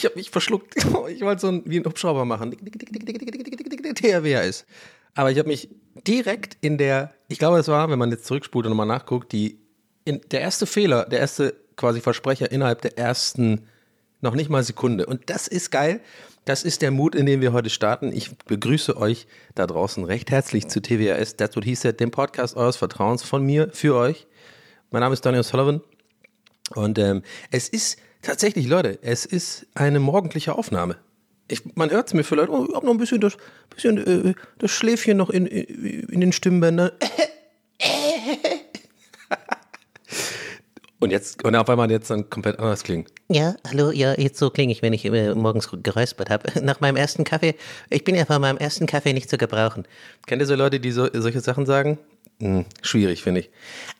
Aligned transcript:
Ich 0.00 0.06
habe 0.06 0.16
mich 0.16 0.30
verschluckt. 0.30 0.74
Ich 1.08 1.22
wollte 1.22 1.40
so 1.40 1.48
ein, 1.48 1.62
wie 1.66 1.78
ein 1.78 1.84
Hubschrauber 1.84 2.24
machen. 2.24 2.52
THWHS. 3.94 4.64
Aber 5.14 5.30
ich 5.30 5.38
habe 5.38 5.48
mich 5.48 5.68
direkt 6.06 6.56
in 6.60 6.78
der, 6.78 7.12
ich 7.28 7.38
glaube, 7.38 7.58
es 7.58 7.68
war, 7.68 7.90
wenn 7.90 7.98
man 7.98 8.10
jetzt 8.10 8.26
zurückspult 8.26 8.66
und 8.66 8.70
nochmal 8.70 8.86
nachguckt, 8.86 9.32
die, 9.32 9.58
in, 10.04 10.20
der 10.30 10.40
erste 10.40 10.66
Fehler, 10.66 11.04
der 11.04 11.18
erste 11.18 11.54
quasi 11.76 12.00
Versprecher 12.00 12.50
innerhalb 12.50 12.80
der 12.82 12.96
ersten 12.96 13.66
noch 14.20 14.34
nicht 14.34 14.50
mal 14.50 14.62
Sekunde. 14.62 15.06
Und 15.06 15.30
das 15.30 15.48
ist 15.48 15.70
geil. 15.70 16.00
Das 16.44 16.62
ist 16.62 16.82
der 16.82 16.90
Mut, 16.90 17.14
in 17.14 17.26
dem 17.26 17.40
wir 17.40 17.52
heute 17.52 17.70
starten. 17.70 18.12
Ich 18.12 18.36
begrüße 18.38 18.96
euch 18.96 19.26
da 19.54 19.66
draußen 19.66 20.04
recht 20.04 20.30
herzlich 20.30 20.68
zu 20.68 20.80
TWAS, 20.80 21.36
That's 21.36 21.56
What 21.56 21.64
He 21.64 21.74
Said, 21.74 22.00
dem 22.00 22.10
Podcast 22.10 22.56
eures 22.56 22.76
Vertrauens 22.76 23.22
von 23.22 23.44
mir 23.44 23.70
für 23.72 23.94
euch. 23.94 24.26
Mein 24.90 25.00
Name 25.00 25.12
ist 25.12 25.24
Daniel 25.26 25.42
Sullivan. 25.42 25.80
Und 26.74 26.98
ähm, 26.98 27.22
es 27.50 27.68
ist 27.68 27.98
tatsächlich, 28.22 28.66
Leute, 28.66 28.98
es 29.02 29.24
ist 29.26 29.66
eine 29.74 30.00
morgendliche 30.00 30.54
Aufnahme. 30.54 30.96
Ich, 31.48 31.62
man 31.74 31.90
hört 31.90 32.06
es 32.06 32.14
mir 32.14 32.22
vielleicht, 32.22 32.48
oh, 32.48 32.66
ich 32.68 32.74
habe 32.74 32.86
noch 32.86 32.92
ein 32.92 32.98
bisschen 32.98 33.20
das, 33.20 33.36
bisschen, 33.70 33.98
äh, 33.98 34.34
das 34.58 34.70
Schläfchen 34.70 35.16
noch 35.16 35.30
in, 35.30 35.46
in, 35.46 36.08
in 36.08 36.20
den 36.20 36.32
Stimmbändern. 36.32 36.92
Und 41.00 41.12
jetzt, 41.12 41.42
und 41.42 41.56
auf 41.56 41.68
einmal 41.70 41.90
jetzt 41.90 42.10
dann 42.10 42.28
komplett 42.28 42.58
anders 42.58 42.82
klingen. 42.82 43.06
Ja, 43.30 43.54
hallo, 43.66 43.90
ja, 43.90 44.12
jetzt 44.18 44.38
so 44.38 44.50
klinge 44.50 44.70
ich, 44.70 44.82
wenn 44.82 44.92
ich 44.92 45.06
äh, 45.06 45.34
morgens 45.34 45.70
geräuspert 45.82 46.28
habe. 46.28 46.60
Nach 46.62 46.80
meinem 46.80 46.96
ersten 46.96 47.24
Kaffee. 47.24 47.54
Ich 47.88 48.04
bin 48.04 48.14
ja 48.14 48.26
von 48.26 48.38
meinem 48.40 48.58
ersten 48.58 48.86
Kaffee 48.86 49.14
nicht 49.14 49.30
zu 49.30 49.38
gebrauchen. 49.38 49.86
Kennt 50.26 50.42
ihr 50.42 50.46
so 50.46 50.54
Leute, 50.54 50.78
die 50.78 50.90
so, 50.90 51.08
solche 51.14 51.40
Sachen 51.40 51.64
sagen? 51.64 51.98
Hm, 52.40 52.64
schwierig, 52.80 53.22
finde 53.22 53.40
ich. 53.40 53.50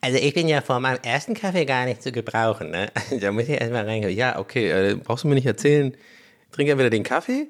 Also 0.00 0.18
ich 0.18 0.32
bin 0.32 0.48
ja 0.48 0.62
vor 0.62 0.80
meinem 0.80 0.98
ersten 1.02 1.34
Kaffee 1.34 1.66
gar 1.66 1.84
nicht 1.84 2.02
zu 2.02 2.10
gebrauchen, 2.10 2.70
ne? 2.70 2.90
Da 3.20 3.32
muss 3.32 3.44
ich 3.44 3.60
erstmal 3.60 3.84
reingehen. 3.84 4.16
Ja, 4.16 4.38
okay, 4.38 4.70
äh, 4.70 4.94
brauchst 4.94 5.24
du 5.24 5.28
mir 5.28 5.34
nicht 5.34 5.46
erzählen, 5.46 5.94
trink 6.50 6.70
entweder 6.70 6.90
den 6.90 7.02
Kaffee 7.02 7.48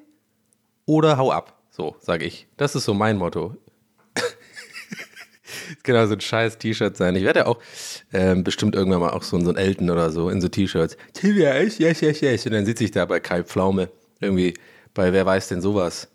oder 0.85 1.17
hau 1.17 1.31
ab. 1.31 1.57
So, 1.69 1.95
sage 2.01 2.25
ich. 2.25 2.47
Das 2.57 2.75
ist 2.75 2.83
so 2.83 2.93
mein 2.93 3.17
Motto. 3.17 3.55
Das 5.73 5.83
kann 5.83 6.07
so 6.07 6.13
ein 6.13 6.21
scheiß 6.21 6.57
T-Shirt 6.57 6.97
sein. 6.97 7.15
Ich 7.15 7.23
werde 7.23 7.39
ja 7.39 7.45
auch 7.45 7.59
ähm, 8.13 8.43
bestimmt 8.43 8.75
irgendwann 8.75 8.99
mal 8.99 9.11
auch 9.11 9.23
so, 9.23 9.39
so 9.39 9.49
ein 9.49 9.57
Elton 9.57 9.89
oder 9.89 10.09
so 10.11 10.29
in 10.29 10.41
so 10.41 10.47
T-Shirts. 10.47 10.97
TWS, 11.13 11.77
yes, 11.77 12.01
yes, 12.01 12.19
yes. 12.21 12.45
Und 12.45 12.53
dann 12.53 12.65
sitze 12.65 12.83
ich 12.83 12.91
da 12.91 13.05
bei 13.05 13.19
Kai 13.19 13.43
Pflaume. 13.43 13.89
Irgendwie 14.19 14.53
bei 14.93 15.13
Wer 15.13 15.25
weiß 15.25 15.47
denn 15.47 15.61
sowas. 15.61 16.09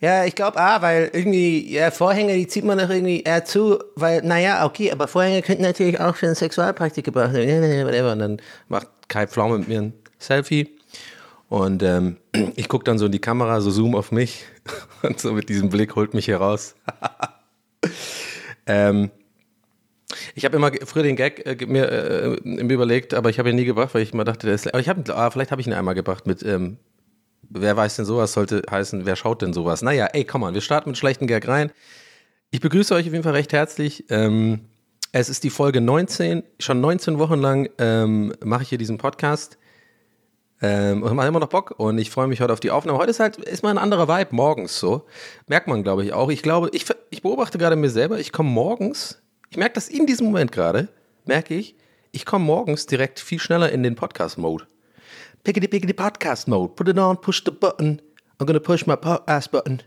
Ja, 0.00 0.24
ich 0.24 0.36
glaube, 0.36 0.58
ah, 0.60 0.80
weil 0.80 1.10
irgendwie, 1.12 1.72
ja, 1.72 1.90
Vorhänge, 1.90 2.34
die 2.34 2.46
zieht 2.46 2.64
man 2.64 2.78
doch 2.78 2.88
irgendwie 2.88 3.22
eher 3.22 3.44
zu, 3.44 3.78
weil, 3.96 4.22
naja, 4.22 4.64
okay, 4.64 4.92
aber 4.92 5.08
Vorhänge 5.08 5.42
könnten 5.42 5.62
natürlich 5.62 5.98
auch 5.98 6.14
für 6.14 6.26
eine 6.26 6.36
Sexualpraktik 6.36 7.04
gebraucht 7.04 7.32
werden. 7.32 8.12
Und 8.12 8.18
dann 8.20 8.42
macht 8.68 8.86
Kai 9.08 9.26
Pflaume 9.26 9.58
mit 9.58 9.68
mir 9.68 9.82
ein 9.82 9.92
Selfie. 10.18 10.78
Und 11.48 11.82
ähm, 11.82 12.18
ich 12.56 12.68
gucke 12.68 12.84
dann 12.84 12.98
so 12.98 13.06
in 13.06 13.12
die 13.12 13.18
Kamera, 13.18 13.60
so 13.60 13.70
zoom 13.70 13.96
auf 13.96 14.12
mich. 14.12 14.44
Und 15.02 15.18
so 15.18 15.32
mit 15.32 15.48
diesem 15.48 15.68
Blick 15.68 15.96
holt 15.96 16.14
mich 16.14 16.26
hier 16.26 16.36
raus. 16.36 16.76
ähm, 18.66 19.10
ich 20.34 20.44
habe 20.44 20.56
immer 20.56 20.70
früher 20.84 21.02
den 21.02 21.16
Gag 21.16 21.44
äh, 21.44 21.66
mir, 21.66 21.90
äh, 21.90 22.36
mir 22.44 22.74
überlegt, 22.74 23.14
aber 23.14 23.30
ich 23.30 23.38
habe 23.38 23.50
ihn 23.50 23.56
nie 23.56 23.64
gebracht, 23.64 23.94
weil 23.94 24.02
ich 24.02 24.12
immer 24.12 24.24
dachte, 24.24 24.46
der 24.46 24.54
ist, 24.54 24.68
aber 24.68 24.80
ich 24.80 24.88
habe, 24.88 25.02
ah, 25.14 25.30
vielleicht 25.30 25.50
habe 25.50 25.60
ich 25.60 25.66
ihn 25.66 25.72
einmal 25.72 25.94
gebracht 25.94 26.26
mit, 26.26 26.42
ähm, 26.44 26.78
wer 27.50 27.76
weiß 27.76 27.96
denn 27.96 28.04
sowas, 28.04 28.32
sollte 28.32 28.62
heißen, 28.70 29.06
wer 29.06 29.16
schaut 29.16 29.42
denn 29.42 29.52
sowas? 29.52 29.82
Naja, 29.82 30.06
ey, 30.12 30.24
komm 30.24 30.42
mal, 30.42 30.54
wir 30.54 30.60
starten 30.60 30.90
mit 30.90 30.98
schlechten 30.98 31.26
Gag 31.26 31.46
rein. 31.48 31.70
Ich 32.50 32.60
begrüße 32.60 32.94
euch 32.94 33.06
auf 33.06 33.12
jeden 33.12 33.24
Fall 33.24 33.34
recht 33.34 33.52
herzlich. 33.52 34.04
Ähm, 34.08 34.60
es 35.12 35.28
ist 35.28 35.44
die 35.44 35.50
Folge 35.50 35.80
19, 35.80 36.42
schon 36.58 36.80
19 36.80 37.18
Wochen 37.18 37.38
lang 37.40 37.68
ähm, 37.78 38.32
mache 38.44 38.62
ich 38.62 38.68
hier 38.68 38.78
diesen 38.78 38.98
Podcast. 38.98 39.58
Ähm, 40.60 41.02
und 41.04 41.14
mache 41.14 41.28
immer 41.28 41.38
noch 41.38 41.48
Bock 41.48 41.74
und 41.76 41.98
ich 41.98 42.10
freue 42.10 42.26
mich 42.26 42.40
heute 42.40 42.52
auf 42.52 42.58
die 42.60 42.72
Aufnahme. 42.72 42.98
Heute 42.98 43.10
ist 43.10 43.20
halt, 43.20 43.36
ist 43.36 43.62
mal 43.62 43.70
ein 43.70 43.78
anderer 43.78 44.08
Vibe 44.08 44.34
morgens 44.34 44.78
so. 44.78 45.06
Merkt 45.46 45.68
man, 45.68 45.84
glaube 45.84 46.04
ich, 46.04 46.12
auch. 46.12 46.30
Ich 46.30 46.42
glaube, 46.42 46.68
ich, 46.72 46.84
ich 47.10 47.22
beobachte 47.22 47.58
gerade 47.58 47.76
mir 47.76 47.90
selber, 47.90 48.18
ich 48.18 48.32
komme 48.32 48.50
morgens, 48.50 49.22
ich 49.50 49.56
merke 49.56 49.74
das 49.74 49.88
in 49.88 50.06
diesem 50.06 50.26
Moment 50.26 50.50
gerade, 50.50 50.88
merke 51.26 51.54
ich, 51.54 51.76
ich 52.10 52.26
komme 52.26 52.44
morgens 52.44 52.86
direkt 52.86 53.20
viel 53.20 53.38
schneller 53.38 53.70
in 53.70 53.84
den 53.84 53.94
Podcast-Mode. 53.94 54.66
Pickety 55.48 55.66
pickety 55.66 55.94
Podcast-Mode. 55.94 56.76
Put 56.76 56.88
it 56.88 56.98
on, 56.98 57.16
push 57.16 57.42
the 57.42 57.50
button. 57.50 58.02
I'm 58.38 58.44
gonna 58.44 58.60
push 58.60 58.86
my 58.86 58.96
Podcast-Button. 58.96 59.80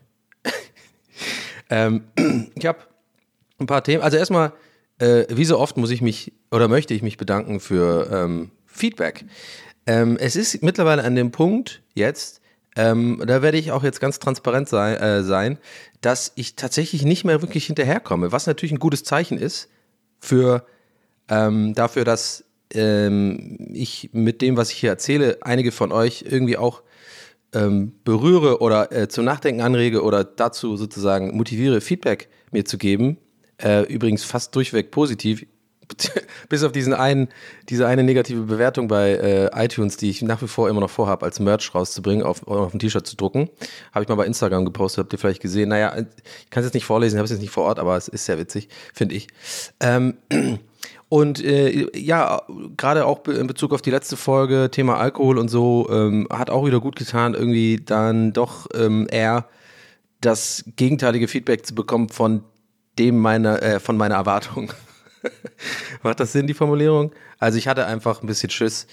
ähm, 1.70 2.06
ich 2.56 2.66
habe 2.66 2.80
ein 3.60 3.68
paar 3.68 3.84
Themen. 3.84 4.02
Also 4.02 4.18
erstmal, 4.18 4.54
äh, 4.98 5.26
wie 5.30 5.46
so 5.46 5.60
oft 5.60 5.78
muss 5.78 5.92
ich 5.92 6.02
mich 6.02 6.34
oder 6.50 6.68
möchte 6.68 6.96
ich 6.96 7.04
mich 7.04 7.18
bedanken 7.18 7.60
für 7.60 8.10
ähm, 8.12 8.50
Feedback. 8.66 9.24
Ähm, 9.86 10.18
es 10.20 10.36
ist 10.36 10.64
mittlerweile 10.64 11.04
an 11.04 11.14
dem 11.14 11.30
Punkt 11.30 11.84
jetzt, 11.94 12.42
ähm, 12.76 13.22
da 13.24 13.44
werde 13.44 13.60
ich 13.60 13.72
auch 13.72 13.84
jetzt 13.84 14.00
ganz 14.00 14.18
transparent 14.18 14.68
sei, 14.68 14.96
äh, 14.96 15.22
sein, 15.22 15.60
dass 16.02 16.32
ich 16.34 16.56
tatsächlich 16.56 17.06
nicht 17.06 17.24
mehr 17.24 17.44
wirklich 17.44 17.68
hinterherkomme, 17.68 18.32
was 18.32 18.48
natürlich 18.48 18.72
ein 18.72 18.80
gutes 18.80 19.04
Zeichen 19.04 19.38
ist 19.38 19.70
für 20.20 20.66
ähm, 21.30 21.76
dafür, 21.76 22.04
dass 22.04 22.46
ähm, 22.74 23.58
ich 23.74 24.10
mit 24.14 24.42
dem, 24.42 24.58
was 24.58 24.72
ich 24.72 24.78
hier 24.78 24.90
erzähle, 24.90 25.38
einige 25.42 25.72
von 25.72 25.92
euch 25.92 26.26
irgendwie 26.28 26.58
auch 26.58 26.84
ähm, 27.54 27.94
berühre 28.04 28.62
oder 28.62 28.92
äh, 28.92 29.08
zum 29.08 29.26
Nachdenken 29.26 29.62
anrege 29.62 30.04
oder 30.04 30.24
dazu 30.24 30.78
sozusagen 30.78 31.36
motiviere, 31.36 31.82
Feedback 31.82 32.30
mir 32.52 32.66
zu 32.66 32.78
geben. 32.78 33.18
Äh, 33.58 33.84
übrigens 33.84 34.24
fast 34.24 34.56
durchweg 34.56 34.92
positiv. 34.92 35.46
Bis 36.50 36.64
auf 36.64 36.72
diesen 36.72 36.94
einen, 36.94 37.28
diese 37.68 37.86
eine 37.86 38.04
negative 38.04 38.44
Bewertung 38.44 38.88
bei 38.88 39.12
äh, 39.12 39.50
iTunes, 39.66 39.98
die 39.98 40.10
ich 40.10 40.22
nach 40.22 40.42
wie 40.42 40.48
vor 40.48 40.70
immer 40.70 40.80
noch 40.80 40.90
vorhabe, 40.90 41.26
als 41.26 41.42
Merch 41.42 41.76
rauszubringen, 41.76 42.26
auf, 42.26 42.48
auf 42.48 42.74
ein 42.74 42.80
T-Shirt 42.80 43.06
zu 43.06 43.18
drucken. 43.18 43.50
Habe 43.92 44.04
ich 44.04 44.10
mal 44.10 44.16
bei 44.16 44.26
Instagram 44.26 44.64
gepostet, 44.64 45.04
habt 45.04 45.14
ihr 45.14 45.20
vielleicht 45.20 45.42
gesehen. 45.42 45.70
Naja, 45.70 45.94
ich 45.98 46.50
kann 46.50 46.62
es 46.62 46.68
jetzt 46.68 46.74
nicht 46.74 46.86
vorlesen, 46.86 47.18
habe 47.18 47.26
es 47.26 47.32
jetzt 47.32 47.42
nicht 47.42 47.52
vor 47.52 47.66
Ort, 47.66 47.78
aber 47.78 47.98
es 47.98 48.08
ist 48.08 48.26
sehr 48.26 48.38
witzig, 48.38 48.70
finde 48.94 49.16
ich. 49.16 49.28
Ähm, 49.82 50.16
und 51.12 51.44
äh, 51.44 51.90
ja, 51.94 52.42
gerade 52.78 53.06
auch 53.06 53.28
in 53.28 53.46
Bezug 53.46 53.74
auf 53.74 53.82
die 53.82 53.92
letzte 53.92 54.16
Folge, 54.16 54.70
Thema 54.72 54.96
Alkohol 54.96 55.40
und 55.40 55.50
so, 55.50 55.90
ähm, 55.92 56.26
hat 56.32 56.50
auch 56.50 56.66
wieder 56.66 56.80
gut 56.80 56.96
getan, 56.96 57.34
irgendwie 57.34 57.82
dann 57.84 58.32
doch 58.32 58.68
ähm, 58.74 59.08
eher 59.12 59.46
das 60.22 60.64
gegenteilige 60.78 61.28
Feedback 61.28 61.66
zu 61.66 61.76
bekommen 61.76 62.08
von 62.08 62.46
dem 62.98 63.20
meiner, 63.20 63.62
äh, 63.62 63.82
von 63.82 63.98
meiner 63.98 64.16
Erwartung. 64.16 64.72
Macht 66.02 66.22
das 66.22 66.32
Sinn, 66.32 66.48
die 66.48 66.54
Formulierung? 66.54 67.12
Also 67.40 67.58
ich 67.58 67.68
hatte 67.68 67.86
einfach 67.88 68.22
ein 68.22 68.28
bisschen 68.28 68.50
Schiss, 68.50 68.88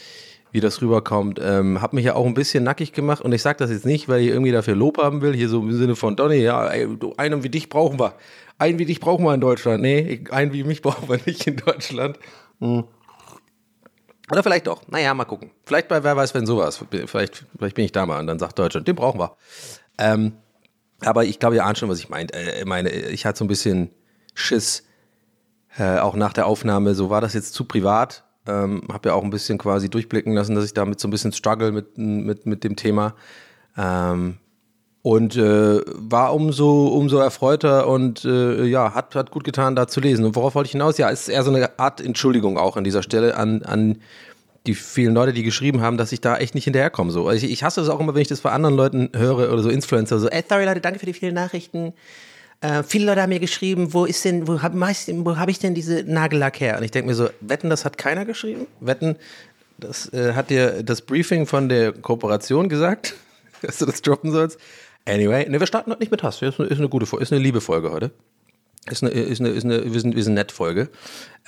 wie 0.50 0.58
das 0.58 0.82
rüberkommt. 0.82 1.38
Ähm, 1.40 1.80
hab 1.80 1.92
mich 1.92 2.06
ja 2.06 2.16
auch 2.16 2.26
ein 2.26 2.34
bisschen 2.34 2.64
nackig 2.64 2.92
gemacht 2.92 3.22
und 3.22 3.30
ich 3.32 3.42
sage 3.42 3.58
das 3.58 3.70
jetzt 3.70 3.86
nicht, 3.86 4.08
weil 4.08 4.22
ich 4.22 4.26
irgendwie 4.26 4.50
dafür 4.50 4.74
Lob 4.74 4.98
haben 4.98 5.20
will, 5.20 5.36
hier 5.36 5.48
so 5.48 5.60
im 5.60 5.72
Sinne 5.72 5.94
von 5.94 6.16
Donny, 6.16 6.38
ja, 6.38 6.66
ey, 6.66 6.88
du, 6.98 7.14
einen 7.16 7.44
wie 7.44 7.48
dich 7.48 7.68
brauchen 7.68 8.00
wir. 8.00 8.14
Einen 8.58 8.78
wie 8.78 8.86
dich 8.86 9.00
brauchen 9.00 9.24
wir 9.24 9.34
in 9.34 9.40
Deutschland. 9.40 9.82
Nee, 9.82 10.24
einen 10.30 10.52
wie 10.52 10.64
mich 10.64 10.82
brauchen 10.82 11.08
wir 11.08 11.20
nicht 11.24 11.46
in 11.46 11.56
Deutschland. 11.56 12.18
Hm. 12.60 12.84
Oder 14.30 14.42
vielleicht 14.42 14.66
doch. 14.66 14.86
Naja, 14.88 15.14
mal 15.14 15.24
gucken. 15.24 15.52
Vielleicht 15.64 15.88
bei 15.88 16.02
wer 16.04 16.16
weiß, 16.16 16.34
wenn 16.34 16.44
sowas. 16.44 16.84
Vielleicht, 16.90 17.46
vielleicht 17.56 17.76
bin 17.76 17.84
ich 17.84 17.92
da 17.92 18.04
mal 18.04 18.20
und 18.20 18.26
dann 18.26 18.38
sagt 18.38 18.58
Deutschland, 18.58 18.86
den 18.86 18.96
brauchen 18.96 19.20
wir. 19.20 19.36
Ähm, 19.96 20.32
aber 21.00 21.24
ich 21.24 21.38
glaube, 21.38 21.56
ihr 21.56 21.64
ahnt 21.64 21.78
schon, 21.78 21.88
was 21.88 21.98
ich 21.98 22.08
meint. 22.08 22.34
Äh, 22.34 22.64
meine, 22.66 22.90
ich 22.90 23.24
hatte 23.24 23.38
so 23.38 23.44
ein 23.44 23.48
bisschen 23.48 23.90
Schiss, 24.34 24.84
äh, 25.78 25.98
auch 25.98 26.16
nach 26.16 26.32
der 26.32 26.46
Aufnahme. 26.46 26.94
So 26.94 27.10
war 27.10 27.20
das 27.20 27.34
jetzt 27.34 27.54
zu 27.54 27.64
privat. 27.64 28.24
Ähm, 28.46 28.82
habe 28.92 29.10
ja 29.10 29.14
auch 29.14 29.22
ein 29.22 29.30
bisschen 29.30 29.58
quasi 29.58 29.88
durchblicken 29.88 30.32
lassen, 30.32 30.54
dass 30.54 30.64
ich 30.64 30.74
damit 30.74 31.00
so 31.00 31.08
ein 31.08 31.10
bisschen 31.10 31.32
struggle 31.32 31.70
mit, 31.70 31.96
mit, 31.96 32.46
mit 32.46 32.64
dem 32.64 32.76
Thema. 32.76 33.14
Ähm, 33.76 34.38
und 35.02 35.36
äh, 35.36 35.80
war 35.86 36.34
umso, 36.34 36.88
umso 36.88 37.18
erfreuter 37.18 37.86
und 37.86 38.24
äh, 38.24 38.64
ja, 38.64 38.94
hat, 38.94 39.14
hat 39.14 39.30
gut 39.30 39.44
getan, 39.44 39.76
da 39.76 39.86
zu 39.86 40.00
lesen. 40.00 40.24
Und 40.24 40.36
worauf 40.36 40.54
wollte 40.54 40.66
ich 40.66 40.72
hinaus? 40.72 40.98
Ja, 40.98 41.10
es 41.10 41.22
ist 41.22 41.28
eher 41.28 41.44
so 41.44 41.52
eine 41.52 41.78
Art 41.78 42.00
Entschuldigung 42.00 42.58
auch 42.58 42.76
an 42.76 42.84
dieser 42.84 43.02
Stelle 43.02 43.36
an, 43.36 43.62
an 43.62 44.00
die 44.66 44.74
vielen 44.74 45.14
Leute, 45.14 45.32
die 45.32 45.44
geschrieben 45.44 45.80
haben, 45.80 45.96
dass 45.96 46.12
ich 46.12 46.20
da 46.20 46.36
echt 46.36 46.54
nicht 46.54 46.64
hinterherkomme. 46.64 47.10
So. 47.10 47.26
Also 47.28 47.46
ich, 47.46 47.52
ich 47.52 47.62
hasse 47.62 47.80
es 47.80 47.88
auch 47.88 48.00
immer, 48.00 48.14
wenn 48.14 48.22
ich 48.22 48.28
das 48.28 48.40
bei 48.40 48.50
anderen 48.50 48.76
Leuten 48.76 49.10
höre 49.14 49.52
oder 49.52 49.62
so 49.62 49.70
Influencer, 49.70 50.18
so, 50.18 50.28
ey, 50.28 50.44
sorry 50.46 50.64
Leute, 50.64 50.80
danke 50.80 50.98
für 50.98 51.06
die 51.06 51.14
vielen 51.14 51.34
Nachrichten. 51.34 51.94
Äh, 52.60 52.82
viele 52.82 53.06
Leute 53.06 53.22
haben 53.22 53.30
mir 53.30 53.40
geschrieben, 53.40 53.94
wo 53.94 54.04
ist 54.04 54.24
denn, 54.24 54.48
wo 54.48 54.60
habe 54.62 54.78
hab 54.80 55.48
ich 55.48 55.58
denn 55.58 55.74
diese 55.74 56.02
Nagellack 56.02 56.60
her? 56.60 56.76
Und 56.76 56.84
ich 56.84 56.90
denke 56.90 57.08
mir 57.08 57.14
so, 57.14 57.30
wetten, 57.40 57.70
das 57.70 57.84
hat 57.84 57.96
keiner 57.98 58.24
geschrieben? 58.24 58.66
Wetten, 58.80 59.16
Das 59.78 60.12
äh, 60.12 60.34
hat 60.34 60.50
dir 60.50 60.82
das 60.82 61.02
Briefing 61.02 61.46
von 61.46 61.68
der 61.68 61.92
Kooperation 61.92 62.68
gesagt, 62.68 63.14
dass 63.62 63.78
du 63.78 63.86
das 63.86 64.02
droppen 64.02 64.32
sollst. 64.32 64.58
Anyway, 65.08 65.48
ne, 65.48 65.58
wir 65.58 65.66
starten 65.66 65.90
heute 65.90 66.00
nicht 66.00 66.10
mit 66.10 66.22
Hass. 66.22 66.42
Ist 66.42 66.60
eine, 66.60 66.68
ist 66.68 66.78
eine 66.78 66.88
gute 66.88 67.06
Folge, 67.06 67.22
ist 67.22 67.32
eine 67.32 67.40
liebe 67.40 67.60
Folge 67.60 67.90
heute. 67.90 68.10
Ist 68.90 69.02
eine, 69.02 69.10
ist 69.12 69.40
eine, 69.40 69.48
ist 69.50 69.64
eine, 69.64 69.92
wir 69.92 70.00
sind, 70.00 70.14
wir 70.14 70.22
sind 70.22 70.34
nett 70.34 70.52
Folge. 70.52 70.90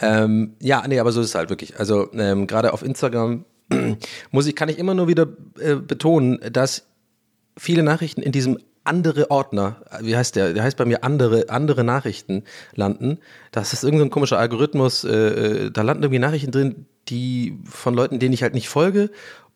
Ähm, 0.00 0.54
ja, 0.60 0.82
nee, 0.88 0.98
aber 0.98 1.12
so 1.12 1.20
ist 1.20 1.28
es 1.28 1.34
halt 1.34 1.50
wirklich. 1.50 1.78
Also 1.78 2.10
ähm, 2.14 2.46
gerade 2.46 2.72
auf 2.72 2.82
Instagram 2.82 3.44
muss 4.30 4.46
ich, 4.46 4.56
kann 4.56 4.68
ich 4.70 4.78
immer 4.78 4.94
nur 4.94 5.08
wieder 5.08 5.28
äh, 5.58 5.74
betonen, 5.76 6.40
dass 6.50 6.86
viele 7.56 7.82
Nachrichten 7.82 8.22
in 8.22 8.32
diesem 8.32 8.58
andere 8.84 9.30
Ordner, 9.30 9.82
wie 10.00 10.16
heißt 10.16 10.36
der? 10.36 10.54
Der 10.54 10.62
heißt 10.62 10.78
bei 10.78 10.86
mir 10.86 11.04
andere, 11.04 11.50
andere 11.50 11.84
Nachrichten 11.84 12.44
landen. 12.74 13.18
Das 13.52 13.74
ist 13.74 13.84
irgendein 13.84 14.10
komischer 14.10 14.38
Algorithmus, 14.38 15.04
äh, 15.04 15.10
äh, 15.10 15.70
da 15.70 15.82
landen 15.82 16.02
irgendwie 16.02 16.18
Nachrichten 16.18 16.50
drin, 16.50 16.86
die 17.08 17.58
von 17.64 17.94
Leuten, 17.94 18.18
denen 18.18 18.32
ich 18.32 18.42
halt 18.42 18.54
nicht 18.54 18.68
folge 18.68 19.10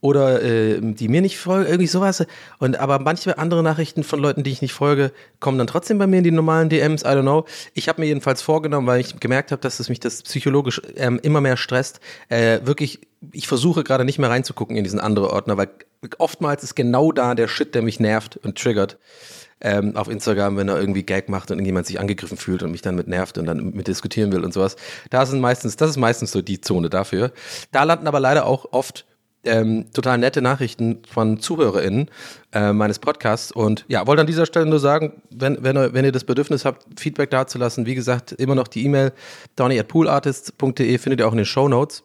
oder 0.05 0.43
äh, 0.43 0.81
die 0.83 1.09
mir 1.09 1.23
nicht 1.23 1.39
folgen, 1.39 1.65
irgendwie 1.65 1.87
sowas. 1.87 2.27
Und 2.59 2.79
aber 2.79 2.99
manche 2.99 3.39
andere 3.39 3.63
Nachrichten 3.63 4.05
von 4.05 4.21
Leuten, 4.21 4.43
die 4.43 4.51
ich 4.51 4.61
nicht 4.61 4.75
folge, 4.75 5.13
kommen 5.41 5.57
dann 5.57 5.67
trotzdem 5.67 5.97
bei 5.97 6.07
mir 6.07 6.19
in 6.19 6.25
die 6.25 6.31
normalen 6.31 6.69
DMs. 6.69 7.05
I 7.05 7.07
don't 7.07 7.23
know. 7.23 7.47
Ich 7.73 7.89
habe 7.89 8.03
mir 8.03 8.09
jedenfalls 8.09 8.43
vorgenommen, 8.43 8.87
weil 8.87 9.01
ich 9.01 9.19
gemerkt 9.19 9.51
habe, 9.51 9.63
dass 9.63 9.81
es 9.81 9.89
mich 9.89 10.01
das 10.01 10.23
psychologisch 10.23 10.83
ähm, 10.97 11.19
immer 11.23 11.41
mehr 11.41 11.57
stresst. 11.57 12.01
Äh, 12.29 12.61
wirklich, 12.65 13.01
ich 13.33 13.49
versuche 13.49 13.83
gerade 13.83 14.05
nicht 14.05 14.19
mehr 14.19 14.29
reinzugucken 14.29 14.77
in 14.77 14.85
diesen 14.85 15.01
anderen 15.01 15.31
Ordner, 15.31 15.57
weil 15.57 15.71
oftmals 16.19 16.63
ist 16.65 16.75
genau 16.75 17.11
da 17.11 17.35
der 17.35 17.49
Shit, 17.49 17.75
der 17.75 17.81
mich 17.81 17.99
nervt 17.99 18.37
und 18.37 18.59
triggert. 18.59 18.99
Ähm, 19.63 19.97
auf 19.97 20.09
Instagram, 20.09 20.59
wenn 20.59 20.69
er 20.69 20.79
irgendwie 20.79 21.05
Gag 21.05 21.31
macht 21.31 21.51
und 21.51 21.57
irgendjemand 21.57 21.87
sich 21.87 21.99
angegriffen 21.99 22.37
fühlt 22.37 22.63
und 22.63 22.73
mich 22.73 22.83
dann 22.83 22.95
mit 22.97 23.09
nervt 23.09 23.39
und 23.39 23.47
dann 23.47 23.71
mit 23.71 23.89
diskutieren 23.89 24.33
will 24.33 24.45
und 24.45 24.53
sowas. 24.53 24.77
Da 25.09 25.25
sind 25.25 25.41
meistens, 25.41 25.77
das 25.77 25.89
ist 25.89 25.97
meistens 25.97 26.33
so 26.33 26.43
die 26.43 26.61
Zone 26.61 26.91
dafür. 26.91 27.33
Da 27.73 27.85
landen 27.85 28.07
aber 28.07 28.21
leider 28.21 28.45
auch 28.45 28.67
oft 28.73 29.07
ähm, 29.45 29.87
total 29.93 30.19
nette 30.19 30.43
Nachrichten 30.43 30.99
von 31.11 31.39
ZuhörerInnen 31.39 32.11
äh, 32.53 32.73
meines 32.73 32.99
Podcasts. 32.99 33.53
Und 33.53 33.85
ja, 33.89 34.07
wollte 34.07 34.21
an 34.21 34.27
dieser 34.27 34.47
Stelle 34.47 34.67
nur 34.67 34.81
sagen, 34.81 35.13
wenn, 35.31 35.63
wenn, 35.63 35.77
ihr, 35.77 35.95
wenn 35.95 36.05
ihr 36.05 36.13
das 36.13 36.25
Bedürfnis 36.25 36.65
habt, 36.65 36.85
Feedback 36.99 37.31
dazulassen, 37.31 37.87
wie 37.87 37.95
gesagt, 37.95 38.33
immer 38.33 38.55
noch 38.55 38.69
die 38.69 38.85
E-Mail 38.85 39.13
donny 39.57 39.79
at 39.79 39.89
poolartists.de 39.89 40.99
findet 40.99 41.21
ihr 41.21 41.29
auch 41.29 41.33
in 41.33 41.39
den 41.39 41.47
Show 41.47 41.69
Notes. 41.69 42.05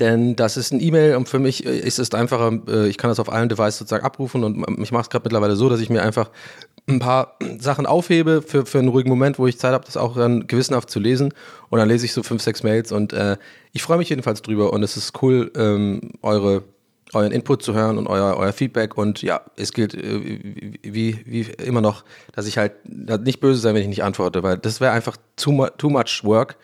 Denn 0.00 0.34
das 0.34 0.56
ist 0.56 0.72
ein 0.72 0.80
E-Mail 0.80 1.16
und 1.16 1.28
für 1.28 1.38
mich 1.38 1.64
äh, 1.66 1.78
ist 1.78 1.98
es 1.98 2.12
einfacher, 2.14 2.58
äh, 2.68 2.88
ich 2.88 2.96
kann 2.96 3.10
das 3.10 3.20
auf 3.20 3.30
allen 3.30 3.48
Devices 3.48 3.78
sozusagen 3.78 4.04
abrufen 4.04 4.42
und 4.42 4.80
ich 4.80 4.92
mache 4.92 5.02
es 5.02 5.10
gerade 5.10 5.24
mittlerweile 5.24 5.56
so, 5.56 5.68
dass 5.68 5.80
ich 5.80 5.90
mir 5.90 6.02
einfach 6.02 6.30
ein 6.88 6.98
paar 6.98 7.36
Sachen 7.58 7.86
aufhebe 7.86 8.42
für, 8.42 8.64
für 8.64 8.78
einen 8.78 8.88
ruhigen 8.88 9.10
Moment, 9.10 9.38
wo 9.38 9.46
ich 9.46 9.58
Zeit 9.58 9.74
habe, 9.74 9.84
das 9.84 9.98
auch 9.98 10.16
dann 10.16 10.46
gewissenhaft 10.46 10.90
zu 10.90 10.98
lesen. 10.98 11.34
Und 11.68 11.78
dann 11.78 11.88
lese 11.88 12.06
ich 12.06 12.14
so 12.14 12.22
fünf, 12.22 12.42
sechs 12.42 12.62
Mails 12.62 12.92
und 12.92 13.12
äh, 13.12 13.36
ich 13.72 13.82
freue 13.82 13.98
mich 13.98 14.08
jedenfalls 14.08 14.42
drüber 14.42 14.72
und 14.72 14.82
es 14.82 14.96
ist 14.96 15.22
cool, 15.22 15.52
ähm, 15.54 16.12
eure 16.22 16.64
euren 17.12 17.32
Input 17.32 17.62
zu 17.62 17.74
hören 17.74 17.98
und 17.98 18.06
euer, 18.06 18.36
euer 18.36 18.52
Feedback. 18.52 18.96
Und 18.96 19.22
ja, 19.22 19.42
es 19.56 19.72
gilt 19.72 19.94
äh, 19.94 20.40
wie, 20.82 21.20
wie 21.24 21.42
immer 21.64 21.80
noch, 21.80 22.04
dass 22.32 22.46
ich 22.46 22.58
halt 22.58 22.72
nicht 22.84 23.40
böse 23.40 23.60
sein, 23.60 23.74
wenn 23.74 23.82
ich 23.82 23.88
nicht 23.88 24.04
antworte, 24.04 24.42
weil 24.42 24.58
das 24.58 24.80
wäre 24.80 24.92
einfach 24.92 25.16
too, 25.36 25.66
too 25.76 25.90
much 25.90 26.22
work, 26.22 26.56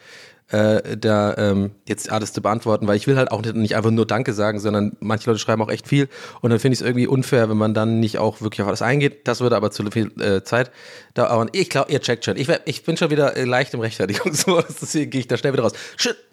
äh, 0.48 0.96
da 0.96 1.34
ähm, 1.36 1.72
jetzt 1.88 2.10
alles 2.10 2.32
zu 2.32 2.40
beantworten, 2.40 2.86
weil 2.86 2.96
ich 2.96 3.06
will 3.06 3.16
halt 3.16 3.32
auch 3.32 3.42
nicht, 3.42 3.56
nicht 3.56 3.76
einfach 3.76 3.90
nur 3.90 4.06
Danke 4.06 4.32
sagen, 4.32 4.60
sondern 4.60 4.96
manche 5.00 5.28
Leute 5.28 5.40
schreiben 5.40 5.60
auch 5.62 5.68
echt 5.68 5.88
viel 5.88 6.08
und 6.40 6.50
dann 6.50 6.60
finde 6.60 6.74
ich 6.74 6.80
es 6.80 6.86
irgendwie 6.86 7.08
unfair, 7.08 7.48
wenn 7.50 7.56
man 7.56 7.74
dann 7.74 7.98
nicht 7.98 8.18
auch 8.18 8.40
wirklich 8.40 8.62
auf 8.62 8.68
alles 8.68 8.82
eingeht. 8.82 9.26
Das 9.26 9.40
würde 9.40 9.56
aber 9.56 9.72
zu 9.72 9.84
viel 9.90 10.12
äh, 10.20 10.42
Zeit 10.44 10.70
dauern. 11.14 11.50
Ich 11.52 11.68
glaube, 11.68 11.90
ihr 11.90 12.00
checkt 12.00 12.24
schon. 12.24 12.36
Ich, 12.36 12.48
ich 12.64 12.84
bin 12.84 12.96
schon 12.96 13.10
wieder 13.10 13.36
äh, 13.36 13.44
leicht 13.44 13.74
im 13.74 13.80
Rechtfertigungsmodus, 13.80 14.76
deswegen 14.80 15.10
gehe 15.10 15.20
ich 15.20 15.28
da 15.28 15.36
schnell 15.36 15.52
wieder 15.52 15.64
raus. 15.64 15.72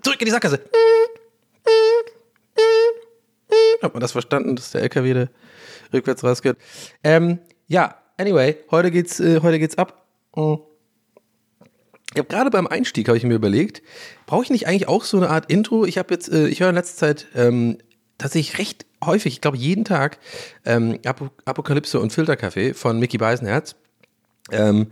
Drück 0.04 0.20
in 0.20 0.26
die 0.26 0.32
Sackgasse. 0.32 0.60
Hat 3.84 3.94
man 3.94 4.02
das 4.02 4.14
verstanden, 4.14 4.56
dass 4.56 4.72
der 4.72 4.82
LKW 4.82 5.14
da 5.14 5.28
rückwärts 5.94 6.24
rausgeht? 6.24 6.56
Ähm, 7.04 7.40
ja, 7.68 7.96
anyway, 8.18 8.56
heute 8.72 8.92
geht's, 8.92 9.20
äh, 9.20 9.42
heute 9.42 9.60
geht's 9.60 9.78
ab. 9.78 10.06
Mhm. 10.36 10.60
Ich 12.14 12.20
habe 12.20 12.30
gerade 12.30 12.50
beim 12.50 12.68
Einstieg 12.68 13.08
habe 13.08 13.18
ich 13.18 13.24
mir 13.24 13.34
überlegt, 13.34 13.82
brauche 14.26 14.44
ich 14.44 14.52
nicht 14.52 14.68
eigentlich 14.68 14.88
auch 14.88 15.04
so 15.04 15.18
eine 15.18 15.30
Art 15.30 15.52
Intro? 15.52 15.86
Ich 15.86 15.98
habe 15.98 16.14
jetzt, 16.14 16.32
äh, 16.32 16.48
ich 16.48 16.62
höre 16.62 16.70
in 16.70 16.76
letzter 16.76 16.98
Zeit 16.98 17.28
ähm, 17.36 17.80
tatsächlich 18.18 18.60
recht 18.60 18.86
häufig, 19.04 19.34
ich 19.34 19.42
glaube 19.42 19.58
jeden 19.58 19.84
Tag, 19.84 20.20
ähm, 20.64 21.00
Ap 21.06 21.32
Apokalypse 21.44 22.00
und 22.00 22.14
Filterkaffee 22.14 22.74
von 22.74 23.00
Mickey 23.00 23.18
Beisenherz. 23.18 23.76
Ähm, 24.52 24.92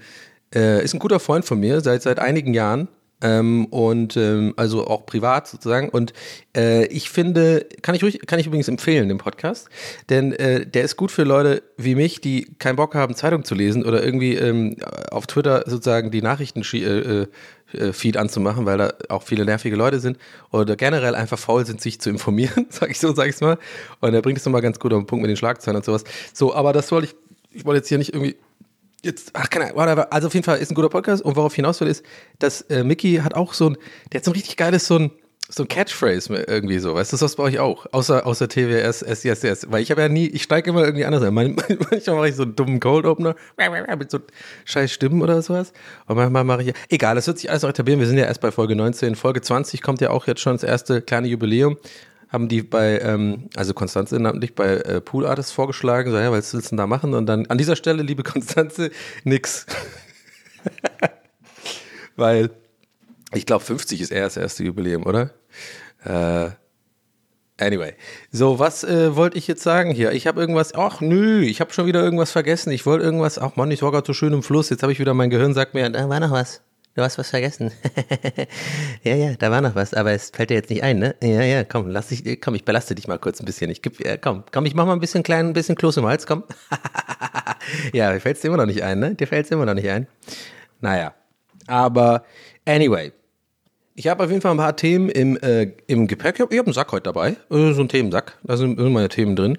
äh, 0.54 0.84
ist 0.84 0.94
ein 0.94 1.00
guter 1.00 1.20
Freund 1.20 1.46
von 1.46 1.60
mir 1.60 1.80
seit 1.82 2.02
seit 2.02 2.20
einigen 2.20 2.54
Jahren. 2.54 2.90
Ähm, 3.22 3.66
und 3.66 4.18
ähm, 4.18 4.54
also 4.58 4.88
auch 4.88 5.06
privat 5.06 5.48
sozusagen. 5.48 5.90
Und 5.90 6.14
äh, 6.56 6.86
ich 6.88 7.10
finde, 7.10 7.68
kann 7.82 7.96
ich 7.96 8.04
ruhig, 8.04 8.20
kann 8.26 8.40
ich 8.40 8.48
übrigens 8.48 8.68
empfehlen, 8.68 9.10
den 9.10 9.18
Podcast, 9.18 9.70
denn 10.10 10.34
äh, 10.34 10.66
der 10.66 10.84
ist 10.84 10.98
gut 10.98 11.12
für 11.12 11.24
Leute 11.24 11.62
wie 11.78 11.96
mich, 11.96 12.22
die 12.22 12.54
keinen 12.60 12.76
Bock 12.76 12.96
haben, 12.96 13.16
Zeitung 13.16 13.44
zu 13.44 13.56
lesen 13.56 13.86
oder 13.86 14.04
irgendwie 14.04 14.36
ähm, 14.36 14.78
auf 15.12 15.28
Twitter 15.28 15.64
sozusagen 15.68 16.12
die 16.12 16.22
Nachrichten 16.22 16.64
äh, 16.74 17.28
äh, 17.74 17.94
Feed 17.94 18.18
anzumachen, 18.18 18.66
weil 18.66 18.78
da 18.78 18.94
auch 19.10 19.24
viele 19.24 19.46
nervige 19.46 19.76
Leute 19.76 20.00
sind 20.00 20.18
oder 20.52 20.76
generell 20.76 21.16
einfach 21.16 21.40
faul 21.40 21.66
sind, 21.66 21.82
sich 21.82 22.02
zu 22.02 22.10
informieren, 22.10 22.68
sag 22.70 22.90
ich 22.92 23.00
so, 23.00 23.14
sag 23.14 23.28
ich's 23.30 23.42
mal. 23.42 23.58
Und 24.00 24.14
er 24.14 24.22
bringt 24.22 24.38
es 24.38 24.46
nochmal 24.46 24.62
ganz 24.62 24.80
gut 24.80 24.94
auf 24.94 25.02
den 25.02 25.08
Punkt 25.08 25.22
mit 25.22 25.30
den 25.30 25.38
Schlagzeilen 25.38 25.78
und 25.78 25.86
sowas. 25.86 26.04
So, 26.34 26.54
aber 26.54 26.74
das 26.74 26.92
wollte 26.92 27.08
ich, 27.08 27.16
ich 27.58 27.66
wollte 27.66 27.78
jetzt 27.78 27.90
hier 27.90 27.98
nicht 27.98 28.14
irgendwie 28.14 28.36
jetzt, 29.04 29.32
ach, 29.34 29.50
keine 29.50 29.76
Ahnung. 29.76 30.06
Also 30.10 30.28
auf 30.28 30.34
jeden 30.34 30.44
Fall 30.44 30.60
ist 30.60 30.72
ein 30.72 30.76
guter 30.76 30.90
Podcast 30.90 31.24
und 31.24 31.36
worauf 31.36 31.54
hinaus 31.56 31.82
will, 31.82 31.88
ist, 31.88 32.06
dass 32.40 32.62
äh, 32.64 32.84
Mickey 32.84 33.18
hat 33.18 33.34
auch 33.34 33.54
so 33.54 33.70
ein, 33.70 33.78
der 34.12 34.20
hat 34.20 34.26
so 34.26 34.32
ein 34.32 34.36
richtig 34.36 34.58
geiles, 34.58 34.88
so 34.88 34.98
ein, 34.98 35.12
so 35.54 35.64
ein 35.64 35.68
Catchphrase 35.68 36.34
irgendwie 36.48 36.80
so, 36.80 36.96
weißt 36.96 37.12
du, 37.12 37.18
das 37.18 37.36
brauche 37.36 37.50
ich 37.50 37.60
auch, 37.60 37.86
außer, 37.92 38.26
außer 38.26 38.48
TWS, 38.48 39.00
SCSS, 39.00 39.70
weil 39.70 39.82
ich 39.82 39.92
habe 39.92 40.02
ja 40.02 40.08
nie, 40.08 40.28
ich 40.28 40.44
steige 40.44 40.70
immer 40.70 40.84
irgendwie 40.84 41.04
anders 41.04 41.24
ein. 41.24 41.34
Manchmal 41.34 42.16
mache 42.16 42.30
ich 42.30 42.36
so 42.36 42.44
einen 42.44 42.56
dummen 42.56 42.80
Cold 42.80 43.06
Opener 43.06 43.36
mit 43.98 44.12
so 44.12 44.20
scheiß 44.66 44.92
Stimmen 44.92 45.22
oder 45.22 45.42
sowas. 45.42 45.74
Und 46.08 46.16
manchmal 46.16 46.46
mache 46.46 46.64
ich, 46.64 46.74
egal, 46.90 47.16
das 47.16 47.28
wird 47.28 47.40
sich 47.40 47.50
alles 47.50 47.64
noch 47.64 47.70
etablieren, 47.70 48.00
wir 48.00 48.08
sind 48.08 48.18
ja 48.18 48.26
erst 48.26 48.42
bei 48.42 48.52
Folge 48.52 48.76
19, 48.76 49.16
Folge 49.16 49.42
20 49.42 49.82
kommt 49.82 50.00
ja 50.00 50.12
auch 50.12 50.28
jetzt 50.28 50.40
schon 50.42 50.54
das 50.54 50.64
erste 50.64 51.02
kleine 51.02 51.28
Jubiläum 51.28 51.78
haben 52.32 52.48
die 52.48 52.62
bei, 52.62 53.00
ähm, 53.00 53.50
also 53.56 53.74
Konstanze 53.74 54.20
namentlich 54.20 54.56
bei 54.56 54.78
äh, 54.78 55.02
Pool 55.02 55.26
Artists 55.26 55.52
vorgeschlagen, 55.52 56.12
so, 56.12 56.18
ja, 56.18 56.32
was 56.32 56.54
willst 56.54 56.68
du 56.68 56.70
denn 56.72 56.78
da 56.78 56.88
machen? 56.88 57.14
Und 57.14 57.26
dann 57.26 57.46
an 57.48 57.58
dieser 57.58 57.76
Stelle, 57.76 58.04
liebe 58.04 58.24
Konstanze, 58.32 58.90
nix. 59.24 59.66
Weil 62.16 62.52
ich 63.34 63.46
glaube, 63.46 63.64
50 63.64 64.00
ist 64.02 64.12
eher 64.12 64.24
das 64.24 64.38
erste 64.38 64.64
Jubiläum, 64.64 65.06
oder? 65.06 65.32
Äh, 66.06 66.52
anyway. 67.58 67.94
So, 68.32 68.60
was 68.60 68.84
äh, 68.84 69.16
wollte 69.16 69.38
ich 69.38 69.48
jetzt 69.48 69.64
sagen 69.64 69.92
hier? 69.92 70.14
Ich 70.14 70.26
habe 70.26 70.40
irgendwas, 70.40 70.74
ach 70.74 71.02
nö, 71.02 71.42
ich 71.42 71.60
habe 71.60 71.74
schon 71.74 71.86
wieder 71.86 72.02
irgendwas 72.02 72.32
vergessen. 72.32 72.72
Ich 72.72 72.86
wollte 72.86 73.04
irgendwas, 73.04 73.40
ach 73.40 73.56
Mann, 73.58 73.72
ich 73.72 73.82
war 73.82 73.92
gerade 73.92 74.08
so 74.08 74.14
schön 74.14 74.34
im 74.34 74.44
Fluss. 74.44 74.70
Jetzt 74.70 74.84
habe 74.84 74.94
ich 74.94 75.00
wieder, 75.00 75.14
mein 75.14 75.30
Gehirn 75.30 75.54
sagt 75.54 75.74
mir, 75.74 75.90
da 75.90 76.08
war 76.08 76.20
noch 76.20 76.32
was. 76.32 76.62
Du 76.94 77.02
hast 77.02 77.18
was 77.18 77.30
vergessen. 77.30 77.72
ja, 79.04 79.16
ja, 79.16 79.34
da 79.36 79.50
war 79.50 79.62
noch 79.62 79.76
was, 79.76 79.94
aber 79.94 80.12
es 80.12 80.30
fällt 80.30 80.50
dir 80.50 80.56
jetzt 80.56 80.70
nicht 80.70 80.84
ein, 80.84 81.00
ne? 81.00 81.16
Ja, 81.24 81.42
ja, 81.42 81.64
komm, 81.64 81.88
lass 81.88 82.10
dich, 82.10 82.42
komm, 82.42 82.56
ich 82.56 82.66
belaste 82.66 82.96
dich 82.96 83.08
mal 83.08 83.18
kurz 83.18 83.40
ein 83.40 83.46
bisschen. 83.46 83.70
Ich 83.70 83.82
geb, 83.82 84.02
äh, 84.02 84.18
komm, 84.18 84.44
komm, 84.52 84.66
ich 84.66 84.76
mach 84.76 84.86
mal 84.86 84.94
ein 84.94 85.00
bisschen 85.00 85.24
klein, 85.24 85.48
ein 85.48 85.54
bisschen 85.54 85.76
Kloß 85.76 85.98
im 85.98 86.06
Hals, 86.06 86.28
komm. 86.28 86.44
ja, 87.94 88.12
dir 88.12 88.20
fällt's 88.20 88.42
dir 88.42 88.50
immer 88.50 88.58
noch 88.58 88.66
nicht 88.66 88.84
ein, 88.84 89.00
ne? 89.00 89.16
Dir 89.16 89.28
fällt's 89.28 89.50
immer 89.52 89.66
noch 89.66 89.74
nicht 89.74 89.90
ein. 89.90 90.06
Naja, 90.82 91.14
aber 91.68 92.26
anyway. 92.66 93.14
Ich 93.96 94.08
habe 94.08 94.24
auf 94.24 94.30
jeden 94.30 94.42
Fall 94.42 94.52
ein 94.52 94.58
paar 94.58 94.76
Themen 94.76 95.10
im, 95.10 95.38
äh, 95.38 95.72
im 95.88 96.08
Gepäck. 96.08 96.36
Ich 96.36 96.42
habe 96.42 96.58
hab 96.58 96.66
einen 96.66 96.74
Sack 96.74 96.92
heute 96.92 97.04
dabei, 97.04 97.32
äh, 97.52 97.72
so 97.72 97.82
einen 97.82 97.90
Themensack. 97.90 98.38
Da 98.44 98.58
sind 98.58 98.78
meine 98.78 99.10
Themen 99.10 99.36
drin. 99.36 99.58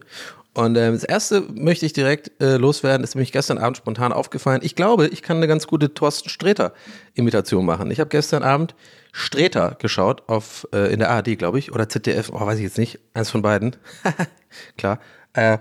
Und 0.55 0.77
äh, 0.77 0.93
das 0.93 1.05
erste 1.05 1.41
möchte 1.41 1.87
ich 1.87 1.95
direkt 1.95 2.31
äh, 2.43 2.57
loswerden, 2.57 3.03
ist 3.03 3.15
nämlich 3.15 3.33
gestern 3.33 3.57
Abend 3.57 3.79
spontan 3.79 4.13
aufgefallen. 4.13 4.61
Ich 4.63 4.75
glaube, 4.75 5.09
ich 5.09 5.23
kann 5.23 5.39
eine 5.39 5.49
ganz 5.49 5.67
gute 5.67 5.95
Thorsten 5.95 6.29
Sträter-Imitation 6.29 7.65
machen. 7.65 7.91
Ich 7.91 8.01
habe 8.01 8.11
gestern 8.11 8.43
Abend 8.43 8.75
Sträter 9.13 9.77
geschaut 9.79 10.29
auf 10.29 10.69
äh, 10.73 10.93
in 10.93 10.99
der 10.99 11.11
ARD, 11.11 11.39
glaube 11.39 11.59
ich, 11.59 11.73
oder 11.73 11.89
ZDF, 11.89 12.31
oh, 12.33 12.41
weiß 12.41 12.59
ich 12.59 12.65
jetzt 12.65 12.79
nicht, 12.79 12.99
eins 13.15 13.31
von 13.31 13.41
beiden. 13.41 13.77
Klar. 14.77 15.01
Äh, 15.33 15.57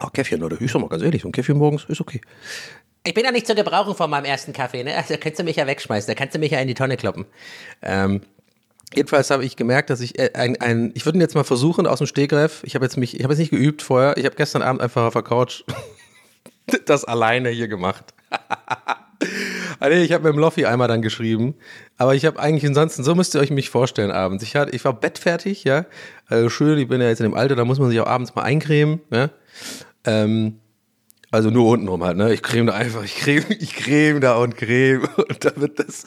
oh, 0.00 0.08
Käffchen, 0.12 0.42
oder? 0.42 0.60
Ich 0.60 0.72
sag 0.72 0.80
mal 0.80 0.88
ganz 0.88 1.02
ehrlich, 1.02 1.22
so 1.22 1.28
ein 1.28 1.32
Käffchen 1.32 1.56
morgens 1.56 1.84
ist 1.84 2.00
okay. 2.00 2.20
Ich 3.04 3.14
bin 3.14 3.24
ja 3.24 3.30
nicht 3.30 3.46
zu 3.46 3.54
gebrauchen 3.54 3.94
von 3.94 4.10
meinem 4.10 4.24
ersten 4.24 4.52
Kaffee, 4.52 4.82
ne? 4.82 4.96
Also 4.96 5.14
kannst 5.18 5.38
du 5.38 5.44
mich 5.44 5.56
ja 5.56 5.66
wegschmeißen, 5.66 6.08
da 6.08 6.14
kannst 6.14 6.34
du 6.34 6.40
mich 6.40 6.50
ja 6.50 6.58
in 6.58 6.68
die 6.68 6.74
Tonne 6.74 6.96
kloppen. 6.96 7.26
Ähm, 7.80 8.22
Jedenfalls 8.94 9.30
habe 9.30 9.44
ich 9.44 9.56
gemerkt, 9.56 9.90
dass 9.90 10.00
ich 10.00 10.18
äh, 10.18 10.30
ein, 10.34 10.60
ein 10.60 10.92
ich 10.94 11.04
würde 11.04 11.18
ihn 11.18 11.20
jetzt 11.20 11.34
mal 11.34 11.44
versuchen 11.44 11.86
aus 11.86 11.98
dem 11.98 12.06
Stegreif. 12.06 12.62
Ich 12.64 12.74
habe 12.74 12.84
jetzt 12.84 12.96
mich, 12.96 13.16
ich 13.16 13.22
habe 13.22 13.32
jetzt 13.32 13.40
nicht 13.40 13.50
geübt 13.50 13.82
vorher. 13.82 14.16
Ich 14.16 14.24
habe 14.24 14.36
gestern 14.36 14.62
Abend 14.62 14.80
einfach 14.80 15.04
auf 15.04 15.12
der 15.12 15.22
Couch 15.22 15.64
das 16.86 17.04
alleine 17.04 17.50
hier 17.50 17.68
gemacht. 17.68 18.14
also 19.80 19.96
ich 19.98 20.12
habe 20.12 20.24
mit 20.24 20.34
dem 20.34 20.38
Loffi 20.38 20.66
einmal 20.66 20.88
dann 20.88 21.02
geschrieben, 21.02 21.54
aber 21.96 22.14
ich 22.14 22.24
habe 22.24 22.38
eigentlich 22.38 22.66
ansonsten, 22.66 23.04
so 23.04 23.14
müsst 23.14 23.34
ihr 23.34 23.40
euch 23.40 23.50
mich 23.50 23.70
vorstellen 23.70 24.10
abends. 24.10 24.42
Ich, 24.42 24.56
hatte, 24.56 24.74
ich 24.74 24.84
war 24.84 24.92
bettfertig, 24.92 25.64
ja, 25.64 25.86
also 26.26 26.48
schön, 26.48 26.78
ich 26.78 26.88
bin 26.88 27.00
ja 27.00 27.08
jetzt 27.08 27.20
in 27.20 27.24
dem 27.24 27.34
Alter, 27.34 27.56
da 27.56 27.64
muss 27.64 27.78
man 27.78 27.90
sich 27.90 28.00
auch 28.00 28.06
abends 28.06 28.34
mal 28.34 28.42
eincremen, 28.42 29.00
ja. 29.10 29.30
Ähm, 30.04 30.60
also 31.30 31.50
nur 31.50 31.68
untenrum 31.68 32.02
halt, 32.04 32.16
ne? 32.16 32.32
Ich 32.32 32.42
creme 32.42 32.66
da 32.66 32.74
einfach, 32.74 33.04
ich 33.04 33.16
creme, 33.16 33.44
ich 33.58 33.74
creme 33.74 34.20
da 34.20 34.36
und 34.36 34.56
creme 34.56 35.08
und 35.16 35.44
da 35.44 35.52
wird 35.56 35.78
das 35.78 36.04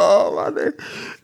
Oh 0.00 0.32
Mann, 0.34 0.56
ey. 0.56 0.72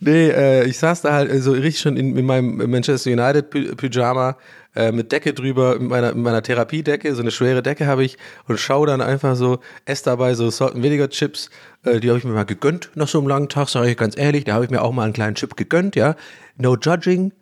Nee, 0.00 0.28
äh, 0.30 0.64
ich 0.64 0.78
saß 0.78 1.02
da 1.02 1.12
halt 1.12 1.30
äh, 1.30 1.38
so 1.40 1.52
richtig 1.52 1.78
schon 1.80 1.96
in, 1.96 2.16
in 2.16 2.26
meinem 2.26 2.56
Manchester 2.70 3.10
United 3.10 3.52
Py- 3.52 3.74
Pyjama 3.76 4.36
äh, 4.74 4.90
mit 4.90 5.12
Decke 5.12 5.32
drüber, 5.32 5.78
mit 5.78 5.88
meiner, 5.88 6.08
mit 6.14 6.24
meiner 6.24 6.42
Therapiedecke, 6.42 7.14
so 7.14 7.22
eine 7.22 7.30
schwere 7.30 7.62
Decke 7.62 7.86
habe 7.86 8.04
ich 8.04 8.16
und 8.48 8.58
schaue 8.58 8.86
dann 8.88 9.00
einfach 9.00 9.36
so, 9.36 9.60
esse 9.84 10.04
dabei 10.06 10.34
so 10.34 10.50
Salt 10.50 10.74
and 10.74 10.82
Vinegar 10.82 11.08
Chips, 11.08 11.50
äh, 11.84 12.00
die 12.00 12.08
habe 12.08 12.18
ich 12.18 12.24
mir 12.24 12.32
mal 12.32 12.44
gegönnt 12.44 12.90
nach 12.94 13.06
so 13.08 13.18
einem 13.18 13.28
langen 13.28 13.48
Tag, 13.48 13.68
sage 13.68 13.90
ich 13.90 13.96
ganz 13.96 14.16
ehrlich, 14.18 14.44
da 14.44 14.54
habe 14.54 14.64
ich 14.64 14.70
mir 14.70 14.82
auch 14.82 14.92
mal 14.92 15.04
einen 15.04 15.12
kleinen 15.12 15.36
Chip 15.36 15.56
gegönnt, 15.56 15.94
ja. 15.94 16.16
No 16.56 16.76
judging. 16.76 17.32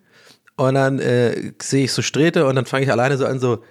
Und 0.55 0.75
dann 0.75 0.99
äh, 0.99 1.53
sehe 1.59 1.85
ich 1.85 1.91
so 1.91 2.03
Sträte 2.03 2.45
und 2.45 2.55
dann 2.55 2.67
fange 2.67 2.83
ich 2.85 2.91
alleine 2.91 3.17
so 3.17 3.25
an, 3.25 3.39
so, 3.39 3.63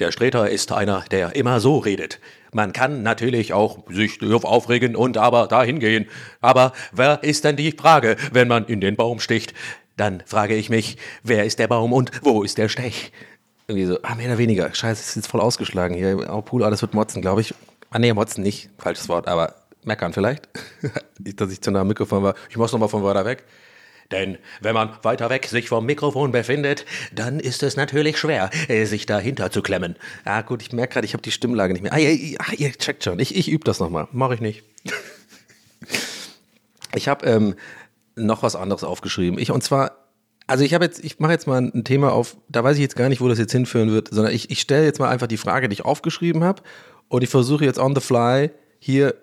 der 0.00 0.12
Streter 0.12 0.50
ist 0.50 0.72
einer, 0.72 1.04
der 1.10 1.36
immer 1.36 1.60
so 1.60 1.78
redet. 1.78 2.20
Man 2.52 2.72
kann 2.72 3.02
natürlich 3.02 3.52
auch 3.52 3.78
sich 3.88 4.20
aufregen 4.22 4.96
und 4.96 5.16
aber 5.16 5.46
dahin 5.46 5.78
gehen. 5.78 6.06
Aber 6.40 6.72
wer 6.92 7.22
ist 7.22 7.44
denn 7.44 7.56
die 7.56 7.72
Frage, 7.72 8.16
wenn 8.32 8.48
man 8.48 8.66
in 8.66 8.80
den 8.80 8.96
Baum 8.96 9.20
sticht? 9.20 9.54
Dann 9.96 10.22
frage 10.26 10.54
ich 10.54 10.70
mich, 10.70 10.96
wer 11.22 11.44
ist 11.44 11.58
der 11.58 11.68
Baum 11.68 11.92
und 11.92 12.10
wo 12.22 12.42
ist 12.42 12.58
der 12.58 12.68
Stech? 12.68 13.12
Irgendwie 13.68 13.86
so, 13.86 13.98
ah, 14.02 14.14
mehr 14.14 14.28
oder 14.28 14.38
weniger. 14.38 14.74
Scheiße, 14.74 15.00
ist 15.00 15.16
jetzt 15.16 15.28
voll 15.28 15.40
ausgeschlagen 15.40 15.94
hier. 15.94 16.32
Auch 16.32 16.44
Pool, 16.44 16.64
alles 16.64 16.82
wird 16.82 16.94
motzen, 16.94 17.22
glaube 17.22 17.42
ich. 17.42 17.54
Ah, 17.90 17.98
nee, 17.98 18.12
motzen 18.12 18.42
nicht. 18.42 18.70
Falsches 18.78 19.08
Wort, 19.08 19.28
aber 19.28 19.54
meckern 19.84 20.12
vielleicht. 20.12 20.48
Dass 21.18 21.52
ich 21.52 21.60
zu 21.60 21.70
nah 21.70 21.82
am 21.82 21.88
Mikrofon 21.88 22.22
war. 22.22 22.34
Ich 22.48 22.56
muss 22.56 22.72
noch 22.72 22.80
mal 22.80 22.88
von 22.88 23.04
weiter 23.04 23.24
weg. 23.24 23.44
Denn 24.10 24.38
wenn 24.60 24.74
man 24.74 24.90
weiter 25.02 25.30
weg 25.30 25.46
sich 25.46 25.68
vom 25.68 25.86
Mikrofon 25.86 26.32
befindet, 26.32 26.84
dann 27.14 27.38
ist 27.38 27.62
es 27.62 27.76
natürlich 27.76 28.18
schwer, 28.18 28.50
äh, 28.68 28.84
sich 28.84 29.06
dahinter 29.06 29.50
zu 29.50 29.62
klemmen. 29.62 29.96
Ah 30.24 30.42
gut, 30.42 30.62
ich 30.62 30.72
merke 30.72 30.94
gerade, 30.94 31.06
ich 31.06 31.12
habe 31.12 31.22
die 31.22 31.30
Stimmlage 31.30 31.72
nicht 31.72 31.82
mehr. 31.82 31.92
Ah, 31.92 31.98
ihr, 31.98 32.36
ah, 32.40 32.52
ihr 32.56 32.72
checkt 32.72 33.04
schon. 33.04 33.18
Ich, 33.20 33.36
ich 33.36 33.48
übe 33.48 33.64
das 33.64 33.78
nochmal. 33.78 34.08
Mache 34.12 34.34
ich 34.34 34.40
nicht. 34.40 34.64
ich 36.94 37.08
habe 37.08 37.24
ähm, 37.26 37.54
noch 38.16 38.42
was 38.42 38.56
anderes 38.56 38.82
aufgeschrieben. 38.82 39.38
Ich, 39.38 39.52
und 39.52 39.62
zwar, 39.62 39.92
also 40.46 40.64
ich 40.64 40.74
habe 40.74 40.84
jetzt, 40.84 41.04
ich 41.04 41.20
mache 41.20 41.32
jetzt 41.32 41.46
mal 41.46 41.60
ein 41.60 41.84
Thema 41.84 42.12
auf, 42.12 42.36
da 42.48 42.64
weiß 42.64 42.76
ich 42.76 42.82
jetzt 42.82 42.96
gar 42.96 43.08
nicht, 43.08 43.20
wo 43.20 43.28
das 43.28 43.38
jetzt 43.38 43.52
hinführen 43.52 43.92
wird, 43.92 44.08
sondern 44.10 44.34
ich, 44.34 44.50
ich 44.50 44.60
stelle 44.60 44.84
jetzt 44.84 44.98
mal 44.98 45.08
einfach 45.08 45.28
die 45.28 45.36
Frage, 45.36 45.68
die 45.68 45.74
ich 45.74 45.84
aufgeschrieben 45.84 46.42
habe 46.42 46.62
und 47.08 47.22
ich 47.22 47.30
versuche 47.30 47.64
jetzt 47.64 47.78
on 47.78 47.94
the 47.94 48.00
fly 48.00 48.50
hier 48.80 49.14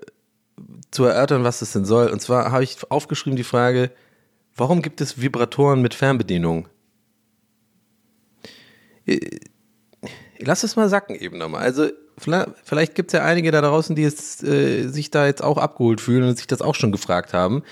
zu 0.91 1.03
erörtern, 1.03 1.43
was 1.43 1.59
das 1.59 1.73
denn 1.73 1.85
soll. 1.85 2.07
Und 2.07 2.21
zwar 2.21 2.51
habe 2.51 2.63
ich 2.63 2.77
aufgeschrieben 2.89 3.35
die 3.35 3.43
Frage, 3.43 3.91
warum 4.57 4.81
gibt 4.81 5.01
es 5.01 5.21
Vibratoren 5.21 5.81
mit 5.81 5.93
Fernbedienung? 5.93 6.67
Äh, 9.05 9.39
Lass 10.39 10.63
es 10.63 10.75
mal 10.75 10.89
sacken 10.89 11.15
eben 11.15 11.37
nochmal. 11.37 11.63
Also 11.63 11.87
vielleicht, 12.17 12.95
gibt 12.95 13.09
es 13.09 13.13
ja 13.13 13.23
einige 13.23 13.51
da 13.51 13.61
draußen, 13.61 13.95
die 13.95 14.03
es, 14.03 14.43
äh, 14.43 14.87
sich 14.87 15.11
da 15.11 15.25
jetzt 15.25 15.43
auch 15.43 15.57
abgeholt 15.57 16.01
fühlen 16.01 16.27
und 16.27 16.37
sich 16.37 16.47
das 16.47 16.61
auch 16.61 16.75
schon 16.75 16.91
gefragt 16.91 17.33
haben. 17.33 17.63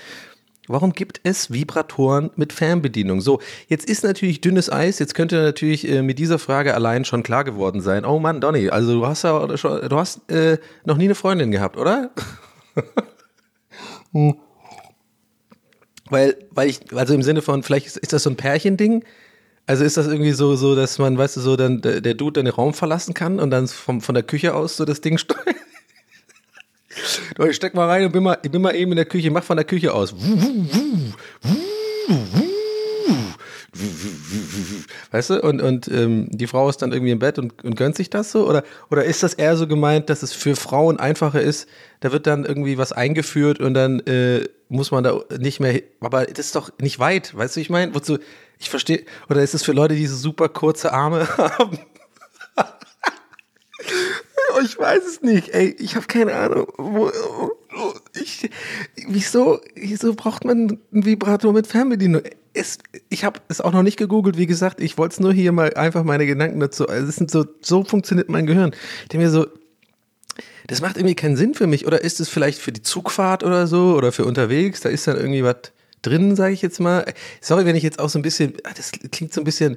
Warum 0.68 0.92
gibt 0.92 1.20
es 1.22 1.52
Vibratoren 1.52 2.30
mit 2.34 2.52
Fernbedienung? 2.52 3.20
So, 3.20 3.40
jetzt 3.68 3.88
ist 3.88 4.02
natürlich 4.02 4.40
dünnes 4.40 4.70
Eis. 4.70 4.98
Jetzt 4.98 5.14
könnte 5.14 5.40
natürlich 5.40 5.88
äh, 5.88 6.02
mit 6.02 6.18
dieser 6.18 6.40
Frage 6.40 6.74
allein 6.74 7.04
schon 7.04 7.22
klar 7.22 7.44
geworden 7.44 7.80
sein. 7.80 8.04
Oh 8.04 8.18
Mann, 8.18 8.40
Donny, 8.40 8.68
also 8.70 8.98
du 8.98 9.06
hast 9.06 9.22
ja 9.22 9.56
schon, 9.56 9.88
du 9.88 9.96
hast 9.96 10.28
äh, 10.30 10.58
noch 10.84 10.96
nie 10.96 11.04
eine 11.04 11.14
Freundin 11.14 11.52
gehabt, 11.52 11.76
oder? 11.76 12.10
Weil, 16.08 16.36
weil 16.50 16.68
ich, 16.68 16.80
also 16.94 17.14
im 17.14 17.22
Sinne 17.22 17.42
von, 17.42 17.62
vielleicht 17.62 17.86
ist, 17.86 17.96
ist 17.96 18.12
das 18.12 18.22
so 18.22 18.30
ein 18.30 18.36
Pärchending. 18.36 19.04
Also 19.66 19.84
ist 19.84 19.96
das 19.96 20.06
irgendwie 20.06 20.32
so, 20.32 20.54
so, 20.54 20.76
dass 20.76 20.98
man, 20.98 21.18
weißt 21.18 21.36
du, 21.36 21.40
so 21.40 21.56
dann 21.56 21.80
der, 21.80 22.00
der 22.00 22.14
Dude 22.14 22.34
dann 22.34 22.44
den 22.44 22.54
Raum 22.54 22.72
verlassen 22.72 23.14
kann 23.14 23.40
und 23.40 23.50
dann 23.50 23.66
vom, 23.66 24.00
von 24.00 24.14
der 24.14 24.22
Küche 24.22 24.54
aus 24.54 24.76
so 24.76 24.84
das 24.84 25.00
Ding 25.00 25.18
steuert. 25.18 25.44
Ich 27.46 27.56
steck 27.56 27.74
mal 27.74 27.86
rein 27.86 28.06
und 28.06 28.12
bin 28.12 28.22
mal, 28.22 28.38
ich 28.42 28.50
bin 28.50 28.62
mal 28.62 28.74
eben 28.74 28.90
in 28.92 28.96
der 28.96 29.04
Küche, 29.04 29.30
mach 29.30 29.44
von 29.44 29.58
der 29.58 29.66
Küche 29.66 29.92
aus. 29.92 30.14
Weißt 35.10 35.30
du? 35.30 35.42
Und, 35.42 35.60
und 35.60 35.88
ähm, 35.88 36.28
die 36.30 36.46
Frau 36.46 36.68
ist 36.68 36.78
dann 36.78 36.92
irgendwie 36.92 37.12
im 37.12 37.18
Bett 37.18 37.38
und, 37.38 37.62
und 37.64 37.76
gönnt 37.76 37.96
sich 37.96 38.08
das 38.10 38.32
so? 38.32 38.48
Oder, 38.48 38.62
oder 38.90 39.04
ist 39.04 39.22
das 39.22 39.34
eher 39.34 39.56
so 39.56 39.66
gemeint, 39.66 40.08
dass 40.08 40.22
es 40.22 40.32
für 40.32 40.56
Frauen 40.56 40.98
einfacher 40.98 41.42
ist? 41.42 41.68
Da 42.00 42.12
wird 42.12 42.26
dann 42.26 42.44
irgendwie 42.44 42.78
was 42.78 42.92
eingeführt 42.92 43.60
und 43.60 43.74
dann 43.74 44.00
äh, 44.00 44.48
muss 44.68 44.90
man 44.90 45.04
da 45.04 45.20
nicht 45.38 45.60
mehr. 45.60 45.82
Aber 46.00 46.26
das 46.26 46.46
ist 46.46 46.56
doch 46.56 46.70
nicht 46.80 46.98
weit, 46.98 47.36
weißt 47.36 47.56
du, 47.56 47.60
ich 47.60 47.70
meine? 47.70 47.94
Wozu? 47.94 48.18
Ich 48.58 48.70
verstehe. 48.70 49.04
Oder 49.28 49.42
ist 49.42 49.54
es 49.54 49.62
für 49.62 49.72
Leute, 49.72 49.94
die 49.94 50.06
so 50.06 50.16
super 50.16 50.48
kurze 50.48 50.92
Arme 50.92 51.28
haben? 51.38 51.78
Oh, 54.56 54.60
ich 54.64 54.78
weiß 54.78 55.04
es 55.04 55.22
nicht. 55.22 55.50
Ey, 55.50 55.76
ich 55.78 55.96
habe 55.96 56.06
keine 56.06 56.34
Ahnung. 56.34 56.66
Wo, 56.78 57.10
ich, 58.14 58.50
wieso, 59.08 59.60
wieso 59.74 60.14
braucht 60.14 60.44
man 60.44 60.78
ein 60.92 61.04
Vibrator 61.04 61.52
mit 61.52 61.66
Fernbedienung? 61.66 62.22
Es, 62.54 62.78
ich 63.10 63.24
habe 63.24 63.40
es 63.48 63.60
auch 63.60 63.72
noch 63.72 63.82
nicht 63.82 63.98
gegoogelt, 63.98 64.38
wie 64.38 64.46
gesagt. 64.46 64.80
Ich 64.80 64.96
wollte 64.96 65.14
es 65.14 65.20
nur 65.20 65.32
hier 65.32 65.52
mal 65.52 65.74
einfach 65.74 66.04
meine 66.04 66.26
Gedanken 66.26 66.60
dazu. 66.60 66.88
Also 66.88 67.06
es 67.08 67.16
sind 67.16 67.30
so, 67.30 67.44
so 67.60 67.84
funktioniert 67.84 68.30
mein 68.30 68.46
Gehirn. 68.46 68.74
Ich 69.02 69.08
denke 69.08 69.26
mir 69.26 69.30
so, 69.30 69.46
das 70.66 70.80
macht 70.80 70.96
irgendwie 70.96 71.14
keinen 71.14 71.36
Sinn 71.36 71.54
für 71.54 71.66
mich. 71.66 71.86
Oder 71.86 72.02
ist 72.02 72.20
es 72.20 72.28
vielleicht 72.28 72.60
für 72.60 72.72
die 72.72 72.82
Zugfahrt 72.82 73.44
oder 73.44 73.66
so 73.66 73.94
oder 73.96 74.12
für 74.12 74.24
unterwegs? 74.24 74.80
Da 74.80 74.88
ist 74.88 75.06
dann 75.06 75.16
irgendwie 75.16 75.44
was 75.44 75.56
drin, 76.02 76.36
sage 76.36 76.54
ich 76.54 76.62
jetzt 76.62 76.80
mal. 76.80 77.04
Sorry, 77.40 77.66
wenn 77.66 77.76
ich 77.76 77.82
jetzt 77.82 77.98
auch 77.98 78.08
so 78.08 78.18
ein 78.18 78.22
bisschen, 78.22 78.54
ah, 78.64 78.70
das 78.76 78.92
klingt 79.10 79.32
so 79.32 79.40
ein 79.40 79.44
bisschen 79.44 79.76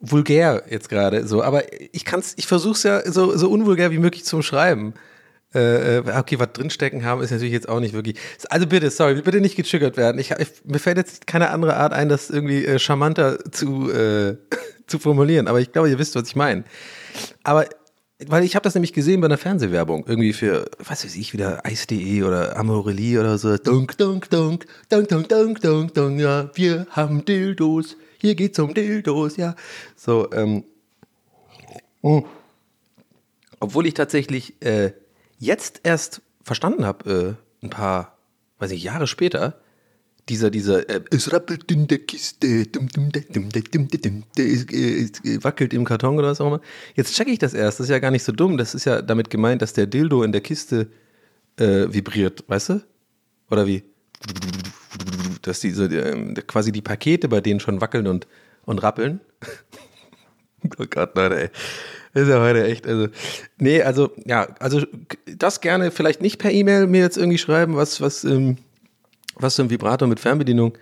vulgär 0.00 0.64
jetzt 0.68 0.88
gerade 0.88 1.26
so, 1.26 1.42
aber 1.42 1.62
ich 1.92 2.04
kann's, 2.04 2.34
ich 2.36 2.46
versuche 2.46 2.74
es 2.74 2.82
ja 2.82 3.10
so, 3.10 3.36
so 3.36 3.50
unvulgär 3.50 3.90
wie 3.90 3.98
möglich 3.98 4.24
zum 4.24 4.42
Schreiben. 4.42 4.94
Äh, 5.54 5.98
äh, 5.98 6.18
okay, 6.18 6.38
was 6.38 6.52
drinstecken 6.52 7.04
haben 7.04 7.22
ist 7.22 7.30
natürlich 7.30 7.52
jetzt 7.52 7.68
auch 7.68 7.80
nicht 7.80 7.94
wirklich. 7.94 8.18
Also 8.50 8.66
bitte, 8.66 8.90
sorry, 8.90 9.22
bitte 9.22 9.40
nicht 9.40 9.56
getriggert 9.56 9.96
werden. 9.96 10.18
Ich, 10.18 10.32
ich, 10.32 10.48
mir 10.64 10.78
fällt 10.78 10.98
jetzt 10.98 11.26
keine 11.26 11.50
andere 11.50 11.76
Art 11.76 11.92
ein, 11.92 12.08
das 12.08 12.28
irgendwie 12.28 12.66
äh, 12.66 12.78
charmanter 12.78 13.38
zu, 13.52 13.90
äh, 13.90 14.36
zu 14.86 14.98
formulieren. 14.98 15.48
Aber 15.48 15.60
ich 15.60 15.72
glaube, 15.72 15.88
ihr 15.88 15.98
wisst, 15.98 16.14
was 16.14 16.28
ich 16.28 16.36
meine. 16.36 16.64
Aber 17.42 17.66
weil 18.24 18.44
ich 18.44 18.54
habe 18.54 18.64
das 18.64 18.74
nämlich 18.74 18.94
gesehen 18.94 19.20
bei 19.20 19.26
einer 19.26 19.36
Fernsehwerbung, 19.36 20.06
irgendwie 20.06 20.32
für, 20.32 20.70
was 20.78 21.04
weiß 21.04 21.16
ich, 21.16 21.32
wieder 21.34 21.66
Eis.de 21.66 22.22
oder 22.22 22.56
Amorelie 22.56 23.20
oder 23.20 23.36
so. 23.36 23.56
Dunk, 23.58 23.98
dunk, 23.98 24.30
dunk, 24.30 24.66
dunk, 24.88 25.08
dunk, 25.08 25.28
dunk, 25.28 25.60
dunk, 25.60 25.94
dunk, 25.94 26.20
ja, 26.20 26.50
wir 26.54 26.86
haben 26.90 27.24
Dildos, 27.24 27.96
hier 28.18 28.34
geht's 28.34 28.58
um 28.58 28.72
Dildos, 28.72 29.36
ja. 29.36 29.54
So, 29.96 30.32
ähm, 30.32 30.64
oh. 32.00 32.24
obwohl 33.60 33.86
ich 33.86 33.94
tatsächlich 33.94 34.62
äh, 34.62 34.92
jetzt 35.38 35.80
erst 35.82 36.22
verstanden 36.42 36.86
habe, 36.86 37.36
äh, 37.62 37.64
ein 37.64 37.70
paar, 37.70 38.16
weiß 38.60 38.70
ich, 38.70 38.82
Jahre 38.82 39.06
später, 39.06 39.60
dieser, 40.28 40.50
dieser, 40.50 40.88
äh, 40.88 41.00
es 41.10 41.32
rappelt 41.32 41.70
in 41.70 41.86
der 41.86 41.98
Kiste, 41.98 42.66
dum, 42.66 42.88
dum, 42.88 43.10
dum, 43.12 43.48
wackelt 45.42 45.72
im 45.72 45.84
Karton 45.84 46.18
oder 46.18 46.28
was 46.28 46.40
auch 46.40 46.48
immer. 46.48 46.60
Jetzt 46.94 47.14
checke 47.14 47.30
ich 47.30 47.38
das 47.38 47.54
erst, 47.54 47.78
das 47.78 47.86
ist 47.86 47.90
ja 47.90 48.00
gar 48.00 48.10
nicht 48.10 48.24
so 48.24 48.32
dumm, 48.32 48.56
das 48.56 48.74
ist 48.74 48.86
ja 48.86 49.02
damit 49.02 49.30
gemeint, 49.30 49.62
dass 49.62 49.72
der 49.72 49.86
Dildo 49.86 50.22
in 50.22 50.32
der 50.32 50.40
Kiste 50.40 50.88
äh, 51.58 51.86
vibriert, 51.88 52.44
weißt 52.48 52.70
du? 52.70 52.82
Oder 53.50 53.66
wie? 53.66 53.84
Dass 55.42 55.60
die, 55.60 55.70
so, 55.70 55.84
ähm, 55.84 56.34
quasi 56.46 56.72
die 56.72 56.82
Pakete 56.82 57.28
bei 57.28 57.40
denen 57.40 57.60
schon 57.60 57.80
wackeln 57.80 58.08
und, 58.08 58.26
und 58.64 58.82
rappeln. 58.82 59.20
oh 60.78 60.84
Gott, 60.90 61.14
Leute, 61.14 61.40
ey. 61.40 61.50
Das 62.14 62.24
ist 62.24 62.30
ja 62.30 62.40
heute 62.40 62.64
echt, 62.64 62.86
also, 62.86 63.08
nee, 63.58 63.82
also, 63.82 64.10
ja, 64.24 64.48
also, 64.58 64.82
das 65.26 65.60
gerne 65.60 65.90
vielleicht 65.90 66.22
nicht 66.22 66.38
per 66.38 66.50
E-Mail 66.50 66.86
mir 66.86 67.02
jetzt 67.02 67.18
irgendwie 67.18 67.38
schreiben, 67.38 67.76
was, 67.76 68.00
was, 68.00 68.24
ähm, 68.24 68.56
was 69.36 69.56
so 69.56 69.62
ein 69.62 69.70
Vibrator 69.70 70.08
mit 70.08 70.20
Fernbedienung 70.20 70.76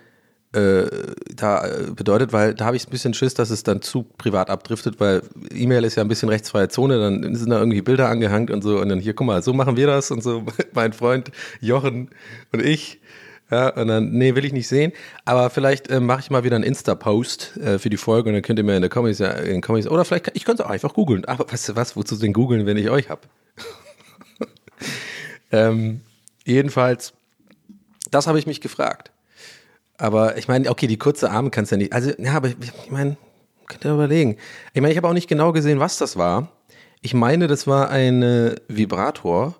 äh, 0.55 0.87
da 1.35 1.65
äh, 1.65 1.91
bedeutet, 1.91 2.31
weil 2.31 2.53
da 2.53 2.65
habe 2.65 2.77
ich 2.77 2.87
ein 2.87 2.89
bisschen 2.89 3.13
Schiss, 3.13 3.33
dass 3.33 3.49
es 3.49 3.63
dann 3.63 3.81
zu 3.81 4.03
privat 4.03 4.49
abdriftet, 4.49 4.99
weil 4.99 5.21
E-Mail 5.53 5.83
ist 5.83 5.95
ja 5.95 6.03
ein 6.03 6.07
bisschen 6.07 6.29
rechtsfreie 6.29 6.69
Zone, 6.69 6.97
dann 6.97 7.35
sind 7.35 7.49
da 7.49 7.59
irgendwie 7.59 7.81
Bilder 7.81 8.09
angehangt 8.09 8.51
und 8.51 8.61
so 8.61 8.79
und 8.79 8.89
dann 8.89 8.99
hier, 8.99 9.13
guck 9.13 9.27
mal, 9.27 9.43
so 9.43 9.53
machen 9.53 9.75
wir 9.75 9.87
das 9.87 10.11
und 10.11 10.23
so, 10.23 10.43
mein 10.73 10.93
Freund 10.93 11.31
Jochen 11.59 12.09
und 12.53 12.61
ich. 12.61 13.01
Ja, 13.51 13.69
und 13.69 13.87
dann, 13.89 14.11
nee, 14.11 14.33
will 14.33 14.43
ich 14.43 14.53
nicht 14.53 14.67
sehen. 14.67 14.91
Aber 15.23 15.51
vielleicht 15.51 15.87
äh, 15.89 15.99
mache 15.99 16.21
ich 16.21 16.31
mal 16.31 16.43
wieder 16.43 16.55
einen 16.55 16.63
Insta-Post 16.63 17.57
äh, 17.57 17.77
für 17.77 17.91
die 17.91 17.97
Folge 17.97 18.29
und 18.29 18.33
dann 18.33 18.41
könnt 18.41 18.57
ihr 18.57 18.65
mir 18.65 18.75
in 18.75 18.81
den 18.81 18.89
Comments, 18.89 19.19
ja, 19.19 19.31
in 19.33 19.51
den 19.51 19.61
Comments 19.61 19.87
oder 19.87 20.03
vielleicht, 20.03 20.31
ich 20.33 20.45
könnte 20.45 20.63
es 20.63 20.67
auch 20.67 20.71
einfach 20.71 20.93
googeln. 20.93 21.25
Aber 21.25 21.51
weißt 21.51 21.69
du 21.69 21.75
was, 21.75 21.95
wozu 21.95 22.15
denn 22.15 22.33
googeln, 22.33 22.65
wenn 22.65 22.77
ich 22.77 22.89
euch 22.89 23.09
hab? 23.09 23.27
ähm, 25.51 26.01
jedenfalls, 26.43 27.13
das 28.15 28.27
habe 28.27 28.39
ich 28.39 28.47
mich 28.47 28.61
gefragt. 28.61 29.11
Aber 29.97 30.37
ich 30.37 30.47
meine, 30.47 30.69
okay, 30.69 30.87
die 30.87 30.97
kurze 30.97 31.31
Arme 31.31 31.49
kannst 31.49 31.71
du 31.71 31.75
ja 31.75 31.77
nicht. 31.77 31.93
Also, 31.93 32.11
ja, 32.17 32.33
aber 32.33 32.49
ich, 32.49 32.55
ich 32.59 32.91
meine, 32.91 33.17
könnt 33.67 33.85
ihr 33.85 33.93
überlegen. 33.93 34.37
Ich 34.73 34.81
meine, 34.81 34.91
ich 34.91 34.97
habe 34.97 35.07
auch 35.07 35.13
nicht 35.13 35.27
genau 35.27 35.51
gesehen, 35.51 35.79
was 35.79 35.97
das 35.97 36.17
war. 36.17 36.49
Ich 37.01 37.13
meine, 37.13 37.47
das 37.47 37.67
war 37.67 37.89
ein 37.89 38.23
äh, 38.23 38.55
Vibrator, 38.67 39.55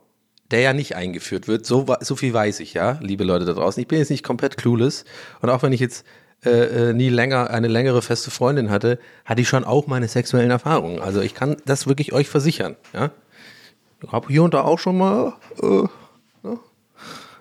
der 0.52 0.62
ja 0.62 0.74
nicht 0.74 0.96
eingeführt 0.96 1.48
wird. 1.48 1.66
So, 1.66 1.86
so 2.02 2.16
viel 2.16 2.34
weiß 2.34 2.60
ich 2.60 2.74
ja, 2.74 2.98
liebe 3.02 3.24
Leute 3.24 3.46
da 3.46 3.54
draußen. 3.54 3.82
Ich 3.82 3.88
bin 3.88 4.00
jetzt 4.00 4.10
nicht 4.10 4.24
komplett 4.24 4.58
clueless. 4.58 5.06
Und 5.42 5.50
auch 5.50 5.64
wenn 5.64 5.74
ich 5.74 5.80
jetzt 5.80 6.06
äh, 6.46 6.90
äh, 6.90 6.94
nie 6.94 7.10
länger 7.10 7.50
eine 7.50 7.68
längere 7.68 8.02
feste 8.02 8.30
Freundin 8.30 8.70
hatte, 8.70 9.00
hatte 9.26 9.42
ich 9.42 9.50
schon 9.50 9.64
auch 9.64 9.88
meine 9.88 10.08
sexuellen 10.08 10.52
Erfahrungen. 10.52 11.02
Also 11.02 11.22
ich 11.22 11.34
kann 11.34 11.58
das 11.66 11.88
wirklich 11.88 12.14
euch 12.14 12.30
versichern. 12.30 12.76
Ja, 12.94 13.12
ich 14.02 14.12
habe 14.12 14.28
hier 14.28 14.44
und 14.44 14.54
da 14.54 14.62
auch 14.62 14.80
schon 14.80 14.98
mal, 14.98 15.34
äh, 15.62 15.84
ja, 16.44 16.60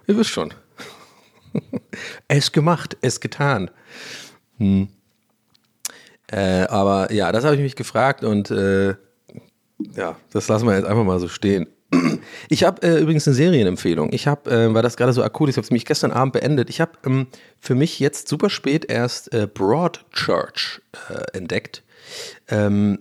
ihr 0.06 0.16
wisst 0.16 0.30
schon. 0.30 0.54
es 2.29 2.53
gemacht, 2.53 2.97
es 3.01 3.21
getan. 3.21 3.71
Hm. 4.59 4.89
Äh, 6.29 6.63
aber 6.65 7.13
ja, 7.13 7.33
das 7.33 7.45
habe 7.45 7.55
ich 7.55 7.61
mich 7.61 7.77
gefragt 7.77 8.25
und 8.25 8.51
äh, 8.51 8.95
ja, 9.95 10.17
das 10.33 10.49
lassen 10.49 10.67
wir 10.67 10.77
jetzt 10.77 10.87
einfach 10.87 11.05
mal 11.05 11.21
so 11.21 11.29
stehen. 11.29 11.67
Ich 12.49 12.65
habe 12.65 12.83
äh, 12.83 13.01
übrigens 13.01 13.27
eine 13.27 13.35
Serienempfehlung. 13.35 14.13
Ich 14.13 14.27
habe, 14.27 14.51
äh, 14.51 14.75
weil 14.75 14.83
das 14.83 14.97
gerade 14.97 15.13
so 15.13 15.23
akut 15.23 15.49
ist, 15.49 15.55
ich 15.55 15.57
habe 15.59 15.65
es 15.65 15.71
nämlich 15.71 15.87
gestern 15.87 16.11
Abend 16.11 16.33
beendet. 16.33 16.71
Ich 16.71 16.81
habe 16.81 16.93
ähm, 17.05 17.27
für 17.59 17.75
mich 17.75 18.01
jetzt 18.01 18.29
super 18.29 18.51
spät 18.51 18.85
erst 18.91 19.33
äh, 19.33 19.47
Broadchurch 19.53 20.83
äh, 21.09 21.37
entdeckt. 21.37 21.83
Ähm, 22.49 22.99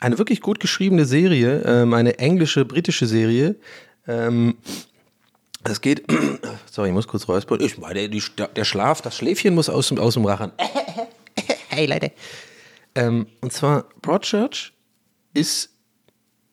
eine 0.00 0.18
wirklich 0.18 0.40
gut 0.40 0.60
geschriebene 0.60 1.04
Serie, 1.04 1.62
ähm, 1.64 1.94
eine 1.94 2.18
englische, 2.18 2.64
britische 2.64 3.06
Serie. 3.06 3.56
Ähm, 4.06 4.56
es 5.70 5.80
geht, 5.80 6.04
sorry, 6.70 6.88
ich 6.88 6.94
muss 6.94 7.08
kurz 7.08 7.26
räuspern. 7.28 7.60
Ich 7.60 7.78
meine, 7.78 8.08
die, 8.08 8.22
der 8.56 8.64
Schlaf, 8.64 9.00
das 9.02 9.16
Schläfchen 9.16 9.54
muss 9.54 9.68
aus, 9.68 9.88
dem- 9.88 9.98
aus 9.98 10.14
dem 10.14 10.24
Rachen. 10.24 10.52
hey 11.68 11.86
Leute. 11.86 12.12
Ähm, 12.94 13.26
und 13.40 13.52
zwar 13.52 13.84
Broadchurch 14.02 14.72
ist 15.34 15.70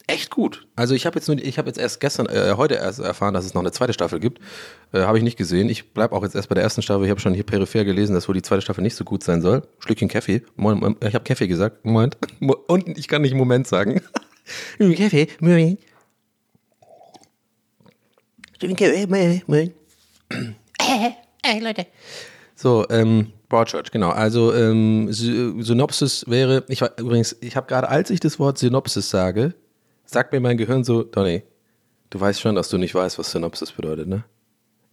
echt 0.08 0.30
gut. 0.30 0.68
Also 0.76 0.94
ich 0.96 1.06
habe 1.06 1.18
jetzt 1.18 1.28
nur, 1.30 1.38
jetzt 1.40 1.78
erst 1.78 2.02
gestern, 2.02 2.26
äh, 2.28 2.56
heute 2.58 2.76
erst 2.76 3.00
erfahren, 3.00 3.34
dass 3.34 3.46
es 3.46 3.54
noch 3.54 3.62
eine 3.62 3.72
zweite 3.72 3.94
Staffel 3.94 4.20
gibt. 4.20 4.40
Äh, 4.92 5.00
habe 5.04 5.18
ich 5.18 5.24
nicht 5.24 5.38
gesehen. 5.38 5.70
Ich 5.70 5.94
bleibe 5.94 6.14
auch 6.14 6.24
jetzt 6.24 6.36
erst 6.36 6.50
bei 6.50 6.56
der 6.56 6.64
ersten 6.64 6.82
Staffel. 6.82 7.06
Ich 7.06 7.10
habe 7.10 7.22
schon 7.22 7.34
hier 7.34 7.46
peripher 7.46 7.86
gelesen, 7.86 8.14
dass 8.14 8.28
wohl 8.28 8.36
die 8.36 8.42
zweite 8.42 8.62
Staffel 8.62 8.82
nicht 8.82 8.96
so 8.98 9.06
gut 9.06 9.24
sein 9.24 9.42
soll. 9.42 9.62
Schlückchen 9.80 10.10
Kaffee. 10.10 10.42
Moin, 10.58 10.98
ich 11.08 11.16
habe 11.16 11.24
Kaffee 11.24 11.48
gesagt. 11.48 11.86
Moment. 11.86 12.18
Mo- 12.42 12.58
Und 12.68 12.98
ich 12.98 13.08
kann 13.08 13.22
nicht 13.22 13.34
Moment 13.34 13.66
sagen. 13.68 14.02
Kaffee. 14.78 15.28
Moment. 15.40 15.80
Ey, 20.80 21.60
Leute. 21.62 21.88
So, 22.56 22.86
ähm, 22.90 23.34
Broadchurch, 23.50 23.92
genau. 23.92 24.10
Also 24.10 24.54
ähm, 24.54 25.12
Sy 25.12 25.54
Synopsis 25.60 26.26
wäre, 26.28 26.64
ich 26.70 26.82
war 26.82 26.92
übrigens, 26.98 27.36
ich 27.42 27.56
habe 27.56 27.68
gerade, 27.68 27.90
als 27.90 28.10
ich 28.10 28.20
das 28.20 28.40
Wort 28.40 28.58
Synopsis 28.58 29.10
sage, 29.10 29.54
sagt 30.06 30.32
mir 30.34 30.40
mein 30.40 30.58
Gehirn 30.58 30.84
so, 30.84 31.04
Donny, 31.04 31.44
du 32.10 32.20
weißt 32.20 32.40
schon, 32.42 32.56
dass 32.56 32.70
du 32.70 32.78
nicht 32.78 32.96
weißt, 32.96 33.20
was 33.20 33.32
Synopsis 33.32 33.72
bedeutet, 33.72 34.08
ne? 34.08 34.24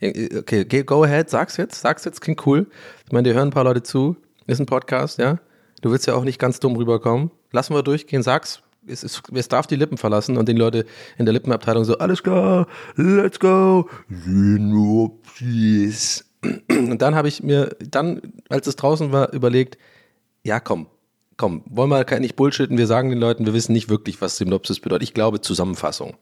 Okay, 0.02 0.64
geh- 0.64 0.82
go 0.82 1.04
ahead, 1.04 1.28
sag's 1.28 1.56
jetzt, 1.58 1.80
sag's 1.80 2.04
jetzt, 2.06 2.20
klingt 2.22 2.46
cool. 2.46 2.66
Ich 3.06 3.12
meine, 3.12 3.28
dir 3.28 3.34
hören 3.34 3.48
ein 3.48 3.52
paar 3.52 3.64
Leute 3.64 3.82
zu, 3.82 4.16
ist 4.46 4.58
ein 4.58 4.66
Podcast, 4.66 5.18
ja? 5.18 5.38
Du 5.82 5.90
willst 5.90 6.06
ja 6.06 6.14
auch 6.14 6.24
nicht 6.24 6.38
ganz 6.38 6.58
dumm 6.60 6.76
rüberkommen. 6.76 7.30
Lassen 7.52 7.74
wir 7.74 7.82
durchgehen, 7.82 8.22
sag's. 8.22 8.62
Es, 8.86 9.04
ist, 9.04 9.22
es 9.32 9.48
darf 9.48 9.66
die 9.66 9.76
Lippen 9.76 9.98
verlassen 9.98 10.36
und 10.38 10.48
den 10.48 10.56
Leute 10.56 10.86
in 11.18 11.26
der 11.26 11.34
Lippenabteilung 11.34 11.84
so, 11.84 11.98
alles 11.98 12.22
klar, 12.22 12.66
let's 12.96 13.38
go, 13.38 13.88
Synopsis. 14.08 15.44
Und 16.42 17.02
dann 17.02 17.14
habe 17.14 17.28
ich 17.28 17.42
mir, 17.42 17.76
dann, 17.80 18.22
als 18.48 18.66
es 18.66 18.76
draußen 18.76 19.12
war, 19.12 19.32
überlegt, 19.32 19.76
ja 20.42 20.58
komm, 20.60 20.86
komm, 21.36 21.62
wollen 21.66 21.90
wir 21.90 22.20
nicht 22.20 22.36
bullshitten, 22.36 22.78
wir 22.78 22.86
sagen 22.86 23.10
den 23.10 23.18
Leuten, 23.18 23.44
wir 23.46 23.52
wissen 23.52 23.72
nicht 23.72 23.88
wirklich, 23.88 24.20
was 24.20 24.36
Synopsis 24.38 24.80
bedeutet. 24.80 25.08
Ich 25.08 25.14
glaube 25.14 25.40
Zusammenfassung. 25.40 26.16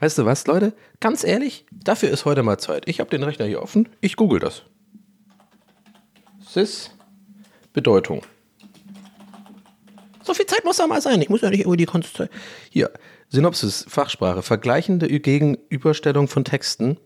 Weißt 0.00 0.18
du 0.18 0.24
was, 0.24 0.46
Leute? 0.46 0.74
Ganz 1.00 1.24
ehrlich, 1.24 1.66
dafür 1.72 2.10
ist 2.10 2.24
heute 2.24 2.42
mal 2.42 2.58
Zeit. 2.58 2.88
Ich 2.88 3.00
habe 3.00 3.10
den 3.10 3.22
Rechner 3.22 3.46
hier 3.46 3.62
offen, 3.62 3.88
ich 4.00 4.16
google 4.16 4.40
das. 4.40 4.62
Sys, 6.40 6.90
Bedeutung. 7.72 8.22
So 10.26 10.34
viel 10.34 10.46
Zeit 10.46 10.64
muss 10.64 10.78
da 10.78 10.88
mal 10.88 11.00
sein. 11.00 11.22
Ich 11.22 11.28
muss 11.28 11.42
ja 11.42 11.50
nicht 11.50 11.64
über 11.64 11.76
die 11.76 11.86
Konzentration. 11.86 12.36
Hier, 12.70 12.90
Synopsis, 13.28 13.86
Fachsprache, 13.88 14.42
vergleichende 14.42 15.06
Gegenüberstellung 15.06 16.26
von 16.26 16.44
Texten. 16.44 16.98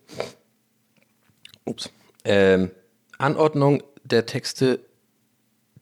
Ups. 1.66 1.90
Ähm, 2.24 2.70
Anordnung 3.18 3.82
der 4.04 4.24
Texte 4.24 4.80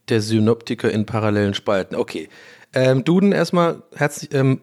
der 0.08 0.20
Synoptiker 0.20 0.90
in 0.90 1.06
parallelen 1.06 1.54
Spalten. 1.54 1.94
Okay. 1.94 2.28
Ähm, 2.74 3.04
Duden 3.04 3.30
erstmal, 3.30 3.82
herzlich, 3.94 4.34
ähm, 4.34 4.60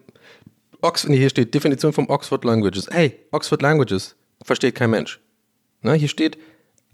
Ox, 0.82 1.08
nee, 1.08 1.16
hier 1.16 1.30
steht 1.30 1.54
Definition 1.54 1.94
vom 1.94 2.10
Oxford 2.10 2.44
Languages. 2.44 2.88
Hey, 2.90 3.18
Oxford 3.32 3.62
Languages, 3.62 4.16
versteht 4.44 4.74
kein 4.74 4.90
Mensch. 4.90 5.18
Na, 5.80 5.94
hier 5.94 6.08
steht, 6.08 6.36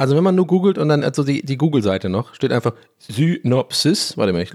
also 0.02 0.16
wenn 0.16 0.24
man 0.24 0.34
nur 0.34 0.48
googelt 0.48 0.78
und 0.78 0.88
dann, 0.88 1.04
also 1.04 1.22
die, 1.22 1.46
die 1.46 1.56
Google-Seite 1.56 2.08
noch, 2.08 2.34
steht 2.34 2.50
einfach 2.50 2.72
Synopsis. 2.98 4.16
Warte 4.16 4.32
mal, 4.32 4.42
ich, 4.42 4.52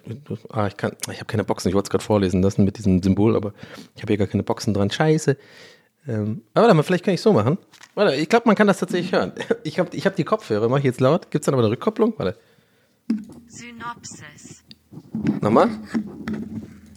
ah, 0.50 0.68
ich 0.68 0.76
kann, 0.76 0.92
ich 1.10 1.20
habe 1.20 1.26
keine 1.26 1.46
Boxen, 1.46 1.70
ich 1.70 1.74
wollte 1.74 1.88
es 1.88 1.90
gerade 1.90 2.04
vorlesen 2.04 2.42
lassen 2.42 2.66
mit 2.66 2.78
diesem 2.78 3.02
Symbol, 3.02 3.34
aber 3.34 3.54
ich 3.96 4.02
habe 4.02 4.12
hier 4.12 4.18
gar 4.18 4.28
keine 4.28 4.44
Boxen 4.44 4.74
dran. 4.74 4.92
Scheiße. 4.92 5.38
Ähm, 6.06 6.42
aber 6.54 6.64
warte 6.64 6.76
mal, 6.76 6.84
vielleicht 6.84 7.06
kann 7.06 7.14
ich 7.14 7.22
so 7.22 7.32
machen. 7.32 7.58
Warte, 7.96 8.16
ich 8.18 8.28
glaube, 8.28 8.44
man 8.46 8.58
kann 8.58 8.68
das 8.68 8.80
tatsächlich 8.80 9.14
hören. 9.14 9.32
Ich 9.64 9.80
habe 9.80 9.96
ich 9.96 10.06
hab 10.06 10.18
die 10.18 10.26
Kopfhörer, 10.26 10.68
mache 10.68 10.80
ich 10.80 10.86
jetzt 10.86 11.00
laut. 11.00 11.32
Gibt 11.32 11.44
es 11.44 11.46
dann 11.46 11.54
aber 11.54 11.64
eine 11.64 11.72
Rückkopplung? 11.72 12.14
Warte, 12.18 12.38
Synopsis. 13.48 14.66
nochmal. 15.40 15.70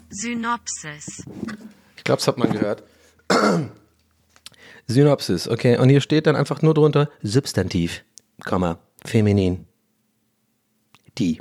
Synopsis. 0.09 1.23
Ich 1.97 2.03
glaube, 2.03 2.19
das 2.19 2.27
hat 2.27 2.37
man 2.37 2.51
gehört. 2.51 2.83
Synopsis, 4.89 5.47
okay. 5.47 5.79
Und 5.79 5.89
hier 5.89 6.01
steht 6.01 6.27
dann 6.27 6.35
einfach 6.35 6.63
nur 6.63 6.75
drunter 6.75 7.09
Substantiv, 7.23 8.03
feminin. 9.05 9.67
Die. 11.19 11.41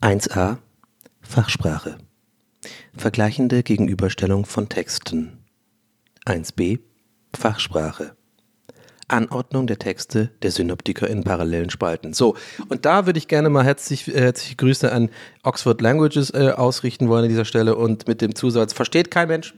1a, 0.00 0.58
Fachsprache. 1.20 1.98
Vergleichende 2.96 3.62
Gegenüberstellung 3.62 4.44
von 4.44 4.68
Texten. 4.68 5.44
1b, 6.26 6.80
Fachsprache. 7.34 8.16
Anordnung 9.08 9.66
der 9.66 9.78
Texte 9.78 10.30
der 10.42 10.50
Synoptiker 10.50 11.08
in 11.08 11.22
parallelen 11.22 11.70
Spalten. 11.70 12.14
So, 12.14 12.36
und 12.68 12.84
da 12.84 13.06
würde 13.06 13.18
ich 13.18 13.28
gerne 13.28 13.50
mal 13.50 13.64
herzlich, 13.64 14.08
äh, 14.08 14.20
herzliche 14.20 14.56
Grüße 14.56 14.90
an 14.90 15.10
Oxford 15.42 15.80
Languages 15.80 16.30
äh, 16.30 16.52
ausrichten 16.56 17.08
wollen 17.08 17.24
an 17.24 17.28
dieser 17.28 17.44
Stelle 17.44 17.76
und 17.76 18.08
mit 18.08 18.20
dem 18.20 18.34
Zusatz, 18.34 18.72
versteht 18.72 19.10
kein 19.10 19.28
Mensch. 19.28 19.54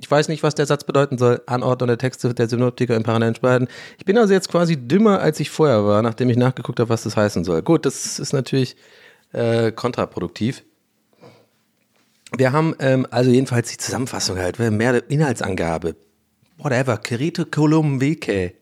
Ich 0.00 0.10
weiß 0.10 0.28
nicht, 0.28 0.42
was 0.42 0.54
der 0.54 0.66
Satz 0.66 0.84
bedeuten 0.84 1.18
soll. 1.18 1.42
Anordnung 1.46 1.88
der 1.88 1.98
Texte 1.98 2.32
der 2.32 2.48
Synoptiker 2.48 2.94
in 2.96 3.02
parallelen 3.02 3.34
Spalten. 3.34 3.68
Ich 3.98 4.04
bin 4.04 4.16
also 4.16 4.32
jetzt 4.32 4.48
quasi 4.48 4.76
dümmer, 4.76 5.20
als 5.20 5.40
ich 5.40 5.50
vorher 5.50 5.84
war, 5.84 6.02
nachdem 6.02 6.30
ich 6.30 6.36
nachgeguckt 6.36 6.78
habe, 6.78 6.88
was 6.88 7.02
das 7.02 7.16
heißen 7.16 7.42
soll. 7.44 7.62
Gut, 7.62 7.84
das 7.84 8.18
ist 8.18 8.32
natürlich 8.32 8.76
äh, 9.32 9.72
kontraproduktiv. 9.72 10.62
Wir 12.36 12.52
haben 12.52 12.74
ähm, 12.78 13.06
also 13.10 13.30
jedenfalls 13.30 13.70
die 13.70 13.78
Zusammenfassung 13.78 14.38
halt, 14.38 14.58
mehr 14.58 15.10
Inhaltsangabe. 15.10 15.96
Whatever, 16.58 16.96
Curriculum 16.98 18.00
vitae. 18.00 18.54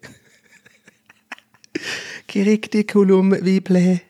Curriculum 2.28 3.32
vitae. 3.44 4.00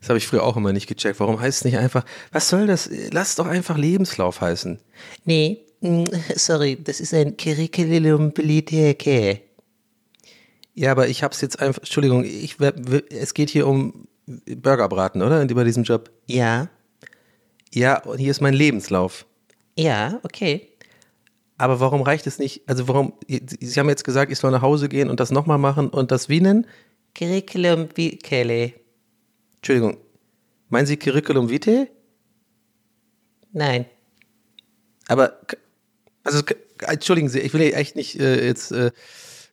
Das 0.00 0.08
habe 0.08 0.18
ich 0.18 0.26
früher 0.26 0.42
auch 0.42 0.56
immer 0.56 0.72
nicht 0.72 0.86
gecheckt. 0.86 1.20
Warum 1.20 1.40
heißt 1.40 1.58
es 1.58 1.64
nicht 1.64 1.78
einfach, 1.78 2.04
was 2.32 2.48
soll 2.48 2.66
das? 2.66 2.88
Lass 3.10 3.34
doch 3.34 3.46
einfach 3.46 3.76
Lebenslauf 3.76 4.40
heißen. 4.40 4.78
Nee, 5.24 5.65
sorry, 6.34 6.76
das 6.82 7.00
ist 7.00 7.14
ein 7.14 7.36
Curriculum 7.36 8.32
vitae. 8.36 9.40
Ja, 10.74 10.90
aber 10.90 11.08
ich 11.08 11.22
habe 11.22 11.32
es 11.32 11.40
jetzt 11.40 11.60
einfach, 11.60 11.80
Entschuldigung, 11.80 12.24
ich, 12.24 12.56
es 13.10 13.34
geht 13.34 13.50
hier 13.50 13.66
um 13.66 14.08
Burgerbraten, 14.26 15.22
oder? 15.22 15.44
Bei 15.46 15.64
diesem 15.64 15.84
Job. 15.84 16.10
Ja, 16.26 16.68
Ja, 17.72 18.02
und 18.04 18.18
hier 18.18 18.30
ist 18.30 18.40
mein 18.40 18.54
Lebenslauf. 18.54 19.26
ja, 19.76 20.20
okay. 20.22 20.68
Aber 21.58 21.80
warum 21.80 22.02
reicht 22.02 22.26
es 22.26 22.38
nicht? 22.38 22.68
Also 22.68 22.86
warum, 22.86 23.14
Sie 23.28 23.80
haben 23.80 23.88
jetzt 23.88 24.04
gesagt, 24.04 24.30
ich 24.30 24.38
soll 24.38 24.50
nach 24.50 24.60
Hause 24.60 24.90
gehen 24.90 25.08
und 25.08 25.20
das 25.20 25.30
nochmal 25.30 25.56
machen 25.56 25.88
und 25.88 26.10
das 26.10 26.28
wie 26.28 26.42
nennen? 26.42 26.66
Curriculum 27.14 27.88
vitae. 27.94 28.74
Entschuldigung, 29.56 29.96
meinen 30.68 30.84
Sie 30.84 30.98
Curriculum 30.98 31.48
vitae? 31.48 31.88
Nein. 33.52 33.86
Aber, 35.08 35.40
also, 36.26 36.42
entschuldigen 36.86 37.28
Sie, 37.28 37.40
ich 37.40 37.52
will 37.54 37.62
echt 37.62 37.96
nicht 37.96 38.18
äh, 38.20 38.44
jetzt 38.46 38.72
äh, 38.72 38.90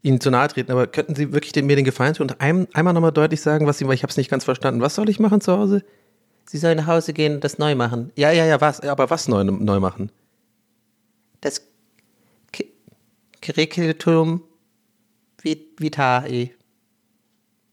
Ihnen 0.02 0.20
zu 0.20 0.30
nahe 0.32 0.48
treten, 0.50 0.72
aber 0.72 0.88
könnten 0.88 1.16
Sie 1.16 1.32
wirklich 1.32 1.54
den, 1.54 1.66
mir 1.66 1.76
den 1.76 1.86
Gefallen 1.86 2.14
tun 2.14 2.30
und 2.30 2.42
ein, 2.42 2.68
einmal 2.74 2.94
nochmal 2.94 3.12
deutlich 3.14 3.42
sagen, 3.42 3.66
was 3.68 3.78
Sie, 3.78 3.88
weil 3.88 3.96
ich 3.96 4.04
habe 4.04 4.12
es 4.12 4.18
nicht 4.18 4.30
ganz 4.30 4.44
verstanden. 4.44 4.82
Was 4.82 4.96
soll 4.96 5.08
ich 5.10 5.20
machen 5.20 5.40
zu 5.42 5.54
Hause? 5.58 5.84
Sie 6.46 6.58
sollen 6.58 6.78
nach 6.78 6.88
Hause 6.88 7.14
gehen 7.14 7.36
und 7.36 7.44
das 7.44 7.58
neu 7.58 7.74
machen. 7.76 8.12
Ja, 8.18 8.32
ja, 8.32 8.46
ja, 8.46 8.60
was, 8.60 8.82
aber 8.82 9.10
was 9.10 9.28
neu, 9.30 9.44
neu 9.46 9.80
machen? 9.80 10.12
Das 11.40 11.62
Cu- 12.54 12.66
Curriculum 13.42 14.44
vi- 15.42 15.68
vitae. 15.78 16.52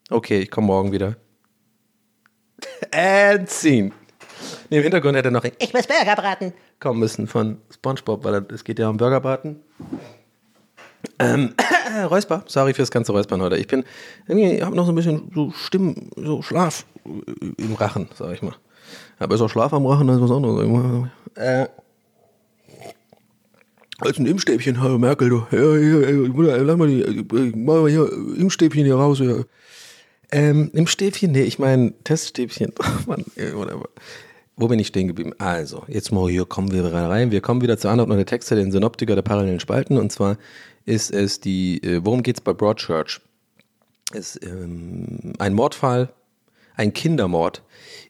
Okay, 0.09 0.41
ich 0.41 0.51
komme 0.51 0.69
morgen 0.69 0.93
wieder. 0.93 1.17
And 2.93 3.49
scene. 3.51 3.93
Nee, 4.71 4.79
Im 4.79 4.83
Hintergrund 4.83 5.17
hätte 5.17 5.31
noch 5.31 5.45
ein 5.45 5.53
Ich 5.59 5.73
muss 5.73 5.87
Burger 5.87 6.17
braten. 6.17 6.53
kommen 6.79 7.01
müssen 7.01 7.27
von 7.27 7.59
Spongebob, 7.73 8.25
weil 8.25 8.45
es 8.53 8.65
geht 8.65 8.79
ja 8.79 8.89
um 8.89 8.97
Burgerbraten. 8.97 9.61
Ähm, 11.19 11.55
Räusper, 12.11 12.45
sorry 12.47 12.75
fürs 12.75 12.91
ganze 12.91 13.13
Räuspern 13.13 13.41
heute. 13.43 13.57
Ich 13.57 13.67
bin, 13.67 13.85
irgendwie, 14.27 14.53
ich 14.57 14.63
habe 14.63 14.77
noch 14.77 14.87
so 14.87 14.93
ein 14.93 14.95
bisschen 14.95 15.31
so 15.35 15.51
Stimmen, 15.53 16.11
so 16.17 16.43
Schlaf 16.43 16.85
im 17.05 17.75
Rachen, 17.75 18.09
sag 18.15 18.33
ich 18.33 18.43
mal. 18.43 18.55
Ja, 19.19 19.27
besser 19.27 19.49
Schlaf 19.49 19.73
am 19.73 19.87
Rachen 19.87 20.09
als 20.11 20.21
was 20.21 20.31
anderes. 20.31 21.09
Äh, 21.37 21.67
als 23.99 24.19
ein 24.19 24.27
Impfstäbchen, 24.27 24.81
Herr 24.81 24.99
Merkel, 24.99 25.29
du. 25.29 25.47
Ja, 25.51 25.77
ja, 25.77 26.11
ja, 26.11 26.29
Bruder, 26.29 26.59
lass 26.59 26.77
mal 26.77 26.89
die, 26.89 27.03
äh, 27.03 27.53
mach 27.55 27.83
mal 27.83 27.91
hier 27.91 28.11
Impfstäbchen 28.37 28.85
hier 28.85 28.97
raus. 28.97 29.19
Ja. 29.19 29.43
Ähm, 30.33 30.71
Im 30.73 30.87
Stäbchen, 30.87 31.33
nee, 31.33 31.43
ich 31.43 31.59
meine 31.59 31.93
Teststäbchen. 32.05 32.73
Mann, 33.07 33.25
ey, 33.37 33.55
whatever. 33.55 33.89
Wo 34.61 34.69
bin 34.69 34.79
ich 34.79 34.89
stehen 34.89 35.09
geblieben? 35.09 35.33
Also, 35.39 35.85
jetzt 35.89 36.13
mal 36.13 36.29
hier 36.29 36.45
kommen 36.45 36.71
wir 36.71 36.85
rein. 36.85 37.31
Wir 37.31 37.41
kommen 37.41 37.63
wieder 37.63 37.79
zur 37.79 37.93
Anordnung 37.93 38.19
der 38.19 38.27
Texte, 38.27 38.57
den 38.57 38.71
Synoptiker 38.71 39.15
der 39.15 39.23
parallelen 39.23 39.59
Spalten. 39.59 39.97
Und 39.97 40.13
zwar 40.13 40.37
ist 40.85 41.11
es 41.11 41.41
die, 41.41 41.83
äh, 41.83 42.05
worum 42.05 42.23
geht's 42.23 42.43
bei 42.43 42.53
Broadchurch? 42.53 43.23
Es 44.13 44.37
ist 44.37 44.45
ähm, 44.45 45.33
ein 45.39 45.55
Mordfall, 45.55 46.13
ein 46.77 46.93
Kindermord 46.93 47.63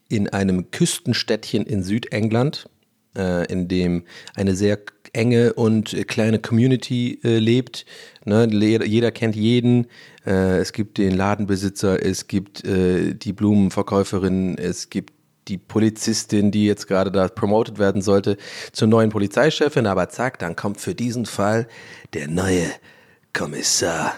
in 0.09 0.27
einem 0.27 0.71
Küstenstädtchen 0.71 1.65
in 1.65 1.83
Südengland, 1.83 2.67
äh, 3.15 3.49
in 3.49 3.69
dem 3.69 4.03
eine 4.35 4.53
sehr 4.53 4.77
enge 5.13 5.53
und 5.53 6.05
kleine 6.09 6.39
Community 6.39 7.17
äh, 7.23 7.39
lebt. 7.39 7.85
Ne? 8.25 8.49
Jeder 8.51 9.11
kennt 9.11 9.37
jeden. 9.37 9.87
Äh, 10.25 10.57
es 10.57 10.73
gibt 10.73 10.97
den 10.97 11.15
Ladenbesitzer, 11.15 12.05
es 12.05 12.27
gibt 12.27 12.65
äh, 12.65 13.13
die 13.15 13.31
Blumenverkäuferin, 13.31 14.57
es 14.57 14.89
gibt 14.89 15.13
die 15.47 15.57
Polizistin, 15.57 16.51
die 16.51 16.65
jetzt 16.65 16.87
gerade 16.87 17.11
da 17.11 17.27
promoted 17.27 17.79
werden 17.79 18.01
sollte 18.01 18.37
zur 18.71 18.87
neuen 18.87 19.09
Polizeichefin. 19.09 19.87
Aber 19.87 20.09
zack, 20.09 20.39
dann 20.39 20.55
kommt 20.55 20.79
für 20.79 20.95
diesen 20.95 21.25
Fall 21.25 21.67
der 22.13 22.27
neue 22.27 22.71
Kommissar 23.33 24.13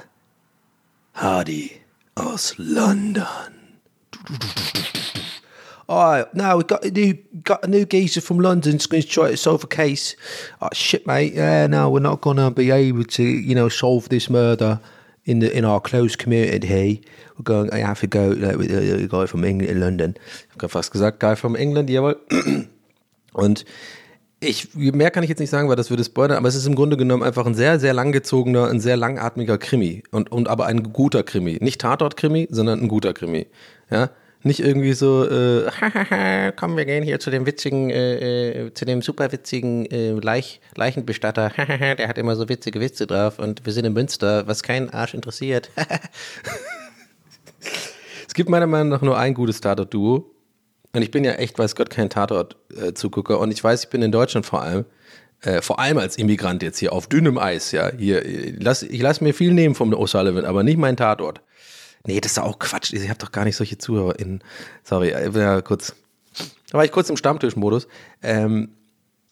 Hardy 1.13 1.71
aus 2.15 2.55
London. 2.57 3.25
Oh, 5.89 6.23
no, 6.33 6.57
we've 6.57 6.67
got 6.67 6.85
a 6.85 6.89
new 6.89 7.13
got 7.43 7.63
a 7.65 7.67
new 7.67 7.85
geezer 7.85 8.21
from 8.21 8.39
London 8.39 8.73
who's 8.73 8.87
going 8.87 9.03
to 9.03 9.07
try 9.07 9.31
to 9.31 9.37
solve 9.37 9.65
a 9.65 9.67
case. 9.67 10.15
Oh 10.61 10.69
shit, 10.71 11.05
mate. 11.05 11.33
Yeah, 11.33 11.67
no, 11.67 11.89
we're 11.89 11.99
not 11.99 12.21
going 12.21 12.37
to 12.37 12.51
be 12.51 12.71
able 12.71 13.03
to, 13.03 13.23
you 13.23 13.53
know, 13.53 13.67
solve 13.67 14.07
this 14.07 14.29
murder 14.29 14.79
in 15.25 15.41
the 15.41 15.47
in 15.47 15.65
our 15.65 15.81
close 15.81 16.17
community. 16.17 17.01
We're 17.37 17.43
going 17.43 17.69
to 17.69 17.77
have 17.77 17.99
to 18.01 18.07
go 18.07 18.29
like, 18.29 18.57
with 18.57 18.71
a, 18.71 19.07
guy 19.07 19.27
from 19.27 19.43
England 19.43 19.79
London. 19.79 20.15
Ich 20.55 20.61
habe 20.61 20.69
fast 20.69 20.91
gesagt, 20.91 21.19
Guy 21.19 21.35
from 21.35 21.55
England, 21.55 21.89
jawohl. 21.89 22.17
Und 23.33 23.65
ich, 24.39 24.75
mehr 24.75 25.09
kann 25.09 25.23
ich 25.23 25.29
jetzt 25.29 25.39
nicht 25.39 25.49
sagen, 25.49 25.69
weil 25.69 25.75
das 25.75 25.89
würde 25.89 26.03
spoilern, 26.03 26.37
aber 26.37 26.47
es 26.47 26.55
ist 26.55 26.67
im 26.67 26.75
Grunde 26.75 26.97
genommen 26.97 27.23
einfach 27.23 27.45
ein 27.45 27.55
sehr, 27.55 27.79
sehr 27.79 27.93
langgezogener, 27.93 28.67
ein 28.67 28.79
sehr 28.79 28.97
langatmiger 28.97 29.57
Krimi. 29.57 30.03
Und, 30.11 30.31
und 30.31 30.47
aber 30.49 30.65
ein 30.65 30.91
guter 30.91 31.23
Krimi. 31.23 31.57
Nicht 31.61 31.81
Tatort-Krimi, 31.81 32.49
sondern 32.51 32.81
ein 32.81 32.87
guter 32.87 33.13
Krimi. 33.13 33.47
Ja. 33.89 34.09
Nicht 34.45 34.59
irgendwie 34.59 34.91
so, 34.91 35.25
äh, 35.25 36.51
komm, 36.57 36.75
wir 36.75 36.83
gehen 36.83 37.03
hier 37.03 37.19
zu 37.19 37.31
dem 37.31 37.45
witzigen, 37.45 37.89
äh, 37.89 38.65
äh, 38.65 38.73
zu 38.73 38.83
dem 38.83 39.01
super 39.01 39.31
witzigen 39.31 39.85
äh, 39.85 40.11
Leich, 40.11 40.59
Leichenbestatter. 40.75 41.49
Der 41.57 42.07
hat 42.09 42.17
immer 42.17 42.35
so 42.35 42.49
witzige 42.49 42.81
Witze 42.81 43.07
drauf 43.07 43.39
und 43.39 43.65
wir 43.65 43.71
sind 43.71 43.85
in 43.85 43.93
Münster, 43.93 44.45
was 44.45 44.61
keinen 44.61 44.89
Arsch 44.89 45.13
interessiert. 45.13 45.69
es 48.27 48.33
gibt 48.33 48.49
meiner 48.49 48.67
Meinung 48.67 48.89
nach 48.89 49.01
nur 49.01 49.17
ein 49.17 49.33
gutes 49.33 49.61
Tatort-Duo. 49.61 50.29
Und 50.95 51.01
ich 51.01 51.09
bin 51.09 51.23
ja 51.23 51.33
echt, 51.33 51.57
weiß 51.57 51.75
Gott, 51.75 51.89
kein 51.89 52.09
Tatort-Zugucker. 52.09 53.39
Und 53.39 53.51
ich 53.51 53.63
weiß, 53.63 53.85
ich 53.85 53.89
bin 53.89 54.01
in 54.01 54.11
Deutschland 54.11 54.45
vor 54.45 54.61
allem, 54.61 54.85
äh, 55.41 55.61
vor 55.61 55.79
allem 55.79 55.97
als 55.97 56.17
Immigrant 56.17 56.61
jetzt 56.61 56.79
hier 56.79 56.93
auf 56.93 57.07
dünnem 57.07 57.37
Eis, 57.37 57.71
ja. 57.71 57.91
Hier, 57.97 58.23
ich 58.25 58.61
lass, 58.61 58.83
ich 58.83 59.01
lass 59.01 59.21
mir 59.21 59.33
viel 59.33 59.53
nehmen 59.53 59.73
vom 59.73 59.93
O'Sullivan, 59.93 60.43
aber 60.43 60.63
nicht 60.63 60.77
mein 60.77 60.97
Tatort. 60.97 61.41
Nee, 62.05 62.19
das 62.19 62.33
ist 62.33 62.39
auch 62.39 62.59
Quatsch. 62.59 62.93
Ich 62.93 63.09
habe 63.09 63.19
doch 63.19 63.31
gar 63.31 63.45
nicht 63.45 63.55
solche 63.55 63.77
ZuhörerInnen. 63.77 64.43
Sorry, 64.83 65.11
ja 65.11 65.61
kurz. 65.61 65.95
Da 66.69 66.77
war 66.77 66.85
ich 66.85 66.91
kurz 66.91 67.09
im 67.09 67.17
Stammtischmodus. 67.17 67.87
Ähm, 68.21 68.69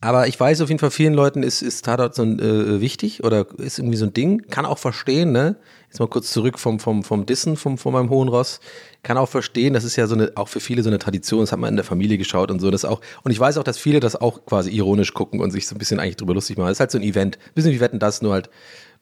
aber 0.03 0.27
ich 0.27 0.39
weiß 0.39 0.61
auf 0.61 0.69
jeden 0.69 0.79
Fall, 0.79 0.89
vielen 0.89 1.13
Leuten 1.13 1.43
ist, 1.43 1.61
ist 1.61 1.85
Tatort 1.85 2.15
so 2.15 2.23
ein, 2.23 2.39
äh, 2.39 2.81
wichtig 2.81 3.23
oder 3.23 3.45
ist 3.59 3.77
irgendwie 3.77 3.97
so 3.97 4.05
ein 4.05 4.13
Ding. 4.13 4.47
Kann 4.49 4.65
auch 4.65 4.79
verstehen, 4.79 5.31
ne? 5.31 5.57
Jetzt 5.89 5.99
mal 5.99 6.07
kurz 6.07 6.31
zurück 6.31 6.57
vom, 6.57 6.79
vom, 6.79 7.03
vom 7.03 7.27
Dissen, 7.27 7.55
vom, 7.55 7.77
von 7.77 7.93
meinem 7.93 8.09
hohen 8.09 8.27
Ross. 8.27 8.61
Kann 9.03 9.17
auch 9.17 9.29
verstehen, 9.29 9.75
das 9.75 9.83
ist 9.83 9.97
ja 9.97 10.07
so 10.07 10.15
eine, 10.15 10.31
auch 10.35 10.47
für 10.47 10.59
viele 10.59 10.81
so 10.81 10.89
eine 10.89 10.97
Tradition, 10.97 11.41
das 11.41 11.51
hat 11.51 11.59
man 11.59 11.69
in 11.69 11.75
der 11.75 11.85
Familie 11.85 12.17
geschaut 12.17 12.49
und 12.49 12.59
so. 12.59 12.71
Das 12.71 12.83
auch, 12.83 13.01
und 13.23 13.31
ich 13.31 13.39
weiß 13.39 13.57
auch, 13.59 13.63
dass 13.63 13.77
viele 13.77 13.99
das 13.99 14.15
auch 14.15 14.43
quasi 14.45 14.71
ironisch 14.71 15.13
gucken 15.13 15.39
und 15.39 15.51
sich 15.51 15.67
so 15.67 15.75
ein 15.75 15.77
bisschen 15.77 15.99
eigentlich 15.99 16.17
drüber 16.17 16.33
lustig 16.33 16.57
machen. 16.57 16.69
Das 16.69 16.77
ist 16.77 16.79
halt 16.79 16.91
so 16.91 16.97
ein 16.97 17.03
Event. 17.03 17.37
Ein 17.37 17.53
bisschen 17.53 17.71
wie 17.71 17.79
Wetten 17.79 17.99
das, 17.99 18.23
nur 18.23 18.33
halt 18.33 18.49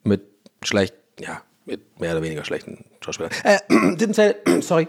mit 0.03 0.23
schlecht, 0.63 0.95
ja, 1.19 1.41
mit 1.69 1.99
mehr 1.99 2.11
oder 2.11 2.21
weniger 2.21 2.43
schlechten 2.43 2.85
Schauspielern. 3.01 3.31
Äh, 3.43 3.57
didn't 3.95 4.13
say, 4.13 4.35
sorry. 4.61 4.87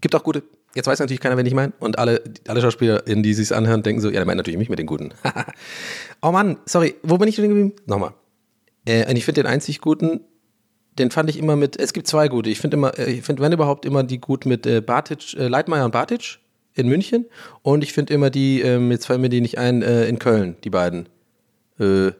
Gibt 0.00 0.14
auch 0.14 0.24
gute. 0.24 0.42
Jetzt 0.74 0.86
weiß 0.86 1.00
natürlich 1.00 1.20
keiner, 1.20 1.36
wen 1.36 1.46
ich 1.46 1.54
meine. 1.54 1.72
Und 1.80 1.98
alle, 1.98 2.22
alle 2.46 2.60
SchauspielerInnen, 2.60 3.22
die 3.22 3.34
sich's 3.34 3.52
anhören, 3.52 3.82
denken 3.82 4.00
so, 4.00 4.08
ja, 4.08 4.16
der 4.16 4.26
meint 4.26 4.36
natürlich 4.36 4.58
mich 4.58 4.68
mit 4.68 4.78
den 4.78 4.86
Guten. 4.86 5.10
oh 6.22 6.30
Mann, 6.30 6.58
sorry, 6.64 6.94
wo 7.02 7.18
bin 7.18 7.28
ich 7.28 7.36
denn 7.36 7.48
geblieben? 7.48 7.72
Nochmal. 7.86 8.14
Äh, 8.84 9.08
und 9.08 9.16
ich 9.16 9.24
finde 9.24 9.42
den 9.42 9.50
einzig 9.50 9.80
Guten, 9.80 10.20
den 10.98 11.10
fand 11.10 11.28
ich 11.30 11.38
immer 11.38 11.56
mit, 11.56 11.78
es 11.78 11.92
gibt 11.92 12.06
zwei 12.06 12.28
gute. 12.28 12.50
Ich 12.50 12.60
finde 12.60 12.76
immer, 12.76 12.98
äh, 12.98 13.10
ich 13.10 13.22
finde, 13.22 13.42
wenn 13.42 13.52
überhaupt, 13.52 13.84
immer 13.84 14.04
die 14.04 14.18
gut 14.18 14.46
mit 14.46 14.66
äh, 14.66 14.80
Bartic, 14.80 15.34
äh, 15.34 15.48
Leitmeier 15.48 15.84
und 15.84 15.92
Bartic 15.92 16.38
in 16.74 16.88
München. 16.88 17.26
Und 17.62 17.82
ich 17.82 17.92
finde 17.92 18.14
immer 18.14 18.30
die, 18.30 18.60
ähm, 18.60 18.90
jetzt 18.90 19.06
fallen 19.06 19.20
mir 19.20 19.28
die 19.28 19.40
nicht 19.40 19.58
ein, 19.58 19.82
äh, 19.82 20.06
in 20.06 20.18
Köln, 20.18 20.56
die 20.62 20.70
beiden. 20.70 21.08
Äh, 21.78 22.12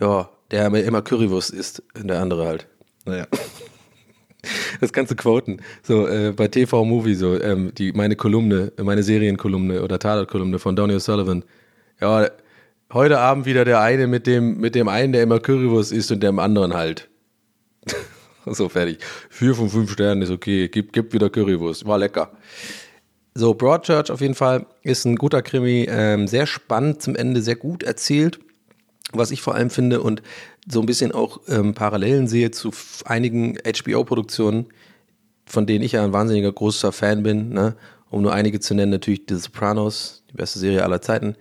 ja, 0.00 0.28
der 0.50 0.66
immer 0.66 1.02
Currywurst 1.02 1.50
isst, 1.50 1.82
der 1.96 2.20
andere 2.20 2.46
halt. 2.46 2.66
Naja. 3.04 3.26
Das 4.78 4.92
kannst 4.92 5.10
du 5.10 5.16
quoten. 5.16 5.62
So, 5.82 6.06
äh, 6.06 6.32
bei 6.32 6.48
TV 6.48 6.84
Movie, 6.84 7.14
so, 7.14 7.40
ähm, 7.40 7.72
die, 7.74 7.92
meine 7.92 8.14
Kolumne, 8.14 8.72
meine 8.82 9.02
Serienkolumne 9.02 9.82
oder 9.82 9.98
Tatort-Kolumne 9.98 10.58
von 10.58 10.76
Donny 10.76 10.94
O'Sullivan. 10.94 11.44
Ja, 11.98 12.28
heute 12.92 13.20
Abend 13.20 13.46
wieder 13.46 13.64
der 13.64 13.80
eine 13.80 14.06
mit 14.06 14.26
dem, 14.26 14.58
mit 14.58 14.74
dem 14.74 14.88
einen, 14.88 15.14
der 15.14 15.22
immer 15.22 15.40
Currywurst 15.40 15.92
isst 15.92 16.12
und 16.12 16.22
dem 16.22 16.38
anderen 16.38 16.74
halt. 16.74 17.08
so, 18.46 18.68
fertig. 18.68 18.98
Vier 19.30 19.54
von 19.54 19.70
fünf 19.70 19.90
Sternen 19.90 20.20
ist 20.20 20.30
okay. 20.30 20.68
Gib, 20.68 20.92
gib 20.92 21.14
wieder 21.14 21.30
Currywurst. 21.30 21.86
War 21.86 21.98
lecker. 21.98 22.32
So, 23.34 23.54
Broadchurch 23.54 24.12
auf 24.12 24.20
jeden 24.20 24.36
Fall 24.36 24.66
ist 24.82 25.04
ein 25.06 25.16
guter 25.16 25.42
Krimi, 25.42 25.88
ähm, 25.90 26.28
sehr 26.28 26.46
spannend 26.46 27.02
zum 27.02 27.16
Ende, 27.16 27.42
sehr 27.42 27.56
gut 27.56 27.82
erzählt, 27.82 28.38
was 29.16 29.30
ich 29.30 29.42
vor 29.42 29.54
allem 29.54 29.70
finde 29.70 30.02
und 30.02 30.22
so 30.68 30.80
ein 30.80 30.86
bisschen 30.86 31.12
auch 31.12 31.40
ähm, 31.48 31.74
Parallelen 31.74 32.26
sehe 32.28 32.50
zu 32.50 32.70
einigen 33.04 33.56
HBO-Produktionen, 33.58 34.66
von 35.46 35.66
denen 35.66 35.84
ich 35.84 35.92
ja 35.92 36.04
ein 36.04 36.12
wahnsinniger 36.12 36.52
großer 36.52 36.92
Fan 36.92 37.22
bin, 37.22 37.50
ne? 37.50 37.76
um 38.10 38.22
nur 38.22 38.32
einige 38.32 38.60
zu 38.60 38.74
nennen, 38.74 38.92
natürlich 38.92 39.22
The 39.28 39.36
Sopranos, 39.36 40.22
die 40.30 40.36
beste 40.36 40.58
Serie 40.58 40.84
aller 40.84 41.02
Zeiten, 41.02 41.36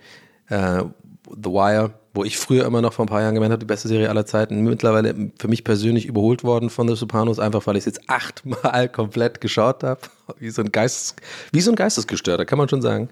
äh, 0.49 0.83
The 1.29 1.49
Wire, 1.49 1.93
wo 2.13 2.23
ich 2.23 2.37
früher 2.37 2.65
immer 2.65 2.81
noch 2.81 2.93
vor 2.93 3.05
ein 3.05 3.07
paar 3.07 3.21
Jahren 3.21 3.33
gemeint 3.33 3.51
habe, 3.51 3.59
die 3.59 3.65
beste 3.65 3.87
Serie 3.87 4.09
aller 4.09 4.25
Zeiten, 4.25 4.61
mittlerweile 4.61 5.31
für 5.39 5.47
mich 5.47 5.63
persönlich 5.63 6.05
überholt 6.05 6.43
worden 6.43 6.69
von 6.69 6.87
The 6.87 6.95
Sopranos, 6.95 7.39
einfach 7.39 7.65
weil 7.65 7.75
ich 7.75 7.81
es 7.81 7.85
jetzt 7.85 8.09
achtmal 8.09 8.87
komplett 8.91 9.41
geschaut 9.41 9.83
habe, 9.83 10.01
wie 10.39 10.51
so 10.51 10.61
ein 10.61 10.71
Geistes, 10.71 11.15
wie 11.51 11.61
so 11.61 11.71
ein 11.71 11.75
Geistesgestörter, 11.75 12.45
kann 12.45 12.59
man 12.59 12.69
schon 12.69 12.81
sagen. 12.81 13.09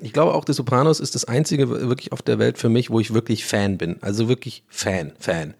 Ich 0.00 0.12
glaube 0.12 0.34
auch, 0.34 0.44
The 0.46 0.54
Sopranos 0.54 1.00
ist 1.00 1.14
das 1.14 1.26
einzige 1.26 1.68
wirklich 1.68 2.12
auf 2.12 2.22
der 2.22 2.38
Welt 2.38 2.58
für 2.58 2.68
mich, 2.68 2.90
wo 2.90 3.00
ich 3.00 3.12
wirklich 3.12 3.44
Fan 3.44 3.76
bin, 3.76 3.96
also 4.00 4.28
wirklich 4.28 4.64
Fan, 4.68 5.12
Fan. 5.18 5.54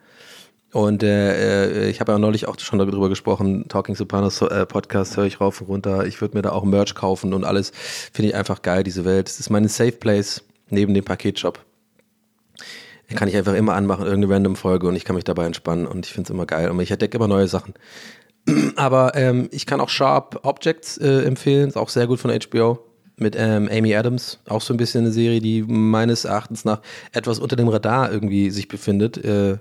Und 0.72 1.02
äh, 1.02 1.86
äh, 1.86 1.90
ich 1.90 2.00
habe 2.00 2.12
ja 2.12 2.18
neulich 2.18 2.48
auch 2.48 2.58
schon 2.58 2.78
darüber 2.78 3.08
gesprochen, 3.08 3.66
Talking 3.68 3.94
Sopranos 3.94 4.42
äh, 4.42 4.66
Podcast 4.66 5.16
höre 5.16 5.24
ich 5.24 5.40
rauf 5.40 5.60
und 5.60 5.68
runter. 5.68 6.06
Ich 6.06 6.20
würde 6.20 6.36
mir 6.36 6.42
da 6.42 6.52
auch 6.52 6.64
Merch 6.64 6.94
kaufen 6.94 7.32
und 7.32 7.44
alles. 7.44 7.72
Finde 8.12 8.30
ich 8.30 8.34
einfach 8.34 8.62
geil, 8.62 8.82
diese 8.82 9.04
Welt. 9.04 9.28
Es 9.28 9.40
ist 9.40 9.48
meine 9.48 9.68
Safe 9.68 9.92
Place 9.92 10.42
neben 10.68 10.92
dem 10.92 11.04
Paketshop. 11.04 11.64
Kann 13.14 13.28
ich 13.28 13.36
einfach 13.36 13.54
immer 13.54 13.74
anmachen, 13.74 14.04
irgendeine 14.04 14.34
random 14.34 14.56
Folge 14.56 14.88
und 14.88 14.96
ich 14.96 15.04
kann 15.04 15.14
mich 15.14 15.24
dabei 15.24 15.46
entspannen 15.46 15.86
und 15.86 16.06
ich 16.06 16.12
finde 16.12 16.26
es 16.26 16.30
immer 16.30 16.46
geil. 16.46 16.70
Und 16.70 16.80
ich 16.80 16.90
entdecke 16.90 17.16
immer 17.16 17.28
neue 17.28 17.46
Sachen. 17.46 17.74
Aber 18.76 19.14
ähm, 19.14 19.48
ich 19.52 19.66
kann 19.66 19.80
auch 19.80 19.88
Sharp 19.88 20.40
Objects 20.42 20.98
äh, 20.98 21.22
empfehlen, 21.22 21.68
ist 21.68 21.76
auch 21.76 21.88
sehr 21.88 22.06
gut 22.06 22.18
von 22.18 22.30
HBO. 22.30 22.80
Mit 23.18 23.34
ähm, 23.38 23.70
Amy 23.72 23.94
Adams, 23.94 24.40
auch 24.46 24.60
so 24.60 24.74
ein 24.74 24.76
bisschen 24.76 25.04
eine 25.04 25.12
Serie, 25.12 25.40
die 25.40 25.62
meines 25.62 26.26
Erachtens 26.26 26.66
nach 26.66 26.82
etwas 27.12 27.38
unter 27.38 27.56
dem 27.56 27.68
Radar 27.68 28.12
irgendwie 28.12 28.50
sich 28.50 28.68
befindet. 28.68 29.16
Äh, 29.16 29.56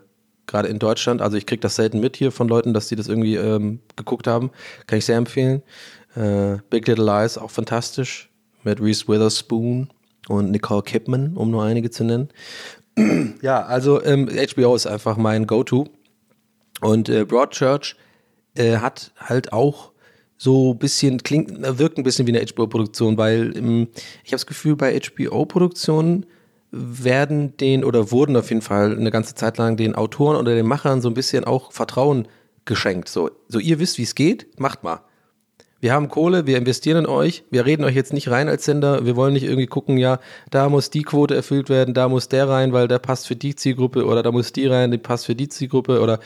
Gerade 0.48 0.68
in 0.68 0.78
Deutschland. 0.78 1.22
Also 1.22 1.38
ich 1.38 1.46
kriege 1.46 1.62
das 1.62 1.76
selten 1.76 2.02
mit 2.02 2.18
hier 2.18 2.32
von 2.32 2.48
Leuten, 2.48 2.74
dass 2.74 2.88
die 2.88 2.96
das 2.96 3.08
irgendwie 3.08 3.36
ähm, 3.36 3.80
geguckt 3.96 4.28
haben. 4.28 4.52
Kann 4.88 5.00
ich 5.00 5.06
sehr 5.06 5.18
empfehlen. 5.18 5.64
Äh, 6.16 6.58
Big 6.70 6.86
Little 6.88 7.06
Lies, 7.06 7.38
auch 7.38 7.50
fantastisch. 7.50 8.30
Mit 8.64 8.82
Reese 8.82 9.08
Witherspoon 9.08 9.90
und 10.28 10.52
Nicole 10.52 10.84
Kidman, 10.84 11.36
um 11.36 11.50
nur 11.50 11.64
einige 11.64 11.90
zu 11.90 12.04
nennen. 12.04 12.30
Ja, 13.42 13.64
also 13.64 14.04
ähm, 14.04 14.30
HBO 14.30 14.76
ist 14.76 14.88
einfach 14.88 15.18
mein 15.18 15.48
Go-To. 15.48 15.88
Und 16.82 17.10
äh, 17.10 17.26
Broadchurch 17.26 17.96
äh, 18.56 18.78
hat 18.78 19.12
halt 19.18 19.54
auch 19.54 19.92
so 20.38 20.74
ein 20.74 20.78
bisschen, 20.78 21.24
klingt, 21.24 21.52
wirkt 21.80 21.98
ein 21.98 22.04
bisschen 22.04 22.28
wie 22.28 22.38
eine 22.38 22.46
HBO-Produktion, 22.46 23.18
weil 23.18 23.56
ähm, 23.58 23.88
ich 24.24 24.30
habe 24.30 24.38
das 24.38 24.46
Gefühl, 24.46 24.76
bei 24.76 25.00
HBO-Produktionen 25.00 26.26
werden 26.72 27.56
den 27.58 27.86
oder 27.86 28.12
wurden 28.12 28.36
auf 28.36 28.50
jeden 28.50 28.62
Fall 28.62 28.98
eine 28.98 29.12
ganze 29.12 29.36
Zeit 29.36 29.58
lang 29.58 29.78
den 29.78 29.96
Autoren 29.96 30.36
oder 30.36 30.56
den 30.56 30.66
Machern 30.66 31.02
so 31.02 31.10
ein 31.10 31.14
bisschen 31.14 31.46
auch 31.46 31.72
Vertrauen 31.72 32.28
geschenkt. 32.66 33.08
So, 33.08 33.32
so 33.48 33.60
ihr 33.60 33.80
wisst, 33.80 33.98
wie 33.98 34.04
es 34.04 34.16
geht, 34.16 34.60
macht 34.60 34.84
mal. 34.84 35.02
Wir 35.86 35.94
haben 35.94 36.10
Kohle, 36.10 36.48
wir 36.48 36.58
investieren 36.58 36.98
in 36.98 37.06
euch, 37.06 37.44
wir 37.52 37.68
reden 37.68 37.84
euch 37.84 37.94
jetzt 37.94 38.12
nicht 38.12 38.32
rein 38.32 38.50
als 38.50 38.66
Sender, 38.66 39.06
wir 39.06 39.16
wollen 39.16 39.34
nicht 39.34 39.44
irgendwie 39.44 39.68
gucken, 39.68 39.98
ja, 39.98 40.20
da 40.50 40.68
muss 40.68 40.90
die 40.90 41.04
Quote 41.04 41.36
erfüllt 41.36 41.70
werden, 41.70 41.94
da 41.94 42.10
muss 42.10 42.28
der 42.28 42.50
rein, 42.50 42.74
weil 42.74 42.88
der 42.88 42.98
passt 42.98 43.28
für 43.28 43.36
die 43.36 43.56
Zielgruppe 43.56 44.04
oder 44.04 44.24
da 44.24 44.32
muss 44.32 44.52
die 44.52 44.66
rein, 44.66 44.90
die 44.90 44.98
passt 44.98 45.28
für 45.28 45.36
die 45.36 45.48
Zielgruppe 45.48 46.02
oder 46.02 46.20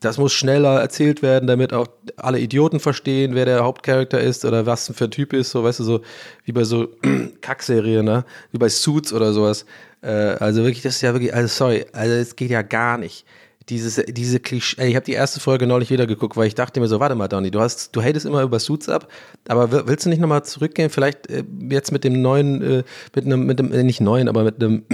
das 0.00 0.18
muss 0.18 0.34
schneller 0.34 0.82
erzählt 0.82 1.22
werden, 1.22 1.46
damit 1.46 1.72
auch 1.72 1.86
alle 2.18 2.40
Idioten 2.40 2.78
verstehen, 2.78 3.34
wer 3.34 3.46
der 3.46 3.64
Hauptcharakter 3.64 4.20
ist 4.20 4.44
oder 4.44 4.66
was 4.66 4.92
für 4.94 5.04
ein 5.04 5.10
Typ 5.10 5.32
ist, 5.32 5.48
so 5.48 5.64
weißt 5.64 5.80
du, 5.80 5.84
so 5.84 6.00
wie 6.44 6.52
bei 6.52 6.64
so 6.64 6.88
Kackserien, 7.40 8.04
ne? 8.04 8.26
Wie 8.52 8.58
bei 8.58 8.68
Suits 8.68 9.14
oder 9.14 9.32
sowas. 9.32 9.64
Äh, 10.02 10.10
also 10.10 10.62
wirklich, 10.62 10.82
das 10.82 10.96
ist 10.96 11.00
ja 11.00 11.14
wirklich, 11.14 11.32
also 11.32 11.48
sorry, 11.48 11.86
also 11.94 12.12
es 12.12 12.36
geht 12.36 12.50
ja 12.50 12.60
gar 12.60 12.98
nicht. 12.98 13.24
Dieses, 13.68 14.00
diese 14.08 14.38
Klischee, 14.38 14.86
ich 14.86 14.94
habe 14.94 15.04
die 15.04 15.12
erste 15.12 15.40
Folge 15.40 15.66
neulich 15.66 15.90
wieder 15.90 16.06
geguckt, 16.06 16.36
weil 16.36 16.46
ich 16.46 16.54
dachte 16.54 16.78
mir 16.78 16.86
so, 16.86 17.00
warte 17.00 17.16
mal, 17.16 17.26
Donny, 17.26 17.50
du 17.50 17.60
hast, 17.60 17.96
du 17.96 18.02
hatest 18.02 18.24
immer 18.24 18.42
über 18.42 18.60
Suits 18.60 18.88
ab, 18.88 19.08
aber 19.48 19.88
willst 19.88 20.06
du 20.06 20.10
nicht 20.10 20.20
nochmal 20.20 20.44
zurückgehen, 20.44 20.88
vielleicht 20.88 21.28
äh, 21.28 21.42
jetzt 21.68 21.90
mit 21.90 22.04
dem 22.04 22.22
neuen, 22.22 22.62
äh, 22.62 22.82
mit 23.14 23.26
einem, 23.26 23.44
mit 23.44 23.58
dem, 23.58 23.72
äh, 23.72 23.82
nicht 23.82 24.00
neuen, 24.00 24.28
aber 24.28 24.44
mit 24.44 24.62
einem 24.62 24.84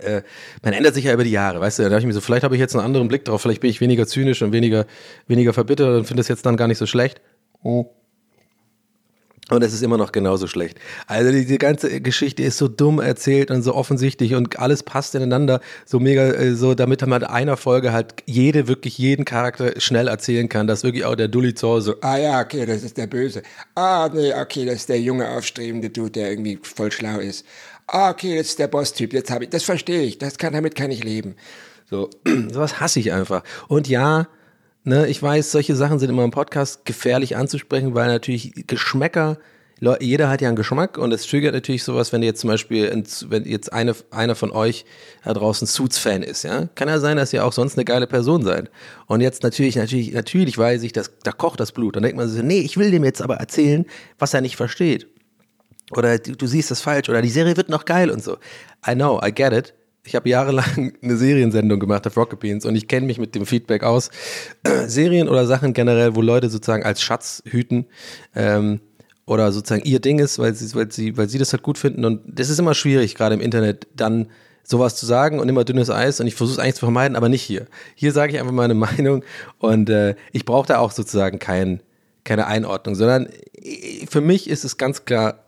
äh, 0.00 0.22
man 0.62 0.72
ändert 0.72 0.94
sich 0.94 1.04
ja 1.04 1.12
über 1.12 1.24
die 1.24 1.30
Jahre, 1.30 1.60
weißt 1.60 1.78
du, 1.78 1.82
da 1.82 1.90
dachte 1.90 2.00
ich 2.00 2.06
mir 2.06 2.14
so, 2.14 2.22
vielleicht 2.22 2.44
habe 2.44 2.54
ich 2.54 2.60
jetzt 2.60 2.74
einen 2.74 2.86
anderen 2.86 3.08
Blick 3.08 3.26
drauf, 3.26 3.42
vielleicht 3.42 3.60
bin 3.60 3.68
ich 3.68 3.82
weniger 3.82 4.06
zynisch 4.06 4.40
und 4.40 4.52
weniger, 4.52 4.86
weniger 5.26 5.52
verbittert 5.52 5.94
und 5.98 6.06
finde 6.06 6.22
es 6.22 6.28
jetzt 6.28 6.46
dann 6.46 6.56
gar 6.56 6.68
nicht 6.68 6.78
so 6.78 6.86
schlecht. 6.86 7.20
Und 9.50 9.62
es 9.62 9.74
ist 9.74 9.82
immer 9.82 9.98
noch 9.98 10.12
genauso 10.12 10.46
schlecht. 10.46 10.78
Also 11.06 11.30
die, 11.30 11.58
ganze 11.58 12.00
Geschichte 12.00 12.42
ist 12.42 12.56
so 12.56 12.66
dumm 12.66 12.98
erzählt 12.98 13.50
und 13.50 13.62
so 13.62 13.74
offensichtlich 13.74 14.34
und 14.34 14.58
alles 14.58 14.82
passt 14.82 15.14
ineinander 15.14 15.60
so 15.84 16.00
mega, 16.00 16.32
äh, 16.32 16.54
so 16.54 16.74
damit 16.74 17.06
man 17.06 17.20
in 17.20 17.28
einer 17.28 17.58
Folge 17.58 17.92
halt 17.92 18.14
jede, 18.24 18.68
wirklich 18.68 18.96
jeden 18.96 19.26
Charakter 19.26 19.78
schnell 19.78 20.08
erzählen 20.08 20.48
kann, 20.48 20.66
dass 20.66 20.82
wirklich 20.82 21.04
auch 21.04 21.14
der 21.14 21.28
Dulli 21.28 21.54
zu 21.54 21.68
Hause, 21.68 21.98
Ah 22.00 22.16
ja, 22.16 22.40
okay, 22.40 22.64
das 22.64 22.82
ist 22.82 22.96
der 22.96 23.06
Böse. 23.06 23.42
Ah, 23.74 24.08
nee, 24.12 24.32
okay, 24.32 24.64
das 24.64 24.76
ist 24.76 24.88
der 24.88 25.00
junge, 25.00 25.28
aufstrebende 25.28 25.90
Dude, 25.90 26.12
der 26.12 26.30
irgendwie 26.30 26.58
voll 26.62 26.90
schlau 26.90 27.18
ist. 27.18 27.44
Ah, 27.86 28.10
okay, 28.10 28.38
das 28.38 28.46
ist 28.48 28.58
der 28.58 28.68
Boss-Typ, 28.68 29.12
jetzt 29.12 29.30
habe 29.30 29.44
ich, 29.44 29.50
das 29.50 29.64
verstehe 29.64 30.04
ich, 30.04 30.16
das 30.16 30.38
kann, 30.38 30.54
damit 30.54 30.74
kann 30.74 30.90
ich 30.90 31.04
leben. 31.04 31.36
So, 31.90 32.08
sowas 32.50 32.80
hasse 32.80 32.98
ich 32.98 33.12
einfach. 33.12 33.42
Und 33.68 33.88
ja, 33.88 34.26
ne, 34.84 35.06
ich 35.08 35.22
weiß, 35.22 35.50
solche 35.50 35.74
Sachen 35.76 35.98
sind 35.98 36.10
immer 36.10 36.24
im 36.24 36.30
Podcast 36.30 36.84
gefährlich 36.84 37.36
anzusprechen, 37.36 37.94
weil 37.94 38.08
natürlich 38.08 38.66
Geschmäcker, 38.66 39.38
jeder 40.00 40.30
hat 40.30 40.40
ja 40.40 40.48
einen 40.48 40.56
Geschmack 40.56 40.96
und 40.96 41.12
es 41.12 41.26
triggert 41.26 41.52
natürlich 41.52 41.82
sowas, 41.82 42.12
wenn 42.12 42.22
jetzt 42.22 42.40
zum 42.40 42.48
Beispiel, 42.48 42.90
wenn 43.28 43.44
jetzt 43.44 43.72
eine, 43.72 43.94
einer 44.10 44.34
von 44.34 44.50
euch 44.50 44.86
da 45.24 45.34
draußen 45.34 45.66
Suits-Fan 45.66 46.22
ist, 46.22 46.44
ja, 46.44 46.68
kann 46.74 46.88
ja 46.88 47.00
sein, 47.00 47.16
dass 47.16 47.32
ihr 47.32 47.44
auch 47.44 47.52
sonst 47.52 47.76
eine 47.76 47.84
geile 47.84 48.06
Person 48.06 48.44
seid. 48.44 48.70
Und 49.06 49.20
jetzt 49.20 49.42
natürlich, 49.42 49.76
natürlich, 49.76 50.12
natürlich 50.12 50.56
weiß 50.56 50.84
ich, 50.84 50.92
dass 50.92 51.10
da 51.22 51.32
kocht 51.32 51.60
das 51.60 51.72
Blut. 51.72 51.96
Dann 51.96 52.02
denkt 52.02 52.16
man 52.16 52.28
so, 52.28 52.40
nee, 52.40 52.60
ich 52.60 52.76
will 52.76 52.90
dem 52.90 53.04
jetzt 53.04 53.20
aber 53.20 53.36
erzählen, 53.36 53.84
was 54.18 54.32
er 54.32 54.40
nicht 54.40 54.56
versteht 54.56 55.08
oder 55.90 56.18
du, 56.18 56.36
du 56.36 56.46
siehst 56.46 56.70
das 56.70 56.80
falsch 56.80 57.08
oder 57.08 57.22
die 57.22 57.30
Serie 57.30 57.56
wird 57.56 57.68
noch 57.68 57.84
geil 57.84 58.10
und 58.10 58.22
so. 58.22 58.38
I 58.86 58.94
know, 58.94 59.20
I 59.24 59.32
get 59.32 59.52
it. 59.52 59.74
Ich 60.06 60.14
habe 60.14 60.28
jahrelang 60.28 60.92
eine 61.02 61.16
Seriensendung 61.16 61.80
gemacht 61.80 62.06
auf 62.06 62.16
Rocket 62.16 62.40
Beans 62.40 62.66
und 62.66 62.76
ich 62.76 62.88
kenne 62.88 63.06
mich 63.06 63.18
mit 63.18 63.34
dem 63.34 63.46
Feedback 63.46 63.82
aus. 63.82 64.10
Serien 64.86 65.28
oder 65.28 65.46
Sachen 65.46 65.72
generell, 65.72 66.14
wo 66.14 66.20
Leute 66.20 66.50
sozusagen 66.50 66.84
als 66.84 67.02
Schatz 67.02 67.42
hüten 67.46 67.86
ähm, 68.34 68.80
oder 69.26 69.50
sozusagen 69.52 69.84
ihr 69.84 70.00
Ding 70.00 70.18
ist, 70.18 70.38
weil 70.38 70.54
sie, 70.54 70.74
weil, 70.74 70.92
sie, 70.92 71.16
weil 71.16 71.28
sie 71.28 71.38
das 71.38 71.52
halt 71.52 71.62
gut 71.62 71.78
finden. 71.78 72.04
Und 72.04 72.20
das 72.26 72.50
ist 72.50 72.58
immer 72.58 72.74
schwierig, 72.74 73.14
gerade 73.14 73.34
im 73.34 73.40
Internet, 73.40 73.86
dann 73.94 74.28
sowas 74.62 74.96
zu 74.96 75.06
sagen 75.06 75.38
und 75.40 75.48
immer 75.48 75.64
dünnes 75.64 75.90
Eis 75.90 76.20
und 76.20 76.26
ich 76.26 76.34
versuche 76.34 76.54
es 76.54 76.58
eigentlich 76.58 76.76
zu 76.76 76.86
vermeiden, 76.86 77.16
aber 77.16 77.28
nicht 77.28 77.42
hier. 77.42 77.66
Hier 77.94 78.12
sage 78.12 78.32
ich 78.32 78.40
einfach 78.40 78.52
meine 78.52 78.74
Meinung 78.74 79.22
und 79.58 79.90
äh, 79.90 80.16
ich 80.32 80.44
brauche 80.44 80.66
da 80.66 80.78
auch 80.78 80.90
sozusagen 80.90 81.38
kein, 81.38 81.80
keine 82.24 82.46
Einordnung, 82.46 82.94
sondern 82.94 83.28
äh, 83.62 84.06
für 84.08 84.20
mich 84.20 84.48
ist 84.48 84.64
es 84.64 84.78
ganz 84.78 85.04
klar 85.04 85.43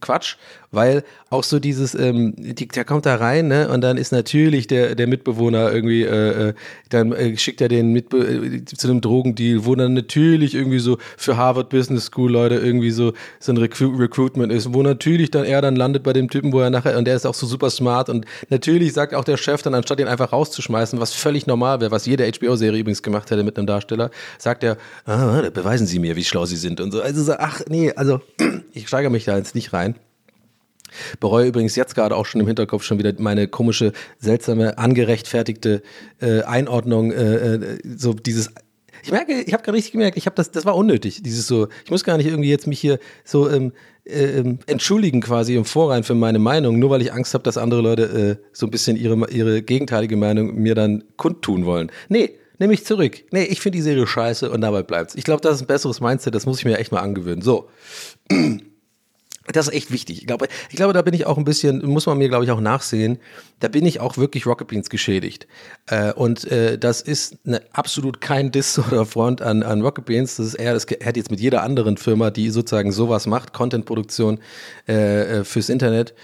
Quatsch, 0.00 0.36
weil 0.70 1.04
auch 1.30 1.44
so 1.44 1.58
dieses, 1.58 1.94
ähm, 1.94 2.34
die, 2.36 2.68
der 2.68 2.84
kommt 2.84 3.06
da 3.06 3.16
rein, 3.16 3.48
ne, 3.48 3.68
und 3.68 3.80
dann 3.82 3.96
ist 3.96 4.12
natürlich 4.12 4.66
der, 4.66 4.94
der 4.94 5.06
Mitbewohner 5.06 5.72
irgendwie, 5.72 6.02
äh, 6.02 6.48
äh, 6.48 6.54
dann 6.88 7.12
äh, 7.12 7.36
schickt 7.36 7.60
er 7.60 7.68
den 7.68 7.92
Mitbe 7.92 8.18
äh, 8.18 8.64
zu 8.64 8.88
einem 8.88 9.00
Drogendeal, 9.00 9.64
wo 9.64 9.74
dann 9.74 9.94
natürlich 9.94 10.54
irgendwie 10.54 10.78
so 10.78 10.98
für 11.16 11.36
Harvard 11.36 11.68
Business 11.68 12.06
School 12.06 12.32
Leute 12.32 12.56
irgendwie 12.56 12.90
so, 12.90 13.12
so 13.40 13.52
ein 13.52 13.58
Recru 13.58 13.96
Recruitment 13.96 14.52
ist, 14.52 14.72
wo 14.72 14.82
natürlich 14.82 15.30
dann 15.30 15.44
er 15.44 15.62
dann 15.62 15.76
landet 15.76 16.02
bei 16.02 16.12
dem 16.12 16.28
Typen, 16.28 16.52
wo 16.52 16.60
er 16.60 16.70
nachher, 16.70 16.96
und 16.98 17.06
der 17.06 17.16
ist 17.16 17.26
auch 17.26 17.34
so 17.34 17.46
super 17.46 17.70
smart 17.70 18.08
und 18.08 18.26
natürlich 18.50 18.92
sagt 18.92 19.14
auch 19.14 19.24
der 19.24 19.36
Chef 19.36 19.62
dann, 19.62 19.74
anstatt 19.74 20.00
ihn 20.00 20.08
einfach 20.08 20.32
rauszuschmeißen, 20.32 21.00
was 21.00 21.12
völlig 21.12 21.46
normal 21.46 21.80
wäre, 21.80 21.90
was 21.90 22.06
jede 22.06 22.30
HBO-Serie 22.30 22.80
übrigens 22.80 23.02
gemacht 23.02 23.30
hätte 23.30 23.42
mit 23.42 23.56
einem 23.56 23.66
Darsteller, 23.66 24.10
sagt 24.38 24.64
er, 24.64 24.76
ah, 25.06 25.42
beweisen 25.52 25.86
Sie 25.86 25.98
mir, 25.98 26.16
wie 26.16 26.24
schlau 26.24 26.46
Sie 26.46 26.56
sind 26.56 26.80
und 26.80 26.92
so. 26.92 27.02
Also 27.02 27.22
so, 27.22 27.34
ach 27.38 27.60
nee, 27.68 27.92
also 27.92 28.20
ich 28.72 28.88
steigere 28.88 29.10
mich 29.10 29.24
da 29.24 29.36
jetzt 29.36 29.54
nicht 29.54 29.61
rein. 29.70 29.96
Bereue 31.20 31.46
übrigens 31.46 31.76
jetzt 31.76 31.94
gerade 31.94 32.16
auch 32.16 32.26
schon 32.26 32.40
im 32.40 32.46
Hinterkopf 32.46 32.82
schon 32.82 32.98
wieder 32.98 33.12
meine 33.18 33.48
komische, 33.48 33.92
seltsame, 34.18 34.78
angerechtfertigte 34.78 35.82
äh, 36.20 36.42
Einordnung, 36.42 37.12
äh, 37.12 37.54
äh, 37.54 37.78
so 37.96 38.12
dieses. 38.12 38.50
Ich 39.04 39.10
merke, 39.10 39.32
ich 39.40 39.52
habe 39.52 39.64
gerade 39.64 39.76
richtig 39.76 39.92
gemerkt, 39.92 40.16
ich 40.16 40.26
habe 40.26 40.36
das, 40.36 40.52
das 40.52 40.64
war 40.64 40.76
unnötig. 40.76 41.22
Dieses 41.22 41.46
so, 41.46 41.66
ich 41.84 41.90
muss 41.90 42.04
gar 42.04 42.18
nicht 42.18 42.26
irgendwie 42.26 42.50
jetzt 42.50 42.66
mich 42.66 42.78
hier 42.78 42.98
so 43.24 43.50
ähm, 43.50 43.72
äh, 44.04 44.38
ähm, 44.38 44.60
entschuldigen 44.66 45.20
quasi 45.20 45.56
im 45.56 45.64
Vorrein 45.64 46.04
für 46.04 46.14
meine 46.14 46.38
Meinung, 46.38 46.78
nur 46.78 46.90
weil 46.90 47.02
ich 47.02 47.12
Angst 47.12 47.34
habe, 47.34 47.42
dass 47.42 47.56
andere 47.56 47.80
Leute 47.80 48.38
äh, 48.40 48.44
so 48.52 48.66
ein 48.66 48.70
bisschen 48.70 48.96
ihre 48.96 49.28
ihre 49.30 49.62
gegenteilige 49.62 50.16
Meinung 50.16 50.54
mir 50.54 50.74
dann 50.74 51.02
kundtun 51.16 51.66
wollen. 51.66 51.90
Nee, 52.08 52.38
nehme 52.58 52.74
ich 52.74 52.84
zurück. 52.84 53.24
Nee, 53.32 53.44
ich 53.44 53.60
finde 53.60 53.78
die 53.78 53.82
Serie 53.82 54.06
scheiße 54.06 54.48
und 54.50 54.60
dabei 54.60 54.84
bleibt's. 54.84 55.16
Ich 55.16 55.24
glaube, 55.24 55.40
das 55.40 55.56
ist 55.56 55.62
ein 55.62 55.66
besseres 55.66 56.00
Mindset, 56.00 56.34
das 56.34 56.46
muss 56.46 56.58
ich 56.58 56.64
mir 56.64 56.78
echt 56.78 56.92
mal 56.92 57.00
angewöhnen. 57.00 57.42
So. 57.42 57.68
Das 59.52 59.68
ist 59.68 59.74
echt 59.74 59.90
wichtig. 59.92 60.20
Ich 60.20 60.26
glaube, 60.26 60.48
ich 60.70 60.76
glaube, 60.76 60.92
da 60.92 61.02
bin 61.02 61.14
ich 61.14 61.26
auch 61.26 61.38
ein 61.38 61.44
bisschen, 61.44 61.86
muss 61.86 62.06
man 62.06 62.18
mir, 62.18 62.28
glaube 62.28 62.44
ich, 62.44 62.50
auch 62.50 62.60
nachsehen. 62.60 63.18
Da 63.60 63.68
bin 63.68 63.86
ich 63.86 64.00
auch 64.00 64.16
wirklich 64.16 64.46
Rocket 64.46 64.68
Beans 64.68 64.90
geschädigt. 64.90 65.46
Äh, 65.86 66.12
und 66.12 66.50
äh, 66.50 66.78
das 66.78 67.00
ist 67.00 67.38
eine, 67.46 67.62
absolut 67.72 68.20
kein 68.20 68.50
Diss 68.50 68.78
oder 68.90 69.06
Front 69.06 69.42
an, 69.42 69.62
an 69.62 69.82
Rocket 69.82 70.04
Beans. 70.04 70.36
Das 70.36 70.46
ist 70.46 70.54
eher, 70.54 70.74
das 70.74 70.86
hätte 70.86 71.20
jetzt 71.20 71.30
mit 71.30 71.40
jeder 71.40 71.62
anderen 71.62 71.96
Firma, 71.96 72.30
die 72.30 72.50
sozusagen 72.50 72.92
sowas 72.92 73.26
macht, 73.26 73.52
Content-Produktion 73.52 74.40
äh, 74.88 75.40
äh, 75.40 75.44
fürs 75.44 75.68
Internet. 75.68 76.14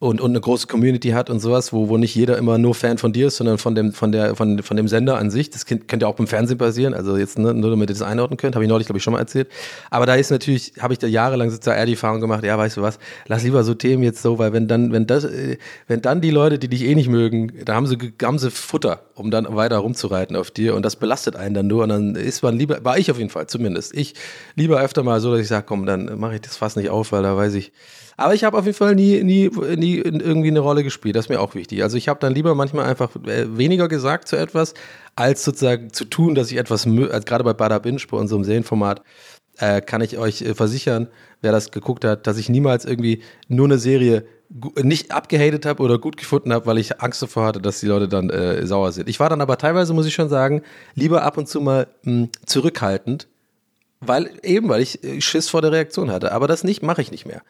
Und, 0.00 0.20
und 0.20 0.32
eine 0.32 0.40
große 0.40 0.66
Community 0.66 1.10
hat 1.10 1.30
und 1.30 1.40
sowas, 1.40 1.72
wo, 1.72 1.88
wo 1.88 1.96
nicht 1.96 2.14
jeder 2.14 2.36
immer 2.36 2.58
nur 2.58 2.74
Fan 2.74 2.98
von 2.98 3.12
dir 3.12 3.28
ist, 3.28 3.36
sondern 3.36 3.58
von 3.58 3.74
dem, 3.74 3.92
von 3.92 4.12
der, 4.12 4.34
von, 4.34 4.62
von 4.62 4.76
dem 4.76 4.88
Sender 4.88 5.16
an 5.16 5.30
sich. 5.30 5.50
Das 5.50 5.64
könnte 5.64 5.98
ja 6.00 6.08
auch 6.08 6.16
beim 6.16 6.26
Fernsehen 6.26 6.58
passieren. 6.58 6.94
Also 6.94 7.16
jetzt 7.16 7.38
ne, 7.38 7.54
nur 7.54 7.70
damit 7.70 7.88
ihr 7.88 7.94
das 7.94 8.02
einordnen 8.02 8.36
könnt, 8.36 8.54
habe 8.54 8.64
ich 8.64 8.68
neulich, 8.68 8.86
glaube 8.86 8.98
ich, 8.98 9.04
schon 9.04 9.12
mal 9.12 9.20
erzählt. 9.20 9.48
Aber 9.90 10.04
da 10.04 10.14
ist 10.16 10.30
natürlich, 10.30 10.74
habe 10.80 10.92
ich 10.92 10.98
da 10.98 11.06
jahrelang 11.06 11.48
sozusagen 11.48 11.78
eher 11.78 11.86
die 11.86 11.92
Erfahrung 11.92 12.20
gemacht, 12.20 12.44
ja, 12.44 12.58
weißt 12.58 12.76
du 12.76 12.82
was, 12.82 12.98
lass 13.28 13.44
lieber 13.44 13.62
so 13.64 13.72
Themen 13.72 14.02
jetzt 14.02 14.20
so, 14.20 14.38
weil 14.38 14.52
wenn 14.52 14.68
dann, 14.68 14.92
wenn 14.92 15.06
das, 15.06 15.24
äh, 15.24 15.58
wenn 15.86 16.02
dann 16.02 16.20
die 16.20 16.30
Leute, 16.30 16.58
die 16.58 16.68
dich 16.68 16.82
eh 16.82 16.94
nicht 16.94 17.08
mögen, 17.08 17.52
da 17.64 17.74
haben 17.74 17.86
sie, 17.86 17.96
haben 18.22 18.38
sie 18.38 18.50
Futter, 18.50 19.00
um 19.14 19.30
dann 19.30 19.46
weiter 19.56 19.78
rumzureiten 19.78 20.36
auf 20.36 20.50
dir 20.50 20.74
und 20.74 20.84
das 20.84 20.96
belastet 20.96 21.36
einen 21.36 21.54
dann 21.54 21.66
nur 21.66 21.84
und 21.84 21.88
dann 21.88 22.14
ist 22.16 22.42
man 22.42 22.58
lieber, 22.58 22.84
war 22.84 22.98
ich 22.98 23.10
auf 23.10 23.18
jeden 23.18 23.30
Fall 23.30 23.46
zumindest, 23.46 23.96
ich 23.96 24.14
lieber 24.56 24.80
öfter 24.80 25.02
mal 25.02 25.20
so, 25.20 25.30
dass 25.32 25.40
ich 25.40 25.48
sage, 25.48 25.64
komm, 25.66 25.86
dann 25.86 26.18
mache 26.18 26.34
ich 26.34 26.40
das 26.40 26.56
fast 26.56 26.76
nicht 26.76 26.90
auf, 26.90 27.12
weil 27.12 27.22
da 27.22 27.36
weiß 27.36 27.54
ich, 27.54 27.72
aber 28.16 28.34
ich 28.34 28.44
habe 28.44 28.56
auf 28.56 28.64
jeden 28.64 28.76
Fall 28.76 28.94
nie, 28.94 29.22
nie, 29.24 29.50
nie 29.76 29.83
in 29.92 30.20
irgendwie 30.20 30.48
eine 30.48 30.60
Rolle 30.60 30.82
gespielt. 30.82 31.16
Das 31.16 31.26
ist 31.26 31.28
mir 31.28 31.40
auch 31.40 31.54
wichtig. 31.54 31.82
Also 31.82 31.96
ich 31.96 32.08
habe 32.08 32.20
dann 32.20 32.34
lieber 32.34 32.54
manchmal 32.54 32.86
einfach 32.86 33.10
äh, 33.26 33.56
weniger 33.56 33.88
gesagt 33.88 34.28
zu 34.28 34.36
etwas, 34.36 34.74
als 35.16 35.44
sozusagen 35.44 35.92
zu 35.92 36.04
tun, 36.04 36.34
dass 36.34 36.50
ich 36.50 36.56
etwas, 36.56 36.86
also 36.86 37.24
gerade 37.24 37.44
bei 37.44 37.52
Bada 37.52 37.78
Binge, 37.78 38.00
bei 38.10 38.16
unserem 38.16 38.44
Serienformat, 38.44 39.02
äh, 39.58 39.80
kann 39.80 40.00
ich 40.00 40.18
euch 40.18 40.42
äh, 40.42 40.54
versichern, 40.54 41.08
wer 41.40 41.52
das 41.52 41.70
geguckt 41.70 42.04
hat, 42.04 42.26
dass 42.26 42.38
ich 42.38 42.48
niemals 42.48 42.84
irgendwie 42.84 43.22
nur 43.48 43.66
eine 43.66 43.78
Serie 43.78 44.24
nicht 44.82 45.10
abgehatet 45.10 45.66
habe 45.66 45.82
oder 45.82 45.98
gut 45.98 46.16
gefunden 46.16 46.52
habe, 46.52 46.66
weil 46.66 46.78
ich 46.78 47.00
Angst 47.00 47.22
davor 47.22 47.46
hatte, 47.46 47.60
dass 47.60 47.80
die 47.80 47.86
Leute 47.86 48.08
dann 48.08 48.30
äh, 48.30 48.66
sauer 48.66 48.92
sind. 48.92 49.08
Ich 49.08 49.18
war 49.18 49.28
dann 49.28 49.40
aber 49.40 49.58
teilweise, 49.58 49.94
muss 49.94 50.06
ich 50.06 50.14
schon 50.14 50.28
sagen, 50.28 50.62
lieber 50.94 51.22
ab 51.22 51.38
und 51.38 51.48
zu 51.48 51.60
mal 51.60 51.88
mh, 52.02 52.28
zurückhaltend, 52.46 53.26
weil 54.00 54.30
eben, 54.42 54.68
weil 54.68 54.82
ich 54.82 55.02
äh, 55.02 55.20
Schiss 55.20 55.48
vor 55.48 55.62
der 55.62 55.72
Reaktion 55.72 56.10
hatte. 56.10 56.32
Aber 56.32 56.46
das 56.46 56.62
nicht, 56.62 56.82
mache 56.82 57.02
ich 57.02 57.10
nicht 57.10 57.26
mehr. 57.26 57.42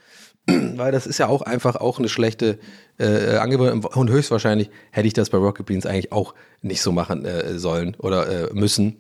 weil 0.77 0.93
das 0.93 1.07
ist 1.07 1.19
ja 1.19 1.29
auch 1.29 1.43
einfach 1.43 1.77
auch 1.77 1.99
eine 1.99 2.09
schlechte 2.09 2.59
äh, 2.99 3.37
Angewohnheit. 3.37 3.97
Und 3.97 4.11
höchstwahrscheinlich 4.11 4.71
hätte 4.91 5.07
ich 5.07 5.15
das 5.15 5.31
bei 5.31 5.39
Rocket 5.39 5.67
Beans 5.67 5.87
eigentlich 5.87 6.13
auch 6.13 6.35
nicht 6.63 6.83
so 6.83 6.93
machen 6.93 7.25
äh, 7.25 7.59
sollen 7.59 7.97
oder 7.99 8.51
äh, 8.51 8.55
müssen. 8.55 8.97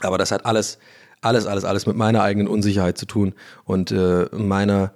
Aber 0.00 0.18
das 0.18 0.30
hat 0.32 0.44
alles, 0.44 0.78
alles, 1.22 1.46
alles, 1.46 1.64
alles 1.64 1.86
mit 1.86 1.96
meiner 1.96 2.22
eigenen 2.22 2.48
Unsicherheit 2.48 2.98
zu 2.98 3.06
tun 3.06 3.34
und 3.64 3.90
äh, 3.90 4.26
meiner 4.32 4.92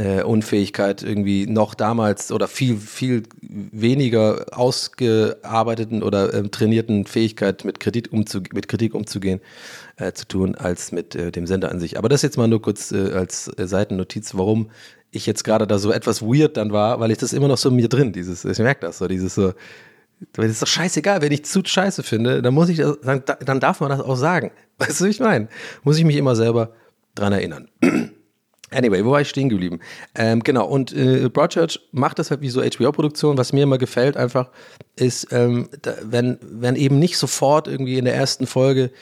äh, 0.00 0.22
Unfähigkeit 0.22 1.02
irgendwie 1.02 1.46
noch 1.46 1.74
damals 1.74 2.32
oder 2.32 2.48
viel, 2.48 2.78
viel 2.78 3.24
weniger 3.42 4.46
ausgearbeiteten 4.52 6.02
oder 6.02 6.32
ähm, 6.32 6.50
trainierten 6.50 7.04
Fähigkeit 7.06 7.64
mit 7.64 7.80
Kritik, 7.80 8.10
umzu 8.10 8.40
mit 8.52 8.68
Kritik 8.68 8.94
umzugehen 8.94 9.40
äh, 9.96 10.12
zu 10.12 10.26
tun, 10.26 10.54
als 10.54 10.92
mit 10.92 11.14
äh, 11.14 11.30
dem 11.30 11.46
Sender 11.46 11.70
an 11.70 11.80
sich. 11.80 11.98
Aber 11.98 12.08
das 12.08 12.22
jetzt 12.22 12.38
mal 12.38 12.48
nur 12.48 12.62
kurz 12.62 12.92
äh, 12.92 13.12
als 13.12 13.48
äh, 13.58 13.66
Seitennotiz, 13.66 14.34
warum 14.34 14.70
ich 15.10 15.26
jetzt 15.26 15.44
gerade 15.44 15.66
da 15.66 15.78
so 15.78 15.92
etwas 15.92 16.22
weird 16.22 16.56
dann 16.56 16.72
war, 16.72 17.00
weil 17.00 17.10
ich 17.10 17.18
das 17.18 17.32
immer 17.32 17.48
noch 17.48 17.58
so 17.58 17.68
in 17.68 17.76
mir 17.76 17.88
drin, 17.88 18.12
dieses, 18.12 18.44
ich 18.44 18.58
merke 18.58 18.86
das 18.86 18.98
so, 18.98 19.08
dieses 19.08 19.34
so, 19.34 19.52
das 20.32 20.46
ist 20.46 20.62
doch 20.62 20.66
scheißegal, 20.66 21.22
wenn 21.22 21.32
ich 21.32 21.44
zu 21.44 21.62
scheiße 21.64 22.02
finde, 22.02 22.42
dann 22.42 22.54
muss 22.54 22.68
ich 22.68 22.78
das, 22.78 22.98
dann, 23.02 23.22
dann 23.44 23.60
darf 23.60 23.80
man 23.80 23.90
das 23.90 24.00
auch 24.00 24.16
sagen. 24.16 24.50
Weißt 24.78 25.00
du, 25.00 25.06
wie 25.06 25.10
ich 25.10 25.20
meine? 25.20 25.48
Muss 25.82 25.98
ich 25.98 26.04
mich 26.04 26.16
immer 26.16 26.36
selber 26.36 26.72
dran 27.14 27.32
erinnern. 27.32 27.68
Anyway, 28.72 29.04
wo 29.04 29.10
war 29.10 29.20
ich 29.20 29.28
stehen 29.28 29.48
geblieben? 29.48 29.80
Ähm, 30.14 30.44
genau, 30.44 30.64
und 30.64 30.92
äh, 30.92 31.28
Broadchurch 31.28 31.80
macht 31.90 32.20
das 32.20 32.30
halt 32.30 32.40
wie 32.40 32.50
so 32.50 32.62
HBO-Produktion. 32.62 33.36
Was 33.36 33.52
mir 33.52 33.64
immer 33.64 33.78
gefällt 33.78 34.16
einfach, 34.16 34.48
ist, 34.94 35.32
ähm, 35.32 35.68
da, 35.82 35.96
wenn, 36.04 36.38
wenn 36.40 36.76
eben 36.76 37.00
nicht 37.00 37.16
sofort 37.16 37.66
irgendwie 37.66 37.98
in 37.98 38.04
der 38.04 38.14
ersten 38.14 38.46
Folge 38.46 38.92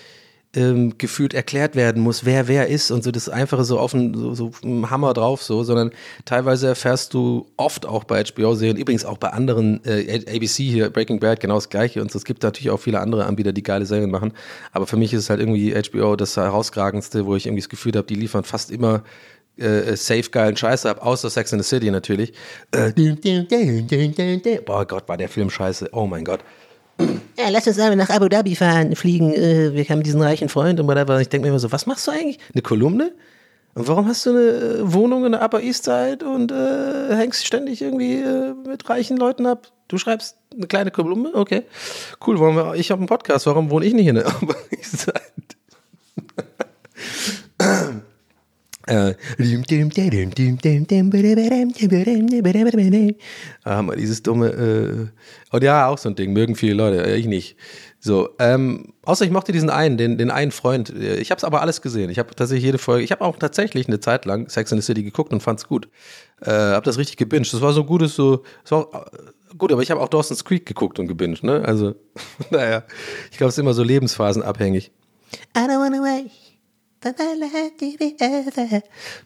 ähm, 0.55 0.97
gefühlt 0.97 1.35
erklärt 1.35 1.77
werden 1.77 2.03
muss, 2.03 2.25
wer 2.25 2.49
wer 2.49 2.69
ist 2.69 2.91
und 2.91 3.05
so 3.05 3.11
das 3.11 3.29
Einfache 3.29 3.65
so 3.65 3.79
auf 3.79 3.95
einen 3.95 4.15
so, 4.15 4.35
so 4.35 4.53
Hammer 4.91 5.13
drauf 5.13 5.43
so, 5.43 5.63
sondern 5.63 5.91
teilweise 6.25 6.69
erfährst 6.69 7.13
du 7.13 7.47
oft 7.57 7.85
auch 7.85 8.05
bei 8.05 8.25
HBO-Serien, 8.25 8.79
übrigens 8.79 9.05
auch 9.05 9.19
bei 9.19 9.29
anderen 9.29 9.85
äh, 9.85 10.25
ABC 10.27 10.65
hier, 10.65 10.91
Breaking 10.91 11.21
Bad, 11.21 11.41
genau 11.41 11.57
das 11.57 11.69
gleiche 11.69 12.01
und 12.01 12.11
so. 12.11 12.19
es 12.19 12.25
gibt 12.25 12.43
natürlich 12.43 12.71
auch 12.71 12.81
viele 12.81 13.01
andere 13.01 13.27
Anbieter, 13.27 13.53
die 13.53 13.63
geile 13.63 13.85
Serien 13.85 14.11
machen, 14.11 14.33
aber 14.73 14.87
für 14.87 14.97
mich 14.97 15.13
ist 15.13 15.25
es 15.25 15.31
halt 15.31 15.41
irgendwie 15.41 15.75
HBO 15.75 16.17
das 16.17 16.37
herausragendste, 16.37 17.27
wo 17.27 17.37
ich 17.37 17.47
irgendwie 17.47 17.63
das 17.63 17.69
Gefühl 17.69 17.93
habe, 17.93 18.07
die 18.07 18.15
liefern 18.15 18.45
fast 18.45 18.71
immer 18.71 19.03
äh, 19.59 19.97
safe 19.97 20.31
geilen 20.31 20.57
Scheiß 20.57 20.87
ab, 20.87 21.05
außer 21.05 21.29
Sex 21.29 21.53
in 21.53 21.61
the 21.61 21.65
City 21.65 21.91
natürlich. 21.91 22.33
Äh, 22.71 22.93
boah 24.65 24.87
Gott, 24.87 25.09
war 25.09 25.17
der 25.17 25.29
Film 25.29 25.51
scheiße. 25.51 25.91
Oh 25.93 26.07
mein 26.07 26.25
Gott. 26.25 26.41
Ja, 27.38 27.51
lass 27.51 27.68
uns 27.68 27.79
aber 27.79 27.94
nach 27.94 28.11
Abu 28.11 28.29
Dhabi 28.29 28.57
fahren, 28.57 28.96
fliegen. 28.96 29.33
Äh, 29.33 29.72
wir 29.72 29.85
haben 29.85 30.03
diesen 30.03 30.20
reichen 30.20 30.48
Freund 30.48 30.81
und 30.81 30.88
whatever. 30.88 31.20
Ich 31.20 31.29
denke 31.29 31.46
mir 31.46 31.51
immer 31.51 31.61
so, 31.61 31.70
was 31.70 31.87
machst 31.87 32.09
du 32.09 32.11
eigentlich? 32.11 32.40
Eine 32.53 32.62
Kolumne? 32.62 33.12
Und 33.74 33.87
warum 33.87 34.09
hast 34.09 34.27
du 34.27 34.31
eine 34.31 34.40
äh, 34.40 34.92
Wohnung 34.92 35.24
in 35.24 35.31
der 35.31 35.42
Upper 35.44 35.61
East 35.62 35.85
Side 35.85 36.27
und 36.27 36.51
äh, 36.51 37.14
hängst 37.14 37.46
ständig 37.46 37.81
irgendwie 37.81 38.14
äh, 38.14 38.55
mit 38.66 38.90
reichen 38.90 39.16
Leuten 39.16 39.46
ab? 39.46 39.68
Du 39.87 39.98
schreibst 39.98 40.37
eine 40.53 40.66
kleine 40.66 40.90
Kolumne? 40.90 41.31
Okay. 41.33 41.62
Cool, 42.27 42.40
wir, 42.40 42.74
ich 42.74 42.90
habe 42.90 42.98
einen 42.98 43.09
Podcast. 43.09 43.46
Warum 43.46 43.70
wohne 43.70 43.87
ich 43.87 43.94
nicht 43.94 44.09
in 44.09 44.16
der 44.16 44.27
Upper 44.42 44.57
East 44.72 44.98
Side? 44.98 45.12
Äh, 53.64 53.83
mal 53.83 53.96
dieses 53.96 54.22
dumme, 54.22 54.48
äh, 54.48 55.07
und 55.55 55.62
ja, 55.62 55.88
auch 55.88 55.98
so 55.98 56.09
ein 56.09 56.14
Ding, 56.14 56.33
mögen 56.33 56.55
viele 56.55 56.74
Leute, 56.74 57.07
äh, 57.07 57.16
ich 57.16 57.27
nicht. 57.27 57.57
So, 58.01 58.31
ähm, 58.38 58.94
außer 59.05 59.24
ich 59.24 59.31
mochte 59.31 59.53
diesen 59.53 59.70
einen, 59.70 59.98
den, 59.98 60.18
den 60.18 60.31
einen 60.31 60.53
Freund. 60.53 60.90
Ich 60.90 61.31
habe 61.31 61.38
es 61.38 61.44
aber 61.44 61.61
alles 61.62 61.83
gesehen. 61.83 62.11
Ich 62.11 62.18
habe 62.18 62.35
tatsächlich 62.35 62.64
jede 62.64 62.79
Folge, 62.79 63.03
ich 63.03 63.11
habe 63.11 63.24
auch 63.24 63.37
tatsächlich 63.37 63.88
eine 63.88 63.98
Zeit 63.98 64.24
lang 64.24 64.48
Sex 64.48 64.70
in 64.70 64.81
the 64.81 64.85
City 64.85 65.03
geguckt 65.03 65.33
und 65.33 65.42
fand 65.42 65.59
es 65.59 65.66
gut. 65.66 65.88
Äh, 66.40 66.51
habe 66.51 66.85
das 66.85 66.96
richtig 66.96 67.16
gebinged. 67.16 67.53
Das 67.53 67.61
war 67.61 67.72
so 67.72 67.85
gutes, 67.85 68.14
so, 68.14 68.44
das 68.62 68.70
war 68.70 68.79
auch, 68.79 69.07
gut, 69.57 69.72
aber 69.72 69.83
ich 69.83 69.90
habe 69.90 70.01
auch 70.01 70.09
Dawson's 70.09 70.44
Creek 70.44 70.64
geguckt 70.64 70.98
und 70.98 71.09
gebinged, 71.09 71.42
ne? 71.42 71.62
Also, 71.64 71.94
naja, 72.51 72.85
ich 73.31 73.38
glaube, 73.38 73.48
es 73.48 73.57
ist 73.57 73.62
immer 73.62 73.74
so 73.74 73.83
lebensphasenabhängig. 73.83 74.92
I 75.57 75.61
don't 75.61 75.81
wanna 75.81 76.01
wait. 76.01 76.31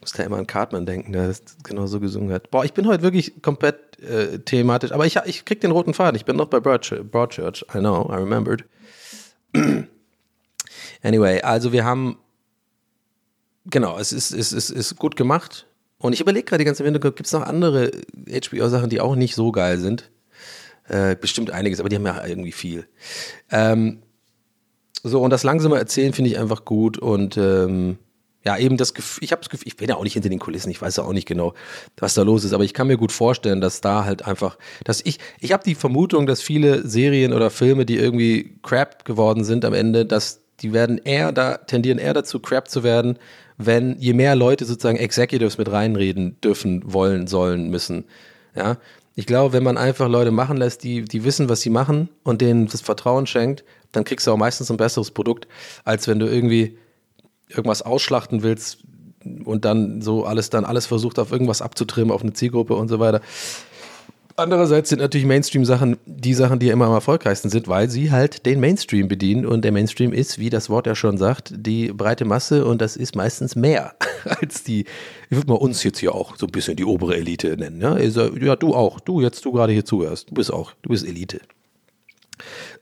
Muss 0.01 0.13
da 0.13 0.25
immer 0.25 0.37
an 0.37 0.47
Cartman 0.47 0.85
denken, 0.85 1.13
der 1.13 1.29
das 1.29 1.43
genau 1.63 1.87
so 1.87 2.01
gesungen 2.01 2.33
hat. 2.33 2.51
Boah, 2.51 2.65
ich 2.65 2.75
bin 2.75 2.87
heute 2.87 3.03
wirklich 3.03 3.41
komplett 3.41 3.99
äh, 4.01 4.39
thematisch, 4.41 4.93
aber 4.93 5.07
ich, 5.07 5.17
ich 5.25 5.45
krieg 5.45 5.61
den 5.61 5.71
roten 5.71 5.95
Faden. 5.95 6.17
Ich 6.17 6.25
bin 6.25 6.37
noch 6.37 6.49
bei 6.49 6.61
Broadchurch. 6.61 7.65
I 7.75 7.79
know, 7.79 8.09
I 8.11 8.17
remembered. 8.17 8.65
anyway, 11.03 11.41
also 11.41 11.73
wir 11.73 11.85
haben, 11.85 12.19
genau, 13.67 13.99
es 13.99 14.13
ist, 14.13 14.33
es 14.33 14.53
ist, 14.53 14.71
ist 14.71 14.97
gut 14.97 15.17
gemacht. 15.17 15.67
Und 15.99 16.13
ich 16.13 16.21
überlege 16.21 16.45
gerade 16.45 16.59
die 16.59 16.65
ganze 16.65 16.85
Zeit, 16.85 17.01
gibt 17.01 17.27
es 17.27 17.33
noch 17.33 17.43
andere 17.43 17.93
HBO-Sachen, 18.27 18.91
die 18.91 19.01
auch 19.01 19.15
nicht 19.15 19.35
so 19.35 19.53
geil 19.53 19.79
sind? 19.79 20.11
Äh, 20.89 21.17
bestimmt 21.17 21.51
einiges, 21.53 21.79
aber 21.79 21.89
die 21.89 21.97
haben 21.97 22.07
ja 22.07 22.27
irgendwie 22.27 22.53
viel. 22.53 22.89
Ähm, 23.51 24.03
so, 25.03 25.21
und 25.21 25.31
das 25.31 25.43
langsame 25.43 25.77
Erzählen 25.79 26.13
finde 26.13 26.31
ich 26.31 26.39
einfach 26.39 26.65
gut 26.65 26.99
und 26.99 27.37
ähm, 27.37 27.99
ja, 28.45 28.59
eben 28.59 28.77
das 28.77 28.95
Gefühl, 28.95 29.25
ich 29.25 29.33
habe 29.33 29.41
das 29.41 29.51
Gefühl, 29.51 29.69
ich 29.69 29.77
bin 29.77 29.89
ja 29.89 29.97
auch 29.97 30.03
nicht 30.03 30.15
hinter 30.15 30.29
den 30.29 30.39
Kulissen, 30.39 30.71
ich 30.71 30.83
weiß 30.83 30.97
ja 30.97 31.05
auch 31.05 31.13
nicht 31.13 31.29
genau, 31.29 31.55
was 31.97 32.15
da 32.15 32.23
los 32.23 32.45
ist, 32.45 32.53
aber 32.53 32.65
ich 32.65 32.75
kann 32.75 32.89
mir 32.89 32.97
gut 32.97 33.13
vorstellen, 33.13 33.61
dass 33.61 33.81
da 33.81 34.05
halt 34.05 34.27
einfach, 34.27 34.59
dass 34.85 35.01
ich, 35.05 35.19
ich 35.41 35.53
habe 35.53 35.63
die 35.65 35.75
Vermutung, 35.75 36.27
dass 36.27 36.43
viele 36.43 36.87
Serien 36.87 37.33
oder 37.33 37.51
Filme, 37.51 37.87
die 37.87 37.97
irgendwie 37.97 38.59
crap 38.63 39.05
geworden 39.05 39.45
sind 39.45 39.65
am 39.65 39.75
Ende, 39.75 40.05
dass 40.07 40.41
die 40.61 40.73
werden 40.73 40.99
eher 40.99 41.33
da, 41.33 41.57
tendieren 41.57 41.99
eher 41.99 42.15
dazu, 42.15 42.41
crap 42.41 42.69
zu 42.69 42.83
werden, 42.83 43.19
wenn 43.59 43.97
je 43.99 44.13
mehr 44.13 44.35
Leute 44.35 44.65
sozusagen 44.65 44.99
Executives 44.99 45.59
mit 45.59 45.71
reinreden 45.71 46.41
dürfen, 46.41 46.83
wollen, 46.93 47.27
sollen, 47.27 47.71
müssen. 47.71 48.05
Ja, 48.57 48.77
ich 49.15 49.27
glaube, 49.27 49.53
wenn 49.53 49.63
man 49.63 49.77
einfach 49.77 50.09
Leute 50.09 50.31
machen 50.31 50.57
lässt, 50.57 50.85
die, 50.85 51.05
die 51.05 51.25
wissen, 51.25 51.49
was 51.49 51.61
sie 51.61 51.71
machen 51.71 52.09
und 52.23 52.41
denen 52.41 52.67
das 52.67 52.81
Vertrauen 52.81 53.27
schenkt, 53.27 53.65
dann 53.93 54.05
kriegst 54.05 54.27
du 54.27 54.33
auch 54.33 54.37
meistens 54.37 54.71
ein 54.71 54.77
besseres 54.77 55.11
Produkt, 55.11 55.47
als 55.85 56.09
wenn 56.09 56.19
du 56.19 56.27
irgendwie 56.27 56.79
irgendwas 57.49 57.83
ausschlachten 57.83 58.43
willst 58.43 58.79
und 59.45 59.65
dann 59.65 60.03
so 60.03 60.25
alles 60.25 60.51
dann 60.51 60.65
alles 60.65 60.87
versucht 60.87 61.19
auf 61.19 61.31
irgendwas 61.31 61.63
abzutrimmen, 61.63 62.11
auf 62.11 62.23
eine 62.23 62.33
Zielgruppe 62.33 62.75
und 62.75 62.89
so 62.89 62.99
weiter. 62.99 63.21
Andererseits 64.35 64.89
sind 64.89 65.01
natürlich 65.01 65.27
Mainstream-Sachen 65.27 65.99
die 66.07 66.33
Sachen, 66.33 66.59
die 66.59 66.69
immer 66.69 66.87
am 66.87 66.93
erfolgreichsten 66.93 67.51
sind, 67.51 67.69
weil 67.69 67.91
sie 67.91 68.11
halt 68.11 68.47
den 68.47 68.61
Mainstream 68.61 69.07
bedienen 69.07 69.45
und 69.45 69.63
der 69.63 69.73
Mainstream 69.73 70.13
ist, 70.13 70.39
wie 70.39 70.49
das 70.49 70.71
Wort 70.71 70.87
ja 70.87 70.95
schon 70.95 71.19
sagt, 71.19 71.53
die 71.55 71.93
breite 71.93 72.25
Masse 72.25 72.65
und 72.65 72.81
das 72.81 72.97
ist 72.97 73.15
meistens 73.15 73.57
mehr 73.57 73.95
als 74.25 74.65
die, 74.65 74.87
ich 75.29 75.37
würde 75.37 75.49
mal 75.49 75.57
uns 75.57 75.83
jetzt 75.85 75.99
hier 75.99 76.15
auch 76.15 76.37
so 76.37 76.47
ein 76.47 76.53
bisschen 76.53 76.77
die 76.77 76.85
obere 76.85 77.17
Elite 77.17 77.57
nennen. 77.59 77.81
Ja, 77.81 77.93
also, 77.93 78.35
ja 78.37 78.57
du 78.57 78.75
auch, 78.75 79.01
du 79.01 79.21
jetzt, 79.21 79.45
du 79.45 79.53
gerade 79.53 79.73
hier 79.73 79.85
zuhörst, 79.85 80.31
du 80.31 80.35
bist 80.35 80.53
auch, 80.53 80.73
du 80.81 80.91
bist 80.91 81.07
Elite. 81.07 81.41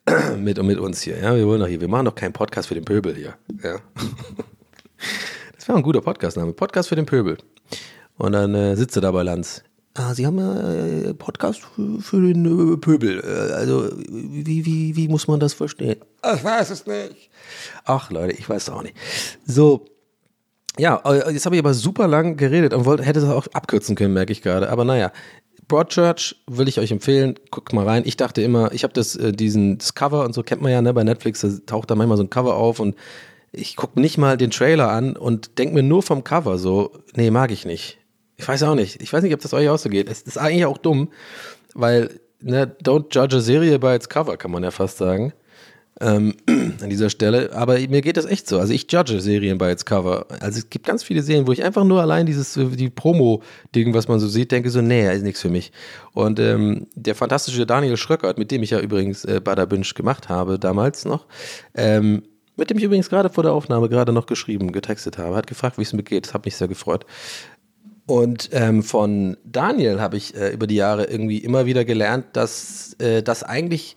mit, 0.38 0.62
mit 0.62 0.78
uns 0.78 1.02
hier. 1.02 1.18
Ja, 1.18 1.34
wir 1.34 1.46
wollen 1.46 1.60
doch 1.60 1.68
hier, 1.68 1.80
wir 1.80 1.88
machen 1.88 2.06
doch 2.06 2.14
keinen 2.14 2.32
Podcast 2.32 2.68
für 2.68 2.74
den 2.74 2.84
Pöbel 2.84 3.14
hier. 3.14 3.34
Ja. 3.62 3.78
Das 5.56 5.68
wäre 5.68 5.76
ein 5.76 5.82
guter 5.82 6.00
Podcastname. 6.00 6.54
Podcast 6.54 6.88
für 6.88 6.96
den 6.96 7.04
Pöbel. 7.04 7.36
Und 8.16 8.32
dann 8.32 8.54
äh, 8.54 8.76
sitzt 8.76 8.96
er 8.96 9.02
da 9.02 9.10
bei 9.10 9.22
Lanz. 9.22 9.62
Ah, 9.94 10.14
Sie 10.14 10.24
haben 10.24 10.38
äh, 10.38 11.12
Podcast 11.12 11.60
für, 11.60 12.00
für 12.00 12.20
den 12.20 12.74
äh, 12.74 12.76
Pöbel. 12.78 13.20
Äh, 13.20 13.52
also, 13.52 13.90
wie, 14.08 14.64
wie, 14.64 14.96
wie 14.96 15.08
muss 15.08 15.28
man 15.28 15.38
das 15.38 15.52
verstehen? 15.52 16.00
Ich 16.34 16.42
weiß 16.42 16.70
es 16.70 16.86
nicht. 16.86 17.30
Ach, 17.84 18.10
Leute, 18.10 18.32
ich 18.34 18.48
weiß 18.48 18.62
es 18.62 18.70
auch 18.70 18.82
nicht. 18.82 18.96
So. 19.44 19.84
Ja, 20.78 21.02
äh, 21.04 21.32
jetzt 21.32 21.44
habe 21.44 21.56
ich 21.56 21.60
aber 21.60 21.74
super 21.74 22.08
lang 22.08 22.38
geredet 22.38 22.72
und 22.72 22.86
wollte, 22.86 23.02
hätte 23.02 23.18
es 23.18 23.26
auch 23.26 23.46
abkürzen 23.48 23.96
können, 23.96 24.14
merke 24.14 24.32
ich 24.32 24.40
gerade. 24.40 24.70
Aber 24.70 24.84
naja, 24.84 25.12
Broadchurch 25.70 26.36
will 26.46 26.68
ich 26.68 26.78
euch 26.78 26.90
empfehlen. 26.90 27.36
Guckt 27.50 27.72
mal 27.72 27.86
rein. 27.86 28.02
Ich 28.04 28.16
dachte 28.16 28.42
immer, 28.42 28.72
ich 28.72 28.82
habe 28.82 28.92
das, 28.92 29.16
äh, 29.16 29.32
diesen, 29.32 29.78
das 29.78 29.94
Cover 29.94 30.24
und 30.24 30.34
so 30.34 30.42
kennt 30.42 30.60
man 30.60 30.72
ja, 30.72 30.82
ne, 30.82 30.92
bei 30.92 31.04
Netflix, 31.04 31.40
da 31.40 31.48
taucht 31.64 31.90
da 31.90 31.94
manchmal 31.94 32.18
so 32.18 32.24
ein 32.24 32.30
Cover 32.30 32.56
auf 32.56 32.80
und 32.80 32.96
ich 33.52 33.76
gucke 33.76 34.00
nicht 34.00 34.18
mal 34.18 34.36
den 34.36 34.50
Trailer 34.50 34.90
an 34.90 35.16
und 35.16 35.58
denke 35.58 35.74
mir 35.74 35.82
nur 35.82 36.02
vom 36.02 36.22
Cover 36.24 36.58
so, 36.58 36.92
nee, 37.14 37.30
mag 37.30 37.50
ich 37.50 37.64
nicht. 37.64 37.98
Ich 38.36 38.46
weiß 38.46 38.62
auch 38.64 38.74
nicht. 38.74 39.00
Ich 39.00 39.12
weiß 39.12 39.22
nicht, 39.22 39.34
ob 39.34 39.40
das 39.40 39.54
euch 39.54 39.68
auch 39.68 39.78
so 39.78 39.88
geht. 39.88 40.08
Es 40.08 40.22
ist 40.22 40.38
eigentlich 40.38 40.66
auch 40.66 40.78
dumm, 40.78 41.08
weil, 41.74 42.20
ne, 42.40 42.74
don't 42.82 43.06
judge 43.10 43.36
a 43.36 43.40
Serie 43.40 43.78
by 43.78 43.94
its 43.94 44.08
cover, 44.08 44.36
kann 44.36 44.50
man 44.50 44.62
ja 44.62 44.70
fast 44.70 44.98
sagen 44.98 45.32
ähm, 46.00 46.34
an 46.46 46.90
dieser 46.90 47.10
Stelle. 47.10 47.52
Aber 47.52 47.78
mir 47.78 48.00
geht 48.00 48.16
das 48.16 48.26
echt 48.26 48.48
so. 48.48 48.58
Also 48.58 48.72
ich 48.72 48.90
judge 48.90 49.20
Serien 49.20 49.58
bei 49.58 49.70
its 49.70 49.84
Cover. 49.84 50.26
Also 50.40 50.58
es 50.58 50.70
gibt 50.70 50.86
ganz 50.86 51.02
viele 51.02 51.22
Serien, 51.22 51.46
wo 51.46 51.52
ich 51.52 51.62
einfach 51.62 51.84
nur 51.84 52.00
allein 52.00 52.26
dieses, 52.26 52.54
die 52.54 52.90
Promo-Ding, 52.90 53.94
was 53.94 54.08
man 54.08 54.18
so 54.18 54.28
sieht, 54.28 54.52
denke 54.52 54.70
so, 54.70 54.80
nee, 54.80 55.12
ist 55.12 55.22
nichts 55.22 55.40
für 55.40 55.50
mich. 55.50 55.72
Und 56.12 56.40
ähm, 56.40 56.86
der 56.94 57.14
fantastische 57.14 57.66
Daniel 57.66 57.96
Schröckert, 57.96 58.38
mit 58.38 58.50
dem 58.50 58.62
ich 58.62 58.70
ja 58.70 58.80
übrigens 58.80 59.24
äh, 59.24 59.40
Bada 59.42 59.66
Binge 59.66 59.86
gemacht 59.94 60.28
habe, 60.28 60.58
damals 60.58 61.04
noch, 61.04 61.26
ähm, 61.74 62.22
mit 62.56 62.70
dem 62.70 62.78
ich 62.78 62.84
übrigens 62.84 63.08
gerade 63.08 63.30
vor 63.30 63.42
der 63.42 63.52
Aufnahme 63.52 63.88
gerade 63.88 64.12
noch 64.12 64.26
geschrieben, 64.26 64.72
getextet 64.72 65.18
habe, 65.18 65.36
hat 65.36 65.46
gefragt, 65.46 65.78
wie 65.78 65.82
es 65.82 65.92
mir 65.92 66.02
geht. 66.02 66.26
Das 66.26 66.34
hat 66.34 66.44
mich 66.44 66.56
sehr 66.56 66.68
gefreut. 66.68 67.06
Und 68.06 68.50
ähm, 68.52 68.82
von 68.82 69.36
Daniel 69.44 70.00
habe 70.00 70.16
ich 70.16 70.34
äh, 70.34 70.52
über 70.52 70.66
die 70.66 70.74
Jahre 70.74 71.04
irgendwie 71.04 71.38
immer 71.38 71.64
wieder 71.66 71.84
gelernt, 71.84 72.26
dass 72.32 72.94
äh, 72.98 73.22
das 73.22 73.44
eigentlich 73.44 73.94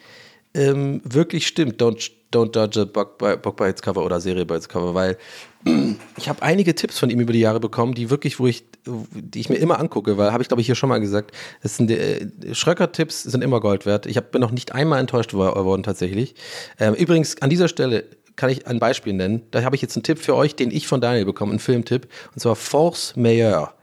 ähm, 0.54 1.02
wirklich 1.04 1.48
stimmt. 1.48 1.82
Don't, 1.82 2.12
don't 2.32 2.56
judge 2.56 2.80
a 2.80 2.86
book 2.86 3.18
by, 3.18 3.36
book 3.36 3.58
by 3.58 3.66
its 3.66 3.82
cover 3.82 4.04
oder 4.04 4.20
Serie 4.20 4.46
by 4.46 4.56
its 4.56 4.70
cover, 4.70 4.94
weil 4.94 5.18
ich 6.18 6.30
habe 6.30 6.42
einige 6.42 6.76
Tipps 6.76 7.00
von 7.00 7.10
ihm 7.10 7.20
über 7.20 7.34
die 7.34 7.40
Jahre 7.40 7.60
bekommen, 7.60 7.94
die 7.94 8.10
wirklich, 8.10 8.40
wo 8.40 8.48
ich, 8.48 8.64
die 8.86 9.40
ich 9.40 9.50
mir 9.50 9.56
immer 9.56 9.80
angucke, 9.80 10.18
weil 10.18 10.32
habe 10.32 10.44
ich 10.44 10.50
glaube 10.50 10.62
ich 10.62 10.68
hier 10.68 10.76
schon 10.76 10.90
mal 10.90 11.00
gesagt, 11.00 11.32
das 11.62 11.78
sind 11.78 11.90
äh, 11.90 12.28
Schröcker-Tipps 12.52 13.24
sind 13.24 13.44
immer 13.44 13.60
Gold 13.60 13.86
wert. 13.86 14.06
Ich 14.06 14.18
hab, 14.18 14.32
bin 14.32 14.42
noch 14.42 14.52
nicht 14.52 14.74
einmal 14.74 15.00
enttäuscht 15.00 15.34
worden 15.34 15.84
tatsächlich. 15.84 16.36
Ähm, 16.80 16.94
übrigens 16.94 17.42
an 17.42 17.50
dieser 17.50 17.68
Stelle 17.68 18.06
kann 18.36 18.50
ich 18.50 18.68
ein 18.68 18.80
Beispiel 18.80 19.14
nennen. 19.14 19.44
Da 19.52 19.64
habe 19.64 19.76
ich 19.76 19.82
jetzt 19.82 19.96
einen 19.96 20.04
Tipp 20.04 20.20
für 20.20 20.36
euch, 20.36 20.56
den 20.56 20.72
ich 20.72 20.88
von 20.88 21.02
Daniel 21.02 21.26
bekomme, 21.26 21.52
einen 21.52 21.60
Filmtipp, 21.60 22.08
und 22.34 22.40
zwar 22.40 22.56
Force 22.56 23.16
Majeure. 23.16 23.74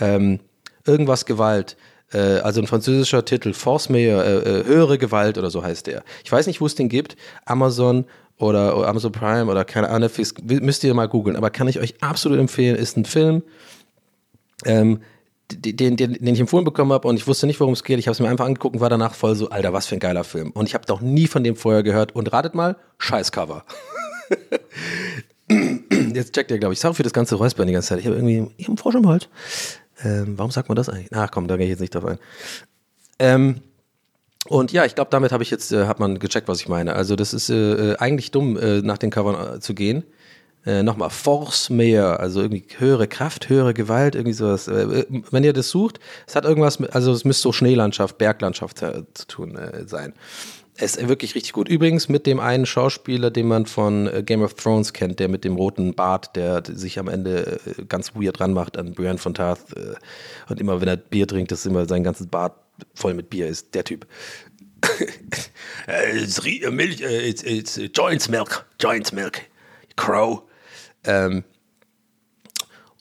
Ähm, 0.00 0.38
irgendwas 0.86 1.26
Gewalt 1.26 1.76
äh, 2.12 2.38
also 2.38 2.60
ein 2.60 2.66
französischer 2.66 3.24
Titel, 3.24 3.52
Force 3.52 3.88
Majeure, 3.88 4.24
äh, 4.24 4.60
äh, 4.60 4.64
höhere 4.64 4.98
Gewalt 4.98 5.38
oder 5.38 5.50
so 5.50 5.62
heißt 5.62 5.86
der. 5.86 6.02
Ich 6.24 6.32
weiß 6.32 6.46
nicht, 6.46 6.60
wo 6.60 6.66
es 6.66 6.74
den 6.74 6.88
gibt, 6.88 7.16
Amazon 7.44 8.04
oder, 8.38 8.76
oder 8.76 8.88
Amazon 8.88 9.12
Prime 9.12 9.50
oder 9.50 9.64
keine 9.64 9.88
Ahnung, 9.88 10.10
müsst 10.44 10.84
ihr 10.84 10.94
mal 10.94 11.08
googeln, 11.08 11.36
aber 11.36 11.50
kann 11.50 11.68
ich 11.68 11.78
euch 11.80 12.02
absolut 12.02 12.38
empfehlen, 12.38 12.76
ist 12.76 12.96
ein 12.96 13.04
Film, 13.04 13.42
ähm, 14.64 15.00
den, 15.50 15.96
den, 15.96 16.14
den 16.14 16.34
ich 16.34 16.40
empfohlen 16.40 16.64
bekommen 16.64 16.92
habe 16.92 17.08
und 17.08 17.16
ich 17.16 17.26
wusste 17.26 17.46
nicht, 17.46 17.58
worum 17.60 17.72
es 17.72 17.82
geht. 17.82 17.98
Ich 17.98 18.06
habe 18.06 18.12
es 18.12 18.20
mir 18.20 18.28
einfach 18.28 18.44
angeguckt 18.44 18.74
und 18.76 18.80
war 18.80 18.90
danach 18.90 19.14
voll 19.14 19.34
so, 19.34 19.48
Alter, 19.48 19.72
was 19.72 19.86
für 19.86 19.96
ein 19.96 20.00
geiler 20.00 20.24
Film. 20.24 20.50
Und 20.50 20.66
ich 20.66 20.74
habe 20.74 20.84
doch 20.84 21.00
nie 21.00 21.26
von 21.26 21.42
dem 21.42 21.56
vorher 21.56 21.82
gehört. 21.82 22.14
Und 22.14 22.30
ratet 22.32 22.54
mal, 22.54 22.76
Scheißcover. 22.98 23.64
Jetzt 26.14 26.34
checkt 26.34 26.50
ihr, 26.50 26.58
glaube 26.58 26.74
ich. 26.74 26.80
Sorry 26.80 26.94
für 26.94 27.02
das 27.02 27.14
ganze 27.14 27.36
Räuspern 27.36 27.66
die 27.66 27.72
ganze 27.72 27.88
Zeit. 27.88 28.00
Ich 28.00 28.06
habe 28.06 28.16
irgendwie, 28.16 28.50
ich 28.58 28.64
habe 28.64 28.72
einen 28.72 28.78
Frosch 28.78 28.94
im 28.94 29.08
Hals. 29.08 29.28
Ähm, 30.02 30.38
warum 30.38 30.50
sagt 30.50 30.68
man 30.68 30.76
das 30.76 30.88
eigentlich? 30.88 31.08
Ach 31.12 31.30
komm, 31.30 31.48
da 31.48 31.56
gehe 31.56 31.66
ich 31.66 31.70
jetzt 31.70 31.80
nicht 31.80 31.94
drauf 31.94 32.04
ein. 32.04 32.18
Ähm, 33.18 33.60
und 34.46 34.72
ja, 34.72 34.84
ich 34.84 34.94
glaube, 34.94 35.10
damit 35.10 35.32
habe 35.32 35.42
ich 35.42 35.50
jetzt, 35.50 35.72
äh, 35.72 35.86
hat 35.86 36.00
man 36.00 36.18
gecheckt, 36.18 36.48
was 36.48 36.60
ich 36.60 36.68
meine. 36.68 36.94
Also 36.94 37.16
das 37.16 37.34
ist 37.34 37.50
äh, 37.50 37.92
äh 37.92 37.96
eigentlich 37.96 38.30
dumm, 38.30 38.56
äh, 38.56 38.80
nach 38.80 38.98
den 38.98 39.10
Covern 39.10 39.56
äh, 39.56 39.60
zu 39.60 39.74
gehen. 39.74 40.04
Äh, 40.64 40.82
Nochmal, 40.82 41.10
Force 41.10 41.70
mehr, 41.70 42.20
also 42.20 42.40
irgendwie 42.40 42.64
höhere 42.78 43.08
Kraft, 43.08 43.48
höhere 43.48 43.74
Gewalt, 43.74 44.14
irgendwie 44.14 44.32
sowas. 44.32 44.68
Wenn 44.68 45.44
ihr 45.44 45.52
das 45.52 45.70
sucht, 45.70 46.00
es 46.26 46.34
hat 46.34 46.44
irgendwas, 46.44 46.78
mit, 46.78 46.94
also 46.94 47.12
es 47.12 47.24
müsste 47.24 47.42
so 47.42 47.52
Schneelandschaft, 47.52 48.18
Berglandschaft 48.18 48.78
zu 48.78 49.26
tun 49.28 49.58
sein. 49.86 50.14
Es 50.80 50.94
ist 50.94 51.08
wirklich 51.08 51.34
richtig 51.34 51.52
gut. 51.52 51.68
Übrigens 51.68 52.08
mit 52.08 52.24
dem 52.24 52.38
einen 52.38 52.64
Schauspieler, 52.64 53.32
den 53.32 53.48
man 53.48 53.66
von 53.66 54.06
äh, 54.06 54.22
Game 54.22 54.42
of 54.42 54.54
Thrones 54.54 54.92
kennt, 54.92 55.18
der 55.18 55.28
mit 55.28 55.42
dem 55.44 55.56
roten 55.56 55.94
Bart, 55.94 56.36
der 56.36 56.62
sich 56.64 57.00
am 57.00 57.08
Ende 57.08 57.60
äh, 57.66 57.84
ganz 57.84 58.14
weird 58.14 58.40
ranmacht 58.40 58.76
an 58.76 58.92
Brienne 58.92 59.18
von 59.18 59.34
Tarth. 59.34 59.76
Äh, 59.76 59.94
und 60.48 60.60
immer, 60.60 60.80
wenn 60.80 60.88
er 60.88 60.96
Bier 60.96 61.26
trinkt, 61.26 61.50
dass 61.50 61.66
immer 61.66 61.86
sein 61.86 62.04
ganzes 62.04 62.28
Bart 62.28 62.54
voll 62.94 63.14
mit 63.14 63.28
Bier 63.28 63.48
ist. 63.48 63.74
Der 63.74 63.82
Typ. 63.82 64.06
It's, 66.14 66.38
äh, 66.44 67.28
it's, 67.28 67.42
it's 67.42 67.80
Joints 67.92 68.28
Milk. 68.28 68.64
Joints 68.78 69.12
Milk. 69.12 69.40
Crow. 69.96 70.42
Ähm, 71.04 71.42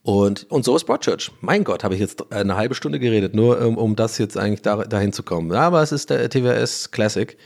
und, 0.02 0.50
und 0.50 0.66
so 0.66 0.76
ist 0.76 0.86
Broadchurch. 0.86 1.32
Mein 1.42 1.64
Gott, 1.64 1.84
habe 1.84 1.94
ich 1.94 2.00
jetzt 2.00 2.32
eine 2.32 2.56
halbe 2.56 2.74
Stunde 2.74 2.98
geredet, 2.98 3.36
nur 3.36 3.60
um, 3.62 3.78
um 3.78 3.96
das 3.96 4.18
jetzt 4.18 4.38
eigentlich 4.38 4.62
da, 4.64 4.78
dahin 4.86 5.14
zu 5.14 5.22
kommen. 5.22 5.52
Aber 5.52 5.84
es 5.84 5.92
ist 5.92 6.10
der 6.10 6.28
TWS 6.30 6.90
Classic. 6.90 7.38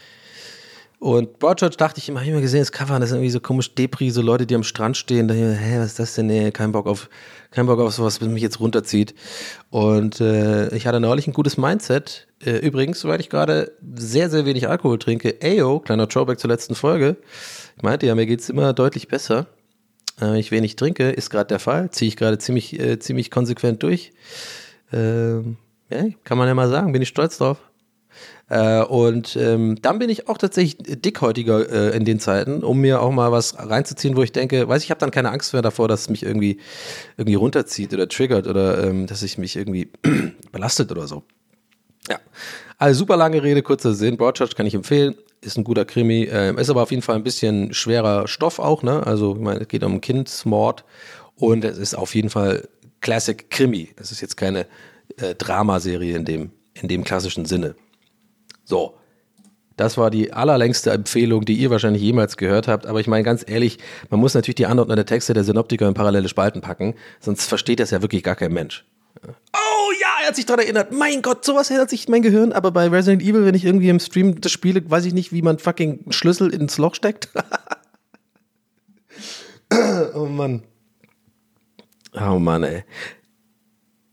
Und 1.01 1.39
Broadchurch 1.39 1.77
dachte 1.77 1.97
ich 1.97 2.09
immer, 2.09 2.21
ich 2.21 2.27
immer 2.27 2.41
gesehen, 2.41 2.59
das 2.59 2.71
Cover, 2.71 2.99
das 2.99 3.09
ist 3.09 3.15
irgendwie 3.15 3.31
so 3.31 3.39
komisch 3.39 3.73
Depri, 3.73 4.11
so 4.11 4.21
Leute, 4.21 4.45
die 4.45 4.53
am 4.53 4.61
Strand 4.61 4.95
stehen, 4.95 5.27
da 5.27 5.33
hä, 5.33 5.79
was 5.79 5.87
ist 5.87 5.99
das 5.99 6.13
denn? 6.13 6.27
Nee, 6.27 6.51
kein 6.51 6.71
Bock 6.71 6.85
auf, 6.85 7.09
kein 7.49 7.65
Bock 7.65 7.79
auf 7.79 7.91
sowas, 7.91 8.21
was 8.21 8.27
mich 8.27 8.43
jetzt 8.43 8.59
runterzieht. 8.59 9.15
Und 9.71 10.21
äh, 10.21 10.69
ich 10.75 10.85
hatte 10.85 10.99
neulich 10.99 11.25
ein 11.25 11.33
gutes 11.33 11.57
Mindset. 11.57 12.27
Äh, 12.45 12.57
übrigens, 12.57 13.03
weil 13.03 13.19
ich 13.19 13.31
gerade 13.31 13.71
sehr, 13.95 14.29
sehr 14.29 14.45
wenig 14.45 14.69
Alkohol 14.69 14.99
trinke. 14.99 15.39
Ayo, 15.41 15.79
kleiner 15.79 16.07
Throwback 16.07 16.39
zur 16.39 16.51
letzten 16.51 16.75
Folge. 16.75 17.17
Ich 17.77 17.81
meinte 17.81 18.05
ja, 18.05 18.13
mir 18.13 18.27
geht's 18.27 18.49
immer 18.49 18.71
deutlich 18.73 19.07
besser. 19.07 19.47
Äh, 20.21 20.39
ich 20.39 20.51
wenig 20.51 20.75
trinke, 20.75 21.09
ist 21.09 21.31
gerade 21.31 21.47
der 21.47 21.59
Fall. 21.59 21.89
Ziehe 21.89 22.09
ich 22.09 22.15
gerade 22.15 22.37
ziemlich, 22.37 22.79
äh, 22.79 22.99
ziemlich 22.99 23.31
konsequent 23.31 23.81
durch. 23.81 24.11
Ähm, 24.93 25.57
ja, 25.89 26.03
kann 26.23 26.37
man 26.37 26.47
ja 26.47 26.53
mal 26.53 26.69
sagen, 26.69 26.93
bin 26.93 27.01
ich 27.01 27.09
stolz 27.09 27.39
drauf. 27.39 27.57
Äh, 28.51 28.83
und 28.83 29.37
ähm, 29.37 29.77
dann 29.81 29.97
bin 29.97 30.09
ich 30.09 30.27
auch 30.27 30.37
tatsächlich 30.37 30.75
dickhäutiger 31.01 31.69
äh, 31.71 31.95
in 31.95 32.03
den 32.03 32.19
Zeiten, 32.19 32.65
um 32.65 32.81
mir 32.81 33.01
auch 33.01 33.11
mal 33.11 33.31
was 33.31 33.57
reinzuziehen, 33.57 34.17
wo 34.17 34.23
ich 34.23 34.33
denke, 34.33 34.67
weiß 34.67 34.83
ich, 34.83 34.91
habe 34.91 34.99
dann 34.99 35.09
keine 35.09 35.31
Angst 35.31 35.53
mehr 35.53 35.61
davor, 35.61 35.87
dass 35.87 36.01
es 36.01 36.09
mich 36.09 36.23
irgendwie, 36.23 36.59
irgendwie 37.15 37.35
runterzieht 37.35 37.93
oder 37.93 38.09
triggert 38.09 38.47
oder 38.47 38.83
ähm, 38.83 39.07
dass 39.07 39.23
ich 39.23 39.37
mich 39.37 39.55
irgendwie 39.55 39.89
belastet 40.51 40.91
oder 40.91 41.07
so. 41.07 41.23
Ja, 42.09 42.19
also 42.77 42.99
super 42.99 43.15
lange 43.15 43.41
Rede, 43.41 43.61
kurzer 43.61 43.93
Sinn. 43.93 44.17
Broadchurch 44.17 44.53
kann 44.53 44.65
ich 44.65 44.73
empfehlen. 44.73 45.15
Ist 45.39 45.57
ein 45.57 45.63
guter 45.63 45.85
Krimi. 45.85 46.27
Ähm, 46.29 46.57
ist 46.57 46.69
aber 46.69 46.83
auf 46.83 46.91
jeden 46.91 47.03
Fall 47.03 47.15
ein 47.15 47.23
bisschen 47.23 47.73
schwerer 47.73 48.27
Stoff 48.27 48.59
auch, 48.59 48.83
ne? 48.83 49.07
Also, 49.07 49.33
ich 49.33 49.41
meine, 49.41 49.61
es 49.61 49.69
geht 49.69 49.85
um 49.85 50.01
Kindsmord 50.01 50.83
und 51.37 51.63
es 51.63 51.77
ist 51.77 51.95
auf 51.95 52.15
jeden 52.15 52.29
Fall 52.29 52.67
Classic 52.99 53.49
Krimi. 53.49 53.91
Es 53.95 54.11
ist 54.11 54.19
jetzt 54.19 54.35
keine 54.35 54.65
äh, 55.15 55.35
Dramaserie 55.35 56.17
in 56.17 56.25
dem, 56.25 56.51
in 56.73 56.89
dem 56.89 57.05
klassischen 57.05 57.45
Sinne. 57.45 57.75
So. 58.71 58.93
Das 59.75 59.97
war 59.97 60.09
die 60.11 60.31
allerlängste 60.31 60.91
Empfehlung, 60.91 61.43
die 61.43 61.55
ihr 61.55 61.69
wahrscheinlich 61.69 62.01
jemals 62.01 62.37
gehört 62.37 62.69
habt. 62.69 62.85
Aber 62.85 63.01
ich 63.01 63.07
meine 63.07 63.23
ganz 63.23 63.43
ehrlich, 63.45 63.79
man 64.09 64.21
muss 64.21 64.33
natürlich 64.33 64.55
die 64.55 64.65
Antworten 64.65 64.95
der 64.95 65.05
Texte 65.05 65.33
der 65.33 65.43
Synoptiker 65.43 65.89
in 65.89 65.93
parallele 65.93 66.29
Spalten 66.29 66.61
packen, 66.61 66.95
sonst 67.19 67.47
versteht 67.47 67.81
das 67.81 67.91
ja 67.91 68.01
wirklich 68.01 68.23
gar 68.23 68.37
kein 68.37 68.53
Mensch. 68.53 68.85
Oh 69.25 69.91
ja, 69.99 70.07
er 70.21 70.29
hat 70.29 70.37
sich 70.37 70.45
daran 70.45 70.63
erinnert. 70.63 70.93
Mein 70.93 71.21
Gott, 71.21 71.43
sowas 71.43 71.69
erinnert 71.69 71.89
sich 71.89 72.07
mein 72.07 72.21
Gehirn. 72.21 72.53
Aber 72.53 72.71
bei 72.71 72.87
Resident 72.87 73.21
Evil, 73.21 73.43
wenn 73.43 73.55
ich 73.55 73.65
irgendwie 73.65 73.89
im 73.89 73.99
Stream 73.99 74.39
das 74.39 74.53
spiele, 74.53 74.89
weiß 74.89 75.03
ich 75.03 75.13
nicht, 75.13 75.33
wie 75.33 75.41
man 75.41 75.59
fucking 75.59 76.05
Schlüssel 76.11 76.53
ins 76.53 76.77
Loch 76.77 76.95
steckt. 76.95 77.27
oh 80.13 80.27
Mann. 80.27 80.63
Oh 82.13 82.39
Mann, 82.39 82.63
ey. 82.63 82.85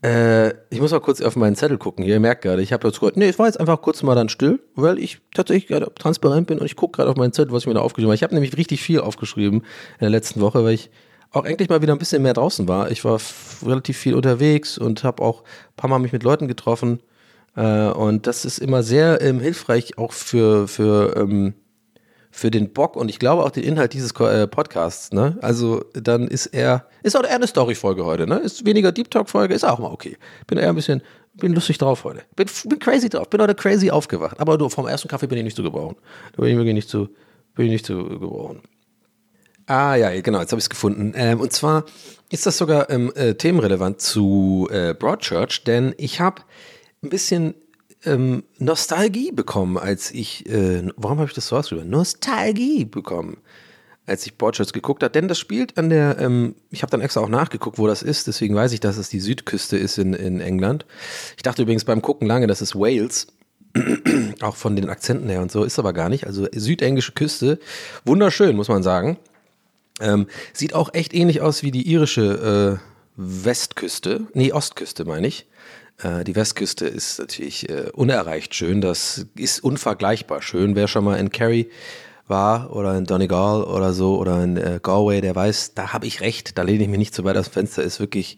Äh, 0.03 0.51
ich 0.70 0.80
muss 0.80 0.92
mal 0.92 1.01
kurz 1.01 1.20
auf 1.20 1.34
meinen 1.34 1.57
Zettel 1.57 1.76
gucken. 1.76 2.05
Ihr 2.05 2.20
merkt 2.20 2.42
gerade, 2.42 2.62
ich 2.62 2.72
habe 2.72 2.86
jetzt 2.86 3.01
gehört, 3.01 3.16
nee, 3.16 3.28
es 3.28 3.38
war 3.38 3.46
jetzt 3.46 3.59
einfach 3.59 3.80
kurz 3.82 4.03
mal 4.03 4.14
dann 4.14 4.28
still, 4.28 4.61
weil 4.76 4.99
ich 4.99 5.20
tatsächlich 5.34 5.66
gerade 5.66 5.92
transparent 5.94 6.46
bin 6.46 6.59
und 6.59 6.66
ich 6.66 6.76
gucke 6.76 6.96
gerade 6.96 7.11
auf 7.11 7.16
meinen 7.16 7.32
Zettel, 7.32 7.53
was 7.53 7.64
ich 7.64 7.66
mir 7.66 7.74
da 7.74 7.80
aufgeschrieben 7.80 8.11
habe. 8.11 8.14
Ich 8.14 8.22
habe 8.22 8.34
nämlich 8.34 8.57
richtig 8.57 8.80
viel 8.80 9.01
aufgeschrieben 9.01 9.61
in 9.61 10.01
der 10.01 10.11
letzten 10.11 10.40
Woche, 10.40 10.62
weil 10.62 10.74
ich 10.74 10.90
auch 11.30 11.44
endlich 11.44 11.68
mal 11.68 11.82
wieder 11.82 11.92
ein 11.92 11.99
bisschen 11.99 12.22
mehr 12.22 12.34
draußen 12.34 12.68
war. 12.68 12.90
Ich 12.90 13.05
war 13.05 13.20
relativ 13.66 13.99
viel 13.99 14.14
unterwegs 14.14 14.78
und 14.78 15.03
habe 15.05 15.22
auch 15.22 15.42
ein 15.42 15.76
paar 15.76 15.90
Mal 15.90 15.99
mich 15.99 16.12
mit 16.12 16.22
Leuten 16.22 16.49
getroffen. 16.49 17.01
Äh, 17.57 17.88
und 17.88 18.26
das 18.26 18.44
ist 18.44 18.59
immer 18.59 18.82
sehr 18.84 19.20
ähm, 19.20 19.40
hilfreich, 19.40 19.99
auch 19.99 20.12
für, 20.12 20.68
für, 20.68 21.16
ähm, 21.16 21.55
für 22.30 22.50
den 22.50 22.72
Bock 22.72 22.96
und 22.96 23.08
ich 23.08 23.18
glaube 23.18 23.44
auch 23.44 23.50
den 23.50 23.64
Inhalt 23.64 23.92
dieses 23.94 24.12
äh, 24.12 24.46
Podcasts. 24.46 25.12
Ne? 25.12 25.38
Also 25.40 25.84
dann 25.92 26.28
ist 26.28 26.46
er, 26.46 26.86
ist 27.02 27.16
auch 27.16 27.24
eher 27.24 27.36
eine 27.36 27.46
Story-Folge 27.46 28.04
heute. 28.04 28.26
Ne? 28.26 28.36
Ist 28.38 28.64
weniger 28.66 28.92
Deep 28.92 29.10
Talk-Folge, 29.10 29.54
ist 29.54 29.64
auch 29.64 29.78
mal 29.78 29.90
okay. 29.90 30.16
Bin 30.46 30.58
eher 30.58 30.68
ein 30.68 30.74
bisschen, 30.74 31.02
bin 31.34 31.54
lustig 31.54 31.78
drauf 31.78 32.04
heute. 32.04 32.22
Bin, 32.36 32.48
bin 32.64 32.78
crazy 32.78 33.08
drauf, 33.08 33.28
bin 33.30 33.40
heute 33.40 33.54
crazy 33.54 33.90
aufgewacht. 33.90 34.38
Aber 34.40 34.58
du, 34.58 34.68
vom 34.68 34.86
ersten 34.86 35.08
Kaffee 35.08 35.26
bin 35.26 35.38
ich 35.38 35.44
nicht 35.44 35.56
zu 35.56 35.62
gebrauchen. 35.62 35.96
Da 36.36 36.42
bin 36.42 36.50
ich 36.50 36.56
wirklich 36.56 36.74
nicht 36.74 36.88
zu, 36.88 37.08
bin 37.54 37.66
ich 37.66 37.72
nicht 37.72 37.86
zu 37.86 38.04
gebrauchen. 38.04 38.60
Ah 39.66 39.96
ja, 39.96 40.18
genau, 40.22 40.40
jetzt 40.40 40.50
habe 40.52 40.58
ich 40.58 40.64
es 40.64 40.70
gefunden. 40.70 41.12
Ähm, 41.14 41.40
und 41.40 41.52
zwar 41.52 41.84
ist 42.30 42.46
das 42.46 42.56
sogar 42.56 42.88
ähm, 42.88 43.12
äh, 43.14 43.34
themenrelevant 43.34 44.00
zu 44.00 44.66
äh, 44.70 44.94
Broadchurch, 44.94 45.64
denn 45.64 45.94
ich 45.98 46.20
habe 46.20 46.42
ein 47.02 47.10
bisschen 47.10 47.54
ähm, 48.05 48.44
Nostalgie 48.59 49.32
bekommen, 49.32 49.76
als 49.76 50.11
ich, 50.11 50.49
äh, 50.49 50.82
warum 50.96 51.18
habe 51.18 51.28
ich 51.28 51.34
das 51.34 51.49
so 51.49 51.57
ausgedrückt? 51.57 51.88
Nostalgie 51.88 52.84
bekommen, 52.84 53.38
als 54.07 54.24
ich 54.26 54.36
Broadchurch 54.36 54.72
geguckt 54.72 55.03
habe. 55.03 55.12
Denn 55.12 55.28
das 55.28 55.38
spielt 55.38 55.78
an 55.78 55.90
der, 55.90 56.18
ähm, 56.18 56.55
ich 56.70 56.82
habe 56.82 56.90
dann 56.90 57.01
extra 57.01 57.20
auch 57.20 57.28
nachgeguckt, 57.28 57.78
wo 57.78 57.86
das 57.86 58.03
ist, 58.03 58.26
deswegen 58.26 58.55
weiß 58.55 58.72
ich, 58.72 58.80
dass 58.80 58.96
es 58.96 59.09
die 59.09 59.20
Südküste 59.20 59.76
ist 59.76 59.99
in, 59.99 60.14
in 60.14 60.40
England. 60.40 60.86
Ich 61.36 61.42
dachte 61.42 61.62
übrigens 61.62 61.84
beim 61.84 62.03
Gucken 62.03 62.28
lange, 62.28 62.46
das 62.46 62.62
ist 62.62 62.74
Wales 62.74 63.26
auch 64.40 64.57
von 64.57 64.76
den 64.76 64.88
Akzenten 64.88 65.28
her 65.28 65.42
und 65.42 65.51
so, 65.51 65.64
ist 65.64 65.78
aber 65.78 65.92
gar 65.92 66.09
nicht. 66.09 66.26
Also 66.26 66.46
südenglische 66.53 67.12
Küste, 67.12 67.59
wunderschön, 68.05 68.57
muss 68.57 68.68
man 68.68 68.82
sagen. 68.82 69.18
Ähm, 70.01 70.28
sieht 70.53 70.74
auch 70.74 70.94
echt 70.94 71.12
ähnlich 71.12 71.40
aus 71.40 71.62
wie 71.62 71.72
die 71.72 71.90
irische 71.90 72.78
äh, 72.80 72.84
Westküste, 73.16 74.28
nee, 74.32 74.53
Ostküste 74.53 75.05
meine 75.05 75.26
ich. 75.26 75.46
Äh, 76.03 76.24
die 76.24 76.36
Westküste 76.36 76.86
ist 76.86 77.18
natürlich 77.18 77.68
äh, 77.68 77.90
unerreicht 77.92 78.55
schön, 78.55 78.80
das 78.80 79.26
ist 79.36 79.62
unvergleichbar 79.62 80.42
schön. 80.42 80.74
Wer 80.74 80.88
schon 80.88 81.05
mal 81.05 81.16
in 81.16 81.30
Kerry 81.30 81.70
war 82.26 82.74
oder 82.74 82.96
in 82.96 83.05
Donegal 83.05 83.64
oder 83.64 83.92
so 83.92 84.18
oder 84.18 84.42
in 84.42 84.57
äh, 84.57 84.80
Galway, 84.82 85.20
der 85.20 85.34
weiß, 85.34 85.74
da 85.74 85.92
habe 85.92 86.07
ich 86.07 86.20
recht, 86.20 86.59
da 86.59 86.62
lehne 86.62 86.84
ich 86.84 86.88
mich 86.88 86.99
nicht 86.99 87.14
zu 87.14 87.24
weit 87.24 87.36
aus 87.36 87.46
dem 87.46 87.53
Fenster, 87.53 87.82
ist 87.82 88.01
wirklich 88.01 88.36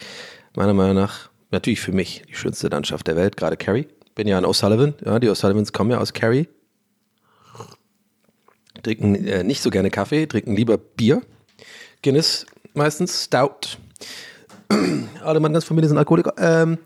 meiner 0.55 0.75
Meinung 0.75 0.95
nach 0.95 1.31
natürlich 1.51 1.81
für 1.81 1.93
mich 1.93 2.23
die 2.29 2.35
schönste 2.35 2.69
Landschaft 2.69 3.07
der 3.07 3.17
Welt, 3.17 3.37
gerade 3.37 3.57
Kerry. 3.57 3.89
Bin 4.15 4.27
ja 4.27 4.39
in 4.39 4.45
O'Sullivan, 4.45 4.95
ja, 5.05 5.19
die 5.19 5.29
O'Sullivans 5.29 5.73
kommen 5.73 5.91
ja 5.91 5.99
aus 5.99 6.13
Kerry. 6.13 6.49
Trinken 8.83 9.15
äh, 9.27 9.45
nicht 9.45 9.63
so 9.63 9.71
gerne 9.71 9.91
Kaffee, 9.91 10.27
trinken 10.27 10.57
lieber 10.57 10.79
Bier. 10.79 11.23
Guinness 12.03 12.47
meistens, 12.75 13.25
Stout. 13.25 13.77
alle 15.23 15.41
meine 15.41 15.55
ganze 15.55 15.67
Familie 15.67 15.89
sind 15.89 15.99
Alkoholiker. 15.99 16.35
Ähm, 16.39 16.79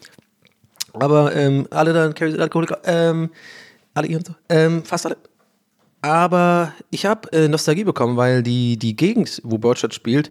aber 0.95 1.35
ähm, 1.35 1.67
alle 1.71 1.93
da 1.93 2.07
in 2.07 2.15
Kerry 2.15 2.33
sind 2.33 2.41
Alkoholiker. 2.41 2.81
Ähm, 2.85 3.31
alle 3.95 4.09
ihr 4.09 4.21
so. 4.25 4.35
Ähm, 4.49 4.83
fast 4.85 5.07
alle. 5.07 5.17
Aber 6.03 6.73
ich 6.91 7.07
habe 7.07 7.33
äh, 7.33 7.49
Nostalgie 7.49 7.85
bekommen, 7.85 8.17
weil 8.17 8.43
die, 8.43 8.77
die 8.77 8.95
Gegend, 8.95 9.41
wo 9.45 9.59
Birdshot 9.59 9.95
spielt, 9.95 10.31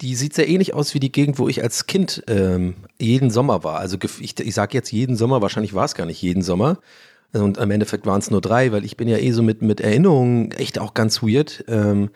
die 0.00 0.14
sieht 0.14 0.34
sehr 0.34 0.48
ähnlich 0.48 0.74
aus 0.74 0.94
wie 0.94 1.00
die 1.00 1.10
Gegend, 1.10 1.38
wo 1.38 1.48
ich 1.48 1.62
als 1.62 1.86
Kind 1.86 2.22
ähm, 2.28 2.74
jeden 3.00 3.30
Sommer 3.30 3.64
war. 3.64 3.80
Also 3.80 3.98
ich, 4.20 4.38
ich 4.38 4.54
sage 4.54 4.74
jetzt 4.74 4.92
jeden 4.92 5.16
Sommer, 5.16 5.42
wahrscheinlich 5.42 5.74
war 5.74 5.84
es 5.84 5.94
gar 5.94 6.06
nicht 6.06 6.22
jeden 6.22 6.42
Sommer. 6.42 6.78
Und 7.32 7.58
am 7.58 7.70
Endeffekt 7.70 8.06
waren 8.06 8.20
es 8.20 8.30
nur 8.30 8.40
drei, 8.40 8.72
weil 8.72 8.84
ich 8.84 8.96
bin 8.96 9.08
ja 9.08 9.18
eh 9.18 9.32
so 9.32 9.42
mit, 9.42 9.60
mit 9.60 9.80
Erinnerungen 9.80 10.52
echt 10.52 10.78
auch 10.78 10.94
ganz 10.94 11.22
weird. 11.22 11.64
Ähm, 11.68 12.10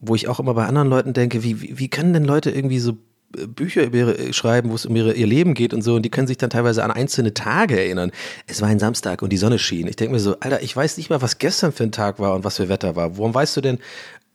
wo 0.00 0.14
ich 0.14 0.28
auch 0.28 0.40
immer 0.40 0.54
bei 0.54 0.66
anderen 0.66 0.88
Leuten 0.88 1.12
denke, 1.12 1.44
wie, 1.44 1.60
wie, 1.60 1.78
wie 1.78 1.88
können 1.88 2.14
denn 2.14 2.24
Leute 2.24 2.50
irgendwie 2.50 2.78
so 2.78 2.96
Bücher 3.30 3.84
über 3.84 3.96
ihre, 3.96 4.18
äh, 4.18 4.32
schreiben, 4.32 4.70
wo 4.70 4.74
es 4.74 4.86
um 4.86 4.96
ihre, 4.96 5.12
ihr 5.12 5.26
Leben 5.26 5.54
geht 5.54 5.72
und 5.72 5.82
so, 5.82 5.94
und 5.94 6.02
die 6.02 6.10
können 6.10 6.26
sich 6.26 6.38
dann 6.38 6.50
teilweise 6.50 6.82
an 6.82 6.90
einzelne 6.90 7.34
Tage 7.34 7.78
erinnern. 7.78 8.10
Es 8.46 8.60
war 8.60 8.68
ein 8.68 8.78
Samstag 8.78 9.22
und 9.22 9.30
die 9.30 9.36
Sonne 9.36 9.58
schien. 9.58 9.86
Ich 9.86 9.96
denke 9.96 10.14
mir 10.14 10.20
so, 10.20 10.38
Alter, 10.40 10.62
ich 10.62 10.74
weiß 10.74 10.96
nicht 10.96 11.10
mal, 11.10 11.22
was 11.22 11.38
gestern 11.38 11.72
für 11.72 11.84
ein 11.84 11.92
Tag 11.92 12.18
war 12.18 12.34
und 12.34 12.44
was 12.44 12.56
für 12.56 12.68
Wetter 12.68 12.96
war. 12.96 13.16
Warum 13.18 13.34
weißt 13.34 13.56
du 13.56 13.60
denn, 13.60 13.78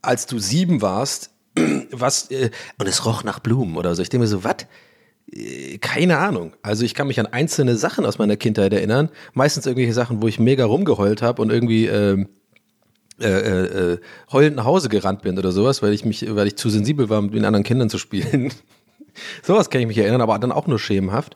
als 0.02 0.26
du 0.28 0.40
sieben 0.40 0.82
warst, 0.82 1.32
was, 1.92 2.32
äh, 2.32 2.52
und 2.78 2.88
es 2.88 3.06
roch 3.06 3.24
nach 3.24 3.40
Blumen 3.40 3.76
oder 3.78 3.96
so? 3.96 4.02
Ich 4.02 4.10
denke 4.10 4.24
mir 4.24 4.28
so, 4.30 4.44
was? 4.44 4.66
Äh, 5.32 5.78
Keine 5.80 6.18
Ahnung. 6.18 6.54
Also 6.62 6.86
ich 6.86 6.94
kann 6.94 7.08
mich 7.08 7.20
an 7.20 7.28
einzelne 7.28 7.76
Sachen 7.76 8.06
aus 8.06 8.18
meiner 8.18 8.38
Kindheit 8.38 8.72
erinnern. 8.72 9.10
Meistens 9.34 9.66
irgendwelche 9.66 9.94
Sachen, 9.94 10.22
wo 10.22 10.28
ich 10.28 10.40
mega 10.40 10.66
rumgeheult 10.66 11.22
habe 11.22 11.42
und 11.42 11.52
irgendwie 11.52 11.88
ähm, 11.88 12.30
äh, 13.20 13.28
äh, 13.28 13.98
heulend 14.32 14.58
nach 14.58 14.66
Hause 14.66 14.90
gerannt 14.90 15.22
bin 15.22 15.38
oder 15.38 15.52
sowas, 15.52 15.82
weil 15.82 15.94
ich 15.94 16.06
mich, 16.06 16.26
weil 16.36 16.48
ich 16.48 16.58
zu 16.58 16.70
sensibel 16.70 17.10
war, 17.10 17.22
mit 17.22 17.34
den 17.34 17.46
anderen 17.46 17.64
Kindern 17.64 17.90
zu 17.90 17.98
spielen. 17.98 18.54
sowas 19.44 19.70
kann 19.70 19.82
ich 19.82 19.88
mich 19.88 19.98
erinnern, 19.98 20.22
aber 20.22 20.38
dann 20.40 20.52
auch 20.52 20.68
nur 20.68 20.80
schemenhaft. 20.80 21.36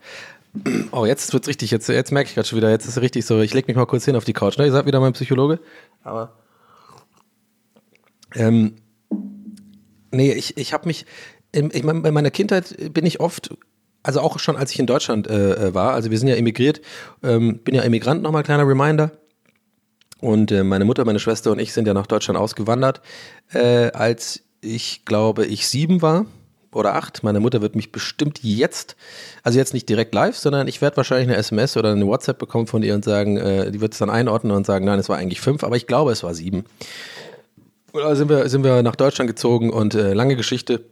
Oh, 0.91 1.05
jetzt 1.05 1.31
wird's 1.31 1.47
richtig, 1.47 1.71
jetzt, 1.71 1.87
jetzt 1.89 2.11
merke 2.11 2.29
ich 2.29 2.35
gerade 2.35 2.47
schon 2.47 2.57
wieder, 2.57 2.71
jetzt 2.71 2.85
ist 2.85 2.97
es 2.97 3.01
richtig 3.01 3.25
so, 3.25 3.39
ich 3.39 3.53
leg 3.53 3.67
mich 3.67 3.77
mal 3.77 3.85
kurz 3.85 4.05
hin 4.05 4.15
auf 4.15 4.25
die 4.25 4.33
Couch. 4.33 4.57
Ne? 4.57 4.65
Ihr 4.65 4.71
seid 4.71 4.85
wieder 4.85 4.99
mein 4.99 5.13
Psychologe. 5.13 5.59
Aber 6.03 6.33
ähm, 8.35 8.75
nee, 10.11 10.31
ich, 10.33 10.57
ich 10.57 10.73
habe 10.73 10.87
mich, 10.87 11.05
in, 11.51 11.69
ich 11.73 11.83
mein, 11.83 12.01
bei 12.01 12.11
meiner 12.11 12.31
Kindheit 12.31 12.93
bin 12.93 13.05
ich 13.05 13.19
oft, 13.19 13.55
also 14.01 14.21
auch 14.21 14.39
schon 14.39 14.55
als 14.55 14.71
ich 14.71 14.79
in 14.79 14.87
Deutschland 14.87 15.27
äh, 15.27 15.67
äh 15.67 15.73
war, 15.73 15.93
also 15.93 16.09
wir 16.09 16.17
sind 16.17 16.27
ja 16.27 16.35
emigriert, 16.35 16.81
ähm, 17.21 17.59
bin 17.59 17.75
ja 17.75 17.83
Emigrant, 17.83 18.23
nochmal 18.23 18.43
kleiner 18.43 18.67
Reminder. 18.67 19.11
Und 20.19 20.51
äh, 20.51 20.63
meine 20.63 20.83
Mutter, 20.83 21.05
meine 21.05 21.19
Schwester 21.19 21.51
und 21.51 21.59
ich 21.59 21.73
sind 21.73 21.87
ja 21.87 21.93
nach 21.93 22.07
Deutschland 22.07 22.37
ausgewandert, 22.37 23.01
äh, 23.53 23.91
als 23.91 24.41
ich 24.61 25.05
glaube, 25.05 25.45
ich 25.45 25.67
sieben 25.67 26.01
war 26.01 26.25
oder 26.73 26.95
acht. 26.95 27.23
Meine 27.23 27.39
Mutter 27.39 27.61
wird 27.61 27.75
mich 27.75 27.91
bestimmt 27.91 28.39
jetzt, 28.43 28.95
also 29.43 29.57
jetzt 29.57 29.73
nicht 29.73 29.89
direkt 29.89 30.13
live, 30.13 30.37
sondern 30.37 30.67
ich 30.67 30.81
werde 30.81 30.97
wahrscheinlich 30.97 31.27
eine 31.27 31.37
SMS 31.37 31.77
oder 31.77 31.91
eine 31.91 32.05
WhatsApp 32.05 32.37
bekommen 32.37 32.67
von 32.67 32.83
ihr 32.83 32.93
und 32.95 33.03
sagen, 33.03 33.37
äh, 33.37 33.71
die 33.71 33.81
wird 33.81 33.93
es 33.93 33.99
dann 33.99 34.09
einordnen 34.09 34.55
und 34.55 34.65
sagen, 34.65 34.85
nein, 34.85 34.99
es 34.99 35.09
war 35.09 35.17
eigentlich 35.17 35.41
fünf, 35.41 35.63
aber 35.63 35.75
ich 35.75 35.87
glaube, 35.87 36.11
es 36.11 36.23
war 36.23 36.33
sieben. 36.33 36.65
Oder 37.93 38.15
sind 38.15 38.29
wir, 38.29 38.47
sind 38.49 38.63
wir 38.63 38.83
nach 38.83 38.95
Deutschland 38.95 39.29
gezogen 39.29 39.71
und 39.71 39.95
äh, 39.95 40.13
lange 40.13 40.35
Geschichte. 40.35 40.85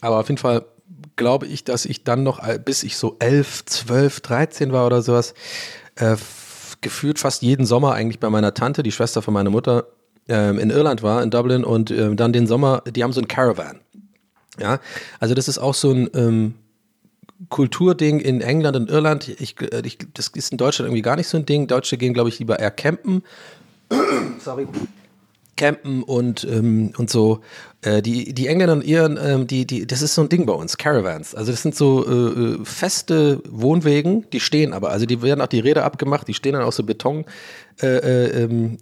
Aber 0.00 0.18
auf 0.18 0.28
jeden 0.28 0.38
Fall 0.38 0.64
glaube 1.16 1.46
ich, 1.46 1.64
dass 1.64 1.84
ich 1.84 2.04
dann 2.04 2.22
noch, 2.22 2.46
äh, 2.46 2.58
bis 2.62 2.82
ich 2.82 2.96
so 2.96 3.16
elf, 3.18 3.64
zwölf, 3.64 4.20
dreizehn 4.20 4.72
war 4.72 4.86
oder 4.86 5.02
sowas, 5.02 5.34
äh, 5.96 6.16
gefühlt 6.80 7.18
fast 7.18 7.42
jeden 7.42 7.64
Sommer 7.64 7.92
eigentlich 7.94 8.20
bei 8.20 8.28
meiner 8.28 8.54
Tante, 8.54 8.82
die 8.82 8.92
Schwester 8.92 9.22
von 9.22 9.32
meiner 9.32 9.50
Mutter, 9.50 9.86
ähm, 10.28 10.58
in 10.58 10.70
Irland 10.70 11.02
war, 11.02 11.22
in 11.22 11.30
Dublin 11.30 11.64
und 11.64 11.90
ähm, 11.90 12.16
dann 12.16 12.32
den 12.32 12.46
Sommer, 12.46 12.82
die 12.86 13.02
haben 13.02 13.12
so 13.12 13.20
ein 13.20 13.28
Caravan. 13.28 13.80
Ja, 14.60 14.80
also 15.18 15.34
das 15.34 15.48
ist 15.48 15.58
auch 15.58 15.74
so 15.74 15.92
ein 15.92 16.10
ähm, 16.14 16.54
Kulturding 17.48 18.20
in 18.20 18.40
England 18.40 18.76
und 18.76 18.90
Irland. 18.90 19.28
Ich, 19.28 19.60
äh, 19.60 19.82
ich, 19.84 19.98
das 20.14 20.28
ist 20.28 20.52
in 20.52 20.58
Deutschland 20.58 20.88
irgendwie 20.88 21.02
gar 21.02 21.16
nicht 21.16 21.28
so 21.28 21.38
ein 21.38 21.46
Ding. 21.46 21.66
Deutsche 21.66 21.96
gehen, 21.96 22.14
glaube 22.14 22.28
ich, 22.28 22.38
lieber 22.38 22.58
eher 22.58 22.70
campen. 22.70 23.22
Sorry. 24.38 24.66
Campen 25.56 26.02
und, 26.02 26.44
ähm, 26.44 26.92
und 26.96 27.10
so. 27.10 27.40
Äh, 27.82 28.02
die, 28.02 28.32
die 28.32 28.46
Engländer 28.46 28.74
und 28.74 28.84
Iren, 28.84 29.18
ähm, 29.22 29.46
die, 29.46 29.66
die, 29.66 29.86
das 29.86 30.02
ist 30.02 30.14
so 30.14 30.22
ein 30.22 30.28
Ding 30.28 30.46
bei 30.46 30.52
uns, 30.52 30.78
Caravans. 30.78 31.34
Also 31.34 31.50
das 31.50 31.62
sind 31.62 31.74
so 31.74 32.06
äh, 32.06 32.10
äh 32.10 32.64
feste 32.64 33.42
Wohnwegen, 33.48 34.28
die 34.30 34.40
stehen 34.40 34.72
aber. 34.72 34.90
Also 34.90 35.06
die 35.06 35.20
werden 35.22 35.40
auch 35.40 35.46
die 35.46 35.60
Räder 35.60 35.84
abgemacht, 35.84 36.28
die 36.28 36.34
stehen 36.34 36.54
dann 36.54 36.62
aus 36.62 36.76
so 36.76 36.84
Beton. 36.84 37.24
Äh, 37.80 37.86
äh 37.86 38.44
ähm, 38.44 38.78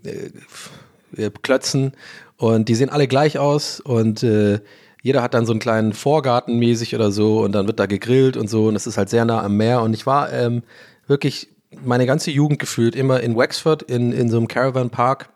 äh, 1.16 1.30
Klötzen 1.42 1.92
und 2.36 2.68
die 2.68 2.74
sehen 2.74 2.88
alle 2.88 3.08
gleich 3.08 3.38
aus 3.38 3.80
und 3.80 4.22
äh, 4.22 4.60
jeder 5.02 5.22
hat 5.22 5.34
dann 5.34 5.46
so 5.46 5.52
einen 5.52 5.60
kleinen 5.60 5.92
Vorgarten 5.92 6.58
mäßig 6.58 6.94
oder 6.94 7.10
so 7.10 7.40
und 7.40 7.52
dann 7.52 7.66
wird 7.66 7.80
da 7.80 7.86
gegrillt 7.86 8.36
und 8.36 8.48
so 8.48 8.68
und 8.68 8.76
es 8.76 8.86
ist 8.86 8.98
halt 8.98 9.08
sehr 9.08 9.24
nah 9.24 9.42
am 9.42 9.56
Meer 9.56 9.82
und 9.82 9.94
ich 9.94 10.06
war 10.06 10.32
ähm, 10.32 10.62
wirklich 11.06 11.48
meine 11.84 12.06
ganze 12.06 12.30
Jugend 12.30 12.58
gefühlt 12.58 12.94
immer 12.94 13.20
in 13.20 13.36
Wexford 13.36 13.82
in, 13.82 14.12
in 14.12 14.28
so 14.28 14.36
einem 14.36 14.48
Caravan 14.48 14.90
Park. 14.90 15.30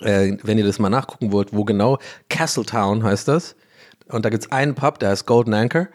Äh, 0.00 0.38
wenn 0.42 0.56
ihr 0.56 0.64
das 0.64 0.78
mal 0.78 0.88
nachgucken 0.88 1.32
wollt, 1.32 1.52
wo 1.52 1.64
genau, 1.64 1.98
Castletown 2.28 3.02
heißt 3.02 3.28
das. 3.28 3.54
Und 4.08 4.24
da 4.24 4.30
gibt 4.30 4.44
es 4.44 4.52
einen 4.52 4.74
Pub, 4.74 4.98
der 4.98 5.10
heißt 5.10 5.26
Golden 5.26 5.52
Anchor. 5.52 5.88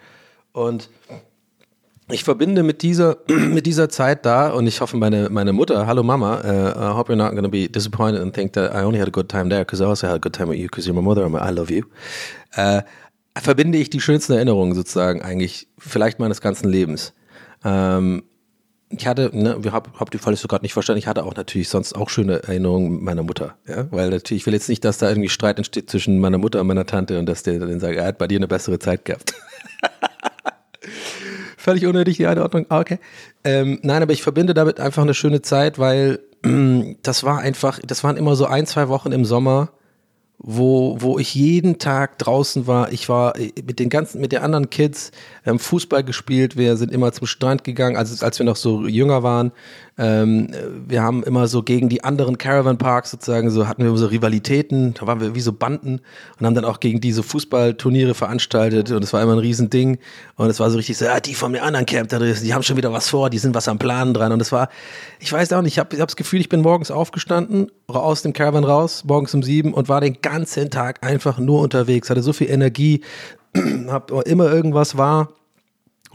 Und 0.52 0.90
ich 2.10 2.24
verbinde 2.24 2.64
mit 2.64 2.82
dieser, 2.82 3.18
mit 3.28 3.66
dieser 3.66 3.90
Zeit 3.90 4.26
da 4.26 4.50
und 4.52 4.68
ich 4.68 4.82
hoffe, 4.82 4.98
meine, 4.98 5.30
meine 5.30 5.54
Mutter, 5.54 5.88
hallo 5.88 6.04
Mama, 6.04 6.42
uh, 6.44 6.92
I 6.92 6.96
hope 6.96 7.12
you're 7.12 7.16
not 7.16 7.32
going 7.32 7.44
to 7.44 7.50
be 7.50 7.68
disappointed 7.68 8.22
and 8.22 8.34
think 8.34 8.54
that 8.54 8.74
I 8.74 8.84
only 8.84 9.00
had 9.00 9.08
a 9.08 9.12
good 9.12 9.30
time 9.30 9.50
there 9.50 9.66
because 9.66 9.84
I 9.84 9.88
also 9.88 10.08
had 10.08 10.16
a 10.16 10.20
good 10.20 10.34
time 10.34 10.50
with 10.50 10.60
you 10.60 10.68
because 10.68 10.88
you're 10.88 10.96
my 10.96 11.02
mother 11.02 11.26
and 11.26 11.36
I 11.36 11.50
love 11.50 11.72
you. 11.72 11.84
Uh, 12.58 12.82
verbinde 13.38 13.78
ich 13.78 13.90
die 13.90 14.02
schönsten 14.02 14.34
Erinnerungen 14.34 14.76
sozusagen 14.76 15.22
eigentlich, 15.22 15.68
vielleicht 15.78 16.20
meines 16.20 16.42
ganzen 16.42 16.70
Lebens. 16.70 17.14
Ähm, 17.64 18.24
ich 18.90 19.08
hatte, 19.08 19.32
ne, 19.34 19.64
wir 19.64 19.74
hab, 19.74 20.00
hab 20.00 20.12
die 20.12 20.20
Fall 20.20 20.36
so 20.36 20.48
gerade 20.48 20.64
nicht 20.64 20.74
verstanden, 20.74 21.00
ich 21.00 21.08
hatte 21.08 21.24
auch 21.24 21.36
natürlich 21.36 21.70
sonst 21.70 21.94
auch 21.94 22.10
schöne 22.10 22.44
Erinnerungen 22.44 22.94
mit 22.94 23.02
meiner 23.02 23.24
Mutter, 23.24 23.58
ja, 23.68 23.92
weil 23.92 24.12
natürlich, 24.12 24.44
ich 24.44 24.46
will 24.46 24.54
jetzt 24.54 24.70
nicht, 24.70 24.86
dass 24.86 25.00
da 25.00 25.10
irgendwie 25.10 25.30
Streit 25.30 25.58
entsteht 25.58 25.90
zwischen 25.90 26.20
meiner 26.20 26.38
Mutter 26.38 26.62
und 26.62 26.68
meiner 26.68 26.86
Tante 26.86 27.20
und 27.20 27.26
dass 27.26 27.44
der 27.44 27.60
dann 27.60 27.80
sagt, 27.80 27.96
er 27.96 28.06
hat 28.06 28.20
bei 28.20 28.28
dir 28.28 28.38
eine 28.38 28.48
bessere 28.48 28.80
Zeit 28.80 29.04
gehabt. 29.06 29.34
Völlig 31.66 31.88
unnötig 31.88 32.18
die 32.18 32.28
Einordnung. 32.28 32.68
Ah, 32.70 32.80
okay. 32.80 33.00
Ähm, 33.44 33.80
nein, 33.82 34.04
aber 34.04 34.14
ich 34.14 34.22
verbinde 34.22 34.54
damit 34.54 34.80
einfach 34.80 35.02
eine 35.02 35.16
schöne 35.16 35.42
Zeit, 35.42 35.80
weil 35.80 36.20
das 37.02 37.24
war 37.24 37.40
einfach, 37.40 37.80
das 37.84 38.04
waren 38.04 38.18
immer 38.18 38.36
so 38.36 38.46
ein, 38.46 38.68
zwei 38.68 38.88
Wochen 38.88 39.12
im 39.12 39.26
Sommer, 39.26 39.72
wo, 40.38 40.98
wo 41.00 41.18
ich 41.18 41.34
jeden 41.34 41.80
Tag 41.80 42.20
draußen 42.20 42.68
war. 42.68 42.92
Ich 42.92 43.10
war 43.10 43.36
äh, 43.40 43.52
mit 43.66 43.80
den 43.80 43.90
ganzen, 43.90 44.22
mit 44.22 44.32
den 44.32 44.44
anderen 44.44 44.70
Kids, 44.70 45.10
wir 45.42 45.50
haben 45.50 45.58
Fußball 45.58 46.04
gespielt, 46.04 46.56
wir 46.56 46.78
sind 46.78 46.92
immer 46.92 47.12
zum 47.14 47.26
Strand 47.26 47.64
gegangen, 47.64 47.98
also 47.98 48.24
als 48.24 48.38
wir 48.38 48.46
noch 48.46 48.58
so 48.58 48.86
jünger 48.86 49.24
waren. 49.24 49.52
Ähm, 49.98 50.50
wir 50.88 51.02
haben 51.02 51.24
immer 51.24 51.48
so 51.48 51.64
gegen 51.64 51.88
die 51.88 52.04
anderen 52.04 52.38
Caravan 52.38 52.78
Parks 52.78 53.12
sozusagen, 53.12 53.50
so 53.50 53.66
hatten 53.66 53.82
wir 53.82 53.96
so 53.96 54.08
Rivalitäten, 54.08 54.94
da 54.94 55.08
waren 55.08 55.22
wir 55.22 55.36
wie 55.36 55.40
so 55.42 55.54
Banden 55.54 56.02
und 56.38 56.46
haben 56.46 56.54
dann 56.54 56.66
auch 56.66 56.82
gegen 56.82 57.00
diese 57.00 57.24
Fußballturniere 57.24 58.14
veranstaltet 58.14 58.92
und 58.92 59.04
es 59.04 59.14
war 59.14 59.22
immer 59.22 59.34
ein 59.34 59.40
Riesending 59.40 59.98
und 60.36 60.50
es 60.50 60.60
war 60.60 60.70
so 60.70 60.76
richtig 60.76 60.98
so, 60.98 61.06
ja, 61.06 61.22
die 61.22 61.34
von 61.34 61.54
der 61.54 61.64
anderen 61.64 61.86
Camp, 61.86 62.10
die 62.10 62.54
haben 62.54 62.64
schon 62.64 62.76
wieder 62.76 62.92
was 62.92 63.08
vor, 63.08 63.30
die 63.30 63.38
sind 63.38 63.56
was 63.56 63.70
am 63.70 63.80
Planen 63.80 64.14
dran 64.14 64.34
und 64.34 64.42
es 64.42 64.52
war, 64.52 64.68
ich 65.20 65.32
weiß 65.32 65.54
auch 65.54 65.62
nicht, 65.62 65.74
ich 65.74 65.80
habe 65.80 65.98
hab 65.98 66.10
das 66.10 66.18
Gefühl, 66.18 66.42
ich 66.42 66.50
bin 66.50 66.62
morgens 66.62 66.92
aufgestanden, 66.92 67.72
aus 67.88 68.22
dem 68.22 68.34
Caravan 68.34 68.66
raus, 68.66 69.06
morgens 69.06 69.34
um 69.34 69.44
sieben 69.44 69.74
und 69.74 69.88
war 69.88 70.02
den 70.02 70.18
ganzen 70.22 70.70
Tag 70.72 71.06
einfach 71.06 71.40
nur 71.40 71.62
unterwegs, 71.62 72.10
hatte 72.10 72.22
so 72.22 72.34
viel 72.34 72.50
Energie, 72.50 73.00
hab 73.88 74.12
immer 74.12 74.52
irgendwas 74.52 74.98
war 74.98 75.30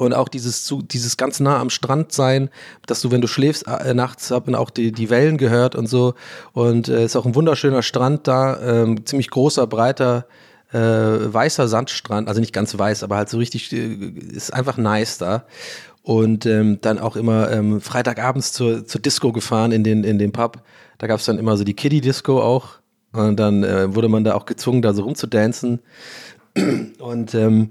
und 0.01 0.15
auch 0.15 0.29
dieses, 0.29 0.65
zu, 0.65 0.83
dieses 0.83 1.17
ganz 1.17 1.41
nah 1.41 1.59
am 1.59 1.69
Strand 1.69 2.13
sein, 2.13 2.49
dass 2.87 3.01
du, 3.03 3.11
wenn 3.11 3.21
du 3.21 3.27
schläfst, 3.27 3.67
äh, 3.67 3.93
nachts 3.93 4.31
haben 4.31 4.55
auch 4.55 4.71
die, 4.71 4.93
die 4.93 5.11
Wellen 5.11 5.37
gehört 5.37 5.75
und 5.75 5.89
so. 5.89 6.15
Und 6.53 6.89
es 6.89 6.99
äh, 6.99 7.05
ist 7.05 7.17
auch 7.17 7.27
ein 7.27 7.35
wunderschöner 7.35 7.83
Strand 7.83 8.27
da, 8.27 8.83
ähm, 8.83 9.05
ziemlich 9.05 9.29
großer, 9.31 9.67
breiter, 9.67 10.27
äh, 10.73 10.79
weißer 10.79 11.69
Sandstrand, 11.69 12.29
also 12.29 12.41
nicht 12.41 12.55
ganz 12.55 12.77
weiß, 12.79 13.03
aber 13.03 13.17
halt 13.17 13.29
so 13.29 13.37
richtig, 13.37 13.71
äh, 13.73 13.95
ist 14.33 14.55
einfach 14.55 14.79
nice 14.79 15.19
da. 15.19 15.45
Und 16.03 16.47
ähm, 16.47 16.79
dann 16.81 16.99
auch 16.99 17.17
immer 17.17 17.51
ähm, 17.51 17.83
Freitagabends 17.83 18.55
zur, 18.55 18.87
zur 18.87 19.03
Disco 19.03 19.33
gefahren 19.33 19.71
in 19.71 19.85
den, 19.85 20.03
in 20.03 20.19
den 20.19 20.33
Pub. 20.33 20.63
Da 20.97 21.09
gab 21.09 21.21
es 21.21 21.27
dann 21.27 21.39
immer 21.39 21.59
so 21.59 21.65
die 21.65 21.75
Kiddie-Disco 21.75 22.41
auch. 22.41 22.81
Und 23.13 23.39
dann 23.39 23.65
äh, 23.65 23.95
wurde 23.95 24.09
man 24.09 24.25
da 24.25 24.35
auch 24.35 24.47
gezwungen, 24.47 24.81
da 24.81 24.95
so 24.95 25.03
rumzudancen. 25.03 25.81
Und 26.99 27.35
ähm, 27.35 27.71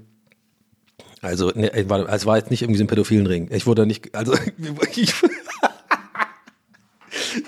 also, 1.22 1.50
ne, 1.54 1.72
es 1.72 2.26
war 2.26 2.36
jetzt 2.36 2.50
nicht 2.50 2.62
irgendwie 2.62 2.78
so 2.78 2.84
ein 2.84 2.88
pädophilen 2.88 3.26
Ring. 3.26 3.48
Ich 3.52 3.66
wurde 3.66 3.86
nicht, 3.86 4.14
also 4.14 4.34
ich, 4.96 5.14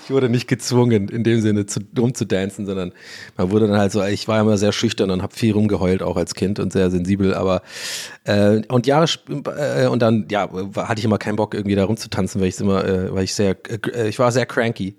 ich 0.03 0.11
wurde 0.11 0.29
nicht 0.29 0.47
gezwungen, 0.47 1.09
in 1.09 1.23
dem 1.23 1.41
Sinne 1.41 1.65
zu, 1.65 1.79
rumzudancen, 1.97 2.65
sondern 2.65 2.91
man 3.37 3.51
wurde 3.51 3.67
dann 3.67 3.77
halt 3.77 3.91
so, 3.91 4.03
ich 4.03 4.27
war 4.27 4.39
immer 4.39 4.57
sehr 4.57 4.71
schüchtern 4.71 5.09
und 5.11 5.21
habe 5.21 5.33
viel 5.33 5.53
rumgeheult, 5.53 6.03
auch 6.03 6.17
als 6.17 6.35
Kind 6.35 6.59
und 6.59 6.73
sehr 6.73 6.91
sensibel, 6.91 7.33
aber 7.33 7.61
äh, 8.25 8.61
und 8.67 8.85
Jahre 8.85 9.07
äh, 9.57 9.87
und 9.87 10.01
dann, 10.01 10.27
ja, 10.29 10.49
hatte 10.75 10.99
ich 10.99 11.05
immer 11.05 11.17
keinen 11.17 11.35
Bock, 11.35 11.53
irgendwie 11.53 11.75
da 11.75 11.85
rumzutanzen, 11.85 12.41
weil 12.41 12.49
ich 12.49 12.59
immer, 12.59 12.85
äh, 12.85 13.13
weil 13.13 13.23
ich 13.23 13.33
sehr, 13.33 13.55
äh, 13.69 14.07
ich 14.07 14.19
war 14.19 14.31
sehr 14.31 14.45
cranky. 14.45 14.95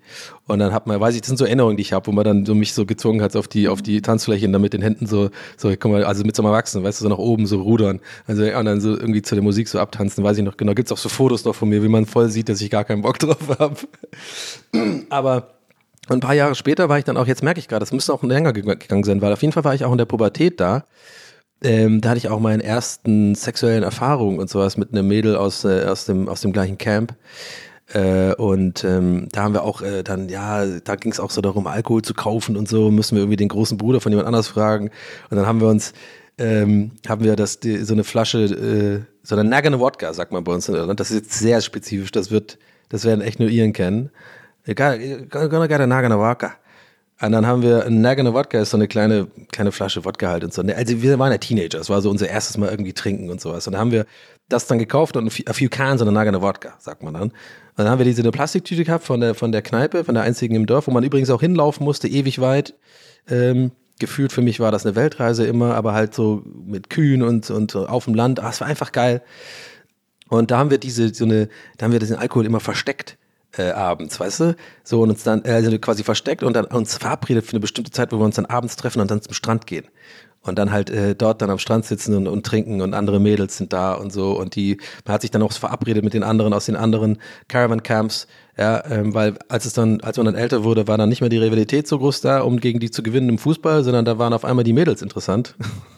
Und 0.47 0.59
dann 0.59 0.73
hat 0.73 0.87
man, 0.87 1.01
weiß 1.01 1.15
ich, 1.15 1.23
das 1.23 1.29
sind 1.29 1.39
so 1.39 1.47
Erinnerungen, 1.47 1.79
die 1.79 1.81
ich 1.81 1.95
habe, 1.95 2.07
wo 2.07 2.13
man 2.13 2.25
dann 2.25 2.45
so 2.45 2.55
mich 2.55 2.75
so 2.75 2.85
gezwungen 2.85 3.23
hat 3.23 3.35
auf 3.35 3.49
die, 3.49 3.69
auf 3.69 3.81
die 3.81 4.03
Tanzfläche 4.03 4.47
und 4.47 4.53
dann 4.53 4.61
mit 4.61 4.75
den 4.75 4.83
Händen 4.83 5.07
so, 5.07 5.31
so, 5.57 5.71
guck 5.71 5.91
mal, 5.91 6.05
also 6.05 6.23
mit 6.25 6.37
so 6.37 6.43
einem 6.43 6.53
Erwachsenen, 6.53 6.85
weißt 6.85 7.01
du, 7.01 7.05
so 7.05 7.09
nach 7.09 7.19
oben 7.19 7.47
so 7.47 7.63
rudern. 7.63 8.01
Also 8.27 8.45
und 8.45 8.65
dann 8.67 8.81
so 8.81 8.91
irgendwie 8.91 9.23
zu 9.23 9.35
der 9.35 9.43
Musik 9.43 9.69
so 9.69 9.79
abtanzen, 9.79 10.23
weiß 10.23 10.37
ich 10.37 10.45
noch 10.45 10.59
genau. 10.59 10.75
Gibt's 10.75 10.93
auch 10.93 10.99
so 10.99 11.09
Fotos 11.09 11.45
noch 11.45 11.55
von 11.55 11.71
mir, 11.71 11.83
wie 11.83 11.89
man 11.89 12.05
voll 12.05 12.29
sieht, 12.29 12.51
dass 12.51 12.61
ich 12.61 12.71
gar 12.71 12.85
keinen 12.85 13.03
Bock 13.03 13.19
drauf 13.21 13.59
habe. 13.59 13.77
Aber 15.09 15.55
ein 16.09 16.21
paar 16.21 16.35
Jahre 16.35 16.55
später 16.55 16.91
war 16.91 16.99
ich 16.99 17.05
dann 17.05 17.17
auch, 17.17 17.27
jetzt 17.27 17.43
merke 17.43 17.59
ich 17.59 17.69
gerade, 17.69 17.81
das 17.81 17.93
müsste 17.93 18.13
auch 18.13 18.23
länger 18.23 18.53
gegangen 18.53 19.05
sein, 19.05 19.23
weil 19.23 19.33
auf 19.33 19.41
jeden 19.41 19.53
Fall 19.53 19.65
war 19.65 19.75
ich 19.75 19.85
auch 19.87 19.93
in 19.93 19.99
der 19.99 20.05
Pubertät 20.05 20.61
da. 20.61 20.85
Ähm, 21.63 22.03
da 22.03 22.11
hatte 22.11 22.19
ich 22.19 22.29
auch 22.29 22.41
meine 22.41 22.63
ersten 22.63 23.35
sexuellen 23.35 23.83
Erfahrungen 23.83 24.39
und 24.39 24.51
sowas 24.51 24.77
mit 24.77 24.93
einem 24.93 25.09
Mädel 25.09 25.37
aus, 25.37 25.65
äh, 25.65 25.87
aus, 25.87 26.05
dem, 26.05 26.29
aus 26.29 26.43
dem 26.43 26.53
gleichen 26.53 26.77
Camp. 26.77 27.15
Äh, 27.93 28.35
und 28.35 28.83
ähm, 28.85 29.29
da 29.31 29.43
haben 29.43 29.55
wir 29.55 29.63
auch 29.63 29.83
äh, 29.83 30.03
dann, 30.03 30.29
ja, 30.29 30.65
da 30.65 30.97
ging 30.97 31.13
es 31.13 31.21
auch 31.21 31.31
so 31.31 31.41
darum, 31.41 31.67
Alkohol 31.67 32.03
zu 32.03 32.15
kaufen 32.15 32.57
und 32.57 32.69
so, 32.69 32.91
müssen 32.91 33.17
wir 33.17 33.23
irgendwie 33.23 33.37
den 33.37 33.49
großen 33.49 33.77
Bruder 33.77 34.01
von 34.01 34.11
jemand 34.11 34.27
anders 34.27 34.49
fragen. 34.49 34.91
Und 35.31 35.37
dann 35.37 35.47
haben 35.47 35.61
wir 35.61 35.69
uns, 35.69 35.93
ähm, 36.39 36.93
haben 37.07 37.25
wir 37.25 37.37
das, 37.37 37.61
die, 37.61 37.79
so 37.79 37.93
eine 37.93 38.05
Flasche, 38.05 38.45
äh, 38.45 39.01
so 39.23 39.37
eine 39.37 39.49
Nagane 39.49 39.81
Wodka, 39.81 40.13
sagt 40.15 40.33
man 40.33 40.45
bei 40.45 40.53
uns 40.53 40.69
in 40.69 40.75
Irland. 40.75 40.99
Das 40.99 41.11
ist 41.11 41.17
jetzt 41.25 41.39
sehr 41.39 41.61
spezifisch, 41.61 42.11
das 42.11 42.31
wird, 42.31 42.59
das 42.89 43.05
werden 43.05 43.21
echt 43.21 43.39
nur 43.39 43.49
Iren 43.51 43.73
kennen. 43.73 44.11
Gonna 44.67 45.67
get 45.67 45.81
a 45.81 45.87
Nagane 45.87 46.19
Wodka. 46.19 46.55
Und 47.21 47.33
dann 47.33 47.47
haben 47.47 47.63
wir 47.63 47.89
Nagano 47.89 48.35
Wodka, 48.35 48.59
ist 48.59 48.71
so 48.71 48.77
eine 48.77 48.89
kleine, 48.89 49.29
kleine 49.53 49.71
Flasche 49.71 50.05
Wodka 50.05 50.29
halt 50.29 50.45
und 50.45 50.53
so. 50.53 50.63
Also 50.63 51.01
wir 51.01 51.19
waren 51.19 51.31
ja 51.31 51.39
Teenager, 51.39 51.79
das 51.79 51.89
war 51.89 52.03
so 52.03 52.11
unser 52.11 52.29
erstes 52.29 52.59
Mal 52.59 52.71
irgendwie 52.71 52.93
trinken 52.93 53.31
und 53.31 53.41
sowas. 53.41 53.67
Und 53.67 53.75
dann 53.75 53.81
haben 53.81 53.93
wir 53.93 54.05
das 54.49 54.67
dann 54.67 54.79
gekauft 54.79 55.17
und 55.17 55.27
a 55.49 55.53
few 55.53 55.69
cans 55.69 56.03
und 56.03 56.09
eine 56.09 56.15
Nagano 56.15 56.43
Wodka, 56.43 56.75
sagt 56.79 57.03
man 57.03 57.15
dann. 57.15 57.23
Und 57.23 57.33
dann 57.77 57.89
haben 57.89 57.99
wir 57.99 58.05
diese 58.05 58.23
eine 58.23 58.33
Plastiktüte 58.33 58.85
gehabt 58.85 59.05
von 59.05 59.21
der, 59.21 59.35
von 59.35 59.53
der 59.53 59.63
Kneipe, 59.63 60.05
von 60.05 60.15
der 60.15 60.25
einzigen 60.25 60.57
im 60.57 60.67
Dorf, 60.67 60.89
wo 60.89 60.91
man 60.91 61.05
übrigens 61.05 61.31
auch 61.31 61.41
hinlaufen 61.41 61.85
musste, 61.85 62.09
ewig 62.09 62.41
weit. 62.41 62.75
Ähm, 63.29 63.71
gefühlt 64.01 64.33
für 64.33 64.43
mich 64.43 64.59
war 64.59 64.73
das 64.73 64.85
eine 64.85 64.97
Weltreise 64.97 65.47
immer, 65.47 65.75
aber 65.75 65.95
halt 65.95 66.15
so 66.15 66.43
mit 66.67 66.91
Kühen 66.91 67.23
und, 67.23 67.49
und 67.51 67.77
auf 67.77 68.07
dem 68.07 68.15
Land. 68.15 68.41
Ah, 68.41 68.51
es 68.51 68.61
war 68.61 68.67
einfach 68.67 68.91
geil. 68.91 69.23
Und 70.29 70.51
da 70.51 70.59
haben 70.59 70.71
wir 70.71 70.79
diese, 70.79 71.15
so 71.15 71.25
eine, 71.25 71.49
da 71.77 71.85
haben 71.85 71.93
wir 71.93 72.01
diesen 72.01 72.17
Alkohol 72.17 72.45
immer 72.45 72.61
versteckt. 72.61 73.19
Äh, 73.57 73.71
abends, 73.71 74.19
weißt 74.19 74.41
du? 74.41 74.57
So 74.83 75.03
und 75.03 75.11
uns 75.11 75.23
dann 75.23 75.45
äh, 75.45 75.53
also 75.53 75.79
quasi 75.79 76.03
versteckt 76.03 76.43
und 76.43 76.55
dann 76.55 76.65
uns 76.65 76.97
verabredet 76.97 77.45
für 77.45 77.53
eine 77.53 77.61
bestimmte 77.61 77.93
Zeit, 77.93 78.13
wo 78.13 78.19
wir 78.19 78.25
uns 78.25 78.37
dann 78.37 78.47
abends 78.47 78.75
treffen 78.77 79.01
und 79.01 79.11
dann 79.11 79.23
zum 79.23 79.33
Strand 79.33 79.67
gehen. 79.67 79.87
Und 80.43 80.59
dann 80.59 80.73
halt 80.73 80.91
äh, 80.91 81.15
dort 81.15 81.41
dann 81.41 81.51
am 81.51 81.59
Strand 81.59 81.87
sitzen 81.87 82.15
und, 82.17 82.27
und 82.27 82.45
trinken 82.45 82.83
und 82.83 82.95
andere 82.95 83.19
Mädels 83.21 83.57
sind 83.57 83.73
da 83.73 83.95
und 83.95 84.13
so. 84.13 84.39
Und 84.39 84.57
die, 84.57 84.79
man 85.07 85.15
hat 85.15 85.23
sich 85.23 85.31
dann 85.31 85.41
auch 85.43 85.53
verabredet 85.53 86.05
mit 86.05 86.15
den 86.15 86.23
anderen 86.23 86.53
aus 86.53 86.67
den 86.67 86.77
anderen 86.77 87.19
Caravan 87.49 87.83
Camps, 87.83 88.27
ja, 88.59 88.85
ähm, 88.91 89.15
weil 89.15 89.39
als 89.49 89.65
es 89.65 89.73
dann, 89.73 90.01
als 90.01 90.17
man 90.17 90.27
dann 90.27 90.35
älter 90.35 90.65
wurde, 90.65 90.87
war 90.87 90.99
dann 90.99 91.09
nicht 91.09 91.21
mehr 91.21 91.31
die 91.31 91.39
Rivalität 91.39 91.87
so 91.89 91.99
groß 91.99 92.21
da, 92.21 92.41
um 92.41 92.61
gegen 92.61 92.81
die 92.81 92.91
zu 92.91 93.03
gewinnen 93.03 93.29
im 93.29 93.39
Fußball, 93.39 93.85
sondern 93.85 94.05
da 94.05 94.19
waren 94.19 94.33
auf 94.33 94.45
einmal 94.45 94.65
die 94.65 94.73
Mädels 94.73 95.01
interessant. 95.01 95.55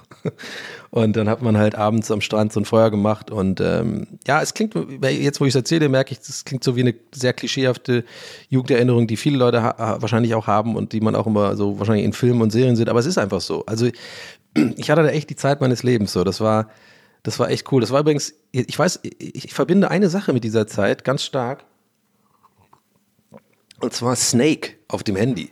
Und 0.90 1.16
dann 1.16 1.28
hat 1.28 1.42
man 1.42 1.56
halt 1.56 1.74
abends 1.74 2.10
am 2.10 2.20
Strand 2.20 2.52
so 2.52 2.60
ein 2.60 2.64
Feuer 2.64 2.90
gemacht. 2.90 3.30
Und 3.30 3.60
ähm, 3.60 4.06
ja, 4.26 4.40
es 4.40 4.54
klingt, 4.54 4.74
jetzt 5.02 5.40
wo 5.40 5.44
ich 5.44 5.50
es 5.50 5.56
erzähle, 5.56 5.88
merke 5.88 6.12
ich, 6.12 6.20
das 6.20 6.44
klingt 6.44 6.64
so 6.64 6.76
wie 6.76 6.80
eine 6.80 6.94
sehr 7.14 7.32
klischeehafte 7.32 8.04
Jugenderinnerung, 8.48 9.06
die 9.06 9.16
viele 9.16 9.38
Leute 9.38 9.58
wahrscheinlich 9.58 10.34
auch 10.34 10.46
haben 10.46 10.76
und 10.76 10.92
die 10.92 11.00
man 11.00 11.14
auch 11.14 11.26
immer 11.26 11.56
so 11.56 11.78
wahrscheinlich 11.78 12.04
in 12.04 12.12
Filmen 12.12 12.40
und 12.40 12.50
Serien 12.50 12.76
sieht. 12.76 12.88
Aber 12.88 13.00
es 13.00 13.06
ist 13.06 13.18
einfach 13.18 13.40
so. 13.40 13.64
Also 13.66 13.88
ich 14.76 14.90
hatte 14.90 15.02
da 15.02 15.08
echt 15.08 15.30
die 15.30 15.36
Zeit 15.36 15.60
meines 15.60 15.82
Lebens 15.82 16.12
so. 16.12 16.24
Das 16.24 16.40
war, 16.40 16.68
das 17.22 17.38
war 17.38 17.50
echt 17.50 17.70
cool. 17.72 17.80
Das 17.80 17.90
war 17.90 18.00
übrigens, 18.00 18.34
ich 18.52 18.78
weiß, 18.78 19.00
ich, 19.02 19.44
ich 19.46 19.54
verbinde 19.54 19.90
eine 19.90 20.08
Sache 20.08 20.32
mit 20.32 20.44
dieser 20.44 20.66
Zeit 20.66 21.04
ganz 21.04 21.24
stark. 21.24 21.64
Und 23.80 23.92
zwar 23.92 24.16
Snake 24.16 24.72
auf 24.88 25.02
dem 25.02 25.16
Handy. 25.16 25.50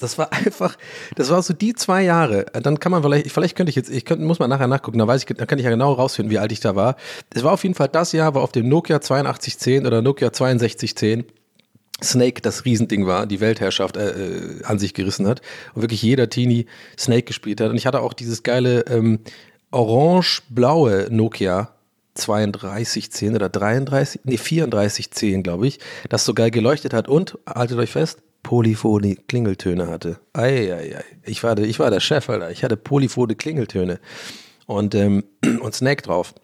Das 0.00 0.18
war 0.18 0.32
einfach, 0.32 0.76
das 1.14 1.30
war 1.30 1.42
so 1.42 1.52
die 1.54 1.74
zwei 1.74 2.02
Jahre. 2.02 2.46
Dann 2.52 2.80
kann 2.80 2.92
man 2.92 3.02
vielleicht, 3.02 3.30
vielleicht 3.30 3.56
könnte 3.56 3.70
ich 3.70 3.76
jetzt, 3.76 3.90
ich 3.90 4.04
könnte, 4.04 4.24
muss 4.24 4.38
mal 4.38 4.48
nachher 4.48 4.66
nachgucken, 4.66 4.98
da 4.98 5.06
weiß 5.06 5.22
ich, 5.22 5.36
dann 5.36 5.46
kann 5.46 5.58
ich 5.58 5.64
ja 5.64 5.70
genau 5.70 5.92
rausfinden, 5.92 6.30
wie 6.30 6.38
alt 6.38 6.52
ich 6.52 6.60
da 6.60 6.74
war. 6.76 6.96
Es 7.32 7.44
war 7.44 7.52
auf 7.52 7.62
jeden 7.62 7.74
Fall 7.74 7.88
das 7.88 8.12
Jahr, 8.12 8.34
war 8.34 8.42
auf 8.42 8.52
dem 8.52 8.68
Nokia 8.68 8.96
8210 8.96 9.86
oder 9.86 10.02
Nokia 10.02 10.28
6210 10.28 11.24
Snake 12.02 12.40
das 12.40 12.64
Riesending 12.64 13.06
war, 13.06 13.26
die 13.26 13.40
Weltherrschaft 13.40 13.96
äh, 13.96 14.10
äh, 14.10 14.64
an 14.64 14.78
sich 14.78 14.94
gerissen 14.94 15.26
hat 15.26 15.42
und 15.74 15.82
wirklich 15.82 16.02
jeder 16.02 16.30
Teenie 16.30 16.66
Snake 16.98 17.24
gespielt 17.24 17.60
hat. 17.60 17.70
Und 17.70 17.76
ich 17.76 17.86
hatte 17.86 18.00
auch 18.00 18.14
dieses 18.14 18.42
geile 18.42 18.86
ähm, 18.86 19.20
orange-blaue 19.70 21.08
Nokia 21.10 21.74
3210 22.14 23.34
oder 23.34 23.48
33, 23.48 24.22
nee 24.24 24.36
3410 24.36 25.42
glaube 25.42 25.66
ich, 25.66 25.78
das 26.08 26.24
so 26.24 26.34
geil 26.34 26.50
geleuchtet 26.50 26.92
hat 26.92 27.08
und, 27.08 27.38
haltet 27.46 27.78
euch 27.78 27.90
fest, 27.90 28.18
polyphone 28.42 29.16
Klingeltöne 29.28 29.86
hatte. 29.86 30.18
Eieiei. 30.32 31.04
Ich 31.24 31.42
war, 31.42 31.54
der, 31.54 31.66
ich 31.66 31.78
war 31.78 31.90
der 31.90 32.00
Chef, 32.00 32.28
Alter. 32.28 32.50
Ich 32.50 32.64
hatte 32.64 32.76
polyphone 32.76 33.36
Klingeltöne 33.36 34.00
und, 34.66 34.94
ähm, 34.94 35.24
und 35.60 35.74
Snake 35.74 36.02
drauf. 36.02 36.34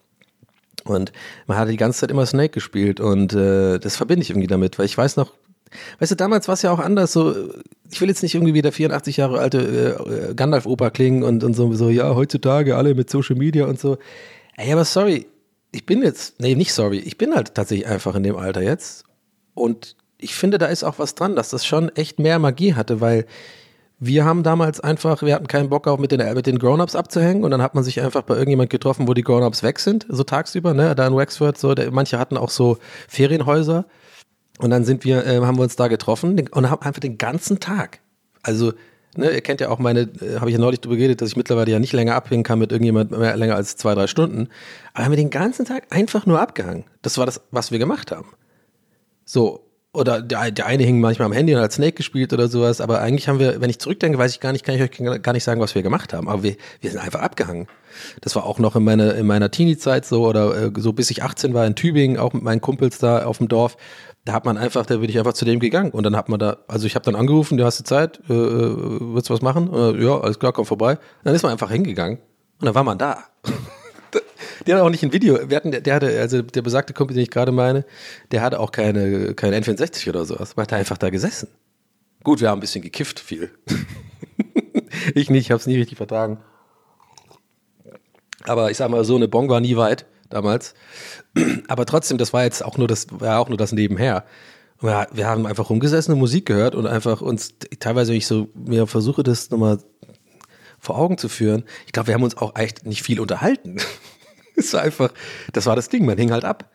Und 0.85 1.13
man 1.47 1.59
hatte 1.59 1.71
die 1.71 1.77
ganze 1.77 2.01
Zeit 2.01 2.11
immer 2.11 2.27
Snake 2.27 2.51
gespielt 2.51 3.01
und 3.01 3.33
äh, 3.33 3.79
das 3.79 3.97
verbinde 3.97 4.23
ich 4.23 4.31
irgendwie 4.31 4.47
damit, 4.47 4.79
weil 4.79 4.87
ich 4.87 4.97
weiß 4.97 5.17
noch, 5.17 5.33
weißt 5.99 6.13
du, 6.13 6.17
damals 6.17 6.47
war 6.49 6.55
es 6.55 6.63
ja 6.63 6.71
auch 6.71 6.79
anders, 6.79 7.13
so, 7.13 7.35
ich 7.91 8.01
will 8.01 8.09
jetzt 8.09 8.23
nicht 8.23 8.35
irgendwie 8.35 8.55
wie 8.55 8.63
der 8.63 8.73
84 8.73 9.17
Jahre 9.17 9.41
alte 9.41 10.29
äh, 10.31 10.35
Gandalf-Opa 10.35 10.91
klingen 10.91 11.23
und, 11.23 11.43
und 11.43 11.55
so, 11.55 11.91
ja, 11.91 12.15
heutzutage 12.15 12.77
alle 12.77 12.95
mit 12.95 13.11
Social 13.11 13.37
Media 13.37 13.67
und 13.67 13.81
so. 13.81 13.99
Ey, 14.57 14.73
aber 14.73 14.85
sorry, 14.85 15.27
ich 15.73 15.87
bin 15.87 16.03
jetzt, 16.03 16.41
nee, 16.41 16.55
nicht 16.55 16.73
sorry, 16.73 16.99
ich 16.99 17.19
bin 17.19 17.35
halt 17.35 17.55
tatsächlich 17.55 17.89
einfach 17.89 18.15
in 18.15 18.23
dem 18.23 18.37
Alter 18.37 18.63
jetzt 18.63 19.05
und 19.55 19.97
ich 20.19 20.35
finde, 20.35 20.59
da 20.59 20.67
ist 20.67 20.85
auch 20.85 20.99
was 20.99 21.15
dran, 21.15 21.37
dass 21.37 21.51
das 21.51 21.67
schon 21.67 21.89
echt 21.91 22.19
mehr 22.19 22.39
Magie 22.39 22.75
hatte, 22.75 23.01
weil 23.01 23.27
wir 23.99 24.25
haben 24.25 24.43
damals 24.43 24.81
einfach, 24.81 25.23
wir 25.23 25.35
hatten 25.35 25.47
keinen 25.47 25.71
Bock 25.71 25.89
auch 25.89 25.99
mit 25.99 26.13
den, 26.13 26.35
mit 26.35 26.47
den 26.47 26.59
Grown-Ups 26.59 26.95
abzuhängen 26.95 27.45
und 27.45 27.51
dann 27.51 27.63
hat 27.63 27.75
man 27.75 27.83
sich 27.83 28.01
einfach 28.01 28.23
bei 28.23 28.35
irgendjemand 28.35 28.71
getroffen, 28.71 29.09
wo 29.09 29.15
die 29.15 29.23
Grown-Ups 29.23 29.63
weg 29.63 29.79
sind, 29.79 30.07
so 30.09 30.23
tagsüber, 30.23 30.75
ne, 30.75 30.95
da 30.95 31.07
in 31.07 31.17
Wexford, 31.17 31.57
so, 31.57 31.75
der, 31.75 31.91
manche 31.91 32.19
hatten 32.19 32.37
auch 32.37 32.51
so 32.51 32.79
Ferienhäuser 33.09 33.87
und 34.59 34.71
dann 34.71 34.85
sind 34.85 35.05
wir, 35.05 35.27
äh, 35.27 35.41
haben 35.41 35.57
wir 35.57 35.63
uns 35.63 35.77
da 35.77 35.89
getroffen 35.89 36.39
und 36.51 36.71
haben 36.71 36.83
einfach 36.83 37.01
den 37.01 37.17
ganzen 37.17 37.59
Tag, 37.59 38.01
also, 38.43 38.75
ne, 39.17 39.31
ihr 39.31 39.41
kennt 39.41 39.63
ja 39.63 39.71
auch 39.71 39.79
meine, 39.79 40.01
äh, 40.01 40.41
habe 40.41 40.51
ich 40.51 40.55
ja 40.57 40.61
neulich 40.61 40.81
drüber 40.81 40.97
geredet, 40.97 41.23
dass 41.23 41.31
ich 41.31 41.37
mittlerweile 41.37 41.71
ja 41.73 41.79
nicht 41.79 41.95
länger 41.95 42.17
abhängen 42.17 42.43
kann 42.43 42.59
mit 42.59 42.73
irgendjemand 42.73 43.13
mehr 43.13 43.35
länger 43.37 43.57
als 43.57 43.77
zwei, 43.77 43.95
drei 43.95 44.09
Stunden, 44.09 44.49
aber 44.93 45.05
haben 45.07 45.13
wir 45.13 45.17
den 45.17 45.31
ganzen 45.31 45.65
Tag 45.65 45.85
einfach 45.89 46.27
nur 46.27 46.39
abgehangen. 46.39 46.85
Das 47.01 47.17
war 47.17 47.25
das, 47.25 47.41
was 47.51 47.71
wir 47.71 47.79
gemacht 47.79 48.13
haben. 48.13 48.29
So, 49.25 49.66
oder 49.97 50.21
der, 50.21 50.51
der 50.51 50.67
eine 50.67 50.85
hing 50.85 51.01
manchmal 51.01 51.27
am 51.27 51.33
Handy 51.33 51.55
und 51.55 51.61
hat 51.61 51.73
Snake 51.73 51.93
gespielt 51.93 52.33
oder 52.33 52.49
sowas, 52.49 52.81
aber 52.81 53.01
eigentlich 53.01 53.29
haben 53.29 53.39
wir, 53.39 53.61
wenn 53.61 53.71
ich 53.71 53.79
zurückdenke, 53.79 54.19
weiß 54.19 54.33
ich 54.33 54.41
gar 54.41 54.53
nicht, 54.53 54.65
kann 54.65 54.75
ich 54.75 54.83
euch 54.83 55.23
gar 55.23 55.33
nicht 55.33 55.45
sagen, 55.45 55.61
was 55.61 55.75
wir 55.75 55.83
gemacht 55.83 56.13
haben, 56.13 56.29
aber 56.29 56.43
wir, 56.43 56.57
wir 56.81 56.91
sind 56.91 57.01
einfach 57.01 57.21
abgehangen. 57.21 57.67
Das 58.21 58.37
war 58.37 58.45
auch 58.45 58.59
noch 58.59 58.77
in 58.77 58.85
meiner, 58.85 59.15
in 59.15 59.27
meiner 59.27 59.51
Teenie-Zeit 59.51 60.05
so 60.05 60.27
oder 60.27 60.67
äh, 60.67 60.73
so 60.77 60.93
bis 60.93 61.11
ich 61.11 61.23
18 61.23 61.55
war 61.55 61.67
in 61.67 61.75
Tübingen, 61.75 62.19
auch 62.19 62.35
mit 62.35 62.43
meinen 62.43 62.61
Kumpels 62.61 62.99
da 62.99 63.25
auf 63.25 63.39
dem 63.39 63.49
Dorf. 63.49 63.77
Da 64.27 64.35
hat 64.35 64.45
man 64.45 64.59
einfach, 64.59 64.85
da 64.85 64.99
bin 64.99 65.09
ich 65.09 65.19
einfach 65.19 65.33
zu 65.33 65.45
dem 65.45 65.61
gegangen 65.61 65.93
und 65.93 66.03
dann 66.03 66.17
hat 66.17 66.29
man 66.29 66.39
da, 66.39 66.59
also 66.69 66.87
ich 66.87 66.95
habe 66.95 67.05
dann 67.05 67.15
angerufen, 67.15 67.57
du 67.57 67.65
hast 67.65 67.81
du 67.81 67.85
Zeit, 67.85 68.21
äh, 68.29 68.33
äh, 68.35 68.77
willst 69.01 69.31
du 69.31 69.35
was 69.35 69.41
machen? 69.41 69.73
Äh, 69.73 70.05
ja, 70.05 70.21
alles 70.21 70.39
klar, 70.39 70.53
komm 70.53 70.67
vorbei. 70.67 70.93
Und 70.93 71.01
dann 71.25 71.35
ist 71.35 71.43
man 71.43 71.53
einfach 71.53 71.71
hingegangen 71.71 72.19
und 72.61 72.67
dann 72.67 72.75
war 72.75 72.85
man 72.85 72.99
da. 72.99 73.25
Der 74.67 74.77
hat 74.77 74.83
auch 74.83 74.91
nicht 74.91 75.03
ein 75.03 75.13
Video. 75.13 75.39
Wir 75.49 75.57
hatten, 75.57 75.71
der, 75.71 75.95
hatte, 75.95 76.19
also 76.19 76.43
der 76.43 76.63
besagte 76.63 76.93
Kumpel, 76.93 77.15
den 77.15 77.23
ich 77.23 77.31
gerade 77.31 77.53
meine, 77.53 77.85
der 78.33 78.43
hatte 78.43 78.59
auch 78.61 78.73
keine, 78.73 79.35
keine 79.35 79.59
N64 79.61 80.09
oder 80.09 80.25
sowas. 80.25 80.57
Man 80.57 80.65
hat 80.65 80.73
einfach 80.73 80.99
da 80.99 81.11
gesessen. 81.11 81.49
Gut, 82.25 82.41
wir 82.41 82.51
haben 82.51 82.59
ein 82.59 82.61
bisschen 82.61 82.83
gekifft, 82.83 83.21
viel. 83.21 83.51
ich 85.15 85.31
nicht, 85.31 85.47
ich 85.47 85.51
habe 85.53 85.63
nie 85.67 85.77
richtig 85.77 85.97
vertragen. 85.97 86.39
Aber 88.45 88.71
ich 88.71 88.77
sag 88.77 88.91
mal, 88.91 89.05
so 89.05 89.17
eine 89.17 89.29
Bong 89.29 89.49
war 89.49 89.61
nie 89.61 89.77
weit 89.77 90.07
damals. 90.29 90.75
Aber 91.69 91.87
trotzdem, 91.87 92.19
das 92.19 92.33
war 92.33 92.45
jetzt 92.45 92.65
auch 92.65 92.79
nur 92.79 92.89
das, 92.89 93.07
war 93.11 93.39
auch 93.39 93.49
nur 93.49 93.59
das 93.59 93.73
nebenher. 93.73 94.25
Und 94.81 94.89
wir, 94.89 95.07
wir 95.13 95.27
haben 95.27 95.47
einfach 95.47 95.71
rumgesessen 95.71 96.15
und 96.15 96.21
Musik 96.21 96.47
gehört 96.47 96.75
und 96.75 96.87
einfach 96.87 97.21
uns, 97.21 97.55
teilweise, 97.81 98.11
wenn 98.11 98.19
ich 98.19 98.27
so 98.27 98.49
mir 98.55 98.87
versuche, 98.87 99.23
das 99.23 99.51
nochmal 99.51 99.79
vor 100.79 100.99
Augen 100.99 101.19
zu 101.19 101.29
führen, 101.29 101.65
ich 101.87 101.93
glaube, 101.93 102.09
wir 102.09 102.15
haben 102.15 102.23
uns 102.23 102.37
auch 102.37 102.57
echt 102.57 102.87
nicht 102.87 103.03
viel 103.03 103.21
unterhalten. 103.21 103.77
Es 104.67 104.73
war 104.73 104.83
einfach, 104.83 105.13
das 105.53 105.67
war 105.67 105.77
das 105.77 105.89
Ding, 105.89 106.07
man 106.07 106.17
hing 106.19 106.33
halt 106.33 106.45
ab. 106.45 106.71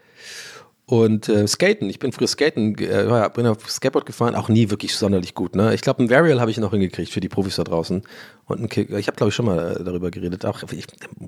Und 0.92 1.30
äh, 1.30 1.48
Skaten, 1.48 1.90
ich 1.90 2.00
bin 2.00 2.12
früher 2.12 2.28
Skaten, 2.28 2.78
äh, 2.78 3.30
bin 3.34 3.48
auf 3.48 3.70
Skateboard 3.70 4.06
gefahren, 4.06 4.36
auch 4.36 4.50
nie 4.50 4.70
wirklich 4.72 4.94
sonderlich 4.94 5.34
gut. 5.36 5.56
Ne? 5.56 5.74
Ich 5.74 5.80
glaube, 5.80 6.04
ein 6.04 6.10
Varial 6.10 6.42
habe 6.42 6.52
ich 6.52 6.58
noch 6.58 6.72
hingekriegt 6.72 7.10
für 7.14 7.22
die 7.22 7.30
Profis 7.30 7.56
da 7.56 7.64
draußen. 7.64 8.02
Und 8.46 8.60
ein 8.60 8.68
Kick, 8.68 8.90
ich 8.90 9.08
habe, 9.08 9.16
glaube 9.16 9.30
ich, 9.30 9.36
schon 9.36 9.46
mal 9.46 9.78
äh, 9.80 9.84
darüber 9.86 10.12
geredet. 10.12 10.46
Auch 10.46 10.62
ich, 10.70 10.88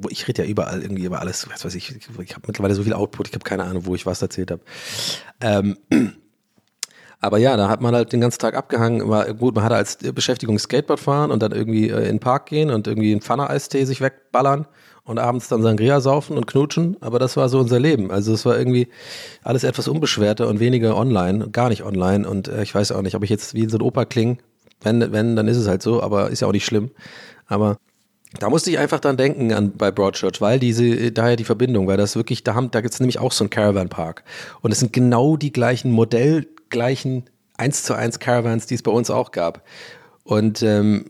ich 0.10 0.28
rede 0.28 0.43
ja 0.43 0.49
überall 0.49 0.82
irgendwie 0.82 1.06
über 1.06 1.22
alles, 1.22 1.47
was 1.49 1.64
weiß 1.64 1.76
ich. 1.76 1.95
Ich, 1.95 2.10
ich 2.20 2.36
habe 2.36 2.45
mittlerweile 2.45 2.76
so 2.76 2.84
viel 2.84 2.91
Output, 2.91 3.30
ich 3.30 3.34
habe 3.36 3.45
keine 3.45 3.64
Ahnung, 3.64 3.86
wo 3.86 3.95
ich 3.95 4.06
was 4.06 4.22
erzählt 4.22 4.51
habe. 4.51 4.62
Ähm, 5.39 5.78
aber 7.22 7.38
ja, 7.38 7.56
da 7.56 7.70
hat 7.70 7.80
man 7.80 7.95
halt 7.95 8.12
den 8.12 8.20
ganzen 8.20 8.39
Tag 8.39 8.56
abgehangen. 8.56 9.08
War 9.08 9.34
gut, 9.34 9.56
man 9.56 9.64
hatte 9.64 9.76
als 9.76 9.95
Beschäftigung 9.95 10.60
Skateboard 10.60 10.99
fahren 10.99 11.32
und 11.32 11.41
dann 11.41 11.54
irgendwie 11.54 11.88
äh, 11.88 11.99
in 11.99 12.16
den 12.16 12.20
Park 12.20 12.47
gehen 12.47 12.70
und 12.70 12.86
irgendwie 12.86 13.14
einen 13.14 13.22
Pfanne-Eistee 13.22 13.86
sich 13.86 14.01
wegballern 14.01 14.68
und 15.06 15.20
abends 15.20 15.49
dann 15.49 15.62
Sangria 15.62 15.99
saufen 15.99 16.38
und 16.38 16.47
knutschen, 16.47 16.97
aber 17.01 17.20
das 17.20 17.36
war 17.36 17.49
so 17.49 17.60
unser 17.60 17.80
Leben. 17.80 18.12
Also 18.12 18.34
es 18.34 18.45
war 18.45 18.58
irgendwie 18.58 18.88
alles 19.43 19.64
etwas 19.64 19.88
unbeschwerter 19.88 20.47
und 20.47 20.60
weniger 20.60 20.95
online, 20.95 21.49
gar 21.49 21.70
nicht 21.70 21.84
online 21.84 22.28
und 22.28 22.47
äh, 22.47 22.64
ich 22.64 22.74
weiß 22.74 22.91
auch 22.93 23.01
nicht, 23.01 23.16
ob 23.16 23.24
ich 23.24 23.30
jetzt 23.30 23.54
wie 23.54 23.68
so 23.70 23.78
ein 23.78 23.82
Opa 23.82 24.06
klinge. 24.06 24.38
Wenn, 24.82 25.12
wenn, 25.12 25.36
dann 25.36 25.47
ist 25.47 25.58
es 25.58 25.68
halt 25.68 25.82
so, 25.82 26.01
aber 26.01 26.30
ist 26.30 26.41
ja 26.41 26.47
auch 26.47 26.54
nicht 26.54 26.66
schlimm. 26.66 26.91
Aber 27.47 27.78
da 28.39 28.49
musste 28.49 28.70
ich 28.70 28.80
einfach 28.80 28.99
dran 28.99 29.18
denken 29.18 29.54
an 29.54 29.74
bei 29.78 29.91
Broadchurch, 29.91 30.41
weil 30.41 30.60
diese, 30.60 31.12
daher 31.12 31.36
die 31.36 31.43
Verbindung, 31.43 31.88
weil 31.88 31.97
das 31.97 32.16
wirklich, 32.16 32.43
da 32.43 32.56
haben, 32.56 32.72
da 32.72 32.82
gibt 32.82 32.93
es 32.93 32.99
nämlich 32.99 33.20
auch 33.20 33.32
so 33.32 33.43
einen 33.43 33.49
Caravan 33.49 33.89
Park. 33.89 34.24
Und 34.62 34.72
es 34.72 34.80
sind 34.80 34.91
genau 34.91 35.38
die 35.38 35.54
gleichen 35.54 35.91
modellgleichen 35.91 37.30
1 37.58 37.84
zu 37.84 37.93
1 37.93 38.20
Caravans, 38.20 38.66
die 38.66 38.76
es 38.76 38.82
bei 38.82 38.91
uns 38.91 39.10
auch 39.10 39.32
gab. 39.32 39.64
Und 40.24 40.64
ähm, 40.64 41.06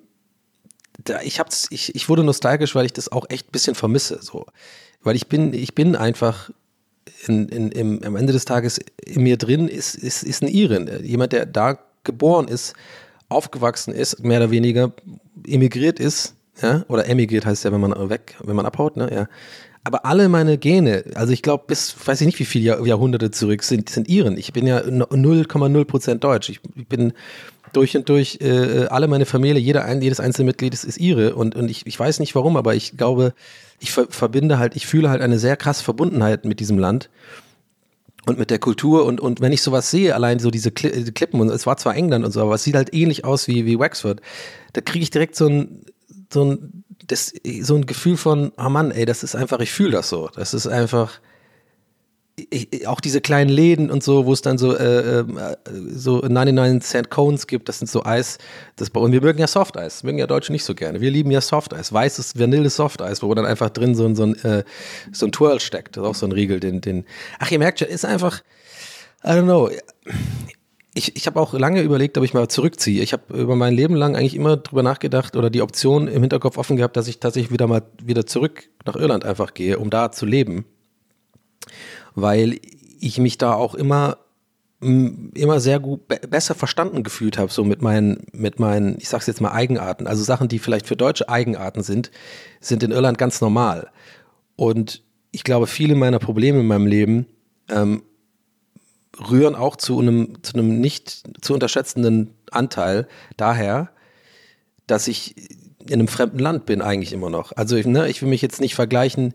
da, 1.03 1.21
ich 1.21 1.39
hab's, 1.39 1.67
ich, 1.69 1.95
ich 1.95 2.09
wurde 2.09 2.23
nostalgisch, 2.23 2.75
weil 2.75 2.85
ich 2.85 2.93
das 2.93 3.11
auch 3.11 3.25
echt 3.29 3.47
ein 3.47 3.51
bisschen 3.51 3.75
vermisse, 3.75 4.19
so. 4.21 4.45
Weil 5.01 5.15
ich 5.15 5.27
bin, 5.27 5.53
ich 5.53 5.75
bin 5.75 5.95
einfach 5.95 6.49
in, 7.27 7.49
in, 7.49 7.71
im, 7.71 8.03
am 8.03 8.15
Ende 8.15 8.33
des 8.33 8.45
Tages 8.45 8.79
in 9.05 9.23
mir 9.23 9.37
drin 9.37 9.67
ist, 9.67 9.95
ist, 9.95 10.23
ist 10.23 10.43
ein 10.43 10.47
Iren. 10.47 11.03
Jemand, 11.03 11.33
der 11.33 11.45
da 11.45 11.79
geboren 12.03 12.47
ist, 12.47 12.73
aufgewachsen 13.29 13.93
ist, 13.93 14.23
mehr 14.23 14.39
oder 14.39 14.51
weniger 14.51 14.93
emigriert 15.47 15.99
ist, 15.99 16.35
ja, 16.61 16.85
oder 16.87 17.07
emigriert 17.07 17.45
heißt 17.45 17.63
ja, 17.63 17.71
wenn 17.71 17.81
man 17.81 18.09
weg, 18.09 18.35
wenn 18.43 18.55
man 18.55 18.65
abhaut, 18.65 18.95
ne, 18.97 19.09
ja. 19.13 19.27
Aber 19.85 20.05
alle 20.05 20.29
meine 20.29 20.57
Gene, 20.57 21.03
also 21.15 21.33
ich 21.33 21.41
glaube, 21.41 21.65
bis, 21.67 21.95
weiß 22.05 22.21
ich 22.21 22.25
nicht, 22.25 22.39
wie 22.39 22.45
viele 22.45 22.85
Jahrhunderte 22.85 23.31
zurück 23.31 23.63
sind, 23.63 23.89
sind 23.89 24.07
Iren. 24.07 24.37
Ich 24.37 24.53
bin 24.53 24.65
ja 24.65 24.79
0,0 24.79 25.85
Prozent 25.85 26.23
Deutsch. 26.23 26.47
Ich, 26.47 26.61
ich 26.75 26.87
bin 26.87 27.11
durch 27.73 27.97
und 27.97 28.07
durch, 28.09 28.39
äh, 28.41 28.85
alle 28.85 29.07
meine 29.07 29.25
Familie, 29.25 29.61
jeder 29.61 29.85
ein, 29.85 30.01
jedes 30.01 30.19
einzelne 30.19 30.45
Mitglied 30.45 30.73
ist, 30.73 30.83
ist 30.83 30.97
ihre. 30.97 31.35
Und, 31.35 31.55
und 31.55 31.69
ich, 31.69 31.85
ich 31.85 31.99
weiß 31.99 32.19
nicht 32.19 32.35
warum, 32.35 32.55
aber 32.57 32.75
ich 32.75 32.97
glaube, 32.97 33.33
ich 33.79 33.91
ver 33.91 34.07
verbinde 34.09 34.57
halt, 34.59 34.75
ich 34.75 34.87
fühle 34.87 35.09
halt 35.09 35.21
eine 35.21 35.39
sehr 35.39 35.57
krasse 35.57 35.83
Verbundenheit 35.83 36.45
mit 36.45 36.59
diesem 36.59 36.79
Land 36.79 37.09
und 38.25 38.39
mit 38.39 38.49
der 38.49 38.59
Kultur 38.59 39.05
und, 39.05 39.19
und 39.19 39.41
wenn 39.41 39.51
ich 39.51 39.61
sowas 39.61 39.91
sehe, 39.91 40.15
allein 40.15 40.39
so 40.39 40.49
diese 40.49 40.71
Kli 40.71 41.11
Klippen 41.11 41.41
und 41.41 41.49
es 41.49 41.65
war 41.65 41.77
zwar 41.77 41.95
England 41.95 42.23
und 42.23 42.31
so, 42.31 42.41
aber 42.41 42.55
es 42.55 42.63
sieht 42.63 42.75
halt 42.75 42.93
ähnlich 42.93 43.25
aus 43.25 43.47
wie, 43.47 43.65
wie 43.65 43.79
Wexford, 43.79 44.21
da 44.73 44.81
kriege 44.81 45.03
ich 45.03 45.09
direkt 45.09 45.35
so 45.35 45.47
ein, 45.47 45.81
so 46.31 46.45
ein, 46.45 46.83
das, 47.07 47.33
so 47.61 47.75
ein 47.75 47.85
Gefühl 47.85 48.17
von, 48.17 48.53
oh 48.57 48.69
Mann, 48.69 48.91
ey, 48.91 49.05
das 49.05 49.23
ist 49.23 49.35
einfach, 49.35 49.59
ich 49.59 49.71
fühle 49.71 49.91
das 49.91 50.09
so. 50.09 50.29
Das 50.35 50.53
ist 50.53 50.67
einfach, 50.67 51.19
ich, 52.35 52.87
auch 52.87 52.99
diese 52.99 53.21
kleinen 53.21 53.49
Läden 53.49 53.91
und 53.91 54.03
so, 54.03 54.25
wo 54.25 54.33
es 54.33 54.41
dann 54.41 54.57
so, 54.57 54.75
äh, 54.75 55.19
äh, 55.19 55.25
so 55.91 56.19
99 56.19 56.81
Cent 56.81 57.09
Cones 57.11 57.45
gibt, 57.45 57.69
das 57.69 57.79
sind 57.79 57.89
so 57.89 58.03
Eis. 58.03 58.39
Das, 58.75 58.89
und 58.89 59.11
wir 59.11 59.21
mögen 59.21 59.39
ja 59.39 59.47
Softeis, 59.47 60.03
mögen 60.03 60.17
ja 60.17 60.25
Deutsche 60.25 60.51
nicht 60.51 60.63
so 60.63 60.73
gerne. 60.73 60.99
Wir 60.99 61.11
lieben 61.11 61.29
ja 61.29 61.41
Softeis, 61.41 61.93
weißes 61.93 62.39
Vanille 62.39 62.69
Softeis, 62.69 63.21
wo 63.21 63.33
dann 63.35 63.45
einfach 63.45 63.69
drin 63.69 63.93
so, 63.93 64.05
ein 64.05 64.15
so 64.15 64.23
ein, 64.23 64.35
äh, 64.43 64.63
so 65.11 65.27
ein 65.27 65.31
Twirl 65.31 65.59
steckt. 65.59 65.95
Das 65.95 66.03
ist 66.03 66.09
auch 66.09 66.15
so 66.15 66.25
ein 66.25 66.31
Riegel, 66.31 66.59
den, 66.59 66.81
den. 66.81 67.05
Ach, 67.39 67.51
ihr 67.51 67.59
merkt 67.59 67.79
schon, 67.79 67.87
ist 67.87 68.05
einfach, 68.05 68.41
I 69.23 69.29
don't 69.29 69.43
know. 69.43 69.69
Ich, 70.95 71.15
ich 71.15 71.27
habe 71.27 71.39
auch 71.39 71.53
lange 71.53 71.81
überlegt, 71.81 72.17
ob 72.17 72.23
ich 72.23 72.33
mal 72.33 72.47
zurückziehe. 72.47 73.03
Ich 73.03 73.13
habe 73.13 73.35
über 73.35 73.55
mein 73.55 73.73
Leben 73.73 73.95
lang 73.95 74.15
eigentlich 74.15 74.35
immer 74.35 74.57
drüber 74.57 74.83
nachgedacht 74.83 75.35
oder 75.35 75.49
die 75.49 75.61
Option 75.61 76.07
im 76.07 76.21
Hinterkopf 76.21 76.57
offen 76.57 76.77
gehabt, 76.77 76.97
dass 76.97 77.07
ich 77.07 77.19
tatsächlich 77.19 77.51
wieder 77.51 77.67
mal 77.67 77.83
wieder 78.03 78.25
zurück 78.25 78.69
nach 78.85 78.95
Irland 78.95 79.23
einfach 79.23 79.53
gehe, 79.53 79.77
um 79.77 79.89
da 79.89 80.11
zu 80.11 80.25
leben 80.25 80.65
weil 82.15 82.59
ich 82.99 83.17
mich 83.17 83.37
da 83.37 83.53
auch 83.53 83.75
immer 83.75 84.17
immer 84.81 85.61
sehr 85.61 85.79
gut 85.79 86.01
besser 86.29 86.55
verstanden 86.55 87.03
gefühlt 87.03 87.37
habe 87.37 87.49
so 87.49 87.63
mit 87.63 87.81
meinen 87.81 88.25
mit 88.33 88.59
meinen 88.59 88.97
ich 88.97 89.07
sag's 89.07 89.27
jetzt 89.27 89.39
mal 89.39 89.53
Eigenarten. 89.53 90.07
Also 90.07 90.23
Sachen 90.23 90.49
die 90.49 90.59
vielleicht 90.59 90.87
für 90.87 90.97
Deutsche 90.97 91.29
Eigenarten 91.29 91.83
sind 91.83 92.11
sind 92.59 92.83
in 92.83 92.91
Irland 92.91 93.17
ganz 93.17 93.39
normal. 93.39 93.89
Und 94.57 95.01
ich 95.31 95.45
glaube 95.45 95.67
viele 95.67 95.95
meiner 95.95 96.19
Probleme 96.19 96.59
in 96.59 96.67
meinem 96.67 96.85
Leben 96.85 97.27
ähm, 97.69 98.03
rühren 99.29 99.55
auch 99.55 99.77
zu 99.77 99.99
einem 99.99 100.43
zu 100.43 100.55
einem 100.55 100.81
nicht 100.81 101.23
zu 101.41 101.53
unterschätzenden 101.53 102.31
Anteil 102.51 103.07
daher 103.37 103.89
dass 104.87 105.07
ich 105.07 105.35
in 105.85 105.93
einem 105.93 106.07
fremden 106.07 106.39
Land 106.39 106.65
bin 106.65 106.81
eigentlich 106.81 107.13
immer 107.13 107.29
noch. 107.29 107.51
Also 107.55 107.75
ne, 107.75 108.09
ich 108.09 108.21
will 108.21 108.29
mich 108.29 108.41
jetzt 108.41 108.61
nicht 108.61 108.75
vergleichen 108.75 109.33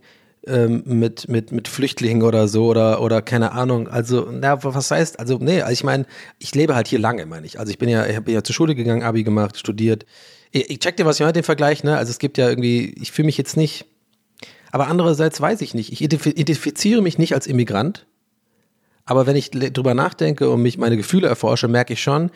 ähm, 0.49 0.83
mit, 0.87 1.29
mit, 1.29 1.53
mit 1.53 1.69
Flüchtlingen 1.69 2.23
oder 2.23 2.49
so 2.49 2.67
oder, 2.67 3.01
oder 3.01 3.23
keine 3.23 3.53
Ahnung. 3.53 3.89
Also, 3.89 4.29
na, 4.33 4.63
was 4.63 4.91
heißt, 4.91 5.21
also, 5.21 5.39
nee, 5.41 5.61
also 5.61 5.73
ich 5.73 5.85
meine, 5.85 6.07
ich 6.39 6.55
lebe 6.55 6.75
halt 6.75 6.89
hier 6.89 6.99
lange, 6.99 7.27
meine 7.27 7.47
ich. 7.47 7.59
Also 7.61 7.71
ich 7.71 7.79
bin 7.79 7.89
ja, 7.89 8.07
ich 8.07 8.17
habe 8.17 8.33
ja 8.33 8.43
zur 8.43 8.55
Schule 8.55 8.75
gegangen, 8.75 9.03
Abi 9.03 9.23
gemacht, 9.25 9.59
studiert. 9.59 10.07
Ich, 10.51 10.71
ich 10.71 10.79
check 10.81 10.97
dir, 10.97 11.07
was 11.07 11.21
ich 11.21 11.25
heute 11.25 11.35
den 11.35 11.45
Vergleich, 11.45 11.85
ne? 11.85 11.97
Also 11.97 12.11
es 12.11 12.19
gibt 12.19 12.39
ja 12.39 12.49
irgendwie, 12.49 12.95
ich 13.01 13.13
fühle 13.13 13.27
mich 13.27 13.39
jetzt 13.39 13.57
nicht, 13.57 13.87
aber 14.73 14.89
andererseits 14.89 15.41
weiß 15.41 15.61
ich 15.61 15.75
nicht. 15.75 15.93
Ich 15.93 16.03
identifiziere 16.03 17.03
mich 17.03 17.19
nicht 17.19 17.35
als 17.35 17.47
Immigrant. 17.47 18.07
Aber 19.05 19.27
wenn 19.27 19.37
ich 19.37 19.51
drüber 19.51 19.95
nachdenke 19.95 20.51
und 20.51 20.61
mich 20.63 20.77
meine 20.77 20.99
Gefühle 20.99 21.29
erforsche, 21.29 21.69
merke 21.69 21.95
ich 21.95 22.03
schon, 22.03 22.31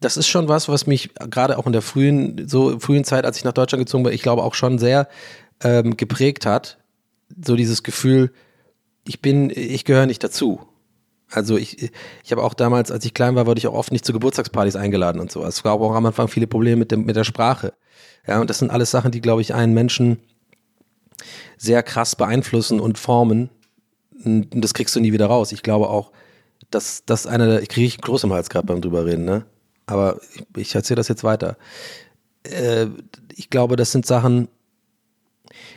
das 0.00 0.16
ist 0.16 0.26
schon 0.26 0.48
was, 0.48 0.68
was 0.68 0.86
mich 0.86 1.10
gerade 1.14 1.56
auch 1.56 1.66
in 1.66 1.72
der 1.72 1.82
frühen, 1.82 2.48
so 2.48 2.80
frühen 2.80 3.04
Zeit, 3.04 3.24
als 3.24 3.36
ich 3.36 3.44
nach 3.44 3.52
Deutschland 3.52 3.84
gezogen 3.84 4.02
bin, 4.02 4.12
ich 4.12 4.22
glaube 4.22 4.42
auch 4.42 4.54
schon 4.54 4.78
sehr 4.78 5.08
ähm, 5.62 5.96
geprägt 5.96 6.46
hat 6.46 6.79
so 7.44 7.56
dieses 7.56 7.82
Gefühl, 7.82 8.32
ich 9.06 9.20
bin, 9.20 9.50
ich 9.50 9.84
gehöre 9.84 10.06
nicht 10.06 10.22
dazu. 10.22 10.60
Also 11.30 11.56
ich, 11.56 11.90
ich 12.24 12.32
habe 12.32 12.42
auch 12.42 12.54
damals, 12.54 12.90
als 12.90 13.04
ich 13.04 13.14
klein 13.14 13.36
war, 13.36 13.46
wurde 13.46 13.58
ich 13.58 13.66
auch 13.68 13.74
oft 13.74 13.92
nicht 13.92 14.04
zu 14.04 14.12
Geburtstagspartys 14.12 14.76
eingeladen 14.76 15.20
und 15.20 15.30
so. 15.30 15.44
Es 15.44 15.62
gab 15.62 15.80
auch 15.80 15.94
am 15.94 16.06
Anfang 16.06 16.28
viele 16.28 16.46
Probleme 16.46 16.76
mit, 16.76 16.90
dem, 16.90 17.04
mit 17.04 17.16
der 17.16 17.24
Sprache. 17.24 17.72
Ja, 18.26 18.40
und 18.40 18.50
das 18.50 18.58
sind 18.58 18.70
alles 18.70 18.90
Sachen, 18.90 19.12
die, 19.12 19.20
glaube 19.20 19.40
ich, 19.40 19.54
einen 19.54 19.72
Menschen 19.72 20.18
sehr 21.56 21.82
krass 21.82 22.16
beeinflussen 22.16 22.80
und 22.80 22.98
formen. 22.98 23.50
Und 24.24 24.48
das 24.52 24.74
kriegst 24.74 24.96
du 24.96 25.00
nie 25.00 25.12
wieder 25.12 25.26
raus. 25.26 25.52
Ich 25.52 25.62
glaube 25.62 25.88
auch, 25.88 26.10
dass 26.70 27.04
das 27.04 27.26
einer 27.26 27.46
der, 27.46 27.62
ich 27.62 27.68
kriege 27.68 27.92
einen 27.92 28.02
Kloß 28.02 28.24
im 28.24 28.32
Hals 28.32 28.50
gerade 28.50 28.66
beim 28.66 28.80
drüber 28.80 29.06
reden, 29.06 29.24
ne? 29.24 29.44
Aber 29.86 30.20
ich, 30.34 30.44
ich 30.56 30.74
erzähle 30.74 30.96
das 30.96 31.08
jetzt 31.08 31.24
weiter. 31.24 31.56
Äh, 32.44 32.86
ich 33.34 33.50
glaube, 33.50 33.76
das 33.76 33.92
sind 33.92 34.06
Sachen, 34.06 34.48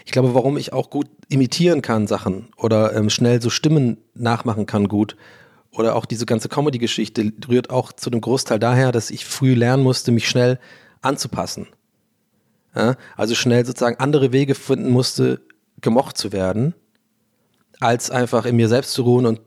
ich 0.05 0.11
glaube, 0.11 0.33
warum 0.33 0.57
ich 0.57 0.73
auch 0.73 0.89
gut 0.89 1.07
imitieren 1.29 1.81
kann 1.81 2.07
Sachen 2.07 2.49
oder 2.57 2.95
ähm, 2.95 3.09
schnell 3.09 3.41
so 3.41 3.49
Stimmen 3.49 3.97
nachmachen 4.13 4.65
kann 4.65 4.87
gut 4.87 5.15
oder 5.71 5.95
auch 5.95 6.05
diese 6.05 6.25
ganze 6.25 6.49
Comedy-Geschichte 6.49 7.31
rührt 7.47 7.69
auch 7.69 7.93
zu 7.93 8.09
dem 8.09 8.21
Großteil 8.21 8.59
daher, 8.59 8.91
dass 8.91 9.11
ich 9.11 9.25
früh 9.25 9.53
lernen 9.53 9.83
musste, 9.83 10.11
mich 10.11 10.27
schnell 10.27 10.59
anzupassen. 11.01 11.67
Ja? 12.75 12.95
Also 13.17 13.35
schnell 13.35 13.65
sozusagen 13.65 13.99
andere 13.99 14.31
Wege 14.31 14.55
finden 14.55 14.91
musste, 14.91 15.41
gemocht 15.81 16.17
zu 16.17 16.31
werden, 16.31 16.73
als 17.79 18.11
einfach 18.11 18.45
in 18.45 18.55
mir 18.55 18.69
selbst 18.69 18.93
zu 18.93 19.03
ruhen 19.03 19.25
und 19.25 19.41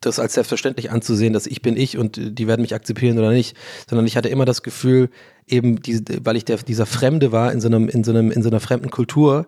das 0.00 0.18
als 0.18 0.34
selbstverständlich 0.34 0.90
anzusehen, 0.90 1.32
dass 1.32 1.46
ich 1.46 1.62
bin 1.62 1.76
ich 1.76 1.96
und 1.96 2.18
die 2.20 2.48
werden 2.48 2.62
mich 2.62 2.74
akzeptieren 2.74 3.16
oder 3.18 3.30
nicht, 3.30 3.56
sondern 3.88 4.06
ich 4.06 4.16
hatte 4.16 4.28
immer 4.28 4.44
das 4.44 4.62
Gefühl, 4.62 5.08
eben 5.46 5.80
diese, 5.80 6.02
weil 6.24 6.36
ich 6.36 6.44
der, 6.44 6.56
dieser 6.58 6.86
Fremde 6.86 7.30
war 7.30 7.52
in 7.52 7.60
so 7.60 7.68
einem, 7.68 7.88
in 7.88 8.02
so 8.02 8.10
einem, 8.10 8.32
in 8.32 8.42
so 8.42 8.48
einer 8.48 8.58
fremden 8.58 8.90
Kultur, 8.90 9.46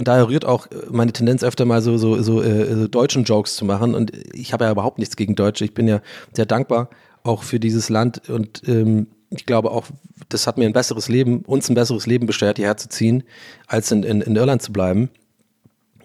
und 0.00 0.08
daher 0.08 0.28
rührt 0.28 0.46
auch 0.46 0.66
meine 0.90 1.12
Tendenz 1.12 1.44
öfter 1.44 1.66
mal 1.66 1.82
so, 1.82 1.98
so, 1.98 2.22
so, 2.22 2.42
äh, 2.42 2.74
so 2.74 2.88
deutschen 2.88 3.24
Jokes 3.24 3.54
zu 3.54 3.66
machen. 3.66 3.94
Und 3.94 4.12
ich 4.34 4.54
habe 4.54 4.64
ja 4.64 4.72
überhaupt 4.72 4.98
nichts 4.98 5.14
gegen 5.14 5.34
Deutsche. 5.34 5.62
Ich 5.66 5.74
bin 5.74 5.86
ja 5.86 6.00
sehr 6.32 6.46
dankbar 6.46 6.88
auch 7.22 7.42
für 7.42 7.60
dieses 7.60 7.90
Land. 7.90 8.30
Und 8.30 8.62
ähm, 8.66 9.08
ich 9.28 9.44
glaube 9.44 9.70
auch, 9.70 9.88
das 10.30 10.46
hat 10.46 10.56
mir 10.56 10.64
ein 10.64 10.72
besseres 10.72 11.10
Leben, 11.10 11.40
uns 11.40 11.68
ein 11.68 11.74
besseres 11.74 12.06
Leben 12.06 12.26
beschert, 12.26 12.56
hierher 12.56 12.78
zu 12.78 12.88
ziehen, 12.88 13.24
als 13.66 13.92
in, 13.92 14.02
in, 14.02 14.22
in 14.22 14.36
Irland 14.36 14.62
zu 14.62 14.72
bleiben. 14.72 15.10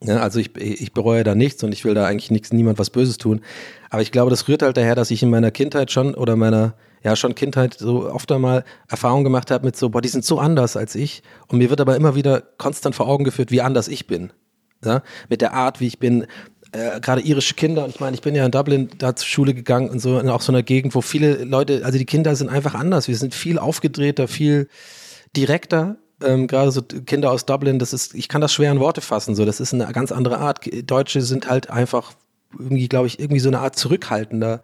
Ja, 0.01 0.17
also 0.17 0.39
ich, 0.39 0.53
ich 0.57 0.91
bereue 0.91 1.23
da 1.23 1.33
nichts 1.33 1.63
und 1.63 1.71
ich 1.71 1.85
will 1.85 1.93
da 1.93 2.05
eigentlich 2.05 2.31
nichts, 2.31 2.51
niemand 2.51 2.77
was 2.77 2.89
Böses 2.89 3.17
tun. 3.17 3.39
Aber 3.89 4.01
ich 4.01 4.11
glaube, 4.11 4.29
das 4.29 4.49
rührt 4.49 4.61
halt 4.61 4.75
daher, 4.75 4.95
dass 4.95 5.09
ich 5.09 5.23
in 5.23 5.29
meiner 5.29 5.51
Kindheit 5.51 5.89
schon 5.89 6.15
oder 6.15 6.35
meiner 6.35 6.73
ja 7.05 7.15
schon 7.15 7.35
Kindheit 7.35 7.75
so 7.75 8.11
oft 8.11 8.31
einmal 8.31 8.65
Erfahrung 8.89 9.23
gemacht 9.23 9.51
habe 9.51 9.63
mit 9.63 9.77
so, 9.77 9.89
boah, 9.89 10.01
die 10.01 10.09
sind 10.09 10.25
so 10.25 10.39
anders 10.39 10.75
als 10.75 10.95
ich. 10.95 11.21
Und 11.47 11.59
mir 11.59 11.69
wird 11.69 11.79
aber 11.79 11.95
immer 11.95 12.15
wieder 12.15 12.41
konstant 12.57 12.95
vor 12.95 13.07
Augen 13.07 13.23
geführt, 13.23 13.51
wie 13.51 13.61
anders 13.61 13.87
ich 13.87 14.07
bin. 14.07 14.33
Ja? 14.83 15.03
Mit 15.29 15.41
der 15.41 15.53
Art, 15.53 15.79
wie 15.79 15.87
ich 15.87 15.99
bin. 15.99 16.25
Äh, 16.71 16.99
gerade 16.99 17.21
irische 17.21 17.53
Kinder, 17.53 17.83
und 17.85 17.91
ich 17.91 17.99
meine, 17.99 18.15
ich 18.15 18.21
bin 18.21 18.33
ja 18.33 18.43
in 18.43 18.51
Dublin 18.51 18.89
da 18.97 19.15
zur 19.15 19.27
Schule 19.27 19.53
gegangen 19.53 19.89
und 19.89 19.99
so, 19.99 20.19
in 20.19 20.29
auch 20.29 20.41
so 20.41 20.51
einer 20.51 20.63
Gegend, 20.63 20.95
wo 20.95 21.01
viele 21.01 21.43
Leute, 21.43 21.85
also 21.85 21.99
die 21.99 22.05
Kinder 22.05 22.35
sind 22.35 22.49
einfach 22.49 22.73
anders. 22.73 23.07
Wir 23.07 23.15
sind 23.15 23.35
viel 23.35 23.59
aufgedrehter, 23.59 24.27
viel 24.27 24.67
direkter. 25.37 25.97
Ähm, 26.23 26.47
gerade 26.47 26.71
so 26.71 26.81
Kinder 26.81 27.31
aus 27.31 27.45
Dublin, 27.45 27.77
das 27.77 27.93
ist, 27.93 28.15
ich 28.15 28.29
kann 28.29 28.41
das 28.41 28.51
schwer 28.51 28.71
in 28.71 28.79
Worte 28.79 29.01
fassen, 29.01 29.35
so, 29.35 29.45
das 29.45 29.59
ist 29.59 29.73
eine 29.73 29.85
ganz 29.91 30.11
andere 30.11 30.39
Art. 30.39 30.61
Deutsche 30.89 31.21
sind 31.21 31.49
halt 31.49 31.69
einfach 31.69 32.13
irgendwie, 32.57 32.87
glaube 32.87 33.05
ich, 33.07 33.19
irgendwie 33.19 33.41
so 33.41 33.49
eine 33.49 33.59
Art 33.59 33.75
zurückhaltender 33.75 34.63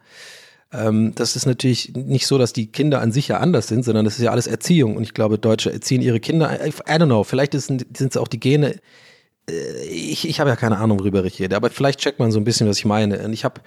ähm, 0.72 1.14
das 1.14 1.36
ist 1.36 1.46
natürlich 1.46 1.92
nicht 1.94 2.26
so, 2.26 2.38
dass 2.38 2.52
die 2.52 2.66
Kinder 2.66 3.00
an 3.00 3.12
sich 3.12 3.28
ja 3.28 3.38
anders 3.38 3.68
sind, 3.68 3.84
sondern 3.84 4.04
das 4.04 4.18
ist 4.18 4.24
ja 4.24 4.30
alles 4.30 4.46
Erziehung. 4.46 4.96
Und 4.96 5.02
ich 5.02 5.14
glaube, 5.14 5.38
Deutsche 5.38 5.72
erziehen 5.72 6.00
ihre 6.00 6.20
Kinder, 6.20 6.50
I, 6.64 6.68
I 6.68 6.72
don't 6.72 7.06
know, 7.06 7.24
vielleicht 7.24 7.52
sind 7.52 8.00
es 8.00 8.16
auch 8.16 8.28
die 8.28 8.40
Gene. 8.40 8.76
Äh, 9.48 9.84
ich, 9.88 10.28
ich 10.28 10.40
habe 10.40 10.50
ja 10.50 10.56
keine 10.56 10.78
Ahnung, 10.78 11.00
worüber 11.00 11.24
ich 11.24 11.38
rede, 11.40 11.56
aber 11.56 11.70
vielleicht 11.70 12.00
checkt 12.00 12.18
man 12.18 12.32
so 12.32 12.40
ein 12.40 12.44
bisschen, 12.44 12.68
was 12.68 12.78
ich 12.78 12.84
meine. 12.86 13.18
Und 13.24 13.32
ich 13.32 13.44
habe 13.44 13.60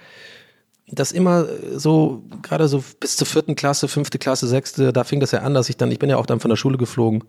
das 0.88 1.12
immer 1.12 1.46
so, 1.74 2.22
gerade 2.42 2.68
so 2.68 2.82
bis 3.00 3.16
zur 3.16 3.26
vierten 3.26 3.56
Klasse, 3.56 3.88
fünfte 3.88 4.18
Klasse, 4.18 4.46
sechste, 4.46 4.92
da 4.92 5.04
fing 5.04 5.20
das 5.20 5.32
ja 5.32 5.40
an, 5.40 5.54
dass 5.54 5.68
ich 5.68 5.76
dann, 5.76 5.90
ich 5.90 5.98
bin 5.98 6.10
ja 6.10 6.16
auch 6.16 6.26
dann 6.26 6.40
von 6.40 6.48
der 6.48 6.56
Schule 6.56 6.78
geflogen, 6.78 7.24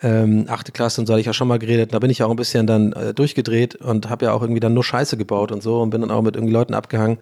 ähm, 0.00 0.46
achte 0.48 0.72
Klasse 0.72 1.00
und 1.00 1.06
so 1.06 1.12
hatte 1.12 1.20
ich 1.20 1.26
ja 1.26 1.32
schon 1.32 1.48
mal 1.48 1.58
geredet, 1.58 1.94
da 1.94 1.98
bin 1.98 2.10
ich 2.10 2.18
ja 2.18 2.26
auch 2.26 2.30
ein 2.30 2.36
bisschen 2.36 2.66
dann 2.66 2.92
äh, 2.92 3.14
durchgedreht 3.14 3.76
und 3.76 4.10
habe 4.10 4.26
ja 4.26 4.32
auch 4.32 4.42
irgendwie 4.42 4.60
dann 4.60 4.74
nur 4.74 4.84
Scheiße 4.84 5.16
gebaut 5.16 5.52
und 5.52 5.62
so 5.62 5.80
und 5.80 5.90
bin 5.90 6.02
dann 6.02 6.10
auch 6.10 6.22
mit 6.22 6.36
irgendwie 6.36 6.52
Leuten 6.52 6.74
abgehangen, 6.74 7.18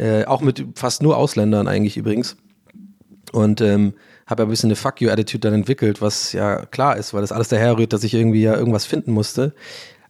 äh, 0.00 0.24
auch 0.24 0.40
mit 0.40 0.64
fast 0.74 1.02
nur 1.02 1.16
Ausländern 1.16 1.68
eigentlich 1.68 1.96
übrigens. 1.96 2.36
Und 3.32 3.60
ähm, 3.60 3.92
habe 4.26 4.42
ja 4.42 4.46
ein 4.46 4.50
bisschen 4.50 4.68
eine 4.68 4.76
Fuck 4.76 5.00
you-Attitude 5.00 5.40
dann 5.40 5.54
entwickelt, 5.54 6.00
was 6.00 6.32
ja 6.32 6.64
klar 6.66 6.96
ist, 6.96 7.12
weil 7.12 7.20
das 7.20 7.32
alles 7.32 7.48
daherrührt, 7.48 7.92
dass 7.92 8.02
ich 8.02 8.14
irgendwie 8.14 8.42
ja 8.42 8.56
irgendwas 8.56 8.86
finden 8.86 9.12
musste. 9.12 9.54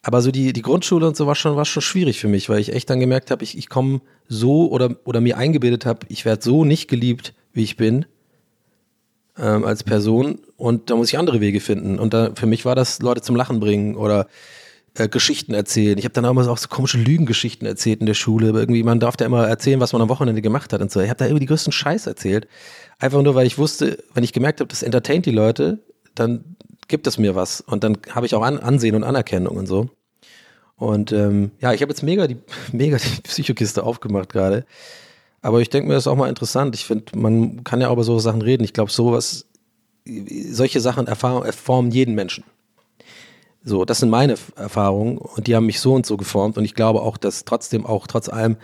Aber 0.03 0.23
so 0.23 0.31
die, 0.31 0.53
die 0.53 0.63
Grundschule 0.63 1.07
und 1.07 1.17
so 1.17 1.27
war 1.27 1.35
schon, 1.35 1.57
war 1.57 1.65
schon 1.65 1.83
schwierig 1.83 2.21
für 2.21 2.29
mich, 2.29 2.49
weil 2.49 2.61
ich 2.61 2.73
echt 2.73 2.89
dann 2.89 3.01
gemerkt 3.01 3.31
habe, 3.31 3.43
ich, 3.43 3.59
ich 3.59 3.69
komme 3.69 4.01
so 4.29 4.71
oder, 4.71 4.97
oder 5.05 5.21
mir 5.21 5.37
eingebildet 5.37 5.85
habe, 5.85 6.07
ich 6.09 6.25
werde 6.25 6.43
so 6.43 6.65
nicht 6.65 6.89
geliebt, 6.89 7.35
wie 7.53 7.65
ich 7.65 7.77
bin, 7.77 8.07
ähm, 9.37 9.65
als 9.65 9.83
Person. 9.83 10.39
Und 10.57 10.89
da 10.91 10.97
muss 10.97 11.09
ich 11.09 11.19
andere 11.19 11.41
Wege 11.41 11.61
finden. 11.61 11.99
Und 11.99 12.15
da, 12.15 12.31
für 12.35 12.47
mich 12.47 12.65
war 12.65 12.75
das 12.75 13.03
Leute 13.03 13.21
zum 13.21 13.37
Lachen 13.37 13.61
bringen 13.61 13.97
oder 13.97 14.29
äh, 14.95 15.09
Geschichten 15.09 15.55
erzählen. 15.55 15.99
Ich 15.99 16.05
habe 16.05 16.13
dann 16.13 16.25
damals 16.25 16.49
auch 16.49 16.59
so 16.59 16.69
komische 16.69 16.99
Lügengeschichten 16.99 17.67
erzählt 17.67 18.01
in 18.01 18.07
der 18.07 18.15
Schule. 18.15 18.49
Irgendwie, 18.49 18.83
man 18.83 19.01
darf 19.01 19.17
da 19.17 19.25
immer 19.25 19.47
erzählen, 19.47 19.81
was 19.81 19.93
man 19.93 20.03
am 20.03 20.09
Wochenende 20.09 20.43
gemacht 20.43 20.73
hat 20.73 20.81
und 20.81 20.91
so. 20.91 21.01
Ich 21.01 21.09
habe 21.09 21.19
da 21.19 21.27
irgendwie 21.27 21.41
die 21.41 21.47
größten 21.47 21.73
Scheiß 21.73 22.07
erzählt. 22.07 22.49
Einfach 22.99 23.23
nur, 23.23 23.35
weil 23.35 23.47
ich 23.47 23.59
wusste, 23.59 24.03
wenn 24.15 24.25
ich 24.25 24.33
gemerkt 24.33 24.61
habe, 24.61 24.69
das 24.69 24.83
entertaint 24.83 25.27
die 25.27 25.31
Leute, 25.31 25.79
dann 26.15 26.57
gibt 26.89 27.07
es 27.07 27.19
mir 27.19 27.35
was. 27.35 27.61
Und 27.61 27.85
dann 27.85 27.99
habe 28.11 28.27
ich 28.27 28.35
auch 28.35 28.43
An 28.43 28.59
Ansehen 28.59 28.95
und 28.97 29.05
Anerkennung 29.05 29.57
und 29.57 29.67
so. 29.67 29.91
Und 30.77 31.13
ähm, 31.13 31.53
ja, 31.61 31.73
ich 31.73 31.83
habe 31.83 31.93
jetzt 31.93 32.03
mega 32.03 32.27
die, 32.27 32.39
mega 32.73 32.97
die 32.97 33.23
Psychokiste 33.23 33.85
aufgemacht 33.85 34.31
gerade. 34.31 34.65
Aber 35.43 35.61
ich 35.61 35.71
denke 35.71 35.89
mir, 35.89 35.95
das 35.95 36.05
ist 36.05 36.09
auch 36.09 36.17
mal 36.17 36.29
interessant. 36.29 36.75
Ich 36.75 36.85
finde, 36.85 37.17
man 37.17 37.65
kann 37.65 37.81
ja 37.81 37.89
auch 37.89 37.95
über 37.95 38.05
so 38.05 38.19
Sachen 38.19 38.43
reden. 38.43 38.65
Ich 38.65 38.73
glaube, 38.73 38.91
sowas, 38.91 39.47
solche 40.05 40.81
Sachen 40.81 41.07
erfahren, 41.07 41.51
formen 41.53 41.91
jeden 41.91 42.15
Menschen. 42.15 42.45
So, 43.63 43.85
das 43.85 43.99
sind 43.99 44.09
meine 44.09 44.37
Erfahrungen 44.57 45.19
und 45.19 45.47
die 45.47 45.55
haben 45.55 45.67
mich 45.67 45.81
so 45.81 45.95
und 45.95 46.07
so 46.07 46.17
geformt 46.17 46.57
und 46.57 46.65
ich 46.65 46.75
glaube 46.75 47.03
auch, 47.03 47.17
dass 47.17 47.45
trotzdem 47.45 47.85
auch 47.85 48.07
trotz 48.07 48.29
allem 48.29 48.57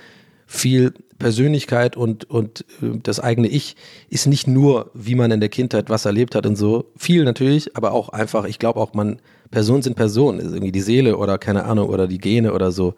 viel 0.46 0.94
Persönlichkeit 1.18 1.96
und, 1.96 2.28
und 2.30 2.64
äh, 2.82 2.98
das 3.02 3.20
eigene 3.20 3.48
Ich 3.48 3.76
ist 4.08 4.26
nicht 4.26 4.46
nur, 4.46 4.90
wie 4.94 5.14
man 5.14 5.30
in 5.30 5.40
der 5.40 5.48
Kindheit 5.48 5.90
was 5.90 6.04
erlebt 6.04 6.34
hat 6.34 6.46
und 6.46 6.56
so. 6.56 6.86
Viel 6.96 7.24
natürlich, 7.24 7.76
aber 7.76 7.92
auch 7.92 8.10
einfach, 8.10 8.44
ich 8.44 8.58
glaube 8.58 8.80
auch, 8.80 8.94
man, 8.94 9.20
Personen 9.50 9.82
sind 9.82 9.96
Personen, 9.96 10.38
ist 10.38 10.52
irgendwie 10.52 10.72
die 10.72 10.80
Seele 10.80 11.16
oder 11.16 11.38
keine 11.38 11.64
Ahnung, 11.64 11.88
oder 11.88 12.06
die 12.06 12.18
Gene 12.18 12.52
oder 12.52 12.70
so. 12.70 12.94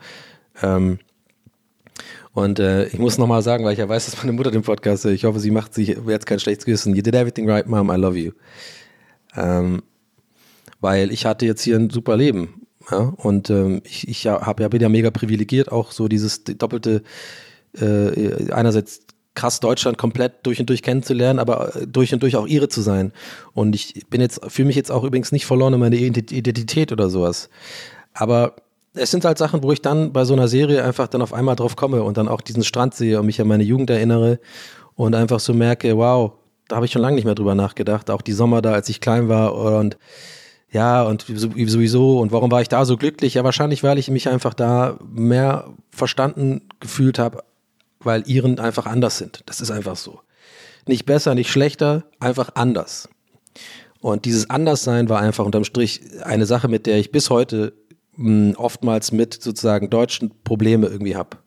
Ähm, 0.63 0.99
und 2.33 2.59
äh, 2.59 2.87
ich 2.87 2.99
muss 2.99 3.19
nochmal 3.19 3.43
sagen, 3.43 3.65
weil 3.65 3.73
ich 3.73 3.79
ja 3.79 3.89
weiß, 3.89 4.05
dass 4.05 4.19
meine 4.19 4.33
Mutter 4.33 4.51
den 4.51 4.63
Podcast, 4.63 5.05
ich 5.07 5.25
hoffe, 5.25 5.41
sie 5.41 5.51
macht 5.51 5.75
sich 5.75 5.97
jetzt 6.07 6.27
kein 6.27 6.39
schlechtes 6.39 6.67
Gewissen. 6.67 6.95
You 6.95 7.03
did 7.03 7.15
everything 7.15 7.49
right, 7.49 7.67
Mom, 7.67 7.91
I 7.91 7.97
love 7.97 8.17
you. 8.17 8.33
Ähm, 9.37 9.83
weil 10.81 11.13
ich 11.13 11.27
hatte 11.27 11.47
jetzt 11.47 11.63
hier 11.63 11.77
ein 11.77 11.91
super 11.91 12.17
Leben. 12.17 12.67
Ja? 12.91 13.13
Und 13.17 13.51
ähm, 13.51 13.83
ich, 13.85 14.09
ich 14.09 14.27
hab, 14.27 14.61
ja, 14.61 14.69
bin 14.69 14.81
ja 14.81 14.89
mega 14.89 15.11
privilegiert, 15.11 15.71
auch 15.73 15.93
so 15.93 16.09
dieses 16.09 16.45
doppelte, 16.45 17.03
äh, 17.79 18.51
einerseits 18.53 19.01
krass 19.35 19.61
Deutschland 19.61 19.99
komplett 19.99 20.45
durch 20.45 20.59
und 20.59 20.69
durch 20.69 20.83
kennenzulernen, 20.83 21.39
aber 21.39 21.77
äh, 21.77 21.87
durch 21.87 22.13
und 22.13 22.23
durch 22.23 22.37
auch 22.37 22.47
ihre 22.47 22.69
zu 22.69 22.81
sein. 22.81 23.13
Und 23.55 23.75
ich 23.75 24.07
bin 24.11 24.21
jetzt, 24.21 24.41
fühle 24.51 24.67
mich 24.67 24.77
jetzt 24.77 24.91
auch 24.91 25.05
übrigens 25.05 25.33
nicht 25.33 25.47
verloren 25.47 25.75
in 25.75 25.81
meine 25.81 25.97
Identität 25.97 26.93
oder 26.93 27.09
sowas. 27.09 27.49
Aber 28.15 28.57
es 28.95 29.11
sind 29.11 29.25
halt 29.25 29.39
Sachen, 29.39 29.63
wo 29.63 29.71
ich 29.71 29.81
dann 29.81 30.13
bei 30.13 30.25
so 30.25 30.35
einer 30.35 30.49
Serie 30.49 30.83
einfach 30.83 31.07
dann 31.07 31.23
auf 31.23 31.33
einmal 31.33 31.55
drauf 31.55 31.77
komme 31.77 32.03
und 32.03 32.17
dann 32.17 32.27
auch 32.27 32.41
diesen 32.41 32.65
Strand 32.65 32.95
sehe 32.95 33.21
und 33.21 33.27
mich 33.27 33.41
an 33.41 33.47
meine 33.47 33.63
Jugend 33.63 33.91
erinnere 33.91 34.41
und 34.97 35.15
einfach 35.15 35.39
so 35.39 35.55
merke, 35.55 35.97
wow, 35.97 36.33
da 36.67 36.77
habe 36.77 36.87
ich 36.87 36.93
schon 36.93 37.03
lange 37.03 37.15
nicht 37.15 37.25
mehr 37.25 37.37
drüber 37.37 37.55
nachgedacht. 37.55 38.11
Auch 38.11 38.23
die 38.23 38.33
Sommer 38.33 38.61
da, 38.61 38.73
als 38.73 38.89
ich 38.89 39.01
klein 39.01 39.29
war 39.29 39.55
und 39.55 39.97
ja, 40.71 41.03
und 41.03 41.25
sowieso, 41.27 42.21
und 42.21 42.31
warum 42.31 42.51
war 42.51 42.61
ich 42.61 42.69
da 42.69 42.85
so 42.85 42.97
glücklich? 42.97 43.35
Ja, 43.35 43.45
wahrscheinlich, 43.45 43.83
weil 43.83 43.99
ich 43.99 44.11
mich 44.11 44.29
einfach 44.29 44.53
da 44.53 44.99
mehr 45.11 45.73
verstanden 45.91 46.69
gefühlt 46.81 47.19
habe, 47.19 47.43
weil 48.01 48.23
ihren 48.27 48.61
einfach 48.61 48.87
anders 48.87 49.17
sind. 49.19 49.43
Das 49.47 49.61
ist 49.61 49.71
einfach 49.71 49.97
so. 49.97 50.21
Nicht 50.87 51.07
besser, 51.07 51.35
nicht 51.35 51.51
schlechter, 51.51 52.05
einfach 52.21 52.51
anders. 52.55 53.09
Und 54.01 54.27
dieses 54.27 54.51
Anderssein 54.51 55.09
war 55.09 55.21
einfach 55.21 55.45
unterm 55.45 55.65
Strich 55.65 56.03
eine 56.23 56.47
Sache, 56.47 56.69
mit 56.69 56.87
der 56.87 56.99
ich 56.99 57.13
bis 57.13 57.31
heute 57.31 57.73
mh, 58.17 58.53
hm, 58.53 58.55
oftmals 58.57 59.11
mit 59.11 59.35
sozusagen 59.43 59.89
deutschen 59.89 60.33
Probleme 60.45 60.87
irgendwie 60.87 61.17
habe. 61.17 61.39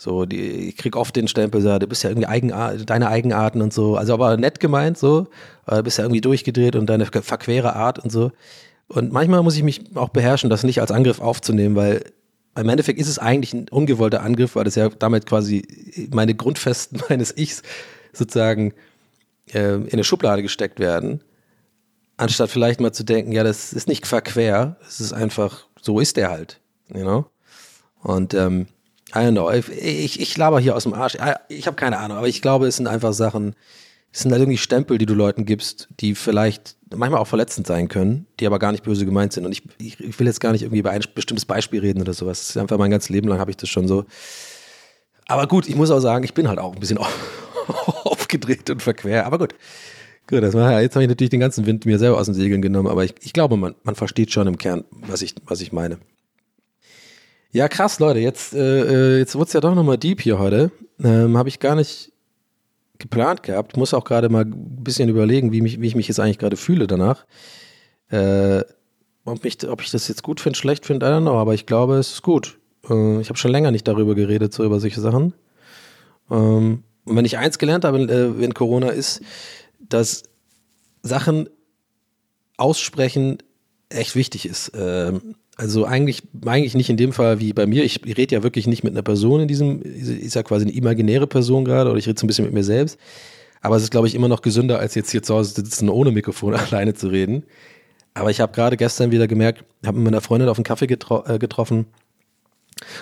So, 0.00 0.26
die, 0.26 0.68
ich 0.68 0.76
krieg 0.76 0.94
oft 0.94 1.16
den 1.16 1.26
Stempel, 1.26 1.60
so, 1.60 1.76
du 1.76 1.88
bist 1.88 2.04
ja 2.04 2.10
irgendwie 2.10 2.28
Eigenart, 2.28 2.88
deine 2.88 3.08
Eigenarten 3.08 3.60
und 3.60 3.72
so. 3.72 3.96
Also 3.96 4.14
aber 4.14 4.36
nett 4.36 4.60
gemeint, 4.60 4.96
so, 4.96 5.26
du 5.66 5.82
bist 5.82 5.98
ja 5.98 6.04
irgendwie 6.04 6.20
durchgedreht 6.20 6.76
und 6.76 6.86
deine 6.86 7.04
verquere 7.06 7.74
Art 7.74 7.98
und 7.98 8.10
so. 8.10 8.30
Und 8.86 9.12
manchmal 9.12 9.42
muss 9.42 9.56
ich 9.56 9.64
mich 9.64 9.96
auch 9.96 10.10
beherrschen, 10.10 10.50
das 10.50 10.62
nicht 10.62 10.80
als 10.80 10.92
Angriff 10.92 11.20
aufzunehmen, 11.20 11.74
weil 11.74 12.04
im 12.56 12.68
Endeffekt 12.68 13.00
ist 13.00 13.08
es 13.08 13.18
eigentlich 13.18 13.52
ein 13.52 13.68
ungewollter 13.68 14.22
Angriff, 14.22 14.54
weil 14.54 14.64
das 14.64 14.76
ja 14.76 14.88
damit 14.88 15.26
quasi 15.26 16.08
meine 16.12 16.34
Grundfesten 16.34 17.02
meines 17.08 17.36
Ichs 17.36 17.62
sozusagen 18.12 18.74
äh, 19.52 19.74
in 19.74 19.92
eine 19.92 20.04
Schublade 20.04 20.42
gesteckt 20.42 20.78
werden, 20.78 21.22
anstatt 22.16 22.50
vielleicht 22.50 22.80
mal 22.80 22.92
zu 22.92 23.04
denken, 23.04 23.32
ja, 23.32 23.42
das 23.42 23.72
ist 23.72 23.88
nicht 23.88 24.06
verquer, 24.06 24.76
es 24.86 25.00
ist 25.00 25.12
einfach, 25.12 25.66
so 25.80 25.98
ist 25.98 26.16
der 26.16 26.30
halt, 26.30 26.60
you 26.94 27.02
know? 27.02 27.26
Und 28.00 28.32
ähm, 28.34 28.68
I 29.14 29.18
don't 29.18 29.32
know. 29.32 29.50
Ich, 29.50 30.20
ich 30.20 30.36
laber 30.36 30.60
hier 30.60 30.76
aus 30.76 30.82
dem 30.82 30.94
Arsch. 30.94 31.16
Ich 31.48 31.66
habe 31.66 31.76
keine 31.76 31.98
Ahnung, 31.98 32.18
aber 32.18 32.28
ich 32.28 32.42
glaube, 32.42 32.66
es 32.66 32.76
sind 32.76 32.86
einfach 32.86 33.12
Sachen, 33.12 33.54
es 34.12 34.20
sind 34.20 34.32
halt 34.32 34.42
irgendwie 34.42 34.58
Stempel, 34.58 34.98
die 34.98 35.06
du 35.06 35.14
Leuten 35.14 35.44
gibst, 35.44 35.88
die 36.00 36.14
vielleicht 36.14 36.76
manchmal 36.94 37.20
auch 37.20 37.26
verletzend 37.26 37.66
sein 37.66 37.88
können, 37.88 38.26
die 38.40 38.46
aber 38.46 38.58
gar 38.58 38.72
nicht 38.72 38.84
böse 38.84 39.04
gemeint 39.04 39.32
sind. 39.32 39.46
Und 39.46 39.52
ich, 39.52 39.62
ich, 39.78 40.18
will 40.18 40.26
jetzt 40.26 40.40
gar 40.40 40.52
nicht 40.52 40.62
irgendwie 40.62 40.80
über 40.80 40.90
ein 40.90 41.02
bestimmtes 41.14 41.44
Beispiel 41.44 41.80
reden 41.80 42.00
oder 42.00 42.14
sowas. 42.14 42.40
Das 42.40 42.50
ist 42.50 42.56
einfach 42.56 42.78
mein 42.78 42.90
ganzes 42.90 43.10
Leben 43.10 43.28
lang 43.28 43.38
habe 43.38 43.50
ich 43.50 43.56
das 43.56 43.68
schon 43.68 43.88
so. 43.88 44.04
Aber 45.26 45.46
gut, 45.46 45.68
ich 45.68 45.76
muss 45.76 45.90
auch 45.90 46.00
sagen, 46.00 46.24
ich 46.24 46.34
bin 46.34 46.48
halt 46.48 46.58
auch 46.58 46.74
ein 46.74 46.80
bisschen 46.80 46.98
aufgedreht 48.04 48.68
und 48.70 48.82
verquer. 48.82 49.26
Aber 49.26 49.38
gut. 49.38 49.54
Gut, 50.26 50.42
das 50.42 50.52
war, 50.52 50.82
jetzt 50.82 50.94
habe 50.94 51.04
ich 51.04 51.08
natürlich 51.08 51.30
den 51.30 51.40
ganzen 51.40 51.64
Wind 51.64 51.86
mir 51.86 51.98
selber 51.98 52.18
aus 52.18 52.26
den 52.26 52.34
Segeln 52.34 52.60
genommen, 52.60 52.88
aber 52.88 53.02
ich, 53.02 53.14
ich 53.22 53.32
glaube, 53.32 53.56
man, 53.56 53.74
man 53.82 53.94
versteht 53.94 54.30
schon 54.30 54.46
im 54.46 54.58
Kern, 54.58 54.84
was 54.90 55.22
ich, 55.22 55.34
was 55.46 55.62
ich 55.62 55.72
meine. 55.72 55.98
Ja, 57.50 57.68
krass, 57.68 57.98
Leute. 57.98 58.18
Jetzt, 58.20 58.54
äh, 58.54 59.16
äh 59.16 59.18
jetzt 59.18 59.34
wurde 59.34 59.46
es 59.46 59.52
ja 59.52 59.60
doch 59.60 59.74
nochmal 59.74 59.98
deep 59.98 60.20
hier 60.20 60.38
heute. 60.38 60.70
Ähm, 61.02 61.36
Habe 61.36 61.48
ich 61.48 61.60
gar 61.60 61.74
nicht 61.74 62.12
geplant 62.98 63.42
gehabt. 63.42 63.76
Muss 63.76 63.94
auch 63.94 64.04
gerade 64.04 64.28
mal 64.28 64.44
ein 64.44 64.84
bisschen 64.84 65.08
überlegen, 65.08 65.52
wie, 65.52 65.62
mich, 65.62 65.80
wie 65.80 65.86
ich 65.86 65.94
mich 65.94 66.08
jetzt 66.08 66.20
eigentlich 66.20 66.38
gerade 66.38 66.56
fühle 66.56 66.86
danach. 66.86 67.24
Äh, 68.10 68.64
ob, 69.24 69.44
mich, 69.44 69.66
ob 69.68 69.82
ich 69.82 69.90
das 69.90 70.08
jetzt 70.08 70.22
gut 70.22 70.40
finde, 70.40 70.58
schlecht 70.58 70.84
finde, 70.84 71.06
I 71.06 71.10
don't 71.10 71.22
know, 71.22 71.38
aber 71.38 71.54
ich 71.54 71.66
glaube, 71.66 71.96
es 71.96 72.12
ist 72.12 72.22
gut. 72.22 72.58
Äh, 72.88 73.20
ich 73.20 73.28
habe 73.28 73.38
schon 73.38 73.50
länger 73.50 73.70
nicht 73.70 73.88
darüber 73.88 74.14
geredet, 74.14 74.52
so 74.52 74.64
über 74.64 74.80
solche 74.80 75.00
Sachen. 75.00 75.32
Ähm, 76.30 76.82
und 77.04 77.16
wenn 77.16 77.24
ich 77.24 77.38
eins 77.38 77.58
gelernt 77.58 77.84
habe, 77.84 77.98
äh, 78.00 78.38
wenn 78.40 78.52
Corona 78.52 78.88
ist, 78.88 79.22
dass 79.78 80.24
Sachen 81.02 81.48
aussprechen 82.58 83.38
echt 83.88 84.14
wichtig 84.16 84.46
ist. 84.46 84.72
Ähm, 84.74 85.36
also 85.58 85.84
eigentlich, 85.84 86.22
eigentlich 86.46 86.74
nicht 86.74 86.88
in 86.88 86.96
dem 86.96 87.12
Fall 87.12 87.40
wie 87.40 87.52
bei 87.52 87.66
mir. 87.66 87.84
Ich 87.84 88.00
rede 88.06 88.34
ja 88.34 88.42
wirklich 88.42 88.66
nicht 88.66 88.84
mit 88.84 88.94
einer 88.94 89.02
Person 89.02 89.40
in 89.40 89.48
diesem, 89.48 89.82
ist 89.82 90.34
ja 90.34 90.42
quasi 90.42 90.64
eine 90.64 90.74
imaginäre 90.74 91.26
Person 91.26 91.64
gerade 91.64 91.90
oder 91.90 91.98
ich 91.98 92.06
rede 92.06 92.18
so 92.18 92.24
ein 92.24 92.28
bisschen 92.28 92.46
mit 92.46 92.54
mir 92.54 92.64
selbst. 92.64 92.98
Aber 93.60 93.76
es 93.76 93.82
ist, 93.82 93.90
glaube 93.90 94.06
ich, 94.06 94.14
immer 94.14 94.28
noch 94.28 94.40
gesünder, 94.40 94.78
als 94.78 94.94
jetzt 94.94 95.10
hier 95.10 95.22
zu 95.22 95.34
Hause 95.34 95.54
sitzen, 95.54 95.90
ohne 95.90 96.12
Mikrofon 96.12 96.54
alleine 96.72 96.94
zu 96.94 97.08
reden. 97.08 97.44
Aber 98.14 98.30
ich 98.30 98.40
habe 98.40 98.52
gerade 98.52 98.76
gestern 98.76 99.10
wieder 99.10 99.28
gemerkt, 99.28 99.64
habe 99.84 99.98
mit 99.98 100.06
meiner 100.06 100.20
Freundin 100.20 100.48
auf 100.48 100.56
einen 100.56 100.64
Kaffee 100.64 100.86
getro 100.86 101.24
äh, 101.26 101.38
getroffen 101.38 101.86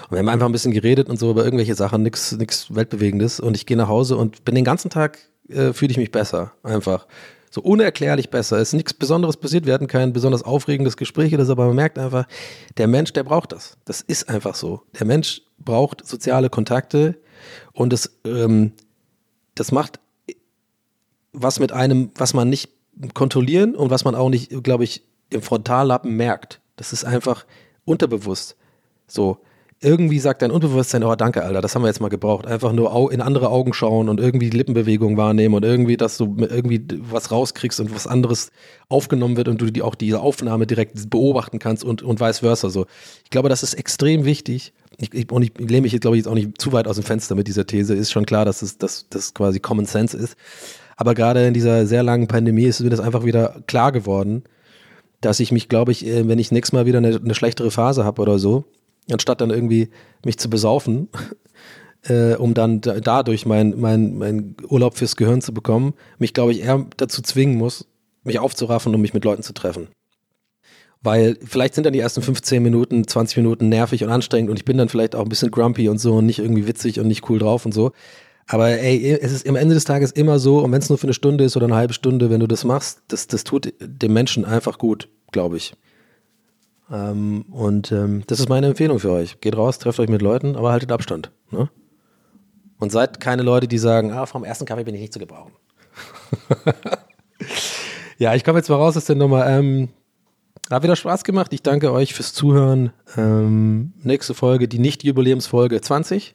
und 0.09 0.13
wir 0.13 0.19
haben 0.19 0.29
einfach 0.29 0.47
ein 0.47 0.53
bisschen 0.53 0.73
geredet 0.73 1.09
und 1.09 1.19
so 1.19 1.31
über 1.31 1.45
irgendwelche 1.45 1.75
Sachen, 1.75 2.03
nichts 2.03 2.75
Weltbewegendes. 2.75 3.41
Und 3.41 3.57
ich 3.57 3.67
gehe 3.67 3.77
nach 3.77 3.89
Hause 3.89 4.17
und 4.17 4.45
bin 4.45 4.55
den 4.55 4.65
ganzen 4.65 4.91
Tag, 4.91 5.19
äh, 5.49 5.73
fühle 5.73 5.91
ich 5.91 5.99
mich 5.99 6.11
besser, 6.11 6.53
einfach 6.63 7.07
so 7.57 7.63
unerklärlich 7.63 8.29
besser. 8.29 8.59
Es 8.59 8.69
ist 8.69 8.75
nichts 8.75 8.93
Besonderes 8.93 9.39
passiert. 9.39 9.65
Wir 9.65 9.73
hatten 9.73 9.87
kein 9.87 10.13
besonders 10.13 10.43
aufregendes 10.43 10.99
Gespräch 10.99 11.33
oder 11.33 11.47
so, 11.47 11.53
aber 11.53 11.69
man 11.69 11.77
merkt 11.77 11.99
einfach, 11.99 12.27
der 12.77 12.87
Mensch, 12.87 13.15
der 13.15 13.25
braucht 13.25 13.53
das. 13.53 13.79
Das 13.87 14.03
ist 14.03 14.29
einfach 14.29 14.55
so. 14.55 14.83
Der 14.99 15.07
Mensch 15.07 15.41
braucht 15.59 16.07
soziale 16.07 16.51
Kontakte 16.51 17.19
und 17.73 17.95
das, 17.95 18.19
ähm, 18.27 18.73
das 19.55 19.73
macht 19.73 20.01
was 21.33 21.59
mit 21.59 21.73
einem, 21.73 22.11
was 22.15 22.35
man 22.35 22.51
nicht 22.51 22.69
kontrollieren 23.15 23.75
und 23.75 23.89
was 23.89 24.05
man 24.05 24.15
auch 24.15 24.29
nicht, 24.29 24.63
glaube 24.63 24.85
ich, 24.85 25.07
im 25.31 25.41
Frontallappen 25.41 26.15
merkt. 26.15 26.61
Das 26.77 26.93
ist 26.93 27.07
einfach 27.07 27.47
unterbewusst. 27.87 28.57
So, 29.07 29.39
irgendwie 29.81 30.18
sagt 30.18 30.41
dein 30.41 30.51
Unbewusstsein, 30.51 31.05
oh 31.05 31.14
danke, 31.16 31.43
Alter, 31.43 31.61
das 31.61 31.74
haben 31.74 31.83
wir 31.83 31.89
jetzt 31.89 32.01
mal 32.01 32.09
gebraucht. 32.09 32.47
Einfach 32.47 32.72
nur 32.72 33.12
in 33.12 33.20
andere 33.20 33.51
Augen 33.51 33.74
schauen 33.74 34.09
und 34.09 34.20
irgendwie 34.20 34.49
die 34.49 34.57
Lippenbewegung 34.57 35.18
wahrnehmen 35.18 35.55
und 35.55 35.64
irgendwie, 35.64 35.99
dass 35.99 36.16
du 36.16 36.37
irgendwie 36.39 36.87
was 37.11 37.31
rauskriegst 37.31 37.81
und 37.81 37.95
was 37.95 38.07
anderes 38.07 38.53
aufgenommen 38.89 39.37
wird 39.37 39.49
und 39.49 39.61
du 39.61 39.70
die, 39.70 39.83
auch 39.83 39.95
diese 39.95 40.20
Aufnahme 40.20 40.66
direkt 40.66 41.11
beobachten 41.11 41.59
kannst 41.59 41.85
und, 41.85 42.03
und 42.03 42.20
vice 42.20 42.39
versa. 42.39 42.70
So. 42.70 42.87
Ich 43.24 43.31
glaube, 43.31 43.51
das 43.51 43.62
ist 43.62 43.74
extrem 43.74 44.24
wichtig. 44.24 44.72
Ich, 44.97 45.12
ich, 45.12 45.31
und 45.31 45.43
ich 45.43 45.53
lehne 45.59 45.83
mich 45.83 45.93
jetzt, 45.93 46.03
glaube 46.03 46.16
ich, 46.16 46.20
jetzt 46.20 46.29
auch 46.29 46.35
nicht 46.35 46.59
zu 46.59 46.72
weit 46.72 46.89
aus 46.89 46.97
dem 46.97 47.05
Fenster 47.05 47.35
mit 47.35 47.47
dieser 47.47 47.66
These. 47.66 47.95
Ist 47.95 48.11
schon 48.11 48.24
klar, 48.24 48.47
dass 48.47 48.62
es 48.62 48.79
dass, 48.79 49.07
das 49.11 49.35
quasi 49.35 49.61
Common 49.61 49.85
Sense 49.85 50.16
ist. 50.16 50.37
Aber 50.97 51.12
gerade 51.12 51.47
in 51.47 51.53
dieser 51.53 51.87
sehr 51.87 52.03
langen 52.03 52.29
Pandemie 52.29 52.64
ist 52.64 52.81
mir 52.81 52.89
das 52.89 53.01
einfach 53.01 53.24
wieder 53.24 53.61
klar 53.66 53.93
geworden, 53.93 54.45
dass 55.20 55.39
ich 55.39 55.53
mich, 55.53 55.68
glaube 55.68 55.93
ich, 55.93 56.07
äh, 56.07 56.27
wenn 56.27 56.39
ich 56.39 56.51
nächstes 56.51 56.72
Mal 56.72 56.87
wieder 56.87 56.99
eine, 56.99 57.16
eine 57.16 57.35
schlechtere 57.35 57.70
Phase 57.70 58.05
habe 58.05 58.22
oder 58.22 58.39
so, 58.39 58.64
anstatt 59.11 59.41
dann 59.41 59.51
irgendwie 59.51 59.91
mich 60.25 60.39
zu 60.39 60.51
besaufen, 60.51 61.09
äh, 62.09 62.35
um 62.35 62.55
dann 62.55 62.81
dadurch 62.81 63.47
meinen 63.47 63.81
mein, 63.81 64.19
mein 64.19 64.57
Urlaub 64.69 64.97
fürs 64.97 65.17
Gehirn 65.17 65.41
zu 65.41 65.53
bekommen, 65.53 65.95
mich, 66.19 66.35
glaube 66.35 66.53
ich, 66.53 66.63
eher 66.63 66.87
dazu 66.97 67.23
zwingen 67.23 67.57
muss, 67.57 67.87
mich 68.25 68.39
aufzuraffen, 68.39 68.95
um 68.95 69.01
mich 69.01 69.15
mit 69.15 69.25
Leuten 69.25 69.43
zu 69.43 69.53
treffen. 69.53 69.89
Weil 71.03 71.37
vielleicht 71.45 71.75
sind 71.75 71.85
dann 71.85 71.93
die 71.93 72.01
ersten 72.01 72.23
15 72.23 72.63
Minuten, 72.63 73.07
20 73.07 73.37
Minuten 73.37 73.69
nervig 73.69 74.03
und 74.03 74.11
anstrengend 74.11 74.51
und 74.51 74.57
ich 74.57 74.65
bin 74.65 74.79
dann 74.79 74.89
vielleicht 74.89 75.15
auch 75.15 75.23
ein 75.23 75.29
bisschen 75.29 75.51
grumpy 75.51 75.89
und 75.89 75.99
so 75.99 76.17
und 76.17 76.27
nicht 76.27 76.41
irgendwie 76.41 76.67
witzig 76.67 76.99
und 76.99 77.07
nicht 77.07 77.29
cool 77.31 77.39
drauf 77.39 77.65
und 77.65 77.73
so. 77.73 77.93
Aber 78.49 78.69
ey, 78.69 79.19
es 79.21 79.33
ist 79.33 79.49
am 79.49 79.57
Ende 79.57 79.75
des 79.75 79.85
Tages 79.85 80.13
immer 80.13 80.39
so, 80.39 80.61
und 80.61 80.71
wenn 80.71 80.81
es 80.81 80.89
nur 80.89 80.99
für 80.99 81.07
eine 81.07 81.15
Stunde 81.15 81.45
ist 81.45 81.57
oder 81.57 81.67
eine 81.67 81.75
halbe 81.75 81.95
Stunde, 81.95 82.31
wenn 82.31 82.41
du 82.41 82.47
das 82.47 82.65
machst, 82.65 83.03
das, 83.09 83.27
das 83.27 83.45
tut 83.45 83.75
dem 83.81 84.13
Menschen 84.13 84.45
einfach 84.45 84.79
gut, 84.79 85.09
glaube 85.33 85.57
ich. 85.57 85.75
Ähm, 86.91 87.47
und 87.51 87.91
ähm, 87.93 88.22
das 88.26 88.41
ist 88.41 88.49
meine 88.49 88.68
Empfehlung 88.68 88.99
für 88.99 89.11
euch. 89.11 89.41
Geht 89.41 89.57
raus, 89.57 89.78
trefft 89.78 89.99
euch 89.99 90.09
mit 90.09 90.22
Leuten, 90.22 90.57
aber 90.57 90.72
haltet 90.72 90.93
Abstand. 90.93 91.32
Ne? 91.51 91.68
Und 92.78 92.93
seid 92.93 93.20
keine 93.20 93.43
Leute, 93.43 93.68
die 93.68 93.78
sagen, 93.78 94.12
ah, 94.12 94.26
vom 94.26 94.45
ersten 94.45 94.66
Kaffee 94.66 94.84
bin 94.84 94.95
ich 94.95 95.01
nicht 95.01 95.12
zu 95.12 95.18
gebrauchen. 95.18 95.53
ja, 98.18 98.34
ich 98.34 98.45
komme 98.45 98.59
jetzt 98.59 98.68
mal 98.68 98.76
raus 98.76 98.97
aus 98.97 99.07
der 99.07 99.16
Nummer. 99.16 99.47
Ähm, 99.47 99.89
hat 100.70 100.82
wieder 100.82 100.97
Spaß 100.97 101.24
gemacht. 101.24 101.53
Ich 101.53 101.62
danke 101.62 101.93
euch 101.93 102.14
fürs 102.14 102.34
Zuhören. 102.34 102.93
Ähm, 103.16 103.93
nächste 104.03 104.34
Folge, 104.34 104.68
die 104.68 104.78
Nicht-Jubiläumsfolge 104.78 105.80
20. 105.80 106.34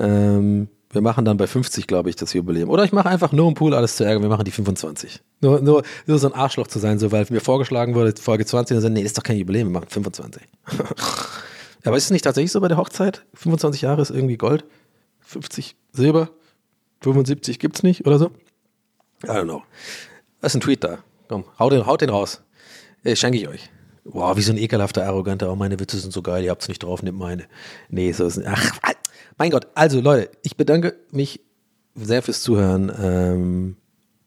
Ähm, 0.00 0.68
Wir 0.90 1.02
machen 1.02 1.24
dann 1.24 1.36
bei 1.36 1.46
50, 1.46 1.86
glaube 1.86 2.08
ich, 2.08 2.16
das 2.16 2.32
Jubiläum. 2.32 2.70
Oder 2.70 2.84
ich 2.84 2.92
mache 2.92 3.08
einfach 3.08 3.32
nur 3.32 3.46
um 3.46 3.54
Pool 3.54 3.74
alles 3.74 3.96
zu 3.96 4.04
ärgern, 4.04 4.22
wir 4.22 4.30
machen 4.30 4.44
die 4.44 4.50
25. 4.50 5.20
Nur, 5.40 5.60
nur, 5.60 5.82
nur 6.06 6.18
so 6.18 6.28
ein 6.28 6.34
Arschloch 6.34 6.66
zu 6.66 6.78
sein, 6.78 6.98
so 6.98 7.12
weil 7.12 7.26
mir 7.28 7.40
vorgeschlagen 7.40 7.94
wurde, 7.94 8.14
Folge 8.20 8.46
20, 8.46 8.76
und 8.76 8.82
dann 8.82 8.92
nee, 8.94 9.02
das 9.02 9.10
ist 9.10 9.18
doch 9.18 9.22
kein 9.22 9.36
Jubiläum, 9.36 9.68
wir 9.68 9.80
machen 9.80 9.90
25. 9.90 10.42
Aber 11.84 11.96
ist 11.96 12.04
es 12.04 12.10
nicht 12.10 12.24
tatsächlich 12.24 12.52
so 12.52 12.60
bei 12.60 12.68
der 12.68 12.78
Hochzeit? 12.78 13.24
25 13.34 13.82
Jahre 13.82 14.02
ist 14.02 14.10
irgendwie 14.10 14.36
Gold, 14.36 14.64
50 15.20 15.76
Silber, 15.92 16.30
75 17.02 17.58
gibt's 17.58 17.82
nicht 17.82 18.06
oder 18.06 18.18
so? 18.18 18.30
I 19.24 19.28
don't 19.28 19.44
know. 19.44 19.62
Was 20.40 20.52
ist 20.52 20.56
ein 20.56 20.60
Tweet 20.62 20.84
da? 20.84 20.98
Komm, 21.28 21.44
haut 21.58 21.72
den, 21.72 21.86
haut 21.86 22.00
den 22.00 22.10
raus. 22.10 22.42
Äh, 23.04 23.14
schenke 23.14 23.38
ich 23.38 23.48
euch. 23.48 23.70
Wow, 24.04 24.36
wie 24.38 24.42
so 24.42 24.52
ein 24.52 24.58
ekelhafter, 24.58 25.04
arroganter, 25.04 25.52
oh, 25.52 25.56
meine 25.56 25.78
Witze 25.78 25.98
sind 25.98 26.14
so 26.14 26.22
geil, 26.22 26.42
ihr 26.42 26.50
habt's 26.50 26.68
nicht 26.68 26.82
drauf, 26.82 27.02
nehmt 27.02 27.18
meine. 27.18 27.44
Nee, 27.90 28.10
so 28.12 28.26
ist 28.26 28.40
Ach, 28.46 28.78
mein 29.38 29.50
Gott. 29.50 29.68
Also, 29.74 30.00
Leute, 30.00 30.30
ich 30.42 30.56
bedanke 30.56 30.96
mich 31.10 31.40
sehr 31.94 32.22
fürs 32.22 32.42
Zuhören. 32.42 32.92
Ähm, 33.00 33.76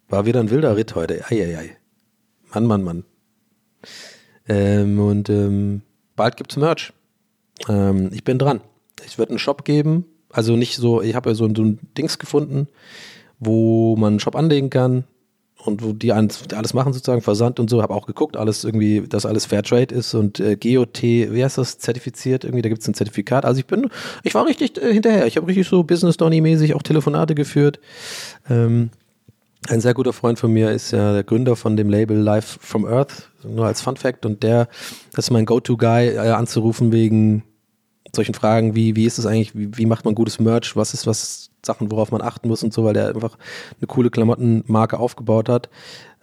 war 0.09 0.26
wieder 0.26 0.39
ein 0.39 0.49
wilder 0.49 0.76
Ritt 0.76 0.95
heute. 0.95 1.24
Eieiei. 1.30 1.78
Mann, 2.53 2.66
Mann, 2.66 2.84
Mann. 2.84 3.03
Ähm, 4.47 4.99
und 4.99 5.30
ähm, 5.30 5.82
bald 6.16 6.38
gibt's 6.38 6.57
Merch. 6.57 6.93
Ähm, 7.70 8.09
ich 8.12 8.24
bin 8.24 8.39
dran. 8.39 8.62
Es 9.05 9.18
wird 9.18 9.30
einen 9.30 9.39
Shop 9.39 9.64
geben. 9.64 10.05
Also 10.30 10.55
nicht 10.55 10.78
so, 10.78 11.01
ich 11.01 11.16
habe 11.16 11.30
ja 11.30 11.36
so, 11.36 11.47
so 11.53 11.64
ein 11.64 11.80
Dings 11.97 12.18
gefunden, 12.18 12.68
wo 13.39 13.95
man 13.95 14.14
einen 14.14 14.20
Shop 14.20 14.36
anlegen 14.36 14.70
kann 14.70 15.03
und 15.66 15.84
wo 15.84 15.93
die 15.93 16.12
alles 16.12 16.74
machen 16.74 16.93
sozusagen, 16.93 17.22
Versand 17.22 17.59
und 17.59 17.70
so, 17.70 17.82
habe 17.82 17.93
auch 17.93 18.07
geguckt, 18.07 18.38
alles 18.38 18.64
irgendwie, 18.64 19.01
dass 19.07 19.26
alles 19.26 19.45
Fairtrade 19.45 19.93
ist 19.93 20.14
und 20.14 20.39
äh, 20.39 20.55
GOT, 20.55 21.01
wie 21.03 21.43
heißt 21.43 21.57
das, 21.57 21.78
zertifiziert 21.78 22.43
irgendwie, 22.43 22.62
da 22.62 22.70
gibt 22.70 22.82
es 22.82 22.88
ein 22.88 22.93
Zertifikat. 22.93 23.45
Also 23.45 23.59
ich 23.59 23.68
bin, 23.68 23.89
ich 24.24 24.34
war 24.34 24.45
richtig 24.45 24.82
äh, 24.82 24.93
hinterher. 24.93 25.28
Ich 25.28 25.38
habe 25.38 25.47
richtig 25.47 25.68
so 25.68 25.84
Business 25.84 26.18
Donny 26.18 26.41
mäßig 26.41 26.74
auch 26.74 26.84
Telefonate 26.84 27.36
geführt. 27.36 27.80
Ähm, 28.49 28.89
ein 29.70 29.82
sehr 29.82 29.93
guter 29.93 30.14
Freund 30.14 30.39
von 30.39 30.51
mir 30.51 30.72
ist 30.72 30.91
ja 30.91 31.14
der 31.14 31.24
Gründer 31.24 31.55
von 31.55 31.78
dem 31.78 31.89
Label 31.89 32.18
Live 32.18 32.57
from 32.62 32.86
Earth, 32.86 33.30
nur 33.43 33.68
als 33.68 33.82
Fun 33.82 33.95
Fact 33.95 34.26
und 34.26 34.41
der, 34.41 34.68
das 35.14 35.26
ist 35.26 35.32
mein 35.32 35.45
Go-To-Guy, 35.45 36.16
äh, 36.16 36.18
anzurufen 36.32 36.91
wegen 36.91 37.43
solchen 38.16 38.34
Fragen 38.34 38.76
wie, 38.76 38.95
wie 38.95 39.06
ist 39.06 39.18
es 39.18 39.26
eigentlich, 39.26 39.56
wie, 39.56 39.78
wie 39.78 39.86
macht 39.86 40.06
man 40.06 40.16
gutes 40.16 40.39
Merch, 40.39 40.76
was 40.76 40.93
ist 40.93 41.08
was 41.08 41.49
Sachen, 41.66 41.91
worauf 41.91 42.12
man 42.12 42.22
achten 42.22 42.47
muss 42.47 42.64
und 42.64 42.74
so, 42.74 42.84
weil 42.84 42.93
der 42.93 43.10
einfach 43.10 43.38
eine 43.80 43.88
coole 43.88 44.10
Klamottenmarke 44.10 44.99
aufgebaut 44.99 45.47
hat. 45.49 45.70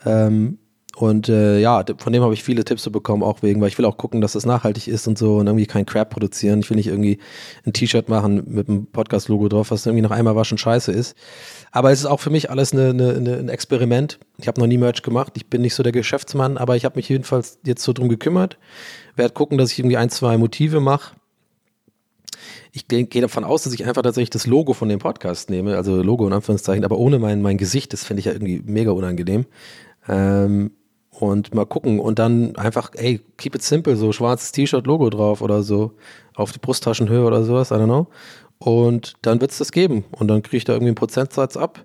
Ähm, 0.05 0.59
und 0.97 1.29
äh, 1.29 1.61
ja, 1.61 1.85
von 1.99 2.12
dem 2.12 2.24
habe 2.24 2.35
ich 2.35 2.43
viele 2.43 2.64
Tipps 2.64 2.91
bekommen, 2.91 3.22
auch 3.22 3.43
wegen, 3.43 3.61
weil 3.61 3.68
ich 3.68 3.79
will 3.79 3.85
auch 3.85 3.99
gucken, 3.99 4.20
dass 4.20 4.33
das 4.33 4.47
nachhaltig 4.47 4.89
ist 4.89 5.07
und 5.07 5.16
so 5.16 5.37
und 5.37 5.47
irgendwie 5.47 5.66
kein 5.66 5.87
Crap 5.87 6.11
produzieren. 6.11 6.59
Ich 6.59 6.70
will 6.70 6.76
nicht 6.76 6.89
irgendwie 6.89 7.18
ein 7.64 7.72
T-Shirt 7.72 8.09
machen 8.09 8.43
mit 8.49 8.68
einem 8.68 8.87
Podcast-Logo 8.87 9.49
drauf, 9.49 9.70
was 9.70 9.87
irgendwie 9.87 10.03
nach 10.03 10.11
einmal 10.11 10.35
waschen 10.35 10.59
scheiße 10.59 10.91
ist. 10.91 11.14
Aber 11.70 11.93
es 11.93 12.01
ist 12.01 12.07
auch 12.07 12.18
für 12.18 12.31
mich 12.31 12.51
alles 12.51 12.72
eine, 12.72 12.89
eine, 12.89 13.14
eine, 13.14 13.37
ein 13.37 13.49
Experiment. 13.49 14.18
Ich 14.39 14.49
habe 14.49 14.61
noch 14.61 14.66
nie 14.66 14.79
Merch 14.79 15.03
gemacht. 15.03 15.35
Ich 15.37 15.47
bin 15.47 15.62
nicht 15.62 15.74
so 15.74 15.85
der 15.85 15.93
Geschäftsmann, 15.93 16.57
aber 16.59 16.74
ich 16.74 16.85
habe 16.85 16.97
mich 16.97 17.09
jedenfalls 17.09 17.61
jetzt 17.64 17.85
so 17.85 17.93
drum 17.93 18.09
gekümmert. 18.09 18.59
Werde 19.14 19.35
gucken, 19.35 19.57
dass 19.57 19.70
ich 19.70 19.79
irgendwie 19.79 19.99
ein, 19.99 20.11
zwei 20.11 20.37
Motive 20.37 20.81
mache 20.81 21.12
ich 22.73 22.89
gehe 22.89 23.23
davon 23.23 23.45
aus, 23.45 23.62
dass 23.62 23.73
ich 23.73 23.87
einfach 23.87 24.03
tatsächlich 24.03 24.31
das 24.31 24.47
Logo 24.47 24.73
von 24.73 24.89
dem 24.89 24.99
Podcast 24.99 25.51
nehme, 25.51 25.77
also 25.77 26.03
Logo 26.03 26.27
in 26.27 26.33
Anführungszeichen, 26.33 26.85
aber 26.85 26.99
ohne 26.99 27.19
mein, 27.19 27.43
mein 27.43 27.59
Gesicht, 27.59 27.93
das 27.93 28.05
finde 28.05 28.21
ich 28.21 28.27
ja 28.27 28.33
irgendwie 28.33 28.62
mega 28.64 28.91
unangenehm. 28.93 29.47
Ähm, 30.09 30.73
und 31.11 31.55
mal 31.55 31.66
gucken 31.66 31.99
und 31.99 32.19
dann 32.19 32.55
einfach, 32.57 32.91
ey, 32.95 33.21
keep 33.37 33.55
it 33.55 33.62
simple, 33.62 33.97
so 33.97 34.12
schwarzes 34.12 34.53
T-Shirt, 34.53 34.87
Logo 34.87 35.11
drauf 35.11 35.43
oder 35.43 35.62
so, 35.62 35.95
auf 36.35 36.53
die 36.53 36.61
Brusttaschenhöhe 36.61 37.25
oder 37.25 37.43
sowas, 37.43 37.71
I 37.71 37.75
don't 37.75 37.87
know. 37.87 38.07
Und 38.59 39.14
dann 39.23 39.41
wird 39.41 39.51
es 39.51 39.59
das 39.59 39.73
geben 39.73 40.05
und 40.12 40.29
dann 40.29 40.43
kriege 40.43 40.59
ich 40.59 40.64
da 40.64 40.75
irgendwie 40.75 40.89
einen 40.89 40.95
Prozentsatz 40.97 41.57
ab 41.57 41.85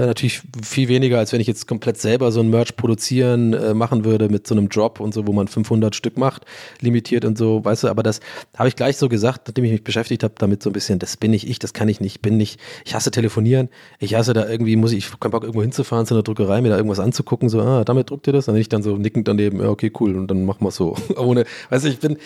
natürlich 0.00 0.42
viel 0.64 0.88
weniger, 0.88 1.18
als 1.18 1.32
wenn 1.32 1.40
ich 1.40 1.46
jetzt 1.46 1.66
komplett 1.66 2.00
selber 2.00 2.32
so 2.32 2.40
ein 2.40 2.50
Merch 2.50 2.76
produzieren 2.76 3.52
äh, 3.52 3.74
machen 3.74 4.04
würde 4.04 4.28
mit 4.28 4.46
so 4.46 4.54
einem 4.54 4.68
Drop 4.68 5.00
und 5.00 5.12
so, 5.12 5.26
wo 5.26 5.32
man 5.32 5.48
500 5.48 5.94
Stück 5.94 6.16
macht, 6.16 6.44
limitiert 6.80 7.24
und 7.24 7.36
so, 7.36 7.64
weißt 7.64 7.84
du, 7.84 7.88
aber 7.88 8.02
das 8.02 8.20
habe 8.56 8.68
ich 8.68 8.76
gleich 8.76 8.96
so 8.96 9.08
gesagt, 9.08 9.48
nachdem 9.48 9.64
ich 9.64 9.72
mich 9.72 9.84
beschäftigt 9.84 10.22
habe, 10.22 10.34
damit 10.38 10.62
so 10.62 10.70
ein 10.70 10.72
bisschen, 10.72 10.98
das 10.98 11.16
bin 11.16 11.32
ich 11.32 11.48
ich, 11.48 11.58
das 11.58 11.72
kann 11.72 11.88
ich 11.88 12.00
nicht, 12.00 12.22
bin 12.22 12.36
nicht, 12.36 12.60
ich 12.84 12.94
hasse 12.94 13.10
telefonieren, 13.10 13.68
ich 13.98 14.14
hasse 14.14 14.32
da 14.32 14.48
irgendwie, 14.48 14.76
muss 14.76 14.92
ich, 14.92 15.06
ich 15.06 15.20
keinen 15.20 15.30
Bock 15.30 15.42
irgendwo 15.42 15.62
hinzufahren 15.62 16.06
zu 16.06 16.14
einer 16.14 16.22
Druckerei, 16.22 16.60
mir 16.60 16.70
da 16.70 16.76
irgendwas 16.76 17.00
anzugucken, 17.00 17.48
so, 17.48 17.60
ah, 17.60 17.84
damit 17.84 18.10
druckt 18.10 18.26
ihr 18.26 18.32
das, 18.32 18.46
dann 18.46 18.56
ich 18.56 18.68
dann 18.68 18.82
so 18.82 18.96
nickend 18.96 19.28
daneben, 19.28 19.60
ja, 19.60 19.68
okay, 19.68 19.92
cool, 20.00 20.16
und 20.16 20.28
dann 20.28 20.44
machen 20.44 20.62
wir 20.62 20.68
es 20.68 20.76
so, 20.76 20.96
ohne, 21.16 21.44
weißt 21.70 21.84
du, 21.84 21.88
ich 21.88 21.98
bin, 21.98 22.16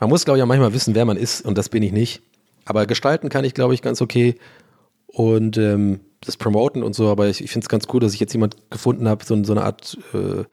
man 0.00 0.10
muss 0.10 0.24
glaube 0.24 0.38
ich 0.38 0.42
auch 0.42 0.48
manchmal 0.48 0.74
wissen, 0.74 0.94
wer 0.94 1.04
man 1.04 1.16
ist 1.16 1.44
und 1.44 1.56
das 1.56 1.68
bin 1.68 1.82
ich 1.82 1.92
nicht, 1.92 2.22
aber 2.64 2.86
gestalten 2.86 3.28
kann 3.28 3.44
ich 3.44 3.54
glaube 3.54 3.74
ich 3.74 3.82
ganz 3.82 4.02
okay 4.02 4.36
und 5.06 5.56
ähm, 5.58 6.00
das 6.24 6.36
promoten 6.36 6.82
und 6.82 6.94
so, 6.94 7.08
aber 7.08 7.28
ich, 7.28 7.42
ich 7.42 7.50
finde 7.50 7.64
es 7.64 7.68
ganz 7.68 7.86
cool, 7.92 8.00
dass 8.00 8.14
ich 8.14 8.20
jetzt 8.20 8.32
jemand 8.32 8.56
gefunden 8.70 9.08
habe, 9.08 9.24
so, 9.24 9.42
so 9.44 9.52
eine 9.52 9.64
Art, 9.64 9.98
äh, 10.12 10.44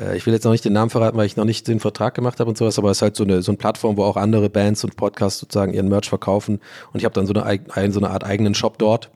äh, 0.00 0.16
ich 0.16 0.26
will 0.26 0.34
jetzt 0.34 0.44
noch 0.44 0.52
nicht 0.52 0.64
den 0.64 0.72
Namen 0.72 0.90
verraten, 0.90 1.16
weil 1.16 1.26
ich 1.26 1.36
noch 1.36 1.44
nicht 1.44 1.68
den 1.68 1.80
Vertrag 1.80 2.14
gemacht 2.14 2.40
habe 2.40 2.50
und 2.50 2.58
sowas, 2.58 2.78
aber 2.78 2.90
es 2.90 2.98
ist 2.98 3.02
halt 3.02 3.16
so 3.16 3.24
eine, 3.24 3.42
so 3.42 3.52
eine 3.52 3.58
Plattform, 3.58 3.96
wo 3.96 4.04
auch 4.04 4.16
andere 4.16 4.50
Bands 4.50 4.84
und 4.84 4.96
Podcasts 4.96 5.40
sozusagen 5.40 5.74
ihren 5.74 5.88
Merch 5.88 6.08
verkaufen 6.08 6.60
und 6.92 6.98
ich 6.98 7.04
habe 7.04 7.14
dann 7.14 7.26
so 7.26 7.34
eine, 7.34 7.44
ein, 7.44 7.92
so 7.92 8.00
eine 8.00 8.10
Art 8.10 8.24
eigenen 8.24 8.54
Shop 8.54 8.78
dort, 8.78 9.10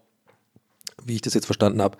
wie 1.05 1.14
ich 1.14 1.23
das 1.23 1.35
jetzt 1.35 1.47
verstanden 1.47 1.83
habe. 1.83 1.97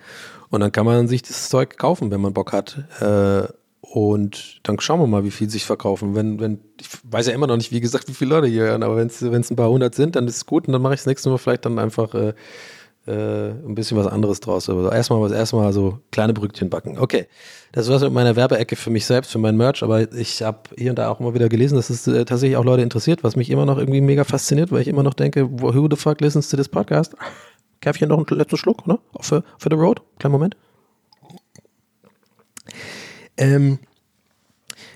Und 0.49 0.59
dann 0.59 0.71
kann 0.71 0.85
man 0.85 1.07
sich 1.07 1.21
das 1.21 1.49
Zeug 1.49 1.77
kaufen, 1.77 2.11
wenn 2.11 2.21
man 2.21 2.33
Bock 2.33 2.53
hat. 2.53 2.77
Äh, 2.99 3.47
und 3.81 4.59
dann 4.63 4.79
schauen 4.79 4.99
wir 4.99 5.07
mal, 5.07 5.23
wie 5.23 5.31
viel 5.31 5.49
sich 5.49 5.65
verkaufen. 5.65 6.15
Wenn, 6.15 6.39
wenn, 6.39 6.59
ich 6.79 6.87
weiß 7.03 7.27
ja 7.27 7.33
immer 7.33 7.47
noch 7.47 7.57
nicht, 7.57 7.71
wie 7.71 7.81
gesagt, 7.81 8.07
wie 8.07 8.13
viele 8.13 8.29
Leute 8.29 8.47
hier 8.47 8.63
hören, 8.63 8.83
aber 8.83 8.95
wenn 8.95 9.07
es 9.07 9.21
ein 9.21 9.55
paar 9.55 9.69
hundert 9.69 9.95
sind, 9.95 10.15
dann 10.15 10.27
ist 10.27 10.37
es 10.37 10.45
gut 10.45 10.67
und 10.67 10.73
dann 10.73 10.81
mache 10.81 10.93
ich 10.93 11.01
das 11.01 11.07
nächste 11.07 11.29
Mal 11.29 11.37
vielleicht 11.37 11.65
dann 11.65 11.79
einfach 11.79 12.13
äh, 12.13 12.33
äh, 13.07 13.49
ein 13.49 13.75
bisschen 13.75 13.97
was 13.97 14.07
anderes 14.07 14.39
draus. 14.39 14.69
Aber 14.69 14.91
erstmal 14.91 15.21
was 15.21 15.31
erstmal 15.31 15.73
so 15.73 15.99
kleine 16.11 16.33
Brötchen 16.33 16.69
backen. 16.69 16.97
Okay, 16.99 17.27
das 17.71 17.89
war's 17.89 18.01
mit 18.01 18.13
meiner 18.13 18.35
Werbeecke 18.35 18.75
für 18.75 18.89
mich 18.89 19.05
selbst, 19.05 19.31
für 19.31 19.39
mein 19.39 19.57
Merch. 19.57 19.83
Aber 19.83 20.11
ich 20.13 20.41
habe 20.43 20.59
hier 20.77 20.91
und 20.91 20.99
da 20.99 21.09
auch 21.09 21.19
immer 21.19 21.33
wieder 21.33 21.49
gelesen, 21.49 21.75
dass 21.75 21.89
es 21.89 22.07
äh, 22.07 22.25
tatsächlich 22.25 22.57
auch 22.57 22.65
Leute 22.65 22.83
interessiert, 22.83 23.23
was 23.23 23.35
mich 23.35 23.49
immer 23.49 23.65
noch 23.65 23.77
irgendwie 23.77 24.01
mega 24.01 24.23
fasziniert, 24.23 24.71
weil 24.71 24.81
ich 24.81 24.87
immer 24.87 25.03
noch 25.03 25.13
denke, 25.13 25.49
who 25.49 25.87
the 25.89 25.95
fuck 25.95 26.21
listens 26.21 26.49
to 26.49 26.57
this 26.57 26.69
podcast? 26.69 27.15
Käffchen 27.79 28.09
noch 28.09 28.17
einen 28.17 28.37
letzten 28.37 28.57
Schluck, 28.57 28.85
ne? 28.85 28.99
Für, 29.21 29.43
für 29.57 29.69
the 29.69 29.75
road. 29.75 30.01
Kleinen 30.19 30.33
Moment. 30.33 30.55
Ähm, 33.37 33.79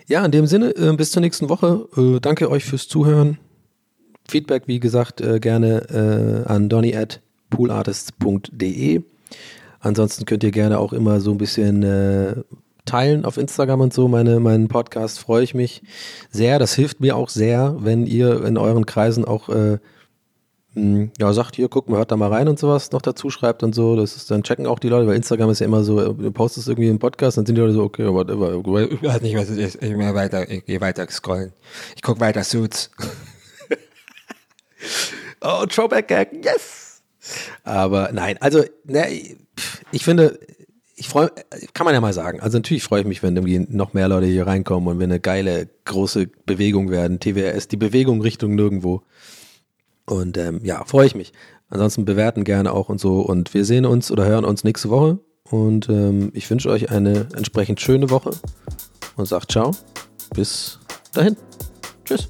ja, 0.08 0.24
in 0.24 0.32
dem 0.32 0.46
Sinne, 0.46 0.76
äh, 0.76 0.94
bis 0.96 1.12
zur 1.12 1.22
nächsten 1.22 1.50
Woche. 1.50 1.88
Äh, 1.98 2.20
danke 2.20 2.52
euch 2.52 2.64
fürs 2.64 2.88
Zuhören. 2.88 3.40
Feedback, 4.28 4.64
wie 4.68 4.80
gesagt, 4.80 5.22
äh, 5.22 5.40
gerne 5.40 6.44
an 6.48 6.68
donny 6.68 6.96
at 6.96 7.22
poolartists.de. 7.56 9.02
Ansonsten 9.80 10.26
könnt 10.26 10.44
ihr 10.44 10.52
gerne 10.52 10.80
auch 10.80 10.94
immer 10.94 11.22
so 11.22 11.32
ein 11.32 11.38
bisschen 11.38 11.84
äh, 11.84 12.36
teilen 12.86 13.26
auf 13.26 13.38
Instagram 13.38 13.82
und 13.82 13.94
so. 13.94 14.08
Meine, 14.08 14.40
meinen 14.40 14.68
Podcast 14.68 15.20
freue 15.20 15.44
ich 15.44 15.54
mich 15.54 15.84
sehr. 16.30 16.60
Das 16.60 16.74
hilft 16.74 17.02
mir 17.02 17.16
auch 17.16 17.30
sehr, 17.30 17.76
wenn 17.80 18.06
ihr 18.06 18.44
in 18.46 18.58
euren 18.58 18.86
Kreisen 18.86 19.26
auch 19.26 19.50
äh, 19.50 19.78
hm, 20.76 21.12
ja, 21.18 21.32
sagt 21.32 21.56
hier, 21.56 21.70
guck 21.70 21.88
mal, 21.88 21.98
hört 21.98 22.12
da 22.12 22.18
mal 22.18 22.32
rein 22.32 22.50
und 22.50 22.60
sowas 22.60 22.92
noch 22.92 23.02
dazu 23.02 23.30
schreibt 23.30 23.64
und 23.64 23.74
so. 23.74 23.96
Das 23.96 24.18
ist, 24.18 24.30
dann 24.30 24.44
checken 24.44 24.68
auch 24.68 24.80
die 24.80 24.90
Leute, 24.90 25.08
weil 25.08 25.16
Instagram 25.16 25.50
ist 25.50 25.60
ja 25.60 25.66
immer 25.66 25.84
so, 25.84 26.14
du 26.14 26.32
postest 26.32 26.68
irgendwie 26.68 26.90
einen 26.90 27.00
Podcast, 27.00 27.38
dann 27.38 27.46
sind 27.46 27.56
die 27.56 27.62
Leute 27.62 27.74
so, 27.74 27.84
okay, 27.84 28.12
whatever. 28.12 28.54
Ich 28.92 29.02
weiß 29.02 29.22
nicht, 29.22 29.38
was 29.38 29.50
es 29.50 29.58
ist. 29.58 29.76
Ich 29.76 29.94
gehe 29.94 30.16
weiter, 30.16 30.46
gehe 30.46 30.82
weiter 30.82 31.08
scrollen. 31.10 31.54
Ich 31.96 32.02
gucke 32.02 32.20
weiter 32.20 32.44
Suits. 32.44 32.92
oh, 35.42 35.66
Throwback 35.66 36.10
Gag, 36.10 36.44
yes! 36.44 36.85
Aber 37.64 38.10
nein, 38.14 38.38
also 38.40 38.64
ne, 38.86 39.08
ich 39.92 40.04
finde, 40.04 40.40
ich 40.96 41.10
freue, 41.10 41.30
kann 41.74 41.86
man 41.86 41.94
ja 41.94 42.02
mal 42.02 42.14
sagen. 42.14 42.40
Also 42.40 42.58
natürlich 42.58 42.84
freue 42.84 43.02
ich 43.02 43.08
mich, 43.08 43.22
wenn 43.22 43.36
irgendwie 43.36 43.60
noch 43.70 43.94
mehr 43.94 44.08
Leute 44.08 44.28
hier 44.28 44.48
reinkommen 44.48 44.88
und 44.88 45.00
wir 45.00 45.04
eine 45.04 45.20
geile 45.20 45.68
große 45.86 46.28
Bewegung 46.46 46.90
werden. 46.90 47.20
TWRS, 47.20 47.68
die 47.68 47.78
Bewegung 47.78 48.22
Richtung 48.22 48.56
nirgendwo. 48.56 49.04
Und 50.06 50.38
ähm, 50.38 50.62
ja, 50.64 50.84
freue 50.86 51.08
ich 51.08 51.16
mich. 51.16 51.34
Ansonsten 51.70 52.06
bewerten 52.06 52.44
gerne 52.44 52.72
auch 52.72 52.90
und 52.90 53.00
so. 53.00 53.22
Und 53.22 53.54
wir 53.54 53.66
sehen 53.66 53.86
uns 53.86 54.12
oder 54.12 54.26
hören 54.26 54.46
uns 54.46 54.64
nächste 54.64 54.90
Woche. 54.90 55.20
Und 55.50 55.90
ähm, 55.90 56.32
ich 56.34 56.50
wünsche 56.50 56.70
euch 56.70 56.90
eine 56.92 57.28
entsprechend 57.36 57.82
schöne 57.82 58.10
Woche 58.10 58.32
und 59.16 59.26
sagt 59.28 59.52
ciao. 59.52 59.72
Bis 60.34 60.80
dahin. 61.14 61.36
Tschüss. 62.06 62.30